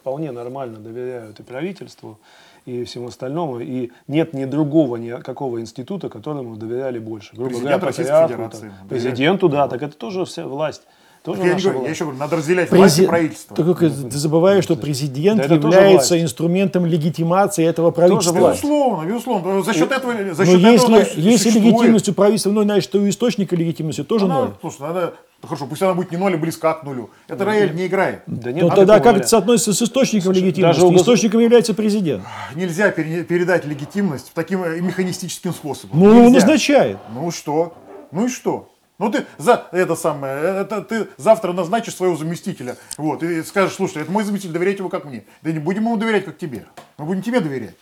Вполне 0.00 0.32
нормально 0.32 0.78
доверяют 0.78 1.40
и 1.40 1.42
правительству, 1.42 2.18
и 2.66 2.84
всему 2.84 3.08
остальному. 3.08 3.60
И 3.60 3.90
нет 4.08 4.34
ни 4.34 4.44
другого, 4.44 4.96
ни 4.96 5.10
какого 5.22 5.60
института, 5.60 6.08
которому 6.08 6.56
доверяли 6.56 6.98
больше. 6.98 7.30
Грубо 7.34 7.48
Президент 7.50 7.70
говоря, 7.80 7.86
Российской 7.86 8.28
Федерации, 8.28 8.60
там, 8.60 8.70
доверяет. 8.70 8.88
президенту, 8.88 9.48
да, 9.48 9.68
так 9.68 9.82
это 9.82 9.96
тоже 9.96 10.24
вся 10.24 10.46
власть. 10.46 10.82
Тоже 11.22 11.42
Я, 11.42 11.54
говорю, 11.54 11.82
я 11.84 11.90
еще 11.90 12.04
говорю, 12.04 12.18
надо 12.18 12.36
разделять 12.36 12.70
власть 12.70 12.96
и 12.98 13.02
Презид- 13.02 13.06
правительство. 13.08 13.54
Только 13.54 13.90
ты 13.90 14.16
забываешь, 14.16 14.64
что 14.64 14.74
президент 14.74 15.42
Да 15.42 15.48
тоже 15.48 15.60
является 15.66 16.18
инструментом 16.22 16.86
легитимации 16.86 17.62
этого 17.66 17.90
правительства. 17.90 18.32
власть. 18.38 18.62
Безусловно, 18.62 19.06
безусловно. 19.06 19.62
За 19.62 19.74
счет 19.74 19.92
этого, 19.92 20.12
за 20.14 20.18
Но 20.18 20.32
счет 20.50 20.60
этого 20.60 20.72
если, 20.72 20.86
значит, 20.86 21.16
если 21.18 21.50
легитимность 21.50 22.08
у 22.08 22.14
правительства 22.14 22.50
ноль, 22.52 22.64
значит, 22.64 22.90
то 22.90 22.98
у 22.98 23.06
источника 23.06 23.54
легитимности 23.54 24.02
тоже 24.02 24.24
Она- 24.24 24.40
ноль. 24.40 24.50
Слушай, 24.62 24.80
надо, 24.80 25.14
ну 25.42 25.48
хорошо, 25.48 25.66
пусть 25.66 25.82
она 25.82 25.94
будет 25.94 26.10
не 26.10 26.16
ноль, 26.18 26.34
а 26.34 26.36
близка 26.38 26.74
к 26.74 26.82
нулю. 26.84 27.10
Это 27.28 27.44
рояль 27.44 27.74
не 27.74 27.86
играет. 27.86 28.22
Да 28.26 28.52
нет, 28.52 28.62
Но 28.64 28.74
тогда 28.74 29.00
как 29.00 29.16
это 29.16 29.26
соотносится 29.26 29.72
с 29.72 29.82
источником 29.82 30.32
Слушай, 30.34 30.42
легитимности? 30.46 30.80
даже 30.82 30.94
Источником 30.96 31.40
является 31.40 31.72
президент. 31.74 32.24
Нельзя 32.54 32.90
пере- 32.90 33.24
передать 33.24 33.64
легитимность 33.64 34.32
таким 34.34 34.62
э, 34.62 34.80
механистическим 34.80 35.52
способом. 35.54 35.98
Ну, 35.98 36.06
он 36.06 36.16
Нельзя. 36.32 36.46
назначает. 36.46 36.98
Ну 37.14 37.30
что? 37.30 37.74
Ну 38.10 38.26
и 38.26 38.28
что? 38.28 38.70
Ну 38.98 39.10
ты 39.10 39.24
за 39.38 39.66
это 39.72 39.94
самое, 39.96 40.60
это 40.60 40.82
ты 40.82 41.06
завтра 41.16 41.54
назначишь 41.54 41.94
своего 41.94 42.16
заместителя, 42.16 42.76
вот, 42.98 43.22
и 43.22 43.42
скажешь, 43.42 43.76
слушай, 43.76 44.02
это 44.02 44.12
мой 44.12 44.24
заместитель, 44.24 44.52
доверяйте 44.52 44.80
его 44.80 44.90
как 44.90 45.06
мне. 45.06 45.24
Да 45.40 45.50
не 45.50 45.58
будем 45.58 45.84
ему 45.84 45.96
доверять, 45.96 46.26
как 46.26 46.36
тебе. 46.36 46.66
Мы 46.98 47.06
будем 47.06 47.22
тебе 47.22 47.40
доверять, 47.40 47.76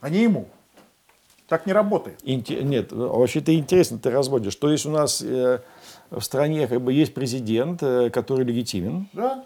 а 0.00 0.08
не 0.08 0.22
ему. 0.22 0.48
Так 1.46 1.66
не 1.66 1.74
работает. 1.74 2.20
Инте- 2.24 2.62
Нет, 2.62 2.90
вообще-то 2.92 3.52
интересно 3.54 3.98
ты 3.98 4.10
разводишь. 4.10 4.54
То 4.54 4.70
есть 4.70 4.86
у 4.86 4.90
нас 4.90 5.20
э, 5.20 5.58
в 6.10 6.20
стране 6.20 6.66
как 6.66 6.80
бы 6.80 6.92
есть 6.92 7.14
президент, 7.14 7.82
э, 7.82 8.10
который 8.10 8.44
легитимен, 8.44 9.08
Да? 9.12 9.44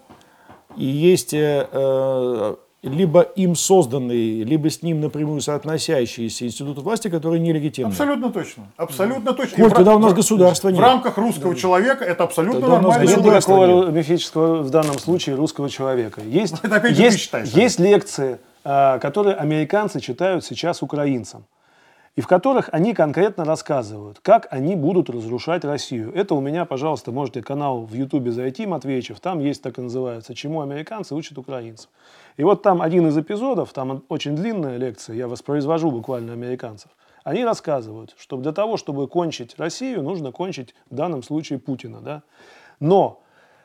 и 0.77 0.85
есть 0.85 1.33
э, 1.33 1.67
э, 1.71 2.55
либо 2.83 3.21
им 3.21 3.55
созданный, 3.55 4.43
либо 4.43 4.69
с 4.69 4.83
ним 4.83 4.99
напрямую 5.01 5.41
соотносящийся 5.41 6.45
институт 6.45 6.77
власти, 6.79 7.07
который 7.09 7.39
нелегитимный. 7.39 7.91
Абсолютно 7.91 8.31
точно. 8.31 8.63
Абсолютно 8.77 9.33
точно. 9.33 9.55
Коль, 9.57 9.69
в 9.69 9.73
ра- 9.87 9.95
у 9.95 9.99
нас 9.99 10.11
в- 10.11 10.15
государства 10.15 10.67
В 10.69 10.71
нет. 10.73 10.81
рамках 10.81 11.17
русского 11.17 11.55
человека 11.55 12.03
это 12.05 12.23
абсолютно 12.23 12.61
Тогда 12.61 12.75
нормально. 12.81 13.09
Нет 13.09 13.23
никакого 13.25 13.85
нет. 13.85 13.93
мифического 13.95 14.61
в 14.61 14.69
данном 14.69 14.99
случае 14.99 15.35
русского 15.35 15.69
человека. 15.69 16.21
Есть, 16.21 16.55
Это 16.63 16.75
опять 16.75 16.97
есть, 16.97 17.19
считаешь, 17.19 17.49
есть 17.49 17.79
лекции, 17.79 18.37
а, 18.63 18.99
которые 18.99 19.35
американцы 19.35 19.99
читают 19.99 20.43
сейчас 20.45 20.81
украинцам, 20.83 21.45
и 22.15 22.21
в 22.21 22.27
которых 22.27 22.69
они 22.71 22.93
конкретно 22.93 23.43
рассказывают, 23.43 24.19
как 24.21 24.47
они 24.51 24.75
будут 24.75 25.09
разрушать 25.09 25.65
Россию. 25.65 26.13
Это 26.13 26.33
у 26.33 26.41
меня, 26.41 26.65
пожалуйста, 26.65 27.11
можете 27.11 27.41
канал 27.41 27.85
в 27.85 27.93
Ютубе 27.93 28.31
зайти, 28.31 28.65
Матвеичев, 28.65 29.19
там 29.19 29.39
есть 29.39 29.61
так 29.61 29.77
и 29.77 29.81
называется 29.81 30.33
«Чему 30.33 30.61
американцы 30.61 31.13
учат 31.13 31.37
украинцев». 31.37 31.89
И 32.37 32.43
вот 32.43 32.61
там 32.61 32.81
один 32.81 33.07
из 33.07 33.17
эпизодов, 33.17 33.73
там 33.73 34.03
очень 34.07 34.35
длинная 34.35 34.77
лекция, 34.77 35.15
я 35.15 35.27
воспроизвожу 35.27 35.91
буквально 35.91 36.33
американцев. 36.33 36.89
Они 37.23 37.43
рассказывают, 37.43 38.13
что 38.17 38.37
для 38.37 38.51
того, 38.51 38.77
чтобы 38.77 39.07
кончить 39.07 39.55
Россию, 39.57 40.03
нужно 40.03 40.31
кончить 40.31 40.75
в 40.89 40.95
данном 40.95 41.23
случае 41.23 41.59
Путина. 41.59 41.99
Да? 41.99 42.21
Но 42.79 43.19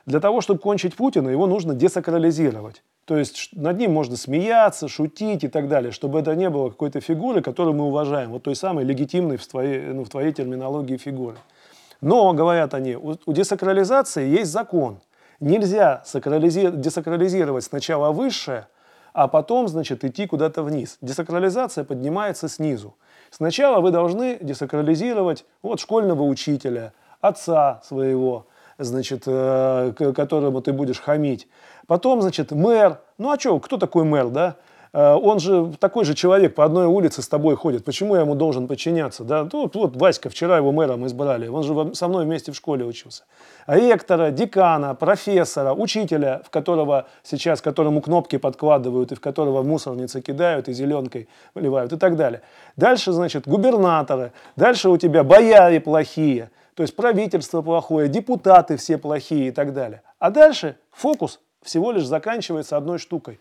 для 0.06 0.20
того, 0.20 0.40
чтобы 0.40 0.60
кончить 0.60 0.96
Путина, 0.96 1.28
его 1.28 1.46
нужно 1.46 1.74
десакрализировать. 1.74 2.82
То 3.04 3.16
есть 3.16 3.50
над 3.52 3.78
ним 3.78 3.92
можно 3.92 4.16
смеяться, 4.16 4.88
шутить 4.88 5.44
и 5.44 5.48
так 5.48 5.68
далее, 5.68 5.90
чтобы 5.92 6.20
это 6.20 6.34
не 6.34 6.48
было 6.48 6.70
какой-то 6.70 7.00
фигуры, 7.00 7.42
которую 7.42 7.74
мы 7.74 7.84
уважаем, 7.84 8.30
вот 8.30 8.44
той 8.44 8.54
самой 8.54 8.84
легитимной 8.84 9.36
в 9.36 9.46
твоей, 9.46 9.80
ну, 9.92 10.04
в 10.04 10.08
твоей 10.08 10.32
терминологии 10.32 10.96
фигуры. 10.96 11.36
Но, 12.00 12.32
говорят 12.32 12.72
они, 12.74 12.96
у, 12.96 13.16
у 13.26 13.32
десакрализации 13.32 14.28
есть 14.28 14.50
закон. 14.52 15.00
Нельзя 15.40 16.02
сакрализи- 16.06 16.76
десакрализировать 16.76 17.64
сначала 17.64 18.12
высшее, 18.12 18.68
а 19.12 19.26
потом, 19.26 19.68
значит, 19.68 20.04
идти 20.04 20.26
куда-то 20.26 20.62
вниз. 20.62 20.98
Десакрализация 21.00 21.84
поднимается 21.84 22.48
снизу. 22.48 22.94
Сначала 23.30 23.80
вы 23.80 23.90
должны 23.90 24.38
десакрализировать 24.40 25.44
вот 25.62 25.80
школьного 25.80 26.22
учителя, 26.22 26.92
отца 27.20 27.80
своего, 27.84 28.46
значит, 28.80 29.24
э, 29.26 29.92
которому 30.14 30.60
ты 30.60 30.72
будешь 30.72 31.00
хамить. 31.00 31.48
Потом, 31.86 32.22
значит, 32.22 32.52
мэр. 32.52 32.98
Ну 33.18 33.30
а 33.30 33.38
что, 33.38 33.58
кто 33.60 33.76
такой 33.76 34.04
мэр, 34.04 34.28
да? 34.28 34.56
Э, 34.92 35.14
Он 35.14 35.38
же 35.38 35.72
такой 35.78 36.04
же 36.04 36.14
человек 36.14 36.54
по 36.54 36.64
одной 36.64 36.86
улице 36.86 37.22
с 37.22 37.28
тобой 37.28 37.56
ходит. 37.56 37.84
Почему 37.84 38.14
я 38.16 38.22
ему 38.22 38.34
должен 38.34 38.66
подчиняться? 38.66 39.24
Да? 39.24 39.46
Ну, 39.52 39.70
вот, 39.72 39.96
Васька, 39.96 40.28
вчера 40.28 40.56
его 40.56 40.72
мэром 40.72 41.06
избрали. 41.06 41.48
Он 41.48 41.62
же 41.62 41.94
со 41.94 42.08
мной 42.08 42.24
вместе 42.24 42.52
в 42.52 42.56
школе 42.56 42.84
учился. 42.84 43.24
Ректора, 43.66 44.30
декана, 44.30 44.94
профессора, 44.94 45.72
учителя, 45.74 46.42
в 46.44 46.50
которого 46.50 47.06
сейчас, 47.22 47.60
которому 47.60 48.00
кнопки 48.00 48.36
подкладывают 48.36 49.12
и 49.12 49.14
в 49.14 49.20
которого 49.20 49.62
в 49.62 49.66
мусорнице 49.66 50.20
кидают 50.20 50.68
и 50.68 50.72
зеленкой 50.72 51.28
выливают 51.54 51.92
и 51.92 51.96
так 51.96 52.16
далее. 52.16 52.42
Дальше, 52.76 53.12
значит, 53.12 53.46
губернаторы. 53.46 54.32
Дальше 54.56 54.88
у 54.88 54.96
тебя 54.96 55.22
бояре 55.22 55.80
плохие. 55.80 56.50
То 56.74 56.82
есть 56.82 56.94
правительство 56.96 57.62
плохое, 57.62 58.08
депутаты 58.08 58.76
все 58.76 58.96
плохие 58.98 59.48
и 59.48 59.50
так 59.50 59.72
далее. 59.74 60.02
А 60.18 60.30
дальше 60.30 60.76
фокус 60.92 61.40
всего 61.62 61.92
лишь 61.92 62.06
заканчивается 62.06 62.76
одной 62.76 62.98
штукой. 62.98 63.40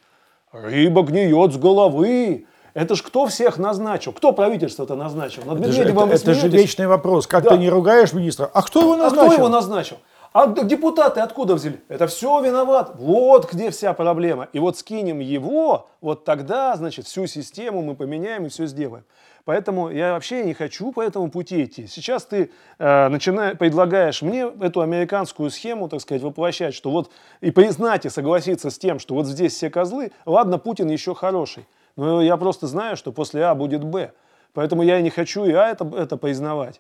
Рыба 0.52 1.04
гниет 1.04 1.54
с 1.54 1.58
головы. 1.58 2.46
Это 2.74 2.96
ж 2.96 3.02
кто 3.02 3.26
всех 3.28 3.58
назначил? 3.58 4.14
Кто 4.14 4.32
правительство-то 4.32 4.96
назначил? 4.96 5.44
Над 5.46 5.60
Это 5.62 5.72
же, 5.72 5.82
это- 5.84 6.06
это 6.06 6.34
же 6.34 6.48
вечный 6.48 6.88
вопрос. 6.88 7.28
Как 7.28 7.44
Да. 7.44 7.52
ты 7.52 7.58
не 7.58 7.70
ругаешь 7.70 8.14
министра? 8.14 8.50
А 8.54 8.62
кто 8.62 8.82
его 8.82 8.94
А 8.94 8.98
назначил? 8.98 9.26
кто 9.28 9.34
его 9.36 9.50
назначил? 9.50 9.98
А 10.32 10.48
депутаты 10.48 11.22
откуда 11.22 11.56
взяли? 11.56 11.82
Это 11.88 12.06
все 12.08 12.40
виноват. 12.42 12.92
Вот 12.96 13.52
где 13.52 13.72
вся 13.72 13.94
проблема. 13.94 14.48
И 14.54 14.60
вот 14.60 14.78
скинем 14.78 15.20
его, 15.20 15.88
вот 16.02 16.24
тогда, 16.24 16.76
значит, 16.76 17.08
всю 17.08 17.26
систему 17.26 17.82
мы 17.82 17.96
поменяем 17.96 18.46
и 18.46 18.50
все 18.50 18.68
сделаем. 18.68 19.04
Поэтому 19.50 19.90
я 19.90 20.14
вообще 20.14 20.44
не 20.44 20.54
хочу 20.54 20.92
по 20.92 21.02
этому 21.02 21.32
пути 21.32 21.64
идти. 21.64 21.88
Сейчас 21.88 22.24
ты 22.24 22.52
э, 22.78 23.08
начина- 23.08 23.56
предлагаешь 23.56 24.22
мне 24.22 24.48
эту 24.62 24.82
американскую 24.82 25.50
схему, 25.50 25.90
так 25.90 26.02
сказать, 26.02 26.22
воплощать, 26.22 26.76
что 26.76 26.92
вот 26.92 27.10
и 27.42 27.50
признать 27.50 28.06
и 28.06 28.10
согласиться 28.10 28.70
с 28.70 28.78
тем, 28.78 29.00
что 29.00 29.16
вот 29.16 29.26
здесь 29.26 29.54
все 29.56 29.72
козлы, 29.72 30.12
ладно, 30.28 30.60
Путин 30.60 30.88
еще 30.88 31.16
хороший. 31.16 31.66
Но 31.96 32.22
я 32.22 32.38
просто 32.38 32.68
знаю, 32.68 32.96
что 32.96 33.12
после 33.12 33.44
А 33.44 33.56
будет 33.56 33.84
Б. 33.84 34.12
Поэтому 34.54 34.84
я 34.84 35.00
и 35.00 35.02
не 35.02 35.10
хочу 35.10 35.46
и 35.46 35.52
А 35.52 35.70
это, 35.70 35.92
это 35.98 36.16
признавать. 36.16 36.80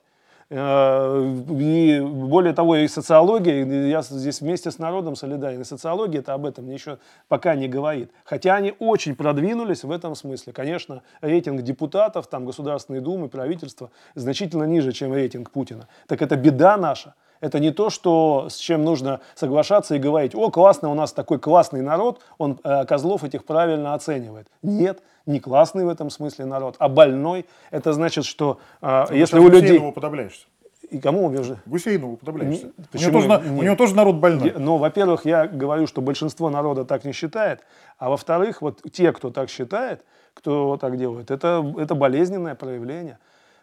Э, 0.49 1.35
И 1.59 1.99
более 2.01 2.53
того, 2.53 2.75
и 2.77 2.87
социология, 2.87 3.65
я 3.87 4.01
здесь 4.01 4.41
вместе 4.41 4.71
с 4.71 4.79
народом 4.79 5.15
солидарен, 5.15 5.61
и 5.61 5.63
социология 5.63 6.21
это 6.21 6.33
об 6.33 6.45
этом 6.45 6.69
еще 6.69 6.97
пока 7.27 7.55
не 7.55 7.67
говорит. 7.67 8.11
Хотя 8.23 8.55
они 8.55 8.73
очень 8.79 9.15
продвинулись 9.15 9.83
в 9.83 9.91
этом 9.91 10.15
смысле. 10.15 10.53
Конечно, 10.53 11.01
рейтинг 11.21 11.61
депутатов, 11.61 12.27
там, 12.27 12.45
Государственной 12.45 12.99
Думы, 12.99 13.29
правительства 13.29 13.91
значительно 14.15 14.63
ниже, 14.63 14.91
чем 14.91 15.13
рейтинг 15.13 15.51
Путина. 15.51 15.87
Так 16.07 16.21
это 16.21 16.35
беда 16.35 16.77
наша. 16.77 17.13
Это 17.41 17.59
не 17.59 17.71
то, 17.71 17.89
что, 17.89 18.47
с 18.49 18.57
чем 18.57 18.83
нужно 18.83 19.21
соглашаться 19.35 19.95
и 19.95 19.99
говорить, 19.99 20.35
о, 20.35 20.51
классно, 20.51 20.89
у 20.89 20.93
нас 20.93 21.13
такой 21.13 21.39
классный 21.39 21.81
народ, 21.81 22.19
он 22.37 22.59
э, 22.63 22.85
козлов 22.85 23.23
этих 23.23 23.45
правильно 23.45 23.93
оценивает. 23.93 24.47
Нет, 24.61 25.01
не 25.25 25.39
классный 25.39 25.85
в 25.85 25.89
этом 25.89 26.09
смысле 26.09 26.45
народ, 26.45 26.75
а 26.79 26.89
больной. 26.89 27.45
Это 27.71 27.93
значит, 27.93 28.25
что 28.25 28.59
э, 28.81 29.05
если 29.11 29.39
у 29.39 29.49
людей... 29.49 29.61
Гусейнову 29.61 29.91
подобляешься. 29.91 30.45
И 30.89 30.99
кому 30.99 31.25
убежи? 31.25 31.57
Гусейнову 31.67 32.17
подобляешься. 32.17 32.65
Не- 32.65 32.71
у, 32.93 32.97
него 33.01 33.11
тоже, 33.11 33.27
Нет. 33.27 33.41
у 33.59 33.63
него 33.63 33.75
тоже 33.75 33.95
народ 33.95 34.15
больной. 34.15 34.51
Я- 34.53 34.59
Но, 34.59 34.77
во-первых, 34.77 35.25
я 35.25 35.45
говорю, 35.47 35.85
что 35.85 36.01
большинство 36.01 36.49
народа 36.49 36.83
так 36.83 37.05
не 37.05 37.11
считает, 37.11 37.61
а 37.99 38.09
во-вторых, 38.09 38.61
вот 38.61 38.81
те, 38.91 39.11
кто 39.11 39.29
так 39.29 39.49
считает, 39.49 40.03
кто 40.33 40.77
так 40.77 40.97
делает, 40.97 41.29
это, 41.31 41.63
это 41.77 41.93
болезненное 41.95 42.55
проявление. 42.55 43.19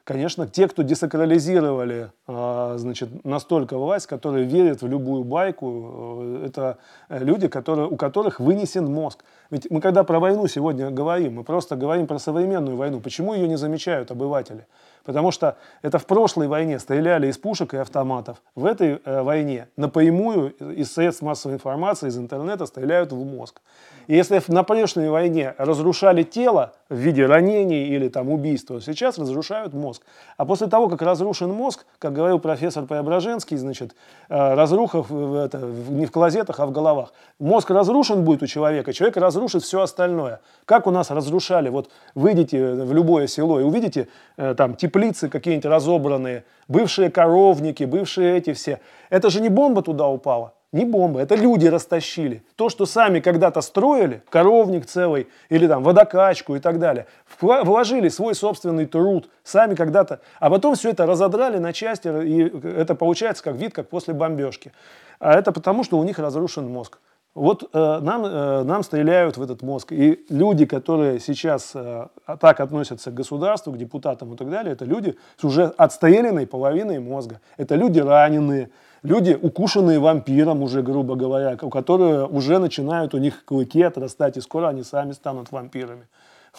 Конечно, 0.07 0.47
те, 0.47 0.69
кто 0.69 0.83
десакрализировали 0.83 2.11
а, 2.29 2.77
значит, 2.79 3.25
настолько 3.25 3.77
власть, 3.77 4.07
которые 4.07 4.45
верят 4.45 4.81
в 4.81 4.87
любую 4.87 5.25
байку, 5.25 6.21
э, 6.21 6.47
это 6.47 6.79
люди, 7.09 7.49
которые, 7.49 7.89
у 7.89 7.97
которых 7.97 8.39
вынесен 8.39 8.87
мозг. 8.87 9.25
Ведь 9.51 9.69
мы 9.69 9.81
когда 9.81 10.05
про 10.05 10.21
войну 10.21 10.47
сегодня 10.47 10.91
говорим, 10.91 11.35
мы 11.35 11.45
просто 11.45 11.75
говорим 11.75 12.07
про 12.07 12.19
современную 12.19 12.77
войну. 12.77 13.01
Почему 13.01 13.35
ее 13.35 13.49
не 13.49 13.57
замечают 13.57 14.13
обыватели? 14.13 14.67
Потому 15.05 15.33
что 15.33 15.57
это 15.83 15.99
в 15.99 16.07
прошлой 16.07 16.47
войне 16.47 16.79
стреляли 16.79 17.27
из 17.27 17.37
пушек 17.37 17.75
и 17.75 17.77
автоматов. 17.77 18.41
В 18.55 18.65
этой 18.65 19.01
э, 19.05 19.23
войне 19.23 19.67
напрямую 19.77 20.51
из 20.53 20.93
средств 20.93 21.23
массовой 21.23 21.57
информации, 21.57 22.09
из 22.09 22.17
интернета 22.17 22.67
стреляют 22.67 23.11
в 23.11 23.25
мозг. 23.25 23.61
И 24.07 24.15
если 24.15 24.41
на 24.49 24.63
прошлой 24.63 25.11
войне 25.11 25.55
разрушали 25.59 26.23
тело 26.23 26.73
в 26.89 26.95
виде 26.95 27.27
ранений 27.27 27.89
или 27.89 28.09
там 28.09 28.31
убийства, 28.31 28.81
сейчас 28.81 29.19
разрушают 29.19 29.75
мозг. 29.75 30.03
А 30.37 30.45
после 30.45 30.69
того, 30.69 30.89
как 30.89 31.03
разрушен 31.03 31.51
мозг, 31.51 31.85
как 31.99 32.13
говорил 32.13 32.39
профессор 32.39 32.85
Преображенский, 32.85 33.57
значит, 33.57 33.97
э, 34.29 34.55
разруха 34.55 35.03
в, 35.03 35.35
это, 35.35 35.59
не 35.59 36.07
в 36.07 36.13
клозетах, 36.13 36.61
а 36.61 36.67
в 36.67 36.73
головах. 36.73 37.13
Мозг 37.41 37.71
разрушен 37.71 38.25
будет 38.25 38.43
у 38.43 38.47
человека, 38.47 38.93
человек 38.93 39.17
разрушит 39.17 39.65
все 39.65 39.81
остальное. 39.81 40.41
Как 40.65 40.87
у 40.87 40.91
нас 40.91 41.11
разрушали, 41.11 41.69
вот 41.69 41.91
выйдите 42.15 42.75
в 42.75 42.93
любое 42.93 43.27
село 43.27 43.59
и 43.59 43.65
увидите 43.65 44.09
э, 44.37 44.55
там 44.57 44.77
теплицы 44.77 45.29
какие-нибудь 45.29 45.67
разобранные, 45.67 46.45
бывшие 46.69 47.11
коровники, 47.11 47.85
бывшие 47.85 48.39
эти 48.39 48.53
все. 48.53 48.81
Это 49.11 49.31
же 49.31 49.41
не 49.41 49.49
бомба 49.49 49.83
туда 49.83 50.07
упала. 50.07 50.56
Не 50.73 50.85
бомба, 50.85 51.21
это 51.21 51.37
люди 51.37 51.67
растащили. 51.67 52.43
То, 52.57 52.69
что 52.69 52.87
сами 52.87 53.21
когда-то 53.21 53.61
строили, 53.61 54.23
коровник 54.29 54.87
целый 54.87 55.29
или 55.49 55.67
там 55.69 55.83
водокачку 55.83 56.57
и 56.57 56.59
так 56.59 56.79
далее, 56.79 57.07
вложили 57.41 58.09
свой 58.09 58.35
собственный 58.35 58.87
труд, 58.87 59.31
сами 59.45 59.75
когда-то, 59.75 60.21
а 60.41 60.51
потом 60.51 60.75
все 60.75 60.91
это 60.91 61.07
разодрали 61.07 61.59
на 61.59 61.73
части, 61.73 62.09
и 62.09 62.69
это 62.69 62.95
получается 62.95 63.45
как 63.45 63.55
вид, 63.55 63.75
как 63.75 63.89
после 63.89 64.13
бомбежки. 64.13 64.73
А 65.21 65.35
это 65.35 65.53
потому, 65.53 65.85
что 65.85 65.99
у 65.99 66.05
них 66.05 66.19
разрушен 66.19 66.69
мозг. 66.69 66.99
Вот 67.37 67.69
э, 67.71 67.99
нам, 68.01 68.25
э, 68.25 68.63
нам 68.63 68.83
стреляют 68.83 69.37
в 69.37 69.43
этот 69.43 69.61
мозг. 69.61 69.93
И 69.93 70.25
люди, 70.31 70.65
которые 70.65 71.21
сейчас 71.21 71.73
э, 71.75 72.09
так 72.41 72.61
относятся 72.61 73.11
к 73.11 73.15
государству, 73.15 73.73
к 73.75 73.77
депутатам 73.77 74.33
и 74.33 74.37
так 74.39 74.49
далее, 74.49 74.73
это 74.73 74.87
люди 74.87 75.19
с 75.37 75.45
уже 75.45 75.67
отстреленной 75.67 76.47
половиной 76.47 76.99
мозга. 76.99 77.43
Это 77.59 77.75
люди 77.75 78.01
раненые, 78.01 78.71
люди, 79.07 79.39
укушенные 79.41 79.99
вампиром 79.99 80.63
уже, 80.63 80.83
грубо 80.83 81.15
говоря, 81.15 81.57
у 81.61 81.71
которых 81.71 82.31
уже 82.31 82.59
начинают 82.59 83.15
у 83.15 83.19
них 83.19 83.45
клыки 83.45 83.83
отрастать, 83.83 84.37
и 84.37 84.41
скоро 84.41 84.69
они 84.69 84.83
сами 84.83 85.13
станут 85.13 85.53
вампирами. 85.53 86.07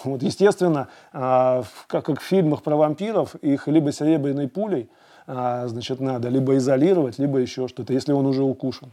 Вот, 0.03 0.21
естественно, 0.23 0.87
а, 1.11 1.63
как, 1.87 2.05
как 2.05 2.21
в 2.21 2.23
фильмах 2.23 2.61
про 2.61 2.75
вампиров, 2.75 3.35
их 3.35 3.67
либо 3.67 3.91
серебряной 3.91 4.47
пулей 4.47 4.89
а, 5.27 5.67
значит, 5.67 5.99
надо 5.99 6.29
либо 6.29 6.55
изолировать, 6.57 7.19
либо 7.19 7.39
еще 7.39 7.67
что-то, 7.67 7.93
если 7.93 8.13
он 8.13 8.25
уже 8.25 8.43
укушен. 8.43 8.91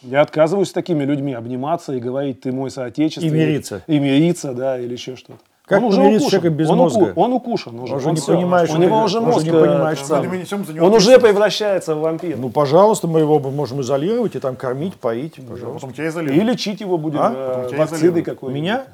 Я 0.00 0.20
отказываюсь 0.22 0.68
с 0.68 0.72
такими 0.72 1.04
людьми 1.04 1.34
обниматься 1.34 1.92
и 1.92 2.00
говорить, 2.00 2.40
ты 2.40 2.52
мой 2.52 2.70
соотечественник. 2.70 3.32
И 3.32 3.36
мириться. 3.36 3.82
И 3.86 3.98
мириться, 3.98 4.54
да, 4.54 4.78
или 4.78 4.92
еще 4.92 5.16
что-то. 5.16 5.40
Как 5.68 5.78
он 5.82 5.84
уже 5.88 6.00
укушен. 6.00 6.18
человека 6.30 6.50
без 6.50 6.70
он 6.70 6.78
мозга? 6.78 7.02
Уку, 7.02 7.20
он 7.20 7.32
укушен 7.34 7.78
уже. 7.80 7.92
Он 7.92 7.98
уже 7.98 8.08
он 8.08 8.14
не 8.14 8.20
все. 8.20 8.34
понимает, 8.34 8.70
У 8.70 8.76
него 8.78 9.02
уже 9.02 9.20
мозг... 9.20 9.44
не 9.44 9.50
понимает, 9.50 9.98
сам. 9.98 10.26
Мы 10.26 10.80
Он 10.80 10.94
уже 10.94 11.18
превращается 11.18 11.94
в 11.94 12.00
вампира. 12.00 12.36
Ну, 12.36 12.48
пожалуйста, 12.50 13.06
мы 13.06 13.20
его 13.20 13.38
можем 13.38 13.80
изолировать 13.82 14.34
и 14.34 14.40
там 14.40 14.56
кормить, 14.56 14.94
поить. 14.96 15.34
Пожалуйста. 15.36 15.74
Потом 15.74 15.92
тебя 15.92 16.08
изолируют. 16.08 16.42
И 16.42 16.46
лечить 16.46 16.80
его 16.80 16.96
будем 16.96 17.18
А? 17.20 17.68
э, 17.70 17.76
вакциной 17.76 18.22
какой-нибудь. 18.22 18.62
Меня? 18.62 18.84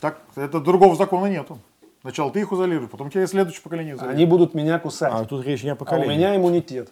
Так, 0.00 0.18
это 0.34 0.60
другого 0.60 0.96
закона 0.96 1.26
нету. 1.26 1.58
Сначала 2.02 2.30
ты 2.30 2.40
их 2.40 2.52
изолируешь, 2.52 2.88
потом 2.90 3.10
тебя 3.10 3.26
следующее 3.26 3.62
поколение 3.62 3.94
изолирует. 3.94 4.16
Они 4.16 4.26
будут 4.26 4.54
меня 4.54 4.78
кусать. 4.78 5.12
А 5.12 5.24
тут 5.24 5.44
речь 5.44 5.62
не 5.64 5.70
о 5.70 5.72
А 5.72 5.74
у 5.74 5.78
поколении. 5.78 6.16
меня 6.16 6.36
иммунитет. 6.36 6.90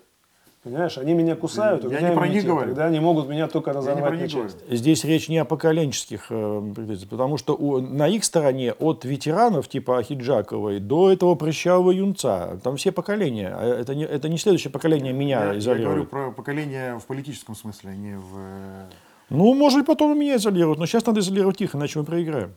Понимаешь, 0.64 0.96
они 0.96 1.12
меня 1.12 1.36
кусают, 1.36 1.84
у 1.84 1.90
Я 1.90 1.98
меня 1.98 2.08
не 2.08 2.14
про 2.16 2.26
них 2.26 2.44
говорю. 2.46 2.68
Тогда 2.68 2.86
они 2.86 2.98
могут 2.98 3.28
меня 3.28 3.48
только 3.48 3.74
разорвать 3.74 4.18
на 4.18 4.26
части. 4.28 4.58
Здесь 4.70 5.04
речь 5.04 5.28
не 5.28 5.36
о 5.36 5.44
поколенческих 5.44 6.26
э, 6.30 6.72
претензиях, 6.74 7.10
потому 7.10 7.36
что 7.36 7.54
у- 7.54 7.80
на 7.82 8.08
их 8.08 8.24
стороне 8.24 8.72
от 8.72 9.04
ветеранов 9.04 9.68
типа 9.68 9.98
Ахиджаковой 9.98 10.80
до 10.80 11.12
этого 11.12 11.34
прыщавого 11.34 11.90
юнца, 11.90 12.58
там 12.64 12.76
все 12.78 12.92
поколения. 12.92 13.54
А 13.54 13.62
Это 13.80 13.94
не, 13.94 14.04
это 14.04 14.30
не 14.30 14.38
следующее 14.38 14.70
поколение 14.70 15.12
меня 15.12 15.36
Я, 15.36 15.44
я 15.44 15.44
говорю 15.44 15.58
изолирует. 15.60 16.10
про 16.10 16.30
поколение 16.30 16.98
в 16.98 17.04
политическом 17.04 17.54
смысле, 17.54 17.90
а 17.90 17.94
не 17.94 18.16
в... 18.16 18.34
э, 18.38 18.84
Ну, 19.28 19.52
может 19.52 19.84
потом 19.84 20.14
и 20.14 20.18
меня 20.18 20.36
изолируют, 20.36 20.78
но 20.78 20.86
сейчас 20.86 21.04
надо 21.04 21.20
изолировать 21.20 21.60
их, 21.60 21.74
иначе 21.74 21.98
мы 21.98 22.06
проиграем. 22.06 22.54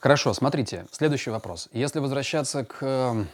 Хорошо, 0.00 0.32
смотрите, 0.32 0.86
следующий 0.90 1.28
вопрос. 1.28 1.68
Если 1.74 1.98
возвращаться 1.98 2.64
к, 2.64 2.78
э, 2.80 3.24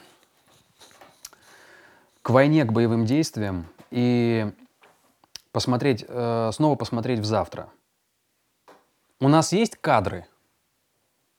к 2.23 2.31
войне, 2.31 2.65
к 2.65 2.73
боевым 2.73 3.07
действиям 3.07 3.67
и 3.91 4.51
посмотреть, 5.53 6.05
э, 6.07 6.51
снова 6.53 6.77
посмотреть 6.77 7.21
в 7.21 7.25
завтра. 7.25 7.69
У 9.21 9.29
нас 9.29 9.53
есть 9.53 9.77
кадры 9.77 10.27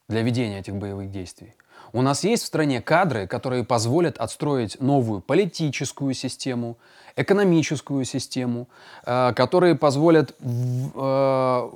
для 0.07 0.22
ведения 0.22 0.60
этих 0.60 0.76
боевых 0.76 1.11
действий? 1.11 1.53
У 1.94 2.02
нас 2.02 2.24
есть 2.24 2.44
в 2.44 2.48
стране 2.48 2.82
кадры, 2.82 3.28
которые 3.28 3.64
позволят 3.64 4.18
отстроить 4.18 4.82
новую 4.82 5.22
политическую 5.22 6.14
систему, 6.14 6.78
экономическую 7.15 8.03
систему, 8.06 8.68
э, 9.06 9.34
которые 9.34 9.76
позволят 9.76 10.36
э, 10.41 11.69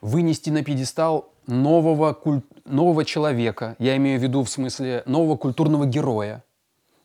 вынести 0.00 0.50
на 0.50 0.62
пьедестал 0.62 1.30
нового, 1.46 2.12
куль- 2.12 2.42
нового 2.64 3.04
человека, 3.04 3.76
я 3.78 3.96
имею 3.96 4.18
в 4.20 4.22
виду 4.22 4.42
в 4.42 4.50
смысле 4.50 5.02
нового 5.06 5.36
культурного 5.36 5.86
героя, 5.86 6.44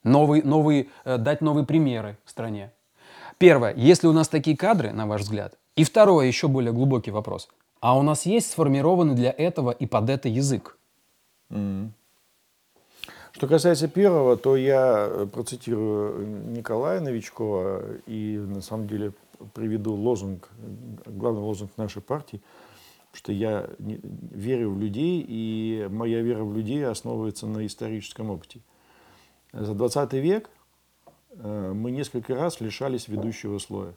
новый, 0.05 0.41
новый, 0.43 0.89
э, 1.03 1.17
дать 1.17 1.41
новые 1.41 1.65
примеры 1.65 2.17
стране. 2.25 2.71
Первое, 3.37 3.73
есть 3.75 4.03
ли 4.03 4.09
у 4.09 4.13
нас 4.13 4.29
такие 4.29 4.55
кадры, 4.55 4.93
на 4.93 5.05
ваш 5.07 5.21
взгляд? 5.21 5.57
И 5.75 5.83
второе, 5.83 6.27
еще 6.27 6.47
более 6.47 6.71
глубокий 6.71 7.11
вопрос. 7.11 7.49
А 7.81 7.97
у 7.97 8.01
нас 8.01 8.25
есть 8.25 8.51
сформированный 8.51 9.15
для 9.15 9.31
этого 9.31 9.71
и 9.71 9.85
под 9.85 10.09
это 10.09 10.29
язык? 10.29 10.77
Что 11.49 13.47
касается 13.47 13.89
первого, 13.89 14.37
то 14.37 14.55
я 14.55 15.07
э, 15.09 15.27
процитирую 15.31 16.53
Николая 16.53 17.01
Новичкова 17.01 17.83
и 18.07 18.37
на 18.37 18.61
самом 18.61 18.87
деле 18.87 19.11
приведу 19.53 19.93
лозунг, 19.93 20.49
главный 21.05 21.41
лозунг 21.41 21.71
нашей 21.75 22.01
партии, 22.01 22.41
что 23.11 23.33
я 23.33 23.69
верю 23.77 24.71
в 24.71 24.79
людей, 24.79 25.25
и 25.27 25.85
моя 25.91 26.21
вера 26.21 26.45
в 26.45 26.55
людей 26.55 26.85
основывается 26.85 27.45
на 27.45 27.65
историческом 27.65 28.29
опыте. 28.29 28.61
За 29.55 29.73
20 29.73 30.13
век 30.13 30.49
э, 31.37 31.71
мы 31.73 31.91
несколько 31.91 32.35
раз 32.35 32.59
лишались 32.59 33.07
ведущего 33.07 33.57
слоя. 33.59 33.93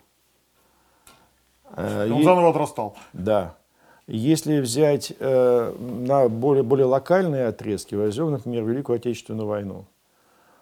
Э, 1.77 2.11
Он 2.11 2.21
и- 2.21 2.25
заново 2.25 2.51
отрастал. 2.51 2.97
да. 3.13 3.57
Если 4.07 4.61
взять 4.61 5.13
э, 5.19 5.75
на 5.79 6.31
более, 6.31 6.63
более 6.63 6.87
локальные 6.87 7.47
отрезки, 7.49 7.95
возьмем, 7.95 8.31
например, 8.31 8.65
Великую 8.65 8.97
Отечественную 8.97 9.47
войну. 9.47 9.85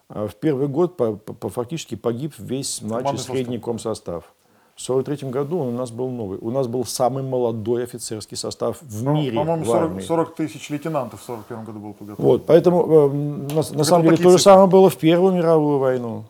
В 0.08 0.30
первый 0.40 0.66
год 0.66 0.96
по, 0.96 1.14
по- 1.14 1.32
по- 1.32 1.48
фактически 1.48 1.94
погиб 1.94 2.32
весь 2.38 2.80
младший 2.82 3.18
средний 3.18 3.58
комсостав. 3.58 4.32
В 4.76 4.82
1943 4.90 5.30
году 5.30 5.58
он 5.60 5.68
у 5.68 5.78
нас 5.78 5.90
был 5.90 6.08
новый. 6.10 6.38
У 6.38 6.50
нас 6.50 6.66
был 6.66 6.84
самый 6.84 7.22
молодой 7.22 7.84
офицерский 7.84 8.36
состав 8.36 8.76
в 8.82 9.04
По- 9.04 9.08
мире. 9.10 9.36
По-моему, 9.38 9.64
в 9.64 9.66
40, 9.66 9.82
армии. 9.82 10.00
40 10.02 10.34
тысяч 10.34 10.68
лейтенантов 10.68 11.20
в 11.22 11.24
41 11.24 11.64
году 11.64 11.78
было 11.78 11.92
подготовлено. 11.92 12.30
Вот, 12.32 12.44
поэтому 12.46 12.86
э, 12.86 13.12
на, 13.54 13.62
на 13.78 13.84
самом 13.84 14.04
деле 14.04 14.18
то 14.18 14.30
же 14.30 14.38
самое 14.38 14.68
было 14.68 14.90
в 14.90 14.96
Первую 14.98 15.32
мировую 15.32 15.78
войну. 15.78 16.24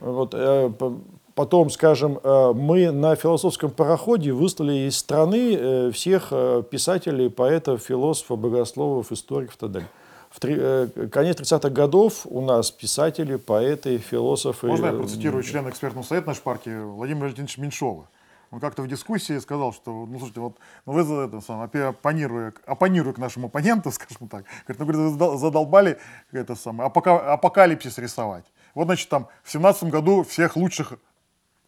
Вот, 0.00 0.30
э, 0.32 0.70
по- 0.78 0.94
потом, 1.34 1.68
скажем, 1.68 2.18
э, 2.22 2.52
мы 2.54 2.90
на 2.90 3.16
философском 3.16 3.70
пароходе 3.70 4.32
выслали 4.32 4.88
из 4.88 4.96
страны 4.96 5.54
э, 5.54 5.90
всех 5.90 6.28
э, 6.30 6.62
писателей, 6.70 7.28
поэтов, 7.28 7.82
философов, 7.82 8.38
богословов, 8.38 9.12
историков 9.12 9.56
и 9.56 9.58
так 9.58 9.72
далее. 9.72 9.88
В 10.30 10.38
три- 10.38 10.56
э, 10.56 10.86
конец 11.10 11.38
30-х 11.40 11.70
годов 11.70 12.24
у 12.24 12.40
нас 12.40 12.70
писатели, 12.70 13.34
поэты, 13.36 13.98
философы. 13.98 14.68
Можно 14.68 14.86
я 14.86 14.92
процитирую 14.92 15.42
члена 15.42 15.68
экспертного 15.70 16.04
совета 16.04 16.28
нашей 16.28 16.42
партии 16.42 16.82
Владимира 16.84 17.24
Валентиновича 17.24 17.60
Меньшова? 17.60 18.06
Он 18.52 18.60
как-то 18.60 18.82
в 18.82 18.88
дискуссии 18.88 19.38
сказал, 19.38 19.72
что, 19.72 20.06
ну, 20.06 20.18
слушайте, 20.18 20.40
вот 20.40 20.56
ну, 20.86 20.92
вы 20.92 21.02
за 21.04 21.14
это 21.22 21.36
оппи- 21.38 21.88
оппонируя, 21.88 22.52
оппонируя 22.64 23.12
к 23.12 23.18
нашему 23.18 23.46
оппоненту, 23.48 23.90
скажем 23.92 24.28
так, 24.28 24.44
говорит, 24.66 24.78
ну, 24.78 24.86
говорит, 24.86 25.00
вы 25.00 25.08
задол- 25.18 25.36
задолбали 25.36 25.98
это 26.32 26.54
самое, 26.54 26.88
апока- 26.88 27.32
апокалипсис 27.32 27.98
рисовать. 27.98 28.44
Вот, 28.74 28.84
значит, 28.86 29.08
там 29.08 29.26
в 29.42 29.50
17 29.50 29.84
году 29.90 30.22
всех 30.22 30.56
лучших 30.56 30.94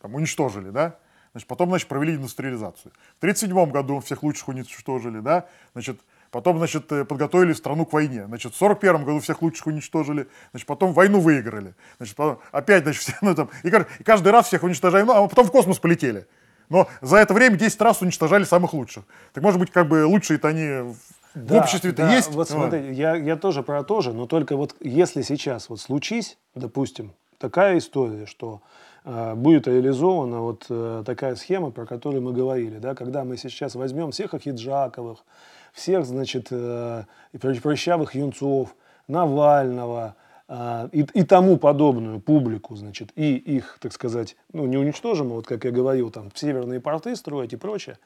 там, 0.01 0.15
уничтожили, 0.15 0.71
да? 0.71 0.97
Значит, 1.33 1.49
потом, 1.49 1.71
значит, 1.71 1.89
провели 1.89 2.15
индустриализацию. 2.15 2.93
В 3.19 3.21
37 3.21 3.71
году 3.71 4.01
всех 4.01 4.23
лучших 4.23 4.49
уничтожили, 4.49 5.21
да? 5.21 5.47
Значит, 5.73 5.99
потом, 6.33 6.59
значит, 6.59 6.91
э, 6.91 7.05
подготовили 7.05 7.53
страну 7.53 7.87
к 7.87 7.93
войне. 7.93 8.25
Значит, 8.27 8.55
в 8.55 8.57
41 8.57 9.05
году 9.05 9.21
всех 9.21 9.43
лучших 9.43 9.69
уничтожили. 9.69 10.27
Значит, 10.51 10.67
потом 10.67 10.93
войну 10.93 11.21
выиграли. 11.21 11.75
Значит, 11.99 12.17
потом 12.17 12.41
опять, 12.51 12.83
значит, 12.83 13.03
все, 13.03 13.15
ну, 13.21 13.35
там, 13.35 13.51
и, 13.63 13.69
и 13.69 14.03
каждый 14.03 14.33
раз 14.33 14.49
всех 14.49 14.65
уничтожаем, 14.65 15.07
ну, 15.07 15.13
а 15.13 15.29
потом 15.29 15.47
в 15.47 15.53
космос 15.53 15.79
полетели. 15.79 16.27
Но 16.69 16.89
за 17.03 17.19
это 17.19 17.35
время 17.35 17.57
10 17.57 17.81
раз 17.83 18.01
уничтожали 18.03 18.45
самых 18.45 18.73
лучших. 18.73 19.05
Так 19.35 19.45
может 19.45 19.61
быть, 19.61 19.71
как 19.71 19.89
бы 19.89 20.07
лучшие-то 20.07 20.49
они 20.49 20.93
в- 20.93 20.97
в 21.35 21.55
обществе-то 21.55 22.03
да, 22.03 22.15
есть. 22.15 22.33
Вот 22.33 22.49
смотри, 22.49 22.95
я, 22.95 23.15
я 23.15 23.37
тоже 23.37 23.63
про 23.63 23.85
то 23.85 24.01
же, 24.01 24.13
но 24.13 24.27
только 24.27 24.57
вот 24.57 24.75
если 24.81 25.23
сейчас 25.23 25.69
вот 25.69 25.81
случись, 25.81 26.39
допустим, 26.55 27.13
такая 27.39 27.79
история, 27.79 28.27
что 28.27 28.63
э, 29.05 29.35
будет 29.35 29.67
реализована 29.67 30.41
вот 30.41 30.67
э, 30.71 31.03
такая 31.05 31.35
схема, 31.37 31.71
про 31.71 31.85
которую 31.87 32.23
мы 32.23 32.33
говорили, 32.33 32.79
да, 32.79 32.95
когда 32.95 33.25
мы 33.25 33.37
сейчас 33.37 33.75
возьмем 33.75 34.11
всех 34.11 34.33
Ахиджаковых, 34.33 35.25
всех, 35.73 36.05
значит, 36.05 36.49
э, 36.51 37.05
прыщавых 37.41 38.15
юнцов, 38.15 38.75
Навального 39.09 40.15
э, 40.49 40.89
и, 40.93 41.01
и 41.15 41.23
тому 41.25 41.57
подобную 41.57 42.21
публику, 42.21 42.77
значит, 42.77 43.11
и 43.17 43.37
их, 43.37 43.79
так 43.81 43.93
сказать, 43.93 44.37
ну, 44.53 44.67
не 44.67 44.77
уничтожим, 44.77 45.31
вот 45.31 45.47
как 45.47 45.65
я 45.65 45.71
говорил, 45.71 46.11
там, 46.11 46.31
северные 46.35 46.81
порты 46.81 47.17
строить 47.17 47.53
и 47.53 47.57
прочее, 47.57 47.99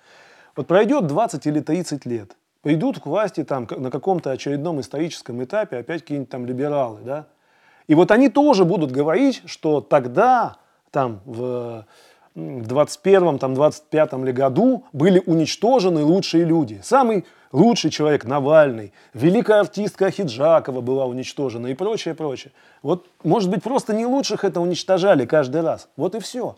вот 0.55 0.67
пройдет 0.67 1.07
20 1.07 1.47
или 1.47 1.61
30 1.61 2.07
лет, 2.07 2.37
придут 2.63 3.01
к 3.01 3.07
власти 3.07 3.45
там 3.45 3.69
на 3.77 3.91
каком-то 3.91 4.31
очередном 4.31 4.81
историческом 4.81 5.43
этапе 5.45 5.79
опять 5.79 6.03
какие-нибудь 6.03 6.31
там 6.31 6.47
либералы, 6.47 7.01
да, 7.05 7.27
и 7.87 7.95
вот 7.95 8.11
они 8.11 8.29
тоже 8.29 8.65
будут 8.65 8.91
говорить, 8.91 9.43
что 9.47 9.81
тогда, 9.81 10.57
там, 10.91 11.21
в 11.25 11.87
м, 12.35 12.63
21-м, 12.63 13.39
там, 13.39 13.55
25-м 13.55 14.25
ли 14.25 14.33
году 14.33 14.85
были 14.93 15.23
уничтожены 15.25 16.03
лучшие 16.03 16.45
люди. 16.45 16.81
Самый 16.83 17.25
лучший 17.57 17.91
человек 17.91 18.25
Навальный, 18.25 18.93
великая 19.15 19.61
артистка 19.61 20.11
Хиджакова 20.11 20.81
была 20.81 21.07
уничтожена 21.07 21.69
и 21.69 21.75
прочее, 21.75 22.15
прочее. 22.15 22.53
Вот, 22.83 23.07
может 23.25 23.51
быть, 23.51 23.63
просто 23.63 23.95
не 23.95 24.07
лучших 24.07 24.45
это 24.45 24.61
уничтожали 24.61 25.25
каждый 25.25 25.63
раз. 25.63 25.89
Вот 25.97 26.15
и 26.15 26.21
все. 26.21 26.57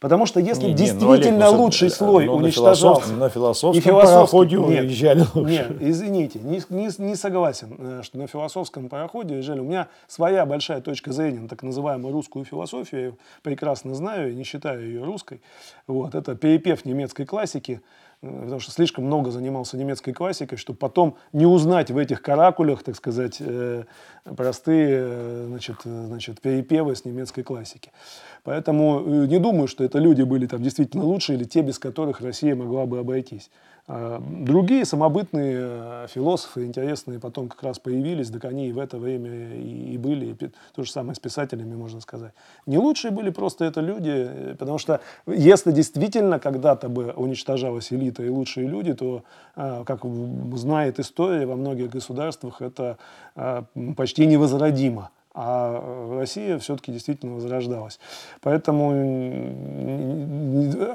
Потому 0.00 0.26
что 0.26 0.40
если 0.40 0.62
Не, 0.62 0.66
не, 0.66 0.72
ну, 0.72 0.78
действительно 0.78 1.46
Олег, 1.46 1.58
ну, 1.58 1.62
лучший 1.62 1.86
э, 1.86 1.90
слой 1.92 2.26
ну, 2.26 2.32
на 2.32 2.38
уничтожался... 2.38 3.12
на 3.12 3.28
философском 3.28 3.78
И 3.78 3.80
философский- 3.80 4.16
пароходе 4.16 4.56
нет, 4.56 4.84
уезжали 4.84 5.24
лучше. 5.32 5.52
Нет, 5.52 5.76
извините, 5.78 6.40
не, 6.40 6.60
не, 6.70 6.88
не 6.98 7.14
согласен, 7.14 7.76
э, 7.78 8.00
что 8.02 8.18
на 8.18 8.26
философском 8.26 8.88
пароходе 8.88 9.36
уезжали. 9.36 9.60
У 9.60 9.64
меня 9.64 9.86
своя 10.08 10.44
большая 10.44 10.80
точка 10.80 11.12
зрения 11.12 11.38
на 11.38 11.48
так 11.48 11.62
называемую 11.62 12.12
русскую 12.12 12.44
философию. 12.44 13.00
Я 13.00 13.06
ее 13.06 13.14
прекрасно 13.44 13.94
знаю 13.94 14.32
и 14.32 14.34
не 14.34 14.42
считаю 14.42 14.84
ее 14.84 15.04
русской. 15.04 15.40
Вот, 15.86 16.16
это 16.16 16.34
перепев 16.34 16.84
немецкой 16.84 17.24
классики, 17.24 17.80
потому 18.22 18.60
что 18.60 18.70
слишком 18.70 19.04
много 19.04 19.32
занимался 19.32 19.76
немецкой 19.76 20.12
классикой, 20.12 20.56
чтобы 20.56 20.78
потом 20.78 21.16
не 21.32 21.44
узнать 21.44 21.90
в 21.90 21.98
этих 21.98 22.22
каракулях, 22.22 22.84
так 22.84 22.94
сказать, 22.94 23.38
э, 23.40 23.84
простые 24.36 24.88
э, 24.90 25.44
значит, 25.48 25.78
э, 25.84 26.04
значит, 26.06 26.40
перепевы 26.40 26.94
с 26.94 27.04
немецкой 27.04 27.42
классики. 27.42 27.90
Поэтому 28.44 29.00
не 29.26 29.38
думаю, 29.38 29.66
что 29.66 29.82
это 29.82 29.98
люди 29.98 30.22
были 30.22 30.46
там 30.46 30.62
действительно 30.62 31.04
лучшие 31.04 31.36
или 31.36 31.44
те, 31.44 31.62
без 31.62 31.80
которых 31.80 32.20
Россия 32.20 32.54
могла 32.54 32.86
бы 32.86 33.00
обойтись. 33.00 33.50
А 33.88 34.20
Другие 34.20 34.84
самобытные 34.84 35.56
э, 35.58 36.06
философы 36.08 36.64
интересные 36.64 37.18
потом 37.18 37.48
как 37.48 37.64
раз 37.64 37.80
появились, 37.80 38.30
так 38.30 38.44
они 38.44 38.68
и 38.68 38.72
в 38.72 38.78
это 38.78 38.96
время 38.96 39.56
и, 39.56 39.98
были, 39.98 40.26
и 40.26 40.50
то 40.74 40.84
же 40.84 40.90
самое 40.90 41.16
с 41.16 41.18
писателями, 41.18 41.74
можно 41.74 42.00
сказать. 42.00 42.32
Не 42.66 42.78
лучшие 42.78 43.10
были 43.10 43.30
просто 43.30 43.64
это 43.64 43.80
люди, 43.80 44.12
э, 44.14 44.54
потому 44.56 44.78
что 44.78 45.00
если 45.26 45.72
действительно 45.72 46.38
когда-то 46.38 46.88
бы 46.88 47.12
уничтожалась 47.16 47.92
элита 47.92 48.22
и 48.22 48.28
лучшие 48.28 48.68
люди, 48.68 48.94
то, 48.94 49.24
а, 49.56 49.84
как 49.84 50.04
знает 50.54 51.00
история, 51.00 51.46
во 51.46 51.56
многих 51.56 51.90
государствах 51.90 52.62
это 52.62 52.98
а, 53.34 53.64
почти 53.96 54.26
невозродимо. 54.26 55.10
А 55.34 56.18
Россия 56.18 56.58
все-таки 56.58 56.92
действительно 56.92 57.34
возрождалась. 57.34 57.98
Поэтому 58.42 58.90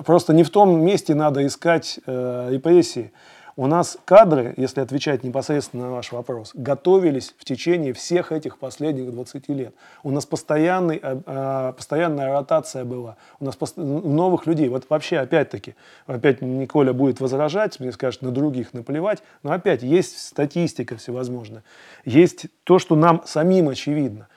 просто 0.05 0.33
не 0.33 0.43
в 0.43 0.49
том 0.51 0.79
месте 0.85 1.15
надо 1.15 1.45
искать 1.45 1.99
э, 2.05 2.49
репрессии. 2.51 3.11
У 3.59 3.65
нас 3.65 3.97
кадры, 4.05 4.53
если 4.55 4.81
отвечать 4.81 5.23
непосредственно 5.23 5.87
на 5.87 5.91
ваш 5.93 6.11
вопрос, 6.11 6.51
готовились 6.53 7.33
в 7.39 7.43
течение 7.43 7.91
всех 7.91 8.31
этих 8.31 8.59
последних 8.59 9.11
20 9.11 9.49
лет. 9.49 9.73
У 10.03 10.11
нас 10.11 10.27
постоянный, 10.27 10.99
э, 11.01 11.19
э, 11.25 11.73
постоянная 11.75 12.31
ротация 12.33 12.85
была. 12.85 13.17
У 13.39 13.45
нас 13.45 13.57
новых 13.75 14.45
людей. 14.45 14.69
Вот 14.69 14.85
вообще, 14.89 15.17
опять-таки, 15.17 15.73
опять 16.05 16.43
Николя 16.43 16.93
будет 16.93 17.19
возражать, 17.19 17.79
мне 17.79 17.91
скажет, 17.91 18.21
на 18.21 18.29
других 18.29 18.75
наплевать. 18.75 19.23
Но 19.41 19.53
опять, 19.53 19.81
есть 19.81 20.19
статистика 20.19 20.97
всевозможная. 20.97 21.63
Есть 22.05 22.45
то, 22.63 22.77
что 22.77 22.95
нам 22.95 23.23
самим 23.25 23.69
очевидно. 23.69 24.27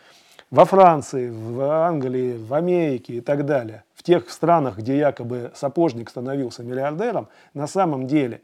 Во 0.50 0.64
Франции, 0.64 1.28
в 1.28 1.60
Англии, 1.60 2.38
в 2.38 2.54
Америке 2.54 3.16
и 3.16 3.20
так 3.20 3.44
далее, 3.44 3.84
в 3.94 4.02
тех 4.02 4.30
странах, 4.30 4.78
где 4.78 4.96
якобы 4.96 5.52
сапожник 5.54 6.08
становился 6.08 6.62
миллиардером, 6.62 7.28
на 7.52 7.66
самом 7.66 8.06
деле 8.06 8.40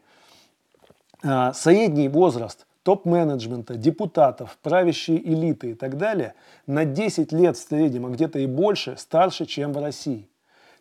средний 1.21 2.09
возраст 2.09 2.65
топ-менеджмента, 2.83 3.75
депутатов, 3.75 4.57
правящей 4.61 5.17
элиты 5.17 5.71
и 5.71 5.73
так 5.73 5.97
далее 5.97 6.35
на 6.67 6.85
10 6.85 7.33
лет 7.33 7.57
в 7.57 7.67
среднем, 7.67 8.05
а 8.05 8.09
где-то 8.09 8.39
и 8.39 8.45
больше, 8.45 8.95
старше, 8.97 9.45
чем 9.45 9.73
в 9.73 9.81
России. 9.81 10.29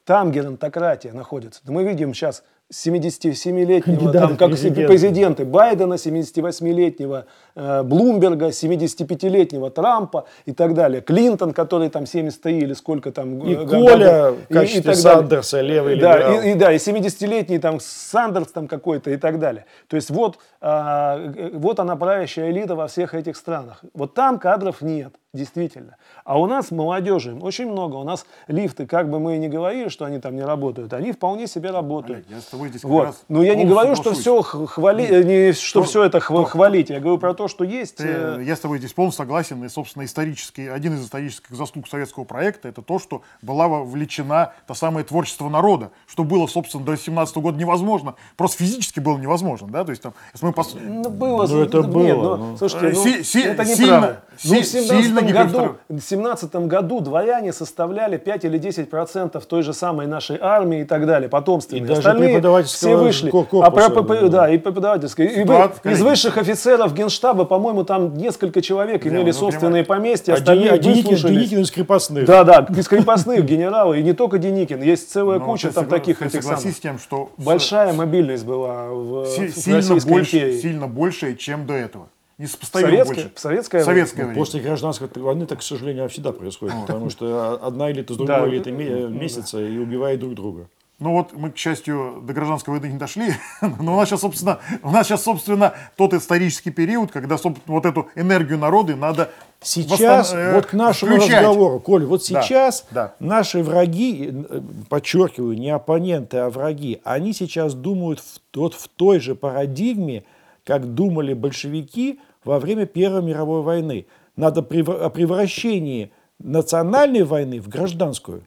Там 0.05 0.31
геронтократия 0.31 1.13
находится. 1.13 1.61
Да 1.65 1.73
мы 1.73 1.83
видим 1.83 2.15
сейчас 2.15 2.45
77-летнего, 2.73 3.97
Кандидата 3.97 4.19
там, 4.29 4.37
как 4.37 4.51
президенты. 4.51 4.87
президенты 4.89 5.45
Байдена, 5.45 5.95
78-летнего 5.95 7.27
э, 7.55 7.83
Блумберга, 7.85 8.49
75-летнего 8.49 9.71
Трампа 9.71 10.27
и 10.47 10.53
так 10.53 10.75
далее. 10.75 11.01
Клинтон, 11.01 11.53
который 11.53 11.89
там 11.91 12.07
73 12.07 12.59
или 12.59 12.73
сколько 12.75 13.13
там 13.13 13.39
И 13.47 13.55
г- 13.55 13.65
г- 13.65 13.71
Коля 13.71 14.23
годов, 14.23 14.39
в 14.49 14.53
качестве 14.53 14.83
так 14.83 15.03
далее. 15.03 15.19
Сандерса, 15.21 15.61
левый 15.61 15.99
да, 16.01 16.17
либерал. 16.17 16.43
и, 16.43 16.51
и 16.51 16.55
да, 16.55 16.73
и 16.73 16.77
70-летний 16.79 17.59
там 17.59 17.79
Сандерс 17.81 18.49
там 18.49 18.67
какой-то 18.67 19.11
и 19.11 19.17
так 19.17 19.39
далее. 19.39 19.65
То 19.89 19.97
есть 19.97 20.11
вот, 20.11 20.39
а, 20.61 21.19
э, 21.19 21.51
вот 21.55 21.79
она 21.79 21.95
правящая 21.97 22.51
элита 22.51 22.75
во 22.75 22.89
всех 22.89 23.15
этих 23.15 23.37
странах. 23.37 23.83
Вот 23.95 24.15
там 24.15 24.39
кадров 24.41 24.83
нет, 24.83 25.13
действительно. 25.37 25.97
А 26.25 26.39
у 26.41 26.47
нас 26.47 26.71
молодежи 26.71 27.35
очень 27.41 27.71
много. 27.71 27.95
У 27.97 28.05
нас 28.05 28.27
лифты, 28.49 28.87
как 28.87 29.09
бы 29.11 29.21
мы 29.21 29.37
и 29.37 29.39
не 29.39 29.49
говорили, 29.49 29.89
что 29.89 30.05
они 30.05 30.19
там 30.19 30.35
не 30.35 30.43
работают, 30.43 30.93
они 30.93 31.13
вполне 31.13 31.47
себе 31.47 31.71
работают. 31.71 32.27
Олег, 32.27 32.31
я 32.31 32.41
с 32.41 32.47
тобой 32.47 32.69
здесь 32.71 32.81
как 32.83 32.91
Вот. 32.91 33.05
раз 33.05 33.25
Но 33.29 33.43
я 33.43 33.55
не 33.55 33.65
полностью 33.67 33.75
говорю, 33.75 33.97
что 33.97 34.13
все 34.15 34.43
хвали, 34.43 35.05
э, 35.05 35.23
не, 35.23 35.53
что 35.53 35.81
то- 35.81 35.87
все 35.87 36.03
это 36.05 36.19
хва- 36.19 36.43
то- 36.43 36.45
хвалить. 36.45 36.91
Я 36.91 36.99
говорю 37.01 37.19
про 37.19 37.35
то, 37.35 37.47
что 37.49 37.63
есть. 37.65 37.97
Ты- 37.97 38.09
э, 38.09 38.43
Я 38.45 38.57
с 38.57 38.61
тобой 38.61 38.79
здесь 38.79 38.93
полностью 38.93 39.25
согласен. 39.25 39.63
И, 39.65 39.69
собственно, 39.69 40.05
исторический, 40.05 40.67
один 40.69 40.95
из 40.95 41.05
исторических 41.05 41.55
заслуг 41.55 41.87
советского 41.89 42.25
проекта 42.25 42.69
это 42.69 42.83
то, 42.83 42.99
что 42.99 43.23
была 43.43 43.69
вовлечена 43.69 44.53
та 44.67 44.75
самое 44.75 45.05
творчество 45.05 45.49
народа, 45.49 45.91
что 46.07 46.25
было, 46.25 46.47
собственно, 46.47 46.85
до 46.85 46.97
17 46.97 47.37
года 47.43 47.59
невозможно. 47.59 48.15
Просто 48.37 48.59
физически 48.65 49.01
было 49.01 49.19
невозможно, 49.19 49.69
да? 49.69 49.85
То 49.85 49.91
есть 49.91 50.03
там, 50.03 50.15
если 50.33 50.47
мы 50.47 50.53
пос- 50.53 50.79
Ну, 50.81 51.11
было. 51.11 51.47
Ну, 51.47 51.61
это 51.63 51.79
нет, 51.79 51.91
было, 51.91 52.37
ну, 52.37 52.47
ну. 52.53 52.57
Слушайте, 52.57 52.97
ну, 52.99 53.05
Си- 53.05 53.23
си- 53.25 53.43
это 53.43 53.65
сильно- 53.65 53.85
неправда. 53.85 54.21
Ну, 54.45 54.51
си- 54.55 54.61
в 54.61 54.67
17 54.67 55.03
сильно 55.05 55.21
году, 55.33 55.77
в 55.89 56.01
17 56.01 56.55
году 56.67 57.01
дворяне 57.01 57.53
составляли 57.53 58.17
5 58.17 58.45
или 58.45 58.59
10 58.59 58.91
процентов 58.91 59.47
той 59.47 59.63
же 59.63 59.73
самой 59.73 60.07
нашей 60.07 60.39
армии 60.41 60.81
и 60.81 60.85
так 60.85 61.07
далее, 61.07 61.29
потомственные. 61.29 61.89
И 61.89 61.93
Остальные 61.93 62.63
все 62.65 62.97
вышли. 62.97 63.31
корпуса, 63.31 63.67
а 63.67 63.71
про, 63.71 63.89
да. 63.89 64.29
да, 64.29 64.51
и 64.51 64.59
преподавательское. 64.59 65.27
И 65.27 65.43
Ситуация, 65.43 65.93
из 65.93 66.03
высших 66.03 66.39
офицеров 66.39 66.95
генштаба, 66.95 67.45
по-моему, 67.45 67.85
там 67.85 68.15
несколько 68.17 68.61
человек 68.63 69.03
Прямо, 69.03 69.17
имели 69.17 69.27
ну, 69.27 69.33
собственные 69.33 69.85
прямо- 69.85 70.01
поместья, 70.01 70.33
А 70.33 70.37
остальные 70.37 70.71
Дени- 70.71 70.75
а 70.75 70.79
Деникин. 70.79 71.17
Деникин 71.29 71.61
из 71.61 71.71
крепостных. 71.71 72.27
Да, 72.27 72.45
да, 72.45 72.67
из 72.77 72.89
крепостных 72.89 73.45
генералы, 73.45 74.01
и 74.01 74.03
не 74.03 74.13
только 74.13 74.39
Деникин, 74.39 74.83
есть 74.83 75.11
целая 75.11 75.39
Ну, 75.39 75.45
куча 75.47 75.71
там 75.71 75.85
согла- 75.85 75.91
таких 75.91 76.23
этих 76.23 76.43
самых. 76.43 76.61
с 76.61 76.81
тем, 76.81 76.99
что 76.99 77.31
Большая 77.37 77.93
мобильность 77.93 78.45
была 78.45 78.87
в, 78.89 79.25
в 79.25 79.39
Российской 79.73 80.11
больше, 80.11 80.37
империи. 80.39 80.59
сильно 80.61 80.87
больше, 80.87 81.35
чем 81.37 81.67
до 81.67 81.75
этого. 81.75 82.09
Несопоставимо 82.39 82.91
советское, 82.91 83.15
больше. 83.15 83.33
в 83.35 83.41
советское, 83.41 83.85
Советское 83.85 84.23
время. 84.25 84.35
После 84.39 84.61
гражданской 84.61 85.09
войны 85.17 85.47
так, 85.47 85.61
к 85.61 85.63
сожалению, 85.63 86.09
всегда 86.11 86.33
происходит, 86.33 86.75
потому 86.83 87.09
что 87.09 87.59
одна 87.67 87.91
элита 87.91 88.13
с 88.13 88.17
Да. 88.19 88.25
другой 88.41 88.51
элитой 88.57 88.73
ме- 88.73 89.09
месяца 89.09 89.59
и 89.61 89.79
убивает 89.79 90.21
друг 90.21 90.35
друга. 90.35 90.69
Ну 90.99 91.13
вот 91.13 91.35
мы, 91.35 91.51
к 91.51 91.59
счастью, 91.59 92.23
до 92.27 92.33
гражданской 92.33 92.73
войны 92.73 92.91
не 92.93 92.99
дошли, 92.99 93.33
но 93.81 93.95
у 93.95 93.97
нас 93.97 94.09
сейчас, 94.09 94.21
собственно, 94.21 94.61
у 94.83 94.91
нас 94.91 95.07
сейчас, 95.07 95.23
собственно, 95.25 95.75
тот 95.97 96.13
исторический 96.15 96.71
период, 96.71 97.11
когда, 97.13 97.37
собственно, 97.39 97.75
вот 97.75 97.85
эту 97.87 98.09
энергию 98.17 98.59
народа 98.59 98.97
надо 98.97 99.31
Сейчас, 99.63 100.33
восстан- 100.33 100.37
э, 100.39 100.55
вот 100.55 100.67
к 100.67 100.73
нашему 100.75 101.17
включать. 101.17 101.39
разговору, 101.43 101.81
Коль, 101.81 102.05
вот 102.07 102.21
Да, 102.31 102.43
сейчас 102.43 102.87
да. 102.91 103.15
наши 103.19 103.63
враги, 103.63 104.31
э, 104.49 104.61
подчеркиваю, 104.91 105.57
не 105.59 105.71
оппоненты, 105.71 106.37
а 106.39 106.51
враги, 106.51 107.01
они 107.05 107.33
сейчас 107.35 107.75
думают 107.75 108.21
в, 108.21 108.59
вот 108.59 108.75
в 108.75 108.89
той 108.89 109.21
же 109.21 109.35
парадигме, 109.35 110.25
как 110.65 110.95
думали 110.95 111.33
большевики 111.35 112.21
во 112.47 112.59
время 112.59 112.87
Первой 112.87 113.23
мировой 113.23 113.63
войны. 113.63 114.07
Надо 114.37 114.61
о 114.61 115.11
превращении 115.11 116.13
национальной 116.39 117.25
войны 117.25 117.61
в 117.61 117.69
гражданскую. 117.69 118.47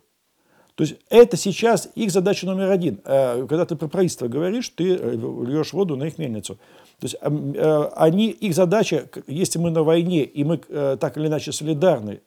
То 0.75 0.83
есть 0.83 0.95
это 1.09 1.35
сейчас 1.35 1.89
их 1.95 2.09
задача 2.09 2.45
номер 2.45 2.71
один. 2.71 3.01
Э, 3.03 3.45
Когда 3.49 3.65
ты 3.65 3.75
про 3.75 3.89
правительство 3.89 4.29
говоришь, 4.29 4.69
ты 4.69 4.95
э, 4.95 5.15
льешь 5.15 5.73
воду 5.73 5.97
на 5.97 6.05
их 6.05 6.17
мельницу. 6.17 6.55
То 7.01 7.05
есть 7.05 7.17
эм, 7.19 7.53
э, 7.53 7.89
они, 7.97 8.29
их 8.29 8.55
задача, 8.55 9.09
если 9.27 9.59
мы 9.59 9.71
на 9.71 9.83
войне, 9.83 10.23
и 10.23 10.43
мы 10.45 10.57
так 10.57 11.17
или 11.17 11.27
иначе 11.27 11.51
солидарны, 11.51 12.21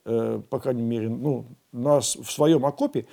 по 0.51 0.59
крайней 0.59 0.82
мере, 0.82 1.09
ну, 1.09 1.47
нас 1.73 2.16
в 2.16 2.31
своем 2.31 2.66
окопе, 2.66 3.07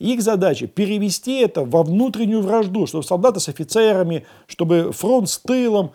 их 0.00 0.20
задача 0.20 0.66
перевести 0.66 1.38
это 1.38 1.64
во 1.64 1.84
внутреннюю 1.84 2.42
вражду, 2.42 2.88
чтобы 2.88 3.04
солдаты 3.04 3.38
с 3.38 3.48
офицерами, 3.48 4.26
чтобы 4.48 4.90
фронт 4.90 5.28
с 5.28 5.38
тылом, 5.38 5.92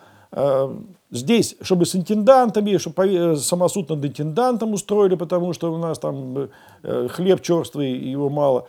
Здесь, 1.10 1.56
чтобы 1.62 1.86
с 1.86 1.96
интендантами, 1.96 2.76
чтобы 2.76 3.36
самосуд 3.36 3.88
над 3.88 4.04
интендантом 4.04 4.74
устроили, 4.74 5.14
потому 5.14 5.54
что 5.54 5.72
у 5.72 5.78
нас 5.78 5.98
там 5.98 6.50
э, 6.82 7.08
хлеб 7.08 7.40
черствый, 7.40 7.92
его 7.92 8.28
мало, 8.28 8.68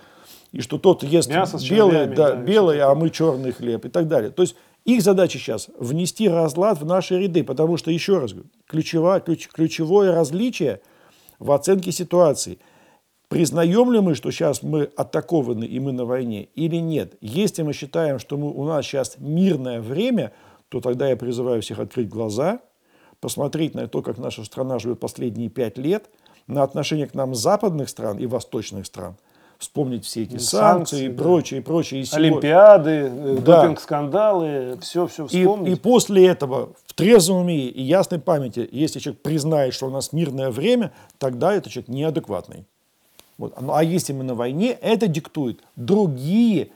и 0.53 0.61
что 0.61 0.77
тот 0.77 1.03
ест 1.03 1.29
Мясо 1.29 1.57
белый, 1.69 2.07
да, 2.07 2.31
да, 2.31 2.35
белый, 2.35 2.79
а 2.79 2.95
мы 2.95 3.09
черный 3.09 3.51
хлеб 3.51 3.85
и 3.85 3.89
так 3.89 4.07
далее. 4.07 4.31
То 4.31 4.43
есть 4.43 4.55
их 4.85 5.01
задача 5.01 5.37
сейчас 5.37 5.67
внести 5.77 6.29
разлад 6.29 6.79
в 6.79 6.85
наши 6.85 7.19
ряды, 7.19 7.43
потому 7.43 7.75
что, 7.75 7.91
еще 7.91 8.19
раз 8.19 8.31
говорю, 8.31 8.49
ключевое, 8.67 9.19
ключ, 9.19 9.49
ключевое 9.49 10.13
различие 10.13 10.79
в 11.39 11.51
оценке 11.51 11.91
ситуации. 11.91 12.59
Признаем 13.27 13.91
ли 13.91 13.99
мы, 13.99 14.15
что 14.15 14.31
сейчас 14.31 14.63
мы 14.63 14.89
атакованы 14.95 15.65
и 15.65 15.77
мы 15.81 15.91
на 15.91 16.05
войне 16.05 16.47
или 16.55 16.77
нет? 16.77 17.15
Если 17.19 17.63
мы 17.63 17.73
считаем, 17.73 18.17
что 18.17 18.37
мы, 18.37 18.49
у 18.49 18.63
нас 18.63 18.85
сейчас 18.85 19.17
мирное 19.19 19.81
время– 19.81 20.31
то 20.69 20.81
тогда 20.81 21.09
я 21.09 21.17
призываю 21.17 21.61
всех 21.61 21.79
открыть 21.79 22.09
глаза, 22.09 22.61
посмотреть 23.19 23.75
на 23.75 23.87
то, 23.87 24.01
как 24.01 24.17
наша 24.17 24.45
страна 24.45 24.79
живет 24.79 24.99
последние 24.99 25.49
пять 25.49 25.77
лет, 25.77 26.09
на 26.47 26.63
отношение 26.63 27.07
к 27.07 27.13
нам 27.13 27.35
западных 27.35 27.89
стран 27.89 28.17
и 28.17 28.25
восточных 28.25 28.85
стран, 28.85 29.17
вспомнить 29.57 30.05
все 30.05 30.23
эти 30.23 30.37
санкции, 30.37 30.57
санкции 30.57 31.05
и 31.05 31.09
прочее, 31.09 31.59
и 31.59 31.63
прочее. 31.63 32.01
И 32.01 32.05
Олимпиады, 32.11 32.89
э, 32.89 33.37
да. 33.41 33.61
допинг-скандалы, 33.61 34.77
все, 34.81 35.05
все 35.07 35.27
вспомнить. 35.27 35.69
И, 35.69 35.71
и 35.73 35.75
после 35.75 36.27
этого 36.27 36.73
в 36.85 36.93
трезвом 36.93 37.41
уме 37.41 37.67
и 37.67 37.81
ясной 37.81 38.19
памяти, 38.19 38.67
если 38.71 38.99
человек 38.99 39.21
признает, 39.21 39.73
что 39.73 39.87
у 39.87 39.91
нас 39.91 40.13
мирное 40.13 40.49
время, 40.49 40.91
тогда 41.17 41.53
этот 41.53 41.71
человек 41.71 41.89
неадекватный. 41.89 42.65
Вот. 43.37 43.59
Ну, 43.59 43.73
а 43.73 43.83
если 43.83 44.11
мы 44.11 44.23
на 44.23 44.35
войне, 44.35 44.71
это 44.71 45.07
диктует 45.07 45.61
другие 45.75 46.71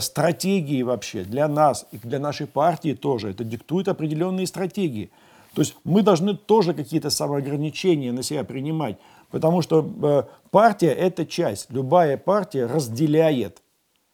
стратегии 0.00 0.82
вообще 0.82 1.24
для 1.24 1.48
нас 1.48 1.86
и 1.92 1.98
для 1.98 2.18
нашей 2.18 2.46
партии 2.46 2.94
тоже. 2.94 3.30
Это 3.30 3.44
диктует 3.44 3.88
определенные 3.88 4.46
стратегии. 4.46 5.10
То 5.54 5.62
есть 5.62 5.76
мы 5.84 6.02
должны 6.02 6.36
тоже 6.36 6.74
какие-то 6.74 7.10
самоограничения 7.10 8.12
на 8.12 8.22
себя 8.22 8.44
принимать, 8.44 8.96
потому 9.30 9.62
что 9.62 9.88
э, 10.02 10.22
партия– 10.50 10.92
это 10.92 11.26
часть. 11.26 11.70
Любая 11.70 12.16
партия 12.16 12.66
разделяет, 12.66 13.62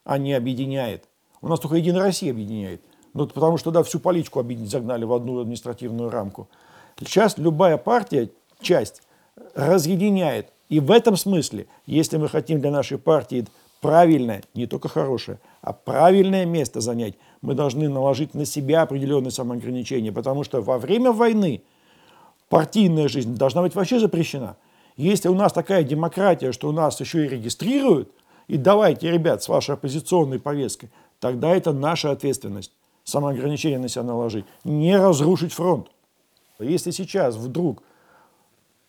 а 0.05 0.18
не 0.18 0.34
объединяет. 0.34 1.05
У 1.40 1.48
нас 1.48 1.60
только 1.60 1.76
Единая 1.76 2.02
Россия 2.02 2.32
объединяет. 2.32 2.82
Ну, 3.14 3.26
потому 3.26 3.56
что 3.56 3.70
да, 3.70 3.82
всю 3.82 3.98
политику 3.98 4.44
загнали 4.66 5.05
в 5.05 5.12
одну 5.12 5.40
административную 5.40 6.10
рамку. 6.10 6.48
Сейчас 6.98 7.38
любая 7.38 7.76
партия, 7.76 8.30
часть, 8.60 9.02
разъединяет. 9.55 10.52
И 10.68 10.78
в 10.78 10.90
этом 10.90 11.16
смысле, 11.16 11.66
если 11.86 12.18
мы 12.18 12.28
хотим 12.28 12.60
для 12.60 12.70
нашей 12.70 12.98
партии 12.98 13.47
правильное, 13.81 14.43
не 14.55 14.66
только 14.66 14.89
хорошее, 14.89 15.40
а 15.62 15.73
правильное 15.73 16.44
место 16.44 16.81
занять, 16.81 17.15
мы 17.40 17.55
должны 17.55 17.89
наложить 17.89 18.35
на 18.35 18.44
себя 18.44 18.82
определенные 18.82 19.31
самоограничения, 19.31 20.12
потому 20.12 20.44
что 20.44 20.61
во 20.61 20.78
время 20.78 21.12
войны 21.12 21.62
партийная 22.48 23.09
жизнь 23.09 23.36
должна 23.36 23.62
быть 23.62 23.74
вообще 23.74 23.98
запрещена. 23.98 24.57
Если 24.97 25.28
у 25.28 25.35
нас 25.35 25.52
такая 25.52 25.82
демократия, 25.82 26.52
что 26.52 26.69
у 26.69 26.73
нас 26.73 27.01
еще 27.01 27.24
и 27.24 27.28
регистрируют, 27.28 28.11
и 28.48 28.59
давайте, 28.59 29.11
ребят, 29.11 29.43
с 29.43 29.48
вашей 29.48 29.74
оппозиционной 29.74 30.40
повесткой, 30.40 30.90
тогда 31.20 31.55
это 31.55 31.73
наша 31.73 32.11
ответственность. 32.11 32.73
Самоограничение 33.05 33.78
на 33.78 33.89
себя 33.89 34.02
наложить. 34.02 34.44
Не 34.65 34.97
разрушить 34.97 35.52
фронт. 35.52 35.89
Если 36.59 36.90
сейчас 36.90 37.36
вдруг 37.36 37.82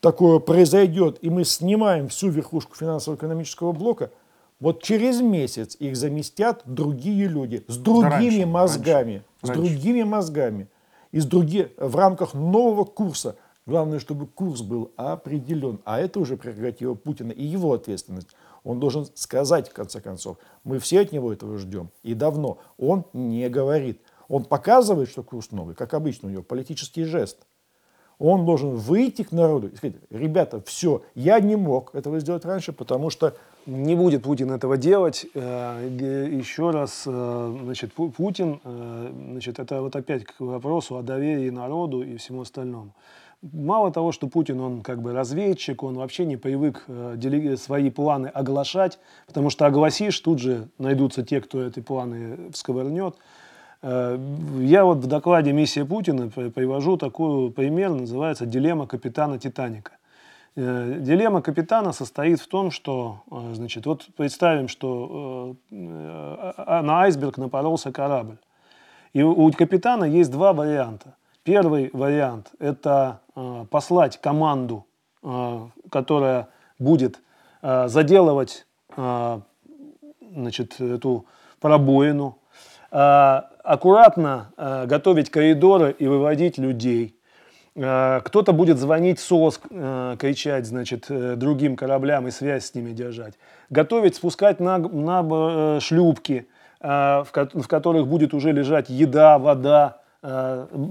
такое 0.02 0.40
произойдет, 0.40 1.20
и 1.22 1.30
мы 1.30 1.46
снимаем 1.46 2.10
всю 2.10 2.28
верхушку 2.30 2.76
финансово-экономического 2.76 3.72
блока– 3.72 4.12
вот 4.62 4.84
через 4.84 5.22
месяц 5.22 5.76
их 5.80 5.98
заместят 5.98 6.62
другие 6.66 7.28
люди 7.28 7.66
с 7.68 7.78
другими 7.78 8.10
раньше, 8.10 8.46
мозгами, 8.46 9.14
раньше, 9.14 9.26
с 9.42 9.50
раньше. 9.50 9.62
другими 9.62 10.04
мозгами, 10.04 10.68
и 11.12 11.20
с 11.20 11.26
други, 11.26 11.68
в 11.78 11.96
рамках 11.96 12.34
нового 12.34 12.86
курса. 12.86 13.36
Главное, 13.66 14.00
чтобы 14.00 14.28
курс 14.28 14.62
был 14.62 14.92
определен, 14.96 15.80
а 15.84 16.00
это 16.00 16.20
уже 16.20 16.38
прерогатива 16.38 16.94
Путина 16.94 17.32
и 17.32 17.44
его 17.44 17.74
ответственность. 17.74 18.30
Он 18.64 18.80
должен 18.80 19.08
сказать, 19.16 19.70
в 19.70 19.74
конце 19.74 20.00
концов, 20.00 20.38
мы 20.64 20.78
все 20.78 21.02
от 21.02 21.12
него 21.12 21.34
этого 21.34 21.58
ждем, 21.58 21.90
и 22.04 22.14
давно. 22.14 22.60
Он 22.78 23.06
не 23.14 23.50
говорит. 23.50 24.02
Он 24.28 24.46
показывает, 24.46 25.10
что 25.10 25.24
курс 25.24 25.52
новый, 25.52 25.76
как 25.76 25.94
обычно 25.94 26.30
у 26.30 26.32
него, 26.32 26.44
политический 26.44 27.04
жест. 27.04 27.48
Он 28.20 28.46
должен 28.46 28.76
выйти 28.76 29.24
к 29.24 29.32
народу 29.32 29.70
и 29.70 29.76
сказать, 29.76 29.96
ребята, 30.12 30.62
все, 30.62 31.02
я 31.16 31.40
не 31.40 31.56
мог 31.56 31.96
этого 31.96 32.20
сделать 32.20 32.46
раньше, 32.46 32.72
потому 32.72 33.10
что 33.10 33.36
не 33.66 33.96
будет 33.96 34.24
Путин 34.24 34.52
этого 34.52 34.78
делать. 34.78 35.26
Э, 35.34 35.88
еще 36.32 36.72
раз, 36.72 37.04
э, 37.06 37.58
значит, 37.64 37.94
Путин, 37.94 38.60
э, 38.64 39.12
значит, 39.32 39.60
это 39.60 39.82
вот 39.82 39.96
опять 39.96 40.26
к 40.26 40.40
вопросу 40.40 40.98
о 40.98 41.02
доверии 41.02 41.50
народу 41.50 42.02
и 42.02 42.18
всему 42.18 42.42
остальному. 42.42 42.94
Мало 43.42 43.92
того, 43.92 44.12
что 44.12 44.28
Путин, 44.28 44.60
он 44.60 44.82
как 44.82 45.02
бы 45.02 45.14
разведчик, 45.14 45.82
он 45.82 45.96
вообще 45.96 46.26
не 46.26 46.38
привык 46.38 46.86
свои 47.58 47.90
планы 47.90 48.28
оглашать, 48.28 49.00
потому 49.26 49.50
что 49.50 49.66
огласишь, 49.66 50.20
тут 50.20 50.38
же 50.38 50.68
найдутся 50.78 51.24
те, 51.24 51.42
кто 51.42 51.66
эти 51.66 51.80
планы 51.80 52.52
всковырнет. 52.54 53.16
Я 53.82 54.86
вот 54.86 55.00
в 55.00 55.08
докладе 55.08 55.54
«Миссия 55.54 55.86
Путина» 55.86 56.30
привожу 56.30 56.98
такой 56.98 57.50
пример, 57.50 57.90
называется 57.90 58.46
«Дилемма 58.46 58.86
капитана 58.86 59.40
Титаника». 59.40 59.94
Э, 60.58 60.98
дилемма 61.00 61.42
капитана 61.42 61.94
состоит 61.94 62.42
в 62.42 62.48
том, 62.48 62.72
что, 62.72 63.22
э, 63.32 63.54
значит, 63.54 63.86
вот 63.86 64.08
представим, 64.18 64.68
что 64.68 65.56
э, 65.72 66.82
на 66.82 67.04
айсберг 67.04 67.38
напоролся 67.38 67.94
корабль. 67.94 68.38
И 69.14 69.24
у 69.24 69.52
капитана 69.52 70.04
есть 70.04 70.32
два 70.32 70.52
варианта. 70.54 71.16
Первый 71.44 71.90
вариант– 71.94 72.52
это 72.60 73.20
послать 73.72 74.22
команду, 74.22 74.86
которая 75.90 76.48
будет 76.78 77.20
заделывать 77.62 78.68
значит, 80.22 80.80
эту 80.80 81.26
пробоину, 81.60 82.38
аккуратно 82.90 84.52
готовить 84.86 85.30
коридоры 85.30 85.96
и 85.98 86.08
выводить 86.08 86.58
людей– 86.58 87.18
кто-то 87.74 88.52
будет 88.52 88.78
звонить 88.80 89.20
СОС, 89.20 89.62
э, 89.70 90.16
кричать, 90.20 90.66
значит, 90.66 91.06
э, 91.10 91.36
другим 91.36 91.78
кораблям 91.78 92.28
и 92.28 92.32
связь 92.32 92.66
с 92.66 92.76
ними 92.76 92.92
держать. 92.92 93.36
Готовить, 93.70 94.16
спускать 94.16 94.60
на, 94.60 94.78
на 94.78 95.80
шлюпки, 95.80 96.48
в 96.82 97.68
которых 97.70 98.08
будет 98.08 98.34
уже 98.34 98.52
лежать 98.52 98.90
еда, 98.90 99.38
вода, 99.38 100.02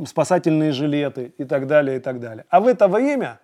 спасательные 0.07 0.71
жилеты 0.71 1.35
и 1.37 1.45
так 1.45 1.67
далее, 1.67 1.97
и 1.97 2.01
так 2.01 2.21
далее. 2.21 2.45
А 2.49 2.61
в 2.61 2.69
это 2.69 2.87
время 2.87 3.41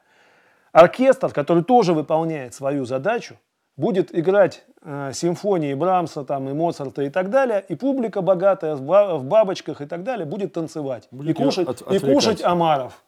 оркестр, 0.71 1.33
который 1.33 1.65
тоже 1.65 1.93
выполняет 1.93 2.55
свою 2.55 2.85
задачу, 2.85 3.37
будет 3.77 4.17
играть 4.17 4.65
э, 4.83 5.13
симфонии 5.15 5.75
Брамса 5.75 6.25
там, 6.25 6.49
и 6.49 6.53
Моцарта 6.53 7.03
и 7.03 7.11
так 7.11 7.31
далее, 7.31 7.65
и 7.69 7.75
публика 7.75 8.23
богатая 8.23 8.75
в 8.77 9.25
бабочках 9.25 9.81
и 9.81 9.87
так 9.87 10.03
далее 10.03 10.27
будет 10.27 10.53
танцевать 10.53 11.09
будет 11.11 11.31
и 11.31 11.43
кушать, 11.43 11.69
от, 11.69 11.83
и 11.93 11.99
кушать 11.99 12.43
омаров. 12.43 13.03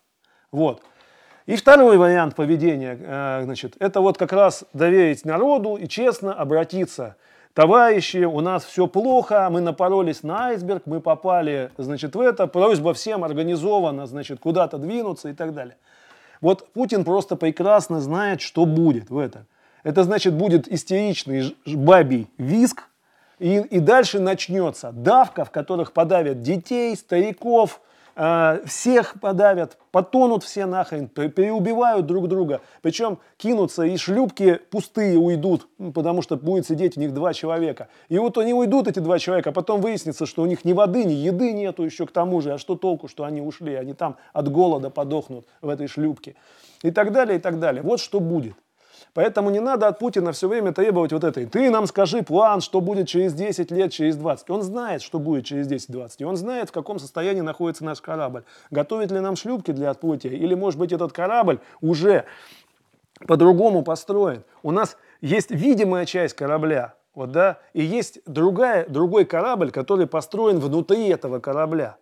Вот. 0.53 0.83
И 1.47 1.57
второй 1.57 1.97
вариант 1.97 2.35
поведения, 2.35 2.99
э, 3.01 3.41
значит, 3.45 3.75
это 3.79 4.01
вот 4.01 4.19
как 4.19 4.33
раз 4.33 4.65
доверить 4.73 5.25
народу 5.25 5.77
и 5.77 5.89
честно 5.89 6.35
обратиться. 6.35 7.17
Товарищи, 7.55 8.25
у 8.25 8.41
нас 8.41 8.65
все 8.65 8.87
плохо, 8.87 9.49
мы 9.51 9.61
напоролись 9.61 10.23
на 10.23 10.49
айсберг, 10.49 10.83
мы 10.85 11.01
попали, 11.01 11.71
значит, 11.79 12.15
в 12.15 12.21
это, 12.21 12.47
просьба 12.47 12.93
всем 12.95 13.25
организованно, 13.25 14.07
значит, 14.07 14.41
куда-то 14.41 14.79
двинуться 14.79 15.31
и 15.31 15.33
так 15.33 15.55
далее. 15.55 15.77
Вот 16.41 16.69
Путин 16.73 17.05
просто 17.05 17.35
прекрасно 17.35 18.01
знает, 18.01 18.41
что 18.41 18.65
будет 18.65 19.11
в 19.11 19.19
этом. 19.19 19.47
Это 19.83 20.05
значит, 20.05 20.35
будет 20.35 20.69
истеричный 20.69 21.57
бабий 21.67 22.29
виск, 22.37 22.85
и, 23.39 23.57
и 23.59 23.81
дальше 23.81 24.21
начнется 24.21 24.93
давка, 24.93 25.45
в 25.45 25.51
которых 25.51 25.93
подавят 25.93 26.43
детей, 26.43 26.95
стариков, 26.97 27.81
всех 28.67 29.21
подавят, 29.21 29.79
потонут 29.93 30.43
все 30.43 30.67
нахрен, 30.67 31.07
переубивают 31.09 32.07
друг 32.07 32.27
друга. 32.27 32.61
Причем 32.83 33.19
кинутся 33.37 33.85
и 33.85 33.97
шлюпки 33.97 34.61
пустые 34.71 35.17
уйдут, 35.17 35.69
потому 35.95 36.21
что 36.23 36.37
будет 36.37 36.67
сидеть 36.67 36.97
в 36.97 36.99
них 36.99 37.15
два 37.15 37.33
человека. 37.33 37.89
И 38.09 38.19
вот 38.19 38.37
они 38.37 38.53
уйдут, 38.53 38.89
эти 38.89 38.99
два 38.99 39.21
человека, 39.21 39.51
а 39.51 39.53
потом 39.53 39.81
выяснится, 39.81 40.27
что 40.27 40.43
у 40.43 40.47
них 40.47 40.65
ни 40.65 40.73
воды, 40.73 41.05
ни 41.05 41.13
еды 41.13 41.53
нету 41.53 41.85
еще 41.85 42.07
к 42.07 42.11
тому 42.11 42.41
же. 42.41 42.55
А 42.55 42.59
что 42.59 42.75
толку, 42.75 43.07
что 43.07 43.23
они 43.23 43.41
ушли? 43.41 43.75
Они 43.75 43.93
там 43.93 44.17
от 44.33 44.51
голода 44.51 44.91
подохнут 44.91 45.47
в 45.63 45.69
этой 45.69 45.87
шлюпке. 45.87 46.35
И 46.83 46.91
так 46.91 47.13
далее, 47.13 47.39
и 47.39 47.41
так 47.41 47.61
далее. 47.61 47.83
Вот 47.83 48.01
что 48.01 48.19
будет. 48.19 48.55
Поэтому 49.15 49.51
не 49.51 49.61
надо 49.61 49.89
от 49.89 49.99
Путина 49.99 50.33
все 50.33 50.49
время 50.49 50.73
требовать 50.73 51.13
вот 51.13 51.25
этой. 51.25 51.47
Ты 51.47 51.71
нам 51.71 51.87
скажи 51.87 52.23
план, 52.23 52.61
что 52.61 52.81
будет 52.81 53.09
через 53.09 53.35
10 53.35 53.71
лет, 53.71 53.93
через 53.93 54.17
20. 54.17 54.51
Он 54.51 54.63
знает, 54.63 55.03
что 55.03 55.19
будет 55.19 55.47
через 55.47 55.71
10-20. 55.71 56.11
И 56.19 56.25
он 56.25 56.37
знает, 56.37 56.69
в 56.69 56.73
каком 56.73 56.99
состоянии 56.99 57.41
находится 57.41 57.85
наш 57.85 58.01
корабль. 58.01 58.45
Готовит 58.71 59.11
ли 59.11 59.21
нам 59.21 59.37
шлюпки 59.37 59.73
для 59.73 59.91
отплытия? 59.91 60.33
Или, 60.33 60.55
может 60.55 60.79
быть, 60.79 60.93
этот 60.93 61.13
корабль 61.13 61.59
уже 61.81 62.25
по-другому 63.27 63.83
построен. 63.83 64.45
У 64.63 64.71
нас 64.71 64.97
есть 65.21 65.51
видимая 65.51 66.07
часть 66.07 66.35
корабля, 66.35 66.95
вот, 67.15 67.33
да, 67.33 67.59
и 67.73 67.83
есть 67.83 68.21
другая, 68.27 68.87
другой 68.89 69.25
корабль, 69.25 69.71
который 69.71 70.07
построен 70.07 70.61
внутри 70.61 71.09
этого 71.09 71.41
корабля. 71.41 71.97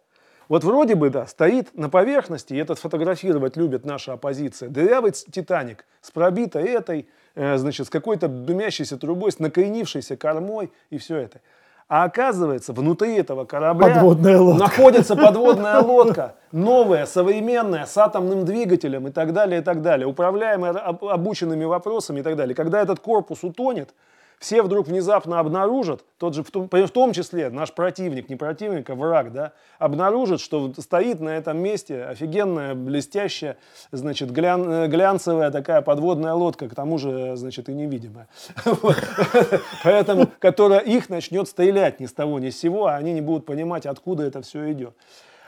Вот 0.48 0.62
вроде 0.64 0.94
бы, 0.94 1.10
да, 1.10 1.26
стоит 1.26 1.76
на 1.76 1.88
поверхности, 1.88 2.54
и 2.54 2.56
этот 2.56 2.78
фотографировать 2.78 3.56
любит 3.56 3.84
наша 3.84 4.12
оппозиция, 4.12 4.68
дырявый 4.68 5.10
«Титаник» 5.12 5.84
с 6.00 6.10
пробитой 6.12 6.64
этой, 6.64 7.08
э, 7.34 7.56
значит, 7.58 7.86
с 7.86 7.90
какой-то 7.90 8.28
дымящейся 8.28 8.96
трубой, 8.96 9.32
с 9.32 9.38
накренившейся 9.40 10.16
кормой 10.16 10.70
и 10.90 10.98
все 10.98 11.16
это. 11.16 11.40
А 11.88 12.02
оказывается, 12.04 12.72
внутри 12.72 13.14
этого 13.16 13.44
корабля 13.44 13.94
Подводная 13.94 14.38
лодка. 14.40 14.64
находится 14.64 15.14
подводная 15.26 15.80
лодка, 15.80 16.34
новая, 16.52 17.06
современная, 17.06 17.86
с 17.86 17.96
атомным 17.96 18.44
двигателем 18.44 19.06
и 19.06 19.10
так 19.12 19.32
далее, 19.32 19.60
и 19.60 19.64
так 19.64 19.82
далее, 19.82 20.06
управляемая 20.06 20.72
об- 20.72 21.04
обученными 21.04 21.64
вопросами 21.64 22.20
и 22.20 22.22
так 22.22 22.36
далее. 22.36 22.54
Когда 22.56 22.80
этот 22.82 22.98
корпус 23.00 23.42
утонет, 23.44 23.90
все 24.38 24.62
вдруг 24.62 24.86
внезапно 24.86 25.40
обнаружат, 25.40 26.04
тот 26.18 26.34
же, 26.34 26.42
в 26.42 26.50
том, 26.50 26.68
в 26.68 26.90
том 26.90 27.12
числе 27.12 27.50
наш 27.50 27.72
противник, 27.72 28.28
не 28.28 28.36
противник, 28.36 28.88
а 28.90 28.94
враг, 28.94 29.32
да, 29.32 29.52
обнаружит, 29.78 30.40
что 30.40 30.72
стоит 30.78 31.20
на 31.20 31.30
этом 31.30 31.58
месте 31.58 32.04
офигенная, 32.04 32.74
блестящая, 32.74 33.56
значит, 33.92 34.30
глян- 34.30 34.84
э, 34.84 34.88
глянцевая 34.88 35.50
такая 35.50 35.80
подводная 35.80 36.34
лодка, 36.34 36.68
к 36.68 36.74
тому 36.74 36.98
же, 36.98 37.36
значит, 37.36 37.68
и 37.68 37.74
невидимая. 37.74 38.28
Поэтому, 39.84 40.28
которая 40.38 40.80
их 40.80 41.08
начнет 41.08 41.48
стрелять 41.48 42.00
ни 42.00 42.06
с 42.06 42.12
того, 42.12 42.38
ни 42.38 42.50
с 42.50 42.58
сего, 42.58 42.86
а 42.86 42.96
они 42.96 43.12
не 43.12 43.22
будут 43.22 43.46
понимать, 43.46 43.86
откуда 43.86 44.24
это 44.24 44.42
все 44.42 44.70
идет. 44.72 44.94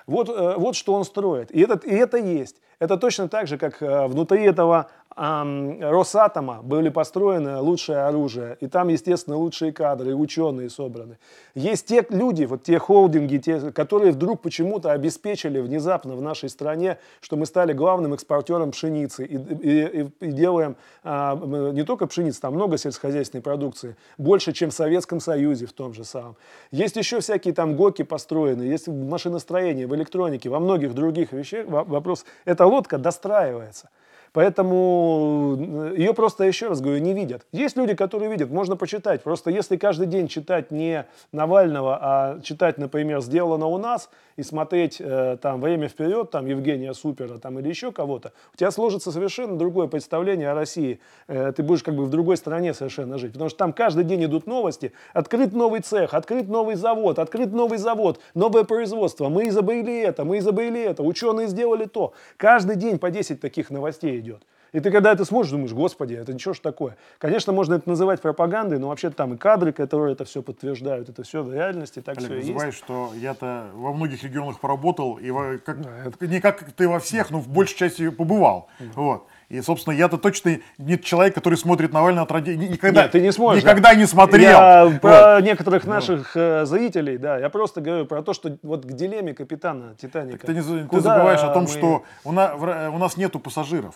Вот, 0.06 0.30
э, 0.30 0.54
вот 0.56 0.74
что 0.74 0.94
он 0.94 1.04
строит. 1.04 1.50
И, 1.50 1.60
этот, 1.60 1.84
и 1.84 1.94
это 1.94 2.16
есть. 2.16 2.56
Это 2.78 2.96
точно 2.96 3.28
так 3.28 3.46
же, 3.46 3.58
как 3.58 3.82
э, 3.82 4.06
внутри 4.06 4.44
этого 4.44 4.88
Росатома 5.18 6.60
были 6.62 6.88
построены 6.90 7.58
лучшее 7.58 7.98
оружие. 7.98 8.56
И 8.60 8.68
там, 8.68 8.88
естественно, 8.88 9.36
лучшие 9.36 9.72
кадры, 9.72 10.10
и 10.10 10.14
ученые 10.14 10.70
собраны. 10.70 11.18
Есть 11.54 11.86
те 11.86 12.06
люди, 12.10 12.44
вот 12.44 12.62
те 12.62 12.78
холдинги, 12.78 13.38
те, 13.38 13.72
которые 13.72 14.12
вдруг 14.12 14.40
почему-то 14.42 14.92
обеспечили 14.92 15.58
внезапно 15.60 16.14
в 16.14 16.22
нашей 16.22 16.48
стране, 16.48 16.98
что 17.20 17.36
мы 17.36 17.46
стали 17.46 17.72
главным 17.72 18.14
экспортером 18.14 18.70
пшеницы. 18.70 19.24
И, 19.24 19.36
и- 19.36 20.02
и- 20.02 20.26
и 20.26 20.32
делаем 20.32 20.76
а, 21.02 21.36
не 21.72 21.82
только 21.84 22.06
пшеницы, 22.06 22.40
там 22.40 22.54
много 22.54 22.78
сельскохозяйственной 22.78 23.42
продукции. 23.42 23.96
Больше, 24.18 24.52
чем 24.52 24.70
в 24.70 24.74
Советском 24.74 25.20
Союзе 25.20 25.66
в 25.66 25.72
том 25.72 25.94
же 25.94 26.04
самом. 26.04 26.36
Есть 26.70 26.96
еще 26.96 27.20
всякие 27.20 27.54
там 27.54 27.76
ГОКи 27.76 28.04
построены, 28.04 28.62
есть 28.62 28.86
в 28.88 29.08
машиностроении, 29.08 29.84
в 29.84 29.94
электронике, 29.94 30.48
во 30.48 30.60
многих 30.60 30.94
других 30.94 31.32
вещах. 31.32 31.66
Во- 31.66 31.84
Вопрос, 31.84 32.24
эта 32.44 32.66
лодка 32.66 32.98
достраивается. 32.98 33.88
Поэтому 34.32 35.56
э, 35.58 35.94
ее 35.96 36.14
просто, 36.14 36.44
еще 36.44 36.68
раз 36.68 36.80
говорю, 36.80 37.00
не 37.00 37.14
видят. 37.14 37.46
Есть 37.52 37.76
люди, 37.76 37.94
которые 37.94 38.30
видят, 38.30 38.50
можно 38.50 38.76
почитать. 38.76 39.22
Просто 39.22 39.50
если 39.50 39.76
каждый 39.76 40.06
день 40.06 40.28
читать 40.28 40.70
не 40.70 41.06
Навального, 41.32 41.98
а 42.00 42.40
читать, 42.42 42.78
например, 42.78 43.20
«Сделано 43.20 43.66
у 43.66 43.78
нас» 43.78 44.10
и 44.36 44.42
смотреть 44.42 45.00
э, 45.00 45.36
там 45.40 45.60
«Время 45.60 45.88
вперед», 45.88 46.30
там 46.30 46.46
Евгения 46.46 46.94
Супера 46.94 47.38
там, 47.38 47.58
или 47.58 47.68
еще 47.68 47.92
кого-то, 47.92 48.32
у 48.54 48.56
тебя 48.56 48.70
сложится 48.70 49.10
совершенно 49.10 49.58
другое 49.58 49.88
представление 49.88 50.50
о 50.50 50.54
России. 50.54 51.00
Э, 51.26 51.52
ты 51.52 51.62
будешь 51.62 51.82
как 51.82 51.94
бы 51.94 52.04
в 52.04 52.10
другой 52.10 52.36
стране 52.36 52.74
совершенно 52.74 53.18
жить. 53.18 53.32
Потому 53.32 53.50
что 53.50 53.58
там 53.58 53.72
каждый 53.72 54.04
день 54.04 54.24
идут 54.24 54.46
новости. 54.46 54.92
Открыт 55.12 55.52
новый 55.52 55.80
цех, 55.80 56.14
открыт 56.14 56.48
новый 56.48 56.76
завод, 56.76 57.18
открыт 57.18 57.52
новый 57.52 57.78
завод, 57.78 58.20
новое 58.34 58.64
производство. 58.64 59.28
Мы 59.28 59.48
изобрели 59.48 59.98
это, 60.00 60.24
мы 60.24 60.38
изобрели 60.38 60.80
это, 60.80 61.02
ученые 61.02 61.48
сделали 61.48 61.86
то. 61.86 62.12
Каждый 62.36 62.76
день 62.76 62.98
по 62.98 63.10
10 63.10 63.40
таких 63.40 63.70
новостей 63.70 64.18
идет. 64.20 64.27
И 64.72 64.80
ты 64.80 64.90
когда 64.90 65.12
это 65.12 65.24
смотришь, 65.24 65.50
думаешь, 65.50 65.72
господи, 65.72 66.12
это 66.12 66.34
ничего 66.34 66.52
ж 66.52 66.58
такое. 66.58 66.98
Конечно, 67.18 67.54
можно 67.54 67.72
это 67.76 67.88
называть 67.88 68.20
пропагандой, 68.20 68.78
но 68.78 68.88
вообще 68.88 69.08
там 69.08 69.32
и 69.32 69.38
кадры, 69.38 69.72
которые 69.72 70.12
это 70.12 70.26
все 70.26 70.42
подтверждают, 70.42 71.08
это 71.08 71.22
все 71.22 71.42
в 71.42 71.50
реальности, 71.54 72.02
так 72.02 72.18
Олег, 72.18 72.28
все 72.30 72.38
и 72.40 72.52
есть. 72.52 72.76
что 72.76 73.10
я-то 73.16 73.70
во 73.72 73.94
многих 73.94 74.22
регионах 74.24 74.60
поработал, 74.60 75.14
и 75.14 75.30
во- 75.30 75.56
как, 75.56 75.78
не 76.20 76.38
как 76.42 76.70
ты 76.72 76.86
во 76.86 76.98
всех, 76.98 77.30
но 77.30 77.38
в 77.38 77.48
большей 77.48 77.78
части 77.78 78.10
побывал. 78.10 78.68
Вот. 78.94 79.26
И, 79.48 79.62
собственно, 79.62 79.94
я-то 79.94 80.18
точно 80.18 80.58
не 80.76 80.98
человек, 81.00 81.34
который 81.34 81.54
смотрит 81.56 81.94
Навального 81.94 82.24
от 82.26 82.32
ради... 82.32 82.50
ни- 82.50 82.66
Никогда, 82.66 83.04
Нет, 83.04 83.12
ты 83.12 83.22
не 83.22 83.32
сможешь. 83.32 83.62
Никогда 83.62 83.94
не 83.94 84.04
смотрел. 84.04 84.50
Я 84.50 84.84
Вот. 84.84 85.00
про 85.00 85.40
некоторых 85.40 85.86
наших 85.86 86.36
э, 86.36 86.66
зрителей, 86.66 87.16
да, 87.16 87.38
я 87.38 87.48
просто 87.48 87.80
говорю 87.80 88.04
про 88.04 88.22
то, 88.22 88.34
что 88.34 88.58
вот 88.62 88.84
к 88.84 88.92
дилемме 88.92 89.32
капитана 89.32 89.94
Титаника. 89.98 90.46
Ты, 90.46 90.52
не 90.52 90.60
ты 90.60 91.00
забываешь 91.00 91.40
о 91.40 91.54
том, 91.54 91.62
мы- 91.62 91.68
что 91.70 92.02
у 92.24 92.32
Ра- 92.32 92.90
у 92.94 92.98
нас 92.98 93.16
нету 93.16 93.38
пассажиров. 93.40 93.94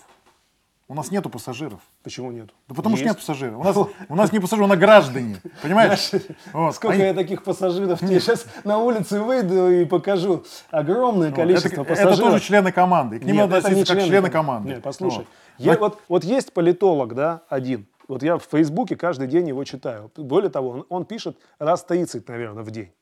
У 0.92 0.94
нас 0.94 1.10
нету 1.10 1.30
пассажиров. 1.30 1.80
Почему 2.02 2.30
нет? 2.32 2.50
Да 2.68 2.74
потому 2.74 2.96
что 2.96 3.06
Есть. 3.06 3.16
нет 3.16 3.26
пассажиров. 3.26 3.58
У 3.60 3.64
нас, 3.64 3.76
у 4.10 4.14
нас 4.14 4.30
не 4.30 4.40
пассажиры, 4.40 4.66
у 4.66 4.68
нас 4.68 4.78
граждане. 4.78 5.36
Понимаешь? 5.62 6.10
Вот. 6.52 6.74
Сколько 6.74 6.96
Они- 6.96 7.04
я 7.04 7.14
таких 7.14 7.44
пассажиров 7.44 7.98
тебе 7.98 8.20
сейчас 8.20 8.44
на 8.64 8.76
улице 8.76 9.18
выйду 9.22 9.70
и 9.70 9.86
покажу. 9.86 10.44
Огромное 10.70 11.30
вот, 11.30 11.36
количество 11.36 11.68
это, 11.68 11.80
это 11.80 11.88
пассажиров. 11.88 12.18
тоже 12.32 12.40
члены 12.44 12.72
команды. 12.72 13.16
и 13.16 13.20
К 13.20 13.24
ним 13.24 13.36
Нет, 13.36 13.44
надо 13.46 13.56
это 13.56 13.68
относиться 13.68 13.94
как 13.94 14.04
члены 14.04 14.28
команды. 14.28 14.68
Нет, 14.68 14.82
послушай. 14.82 15.16
Вот. 15.20 15.26
Я- 15.56 15.78
вот, 15.78 15.98
вот 16.10 16.24
есть 16.24 16.52
политолог, 16.52 17.14
да, 17.14 17.40
один. 17.48 17.86
Вот 18.06 18.22
я 18.22 18.36
в 18.36 18.42
Фейсбуке 18.50 18.94
каждый 18.94 19.28
день 19.28 19.48
его 19.48 19.64
читаю. 19.64 20.10
Более 20.14 20.50
того, 20.50 20.68
он, 20.68 20.86
он 20.90 21.04
пишет 21.06 21.38
раз 21.58 21.84
30, 21.84 22.28
наверное, 22.28 22.64
в 22.64 22.70
день. 22.70 22.92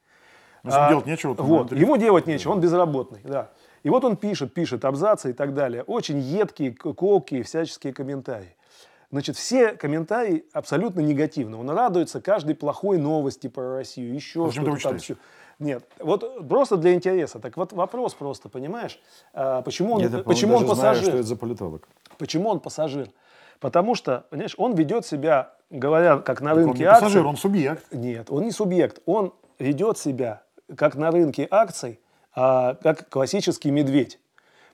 Ну, 0.62 0.70
А, 0.74 0.90
делать 0.90 1.06
нечего, 1.06 1.32
Вот, 1.32 1.72
ему 1.72 1.96
делать 1.96 2.26
нечего, 2.28 2.52
он 2.52 2.60
безработный, 2.60 3.20
да. 3.24 3.48
И 3.82 3.90
вот 3.90 4.05
он 4.05 4.16
пишет, 4.16 4.52
пишет 4.52 4.85
абзацы 4.85 5.31
и 5.31 5.32
так 5.32 5.55
далее. 5.55 5.82
Очень 5.85 6.19
едкие, 6.20 6.73
колкие, 6.73 7.43
всяческие 7.43 7.93
комментарии. 7.93 8.55
Значит, 9.11 9.36
все 9.36 9.73
комментарии 9.73 10.44
абсолютно 10.52 11.01
негативны. 11.01 11.57
Он 11.57 11.69
радуется 11.70 12.20
каждой 12.20 12.55
плохой 12.55 12.98
новости 12.98 13.48
про 13.48 13.74
Россию, 13.77 14.15
еще 14.15 14.51
что-то 14.52 14.77
там. 14.82 14.97
еще. 14.97 15.16
Нет, 15.59 15.85
вот 15.98 16.48
просто 16.48 16.77
для 16.77 16.94
интереса. 16.94 17.39
Так 17.39 17.57
вот 17.57 17.73
вопрос 17.73 18.15
просто, 18.15 18.48
понимаешь, 18.48 19.01
а, 19.35 19.62
почему 19.62 19.94
он, 19.94 20.02
Я, 20.02 20.09
почему 20.20 20.55
он 20.57 20.62
даже 20.62 20.74
знаю, 20.74 20.94
пассажир? 20.94 21.09
что 21.11 21.19
это 21.19 21.27
за 21.28 21.36
политолог. 21.36 21.89
Почему 22.19 22.48
он 22.48 22.61
пассажир? 22.61 23.09
Потому 23.59 23.94
что, 23.94 24.24
понимаешь, 24.31 24.55
он 24.57 24.74
ведет 24.74 25.05
себя, 25.05 25.52
говоря, 25.69 26.19
как 26.19 26.40
на 26.40 26.51
Так 26.51 26.59
Он 26.59 26.65
рынке 26.65 26.78
не 26.78 26.85
акций. 26.85 27.02
пассажир, 27.05 27.27
он 27.27 27.36
субъект. 27.36 27.93
Нет, 27.93 28.31
он 28.31 28.44
не 28.44 28.52
субъект. 28.52 29.02
Он 29.05 29.35
ведет 29.59 29.98
себя, 29.98 30.43
как 30.77 30.94
на 30.94 31.11
рынке 31.11 31.47
акций, 31.51 32.01
а 32.35 32.74
как 32.74 33.09
классический 33.09 33.70
медведь. 33.70 34.19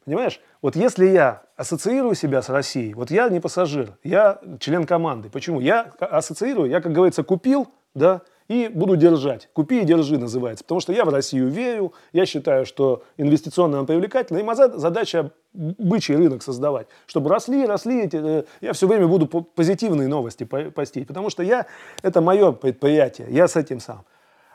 Понимаешь? 0.04 0.40
Вот 0.62 0.76
если 0.76 1.06
я 1.06 1.42
ассоциирую 1.56 2.14
себя 2.14 2.40
с 2.40 2.48
Россией, 2.48 2.94
вот 2.94 3.10
я 3.10 3.28
не 3.28 3.40
пассажир, 3.40 3.96
я 4.04 4.38
член 4.60 4.84
команды. 4.86 5.28
Почему? 5.30 5.60
Я 5.60 5.92
ассоциирую, 5.98 6.70
я, 6.70 6.80
как 6.80 6.92
говорится, 6.92 7.24
купил, 7.24 7.68
да, 7.94 8.22
и 8.46 8.68
буду 8.72 8.96
держать. 8.96 9.48
Купи 9.52 9.80
и 9.80 9.84
держи 9.84 10.18
называется. 10.18 10.62
Потому 10.62 10.80
что 10.80 10.92
я 10.92 11.04
в 11.04 11.08
Россию 11.08 11.48
верю, 11.48 11.92
я 12.12 12.26
считаю, 12.26 12.64
что 12.66 13.02
инвестиционно 13.16 13.78
она 13.78 13.86
привлекательна, 13.86 14.38
и 14.38 14.42
моя 14.44 14.54
зад- 14.54 14.76
задача 14.76 15.32
бычий 15.52 16.14
рынок 16.14 16.42
создавать, 16.44 16.86
чтобы 17.06 17.28
росли, 17.30 17.66
росли, 17.66 18.04
эти, 18.04 18.16
э, 18.22 18.44
я 18.60 18.72
все 18.72 18.86
время 18.86 19.08
буду 19.08 19.26
по- 19.26 19.40
позитивные 19.40 20.06
новости 20.06 20.44
по- 20.44 20.70
постить, 20.70 21.08
потому 21.08 21.30
что 21.30 21.42
я, 21.42 21.66
это 22.02 22.20
мое 22.20 22.52
предприятие, 22.52 23.26
я 23.30 23.48
с 23.48 23.56
этим 23.56 23.80
сам. 23.80 24.04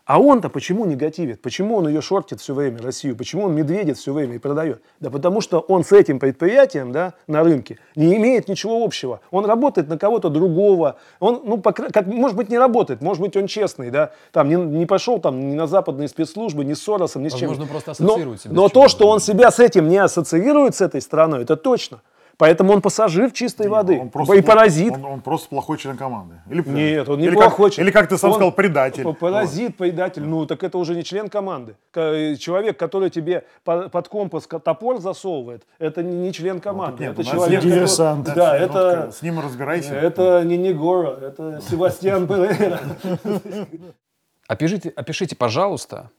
А 0.05 0.19
он-то 0.19 0.49
почему 0.49 0.85
негативит? 0.85 1.41
Почему 1.41 1.77
он 1.77 1.87
ее 1.87 2.01
шортит 2.01 2.41
все 2.41 2.53
время, 2.53 2.81
Россию? 2.81 3.15
Почему 3.15 3.45
он 3.45 3.55
медведит 3.55 3.97
все 3.97 4.13
время 4.13 4.35
и 4.35 4.39
продает? 4.39 4.81
Да 4.99 5.09
потому 5.09 5.41
что 5.41 5.59
он 5.59 5.83
с 5.83 5.91
этим 5.91 6.19
предприятием 6.19 6.91
да, 6.91 7.13
на 7.27 7.43
рынке 7.43 7.77
не 7.95 8.15
имеет 8.15 8.47
ничего 8.47 8.83
общего. 8.83 9.21
Он 9.29 9.45
работает 9.45 9.87
на 9.87 9.97
кого-то 9.97 10.29
другого. 10.29 10.97
Он, 11.19 11.41
ну, 11.45 11.57
по 11.57 11.71
как, 11.71 12.07
может 12.07 12.35
быть, 12.35 12.49
не 12.49 12.57
работает, 12.57 13.01
может 13.01 13.21
быть, 13.21 13.37
он 13.37 13.47
честный, 13.47 13.91
да, 13.91 14.11
там, 14.31 14.49
не, 14.49 14.55
не 14.55 14.85
пошел 14.85 15.19
там 15.19 15.51
ни 15.51 15.55
на 15.55 15.67
западные 15.67 16.07
спецслужбы, 16.07 16.65
ни 16.65 16.73
с 16.73 16.81
Соросом, 16.81 17.23
ни 17.23 17.29
с 17.29 17.33
чем. 17.33 17.49
Возможно, 17.49 17.71
просто 17.71 17.95
Но- 17.99 18.07
ассоциирует 18.07 18.41
себя 18.41 18.53
Но, 18.53 18.69
то, 18.69 18.87
что 18.87 19.07
он 19.07 19.19
себя 19.19 19.51
с 19.51 19.59
этим 19.59 19.87
не 19.87 19.97
ассоциирует, 19.97 20.75
с 20.75 20.81
этой 20.81 21.01
страной, 21.01 21.43
это 21.43 21.55
точно. 21.55 22.01
Поэтому 22.41 22.73
он 22.73 22.81
пассажир 22.81 23.29
чистой 23.29 23.67
воды. 23.69 23.99
Он 23.99 24.09
просто, 24.09 24.33
и 24.33 24.41
паразит. 24.41 24.93
Он, 24.93 25.05
он 25.05 25.21
просто 25.21 25.47
плохой 25.49 25.77
член 25.77 25.95
команды. 25.95 26.41
Или, 26.49 26.63
Нет, 26.67 27.07
он 27.07 27.19
не 27.19 27.27
или 27.27 27.35
плохой. 27.35 27.69
Как, 27.69 27.77
или 27.77 27.91
как 27.91 28.07
ты 28.09 28.17
сам 28.17 28.31
Он 28.31 28.35
сказал, 28.37 28.51
предатель. 28.51 29.03
Паразит, 29.13 29.77
предатель. 29.77 30.23
Ну, 30.23 30.47
так 30.47 30.63
это 30.63 30.79
уже 30.79 30.95
не 30.95 31.03
член 31.03 31.29
команды. 31.29 31.75
Э, 31.93 32.35
Человек, 32.37 32.79
который 32.79 33.11
тебе 33.11 33.45
по- 33.63 33.89
под 33.89 34.07
компас 34.07 34.47
ко- 34.47 34.57
топор 34.59 34.99
засовывает, 34.99 35.67
это 35.77 36.01
не 36.01 36.15
не 36.15 36.33
член 36.33 36.59
команды. 36.59 37.03
нет, 37.03 37.13
это 37.13 37.23
человек, 37.23 37.51
есть 37.51 37.63
который- 37.63 37.75
диверсант. 37.75 38.25
Да, 38.33 38.57
Ну, 38.57 38.65
это, 38.65 39.11
С 39.11 39.21
ним 39.21 39.39
разбирайся. 39.39 39.93
это 39.93 40.41
не 40.43 40.57
Негора, 40.57 41.11
это 41.21 41.61
Себастьян 41.69 42.25
Перейра. 42.27 42.79
Опишите, 44.47 44.89
опишите, 44.95 45.35
пожалуйста, 45.35 46.09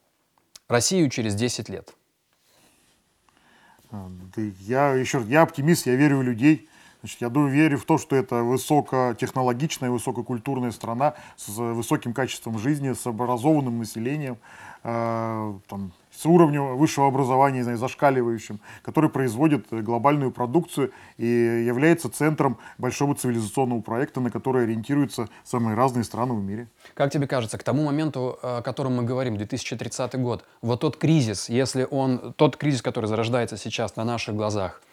Россию 0.69 1.11
через 1.11 1.35
10 1.35 1.69
лет. 1.69 1.93
А, 3.93 4.11
я 4.61 4.95
еще 4.95 5.19
раз, 5.19 5.27
я 5.29 5.43
оптимист, 5.43 5.87
я 5.87 5.95
верю 5.95 6.19
в 6.19 6.23
людей. 6.23 6.69
Значит, 7.01 7.21
я 7.21 7.29
думаю, 7.29 7.53
верю 7.53 7.79
в 7.79 7.85
то, 7.85 7.99
что 7.99 8.17
это 8.17 8.43
высокотехнологичная, 8.43 9.91
высококультурная 9.91 10.71
страна 10.71 11.15
с 11.37 11.49
высоким 11.49 12.15
качеством 12.15 12.59
жизни, 12.59 12.93
с 12.93 13.07
образованным 13.07 13.79
населением, 13.79 14.39
э, 14.85 15.55
там, 15.69 15.93
с 16.23 16.27
уровнем 16.27 16.77
высшего 16.77 17.09
образования, 17.09 17.59
не 17.59 17.63
знаю, 17.63 17.79
зашкаливающим, 17.79 18.61
который 18.83 19.11
производит 19.11 19.67
глобальную 19.71 20.31
продукцию 20.31 20.93
и 21.19 21.27
является 21.27 22.09
центром 22.09 22.59
большого 22.79 23.17
цивилизационного 23.17 23.81
проекта, 23.81 24.21
на 24.21 24.31
который 24.31 24.65
ориентируются 24.65 25.29
самые 25.43 25.75
разные 25.75 26.05
страны 26.05 26.35
в 26.35 26.43
мире. 26.43 26.69
Как 26.95 27.11
тебе 27.11 27.27
кажется, 27.27 27.59
к 27.59 27.65
тому 27.65 27.85
моменту, 27.85 28.39
о 28.41 28.63
котором 28.63 28.97
мы 28.97 29.03
говорим, 29.03 29.37
2030 29.37 30.15
год, 30.21 30.45
вот 30.61 30.81
тот 30.81 30.97
кризис, 30.97 31.49
если 31.49 31.89
он, 31.91 32.35
тот 32.37 32.57
кризис, 32.57 32.83
который 32.83 33.07
зарождается 33.07 33.57
сейчас 33.57 33.97
на 33.97 34.05
наших 34.05 34.37
глазах, 34.37 34.81
э, 34.81 34.92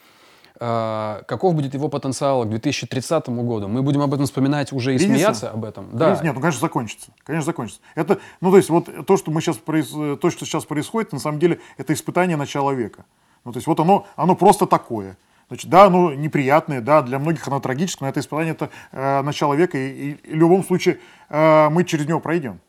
каков 0.59 1.55
будет 1.55 1.73
его 1.73 1.87
потенциал 1.89 2.43
к 2.43 2.49
2030 2.49 3.29
году? 3.29 3.67
Мы 3.67 3.81
будем 3.81 4.01
об 4.01 4.13
этом 4.13 4.25
вспоминать 4.25 4.73
уже 4.73 4.93
и 4.93 4.97
Кризиса? 4.97 5.13
смеяться 5.15 5.49
об 5.51 5.63
этом. 5.65 5.97
Кризис? 5.97 6.21
Нет, 6.21 6.35
ну, 6.35 6.41
конечно, 6.41 6.59
закончится. 6.59 7.11
Конечно, 7.23 7.45
закончится. 7.45 7.81
Это, 7.95 8.19
ну, 8.41 8.51
то 8.51 8.57
есть, 8.57 8.69
вот 8.69 8.89
то, 9.07 9.17
что 9.17 9.31
мы 9.31 9.41
сейчас, 9.41 9.57
произ- 9.57 10.17
то, 10.17 10.29
что 10.29 10.45
сейчас 10.45 10.65
происходит, 10.65 11.13
на 11.13 11.19
самом 11.19 11.39
деле, 11.39 11.59
это 11.77 11.93
испытание 11.93 12.35
начала 12.37 12.71
века. 12.73 13.05
Ну, 13.45 13.53
то 13.53 13.57
есть, 13.57 13.67
вот 13.67 13.79
оно, 13.79 14.05
оно 14.17 14.35
просто 14.35 14.65
такое. 14.65 15.17
Значит, 15.47 15.69
да, 15.69 15.85
оно 15.85 16.13
неприятное, 16.13 16.81
да, 16.81 17.01
для 17.01 17.17
многих 17.19 17.47
оно 17.47 17.59
трагическое, 17.59 18.05
но 18.07 18.09
это 18.11 18.19
испытание, 18.19 18.51
это 18.53 18.69
э, 18.91 19.21
начало 19.23 19.53
века, 19.55 19.77
и, 19.77 19.89
и- 19.89 20.11
и 20.11 20.31
в 20.33 20.35
любом 20.35 20.63
случае 20.63 20.99
э, 21.29 21.69
мы 21.69 21.83
через 21.85 22.05
него 22.05 22.19
пройдем. 22.19 22.59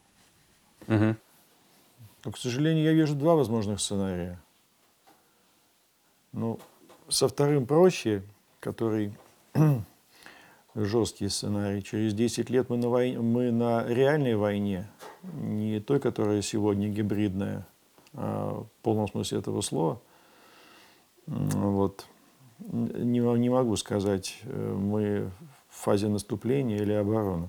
Мгм. 0.86 1.16
Но, 2.24 2.30
к 2.32 2.38
сожалению, 2.38 2.84
я 2.84 2.92
вижу 2.92 3.14
два 3.14 3.34
возможных 3.34 3.80
сценария. 3.80 4.38
Ну, 6.32 6.58
со 7.10 7.28
вторым 7.28 7.66
проще, 7.66 8.22
который 8.60 9.12
жесткий 10.74 11.28
сценарий. 11.28 11.82
Через 11.82 12.14
10 12.14 12.48
лет 12.50 12.70
мы 12.70 12.76
на, 12.76 12.88
войне, 12.88 13.18
мы 13.20 13.50
на 13.50 13.84
реальной 13.86 14.36
войне, 14.36 14.88
не 15.22 15.80
той, 15.80 16.00
которая 16.00 16.42
сегодня 16.42 16.88
гибридная, 16.88 17.66
а 18.14 18.62
в 18.62 18.82
полном 18.82 19.08
смысле 19.08 19.38
этого 19.38 19.60
слова. 19.60 20.00
Вот. 21.26 22.06
Не, 22.58 23.20
не 23.20 23.50
могу 23.50 23.76
сказать, 23.76 24.38
э, 24.42 24.74
мы 24.74 25.30
в 25.68 25.76
фазе 25.76 26.08
наступления 26.08 26.78
или 26.78 26.92
обороны. 26.92 27.48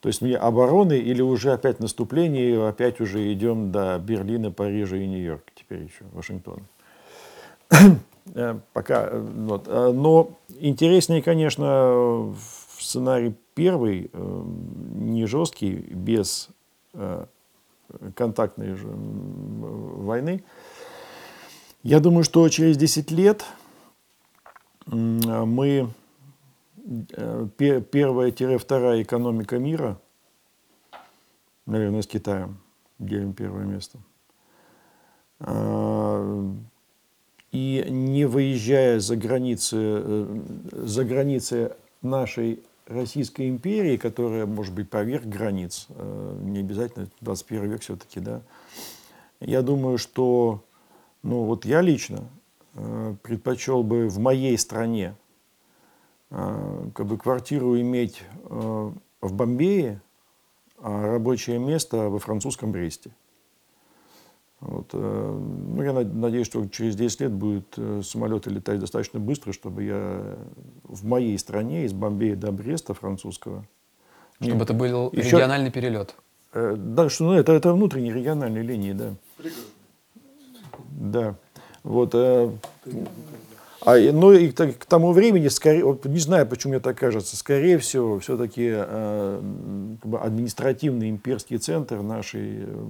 То 0.00 0.08
есть 0.08 0.22
мне 0.22 0.36
обороны 0.36 0.96
или 0.96 1.20
уже 1.20 1.52
опять 1.52 1.80
наступление, 1.80 2.50
и 2.50 2.54
опять 2.54 3.00
уже 3.00 3.32
идем 3.32 3.72
до 3.72 3.98
Берлина, 3.98 4.50
Парижа 4.52 4.96
и 4.96 5.06
Нью-Йорка, 5.06 5.50
теперь 5.54 5.82
еще 5.82 6.04
Вашингтона. 6.12 6.62
Э, 8.34 8.58
Пока, 8.72 9.08
э, 9.08 9.18
вот. 9.18 9.68
Э, 9.68 9.92
Но 9.92 10.38
интереснее, 10.60 11.22
конечно, 11.22 12.34
сценарий 12.78 13.34
первый, 13.54 14.10
не 14.14 15.26
жесткий, 15.26 15.72
без 15.74 16.48
контактной 18.14 18.74
же, 18.74 18.86
войны. 18.88 20.44
Я 21.82 21.98
думаю, 22.00 22.22
что 22.22 22.48
через 22.48 22.76
10 22.76 23.10
лет 23.10 23.44
мы 24.86 25.90
пе- 27.56 27.80
первая-вторая 27.80 29.02
экономика 29.02 29.58
мира, 29.58 30.00
наверное, 31.66 32.02
с 32.02 32.06
Китаем 32.06 32.58
делим 32.98 33.32
первое 33.32 33.64
место. 33.64 33.98
И 37.52 37.84
не 37.88 38.26
выезжая 38.26 39.00
за 39.00 39.16
границы, 39.16 39.76
э, 39.80 40.40
за 40.72 41.04
границы 41.04 41.72
нашей 42.02 42.60
Российской 42.86 43.48
империи, 43.48 43.96
которая 43.96 44.44
может 44.46 44.74
быть 44.74 44.90
поверх 44.90 45.24
границ, 45.24 45.86
э, 45.88 46.38
не 46.42 46.60
обязательно 46.60 47.08
21 47.20 47.70
век 47.70 47.80
все-таки, 47.80 48.20
да, 48.20 48.42
я 49.40 49.62
думаю, 49.62 49.96
что, 49.98 50.62
ну 51.22 51.44
вот 51.44 51.64
я 51.64 51.80
лично 51.80 52.24
э, 52.74 53.14
предпочел 53.22 53.82
бы 53.82 54.08
в 54.08 54.18
моей 54.18 54.56
стране 54.58 55.14
как 56.30 57.06
бы 57.06 57.16
квартиру 57.16 57.80
иметь 57.80 58.22
в 58.44 58.92
Бомбее, 59.32 60.02
а 60.76 61.06
рабочее 61.06 61.58
место 61.58 62.10
во 62.10 62.18
французском 62.18 62.70
Бресте. 62.70 63.10
Вот, 64.60 64.90
э, 64.92 64.98
ну, 64.98 65.82
я 65.82 65.92
над- 65.92 66.14
надеюсь, 66.14 66.46
что 66.46 66.66
через 66.66 66.96
10 66.96 67.20
лет 67.20 67.30
будут 67.32 67.74
э, 67.76 68.00
самолеты 68.02 68.50
летать 68.50 68.80
достаточно 68.80 69.20
быстро, 69.20 69.52
чтобы 69.52 69.84
я 69.84 70.36
в 70.82 71.04
моей 71.04 71.38
стране 71.38 71.84
из 71.84 71.92
Бомбея 71.92 72.34
до 72.34 72.50
Бреста 72.50 72.92
французского. 72.92 73.64
Чтобы 74.40 74.64
это 74.64 74.74
был 74.74 75.10
Еще- 75.12 75.36
региональный 75.36 75.70
перелет. 75.70 76.16
Э, 76.52 76.74
Да, 76.76 77.08
что 77.08 77.24
ну, 77.26 77.32
это, 77.34 77.52
это 77.52 77.72
внутренние 77.72 78.12
региональные 78.14 78.64
линии, 78.64 78.92
да. 78.92 79.14
Да. 80.90 81.34
Вот. 81.84 82.14
э, 82.14 82.50
а, 83.80 83.96
ну 84.12 84.32
и 84.32 84.50
так- 84.50 84.78
к 84.78 84.84
тому 84.86 85.12
времени, 85.12 85.48
скорее, 85.48 85.84
вот 85.84 86.04
не 86.04 86.18
знаю, 86.18 86.46
почему 86.46 86.72
мне 86.72 86.80
так 86.80 86.98
кажется, 86.98 87.36
скорее 87.36 87.78
всего, 87.78 88.18
все-таки 88.18 88.68
административный 90.20 91.10
имперский 91.10 91.58
центр 91.58 92.02
нашей 92.02 92.64
э, 92.64 92.84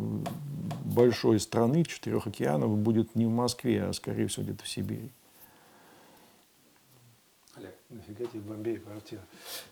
большой 0.85 1.41
страны, 1.41 1.85
четырех 1.85 2.27
океанов, 2.27 2.77
будет 2.79 3.15
не 3.15 3.27
в 3.27 3.31
Москве, 3.31 3.85
а 3.85 3.93
скорее 3.93 4.27
всего 4.29 4.45
где-то 4.45 4.65
в 4.65 4.69
Сибири. 4.69 5.11
Олег, 7.57 7.75
нафига 7.91 8.25
тебе 8.27 8.41
в 8.41 8.47
Бомбее 8.47 8.79
квартира? 8.79 9.21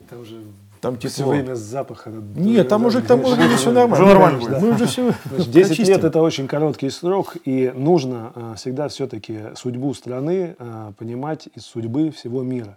Там 0.09 0.21
уже 0.21 0.43
Там 0.81 0.99
все 0.99 1.09
тепло. 1.09 1.33
время 1.33 1.55
запаха. 1.55 2.11
Нет, 2.35 2.69
там 2.69 2.85
уже, 2.85 3.03
там 3.03 3.25
уже 3.25 3.57
все 3.57 3.71
нормально. 3.71 4.05
Уже 4.05 4.15
нормально 4.15 4.39
будет. 4.41 4.63
Мы 4.63 4.71
уже 4.75 4.87
все 4.87 5.13
Значит, 5.25 5.51
10 5.51 5.79
лет 5.89 6.05
это 6.05 6.21
очень 6.21 6.47
короткий 6.47 6.91
срок, 6.91 7.37
и 7.45 7.73
нужно 7.75 8.33
а, 8.35 8.55
всегда 8.57 8.89
все-таки 8.89 9.41
судьбу 9.55 9.93
страны 9.95 10.57
а, 10.59 10.93
понимать 10.99 11.49
из 11.55 11.65
судьбы 11.65 12.11
всего 12.11 12.43
мира. 12.43 12.77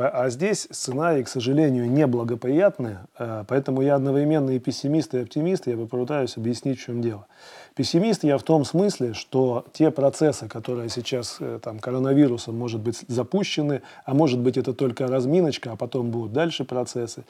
По- 0.00 0.08
А 0.08 0.30
здесь 0.30 0.66
сценарий, 0.70 1.22
к 1.24 1.28
сожалению, 1.28 1.90
неблагоприятный, 1.90 2.96
а, 3.18 3.44
поэтому 3.46 3.82
я 3.82 3.96
одновременно 3.96 4.48
и 4.48 4.58
пессимист, 4.58 5.12
и 5.12 5.18
оптимист, 5.18 5.66
я 5.66 5.76
попытаюсь 5.76 6.38
объяснить, 6.38 6.80
в 6.80 6.82
чем 6.82 7.02
дело. 7.02 7.26
Пессимист 7.74 8.24
я 8.24 8.38
в 8.38 8.42
том 8.42 8.64
смысле, 8.64 9.12
что 9.12 9.66
те 9.74 9.90
процессы, 9.90 10.48
которые 10.48 10.88
сейчас 10.88 11.36
э, 11.40 11.58
там, 11.62 11.78
коронавирусом, 11.78 12.56
может 12.56 12.80
быть, 12.80 13.04
запущены, 13.08 13.82
а 14.06 14.14
может 14.14 14.38
быть, 14.38 14.56
это 14.56 14.72
только 14.72 15.06
разминочка, 15.06 15.72
а 15.72 15.76
потом 15.76 16.10
будут 16.10 16.32
дальше 16.32 16.64
процессы, 16.64 17.24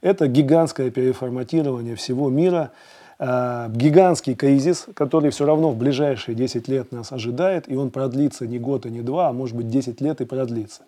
это 0.00 0.26
гигантское 0.26 0.90
переформатирование 0.90 1.94
всего 1.94 2.30
мира, 2.30 2.70
э, 3.18 3.66
гигантский 3.68 4.34
кризис, 4.34 4.86
который 4.94 5.28
все 5.28 5.44
равно 5.44 5.72
в 5.72 5.76
ближайшие 5.76 6.34
10 6.34 6.68
лет 6.68 6.90
нас 6.90 7.12
ожидает, 7.12 7.70
и 7.70 7.76
он 7.76 7.90
продлится 7.90 8.46
не 8.46 8.58
год 8.58 8.86
и 8.86 8.90
не 8.90 9.02
два, 9.02 9.28
а 9.28 9.32
может 9.34 9.54
быть 9.54 9.68
10 9.68 10.00
лет 10.00 10.22
и 10.22 10.24
продлится. 10.24 10.84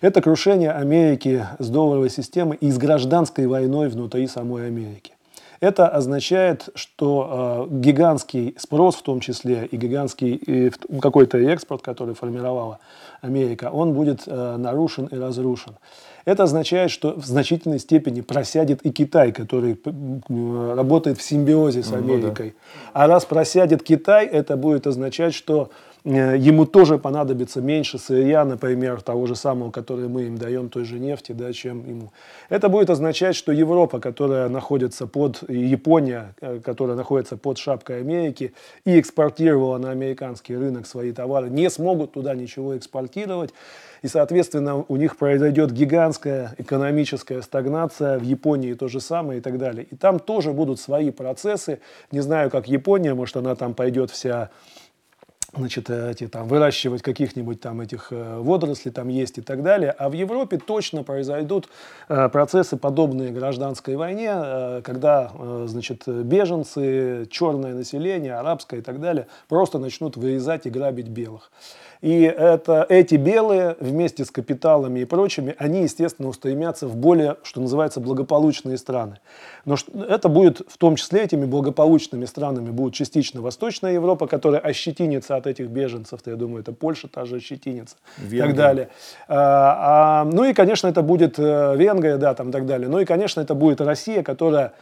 Это 0.00 0.20
крушение 0.20 0.72
Америки 0.72 1.46
с 1.58 1.68
долларовой 1.68 2.10
системой 2.10 2.58
и 2.60 2.70
с 2.70 2.76
гражданской 2.76 3.46
войной 3.46 3.88
внутри 3.88 4.26
самой 4.26 4.66
Америки. 4.66 5.12
Это 5.60 5.88
означает, 5.88 6.68
что 6.74 7.66
э, 7.70 7.74
гигантский 7.76 8.54
спрос, 8.58 8.96
в 8.96 9.02
том 9.02 9.20
числе 9.20 9.66
и 9.70 9.76
гигантский 9.78 10.70
ну, 10.88 11.00
какой-то 11.00 11.38
экспорт, 11.38 11.80
который 11.80 12.14
формировала 12.14 12.78
Америка, 13.22 13.70
он 13.72 13.94
будет 13.94 14.24
э, 14.26 14.56
нарушен 14.58 15.06
и 15.06 15.16
разрушен. 15.16 15.76
Это 16.26 16.42
означает, 16.42 16.90
что 16.90 17.18
в 17.18 17.24
значительной 17.24 17.78
степени 17.78 18.20
просядет 18.20 18.84
и 18.84 18.90
Китай, 18.90 19.32
который 19.32 19.80
м, 19.86 20.74
работает 20.74 21.18
в 21.18 21.22
симбиозе 21.22 21.82
с 21.82 21.92
Америкой. 21.92 22.54
А 22.92 23.06
раз 23.06 23.24
просядет 23.24 23.82
Китай, 23.82 24.26
это 24.26 24.56
будет 24.56 24.86
означать, 24.86 25.34
что 25.34 25.70
э, 25.70 25.85
ему 26.06 26.66
тоже 26.66 26.98
понадобится 26.98 27.60
меньше 27.60 27.98
сырья, 27.98 28.44
например, 28.44 29.02
того 29.02 29.26
же 29.26 29.34
самого, 29.34 29.72
который 29.72 30.08
мы 30.08 30.22
им 30.24 30.38
даем, 30.38 30.68
той 30.68 30.84
же 30.84 31.00
нефти, 31.00 31.32
да, 31.32 31.52
чем 31.52 31.84
ему. 31.88 32.12
Это 32.48 32.68
будет 32.68 32.90
означать, 32.90 33.34
что 33.34 33.50
Европа, 33.50 33.98
которая 33.98 34.48
находится 34.48 35.08
под, 35.08 35.42
Япония, 35.48 36.34
э, 36.40 36.60
которая 36.64 36.96
находится 36.96 37.36
под 37.36 37.58
шапкой 37.58 38.00
Америки 38.00 38.54
и 38.84 39.00
экспортировала 39.00 39.78
на 39.78 39.90
американский 39.90 40.56
рынок 40.56 40.86
свои 40.86 41.10
товары, 41.10 41.50
не 41.50 41.68
смогут 41.70 42.12
туда 42.12 42.36
ничего 42.36 42.76
экспортировать. 42.76 43.52
И, 44.02 44.08
соответственно, 44.08 44.84
у 44.86 44.96
них 44.96 45.16
произойдет 45.16 45.72
гигантская 45.72 46.54
экономическая 46.58 47.42
стагнация, 47.42 48.18
в 48.20 48.22
Японии 48.22 48.74
то 48.74 48.86
же 48.86 49.00
самое 49.00 49.40
и 49.40 49.42
так 49.42 49.58
далее. 49.58 49.84
И 49.90 49.96
там 49.96 50.20
тоже 50.20 50.52
будут 50.52 50.78
свои 50.78 51.10
процессы. 51.10 51.80
Не 52.12 52.20
знаю, 52.20 52.50
как 52.50 52.68
Япония, 52.68 53.14
может, 53.14 53.36
она 53.36 53.56
там 53.56 53.74
пойдет 53.74 54.12
вся 54.12 54.50
значит, 55.56 55.90
э, 55.90 56.10
эти, 56.10 56.28
там, 56.28 56.46
выращивать 56.48 57.02
каких-нибудь 57.02 57.60
там 57.60 57.80
этих 57.80 58.08
э, 58.10 58.38
водорослей 58.38 58.92
там 58.92 59.08
есть 59.08 59.38
и 59.38 59.42
так 59.42 59.62
далее. 59.62 59.90
А 59.90 60.08
в 60.08 60.12
Европе 60.12 60.58
точно 60.58 61.02
произойдут 61.02 61.68
э, 62.08 62.28
процессы, 62.28 62.76
подобные 62.76 63.32
гражданской 63.32 63.96
войне, 63.96 64.82
когда, 64.82 65.32
значит, 65.66 66.06
беженцы, 66.06 67.26
черное 67.30 67.74
население, 67.74 68.34
арабское 68.34 68.80
и 68.80 68.82
так 68.82 69.00
далее, 69.00 69.26
просто 69.48 69.78
начнут 69.78 70.16
вырезать 70.16 70.66
и 70.66 70.70
грабить 70.70 71.08
белых. 71.08 71.50
И 72.00 72.22
это, 72.22 72.86
эти 72.88 73.14
белые 73.14 73.76
вместе 73.80 74.24
с 74.24 74.30
капиталами 74.30 75.00
и 75.00 75.04
прочими, 75.04 75.54
они, 75.58 75.82
естественно, 75.82 76.28
устремятся 76.28 76.86
в 76.86 76.96
более, 76.96 77.36
что 77.42 77.60
называется, 77.60 78.00
благополучные 78.00 78.76
страны. 78.76 79.18
Но 79.66 79.76
это 80.08 80.28
будет, 80.28 80.62
в 80.68 80.78
том 80.78 80.94
числе 80.94 81.24
этими 81.24 81.44
благополучными 81.44 82.24
странами 82.24 82.70
будет 82.70 82.94
частично 82.94 83.42
Восточная 83.42 83.92
Европа, 83.92 84.28
которая 84.28 84.60
ощетинится 84.60 85.34
от 85.34 85.48
этих 85.48 85.66
беженцев, 85.66 86.20
я 86.24 86.36
думаю, 86.36 86.60
это 86.62 86.72
Польша 86.72 87.08
та 87.08 87.24
же 87.24 87.36
ощетинится 87.36 87.96
и 88.30 88.38
так 88.38 88.54
далее. 88.54 88.88
А, 89.26 90.22
а, 90.22 90.24
ну 90.24 90.44
и, 90.44 90.54
конечно, 90.54 90.86
это 90.86 91.02
будет 91.02 91.38
э, 91.38 91.76
Венгрия, 91.76 92.16
да, 92.16 92.34
там 92.34 92.52
так 92.52 92.64
далее. 92.64 92.88
Ну 92.88 93.00
и, 93.00 93.04
конечно, 93.04 93.40
это 93.40 93.54
будет 93.54 93.80
Россия, 93.80 94.22
которая 94.22 94.72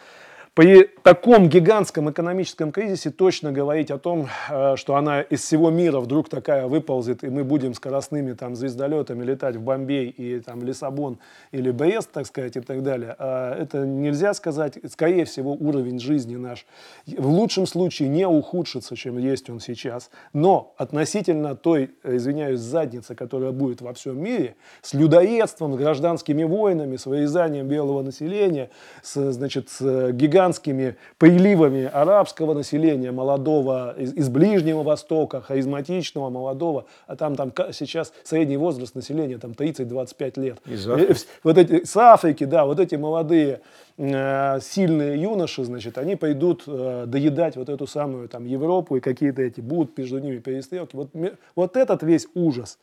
при 0.54 0.84
таком 1.02 1.48
гигантском 1.48 2.12
экономическом 2.12 2.70
кризисе 2.70 3.10
точно 3.10 3.50
говорить 3.50 3.90
о 3.90 3.98
том, 3.98 4.28
э, 4.48 4.76
что 4.76 4.94
она 4.94 5.20
из 5.20 5.40
всего 5.40 5.70
мира 5.70 5.98
вдруг 5.98 6.28
такая 6.28 6.68
выползет, 6.68 7.24
и 7.24 7.28
мы 7.28 7.42
будем 7.42 7.74
скоростными 7.74 8.34
там 8.34 8.54
звездолетами 8.54 9.24
летать 9.24 9.56
в 9.56 9.62
Бомбей 9.62 10.08
и 10.10 10.38
там 10.38 10.62
Лиссабон 10.62 11.18
или 11.50 11.72
Брест, 11.72 12.12
так 12.12 12.26
сказать, 12.26 12.56
и 12.56 12.60
так 12.60 12.84
далее, 12.84 13.16
э, 13.18 13.62
это 13.62 13.78
нельзя 13.84 14.32
сказать. 14.32 14.78
Скорее 14.88 15.24
всего, 15.24 15.54
уровень 15.54 15.98
жизни 15.98 16.36
наш 16.36 16.66
в 17.04 17.26
лучшем 17.26 17.66
случае 17.66 18.08
не 18.08 18.26
ухудшится, 18.26 18.94
чем 18.94 19.18
есть 19.18 19.50
он 19.50 19.58
сейчас. 19.58 20.08
Но 20.32 20.72
относительно 20.76 21.56
той, 21.56 21.90
извиняюсь, 22.04 22.60
задницы, 22.60 23.16
которая 23.16 23.50
будет 23.50 23.80
во 23.80 23.92
всем 23.92 24.22
мире, 24.22 24.54
с 24.82 24.94
людоедством, 24.94 25.74
с 25.74 25.76
гражданскими 25.78 26.44
войнами, 26.44 26.96
с 26.96 27.06
вырезанием 27.06 27.66
белого 27.66 28.02
населения, 28.02 28.70
с, 29.02 29.32
значит, 29.32 29.68
с 29.68 30.12
гигантским 30.12 30.43
гигантскими 30.44 30.96
приливами 31.18 31.84
арабского 31.84 32.54
населения, 32.54 33.12
молодого, 33.12 33.94
из, 33.96 34.14
из 34.14 34.28
Ближнего 34.28 34.82
Востока, 34.82 35.40
харизматичного, 35.40 36.30
молодого, 36.30 36.84
а 37.06 37.16
там, 37.16 37.34
там 37.36 37.52
сейчас 37.72 38.12
средний 38.24 38.56
возраст 38.56 38.94
населения 38.94 39.38
там 39.38 39.52
30-25 39.52 40.40
лет. 40.40 40.58
Из 40.66 40.88
Африки. 40.88 41.20
Вот 41.42 41.58
эти, 41.58 41.84
с 41.84 41.96
Африки, 41.96 42.44
да, 42.44 42.64
вот 42.64 42.80
эти 42.80 42.96
молодые 42.96 43.60
э, 43.96 44.60
сильные 44.60 45.20
юноши, 45.22 45.64
значит, 45.64 45.98
они 45.98 46.16
пойдут 46.16 46.64
э, 46.66 47.04
доедать 47.06 47.56
вот 47.56 47.68
эту 47.68 47.86
самую 47.86 48.28
там 48.28 48.44
Европу 48.44 48.96
и 48.96 49.00
какие-то 49.00 49.42
эти 49.42 49.60
будут 49.60 49.96
между 49.96 50.18
ними 50.18 50.38
перестрелки. 50.38 50.96
Вот, 50.96 51.10
вот 51.54 51.76
этот 51.76 52.02
весь 52.02 52.26
ужас. 52.34 52.78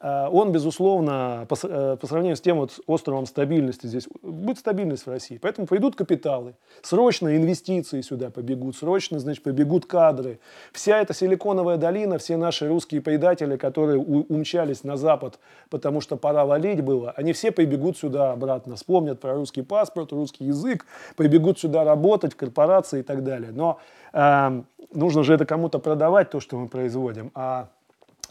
А, 0.00 0.28
он, 0.30 0.52
безусловно, 0.52 1.46
по, 1.48 1.56
э, 1.60 1.96
по 2.00 2.06
сравнению 2.06 2.36
с 2.36 2.40
тем 2.40 2.58
вот 2.58 2.78
островом 2.86 3.26
стабильности 3.26 3.86
здесь, 3.86 4.08
будет 4.22 4.58
стабильность 4.58 5.06
в 5.06 5.10
России. 5.10 5.38
Поэтому 5.38 5.66
пойдут 5.66 5.96
капиталы, 5.96 6.54
срочно 6.82 7.36
инвестиции 7.36 8.00
сюда 8.02 8.30
побегут, 8.30 8.76
срочно, 8.76 9.18
значит, 9.18 9.42
побегут 9.42 9.86
кадры. 9.86 10.38
Вся 10.72 11.00
эта 11.00 11.14
силиконовая 11.14 11.78
долина, 11.78 12.18
все 12.18 12.36
наши 12.36 12.68
русские 12.68 13.00
предатели, 13.00 13.56
которые 13.56 13.98
умчались 13.98 14.84
на 14.84 14.96
Запад, 14.96 15.40
потому 15.68 16.00
что 16.00 16.16
пора 16.16 16.44
валить 16.44 16.80
было, 16.80 17.12
они 17.16 17.32
все 17.32 17.50
побегут 17.50 17.98
сюда 17.98 18.32
обратно, 18.32 18.76
вспомнят 18.76 19.20
про 19.20 19.34
русский 19.34 19.62
паспорт, 19.62 20.12
русский 20.12 20.44
язык, 20.44 20.86
побегут 21.16 21.58
сюда 21.58 21.82
работать 21.82 22.34
в 22.34 22.36
корпорации 22.36 23.00
и 23.00 23.02
так 23.02 23.24
далее. 23.24 23.50
Но 23.52 23.80
э, 24.12 24.62
нужно 24.92 25.24
же 25.24 25.34
это 25.34 25.44
кому-то 25.44 25.80
продавать, 25.80 26.30
то, 26.30 26.38
что 26.38 26.56
мы 26.56 26.68
производим. 26.68 27.32
А 27.34 27.68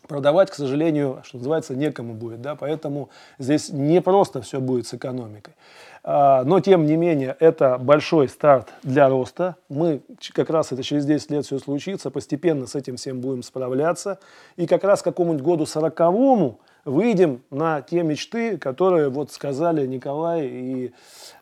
продавать, 0.08 0.50
к 0.52 0.56
сожалению, 0.56 1.22
что 1.24 1.38
называется, 1.38 1.76
некому 1.76 2.14
будет. 2.14 2.42
Да? 2.42 2.56
Поэтому 2.56 3.10
здесь 3.40 3.70
не 3.70 4.02
просто 4.02 4.42
все 4.42 4.60
будет 4.60 4.88
с 4.88 4.94
экономикой. 4.94 5.54
А, 6.10 6.46
но, 6.46 6.62
тем 6.62 6.86
не 6.86 6.96
менее, 6.96 7.36
это 7.38 7.78
большой 7.78 8.30
старт 8.30 8.70
для 8.82 9.10
роста. 9.10 9.58
Мы 9.68 10.00
как 10.34 10.50
раз 10.50 10.72
это 10.72 10.82
через 10.82 11.06
10 11.06 11.32
лет 11.32 11.46
все 11.46 11.60
случится, 11.60 12.10
постепенно 12.10 12.66
с 12.66 12.76
этим 12.76 12.96
всем 12.96 13.20
будем 13.20 13.44
справляться. 13.44 14.18
И 14.56 14.68
как 14.68 14.86
раз 14.86 15.02
к 15.02 15.04
какому-нибудь 15.04 15.44
году 15.44 15.66
сороковому 15.66 16.62
выйдем 16.88 17.42
на 17.52 17.82
те 17.82 18.02
мечты, 18.02 18.58
которые 18.58 19.10
вот 19.10 19.32
сказали 19.32 19.86
Николай 19.86 20.48
и 20.48 20.94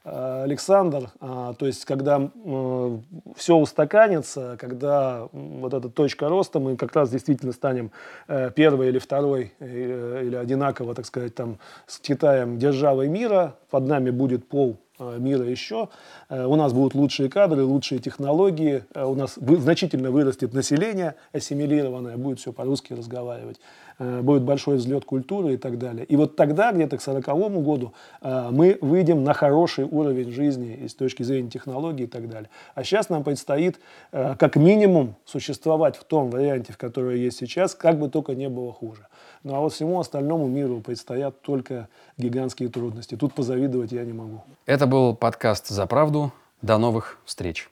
э, 0.03 0.43
Александр. 0.43 1.11
А, 1.21 1.53
то 1.53 1.67
есть, 1.67 1.85
когда 1.85 2.19
э, 2.19 2.97
все 3.35 3.55
устаканится, 3.55 4.57
когда 4.59 5.27
вот 5.31 5.73
эта 5.75 5.89
точка 5.89 6.29
роста, 6.29 6.59
мы 6.59 6.75
как 6.75 6.95
раз 6.95 7.11
действительно 7.11 7.51
станем 7.51 7.91
э, 8.27 8.49
первой 8.55 8.89
или 8.89 8.97
второй, 8.97 9.53
или 9.59 10.35
одинаково, 10.35 10.95
так 10.95 11.05
сказать, 11.05 11.35
там, 11.35 11.59
с 11.85 11.99
Китаем 11.99 12.57
державой 12.57 13.07
мира, 13.07 13.55
под 13.69 13.85
нами 13.85 14.09
будет 14.09 14.49
пол 14.55 14.77
мира 15.19 15.43
еще. 15.43 15.89
У 16.29 16.55
нас 16.55 16.71
будут 16.71 16.95
лучшие 16.95 17.29
кадры, 17.29 17.65
лучшие 17.65 17.99
технологии, 17.99 18.85
у 18.95 19.13
нас 19.13 19.35
значительно 19.35 20.09
вырастет 20.09 20.53
население 20.53 21.15
ассимилированное, 21.33 22.15
будет 22.15 22.39
все 22.39 22.53
по-русски 22.53 22.93
разговаривать. 22.93 23.59
Э, 23.97 24.21
будет 24.21 24.43
большой 24.43 24.75
взлет 24.77 25.05
культуры 25.05 25.53
и 25.53 25.57
так 25.57 25.77
далее. 25.77 26.05
И 26.05 26.15
вот 26.17 26.35
тогда, 26.35 26.73
где-то 26.73 26.97
к 26.97 27.01
40 27.01 27.61
году, 27.61 27.93
э, 28.21 28.49
мы 28.51 28.77
выйдем 28.81 29.23
на 29.23 29.33
хороший 29.33 29.85
уровень 29.85 30.31
жизни 30.31 30.79
и 30.83 30.87
с 30.89 30.95
точки 30.95 31.23
зрения 31.23 31.49
технологий 31.49 32.03
и 32.03 32.07
так 32.07 32.29
далее. 32.29 32.49
А 32.73 32.83
сейчас 32.83 33.09
нам 33.09 33.23
предстоит 33.23 33.79
э, 34.11 34.35
как 34.37 34.57
минимум 34.57 35.15
существовать 35.23 35.95
в 35.95 36.03
том 36.03 36.29
варианте, 36.29 36.73
в 36.73 36.77
котором 36.77 37.15
есть 37.15 37.37
сейчас, 37.37 37.73
как 37.73 37.97
бы 37.97 38.09
только 38.09 38.35
не 38.35 38.49
было 38.49 38.73
хуже. 38.73 39.07
Ну 39.45 39.53
а 39.53 39.59
вот 39.59 39.73
всему 39.73 39.99
остальному 39.99 40.47
миру 40.47 40.81
предстоят 40.81 41.39
только 41.43 41.87
гигантские 42.17 42.67
трудности. 42.67 43.15
Тут 43.15 43.35
позавидовать 43.35 43.91
я 43.91 44.03
не 44.03 44.11
могу. 44.11 44.43
Это 44.65 44.87
был 44.87 45.15
подкаст 45.15 45.67
«За 45.67 45.85
правду». 45.85 46.33
До 46.63 46.79
новых 46.79 47.19
встреч. 47.25 47.69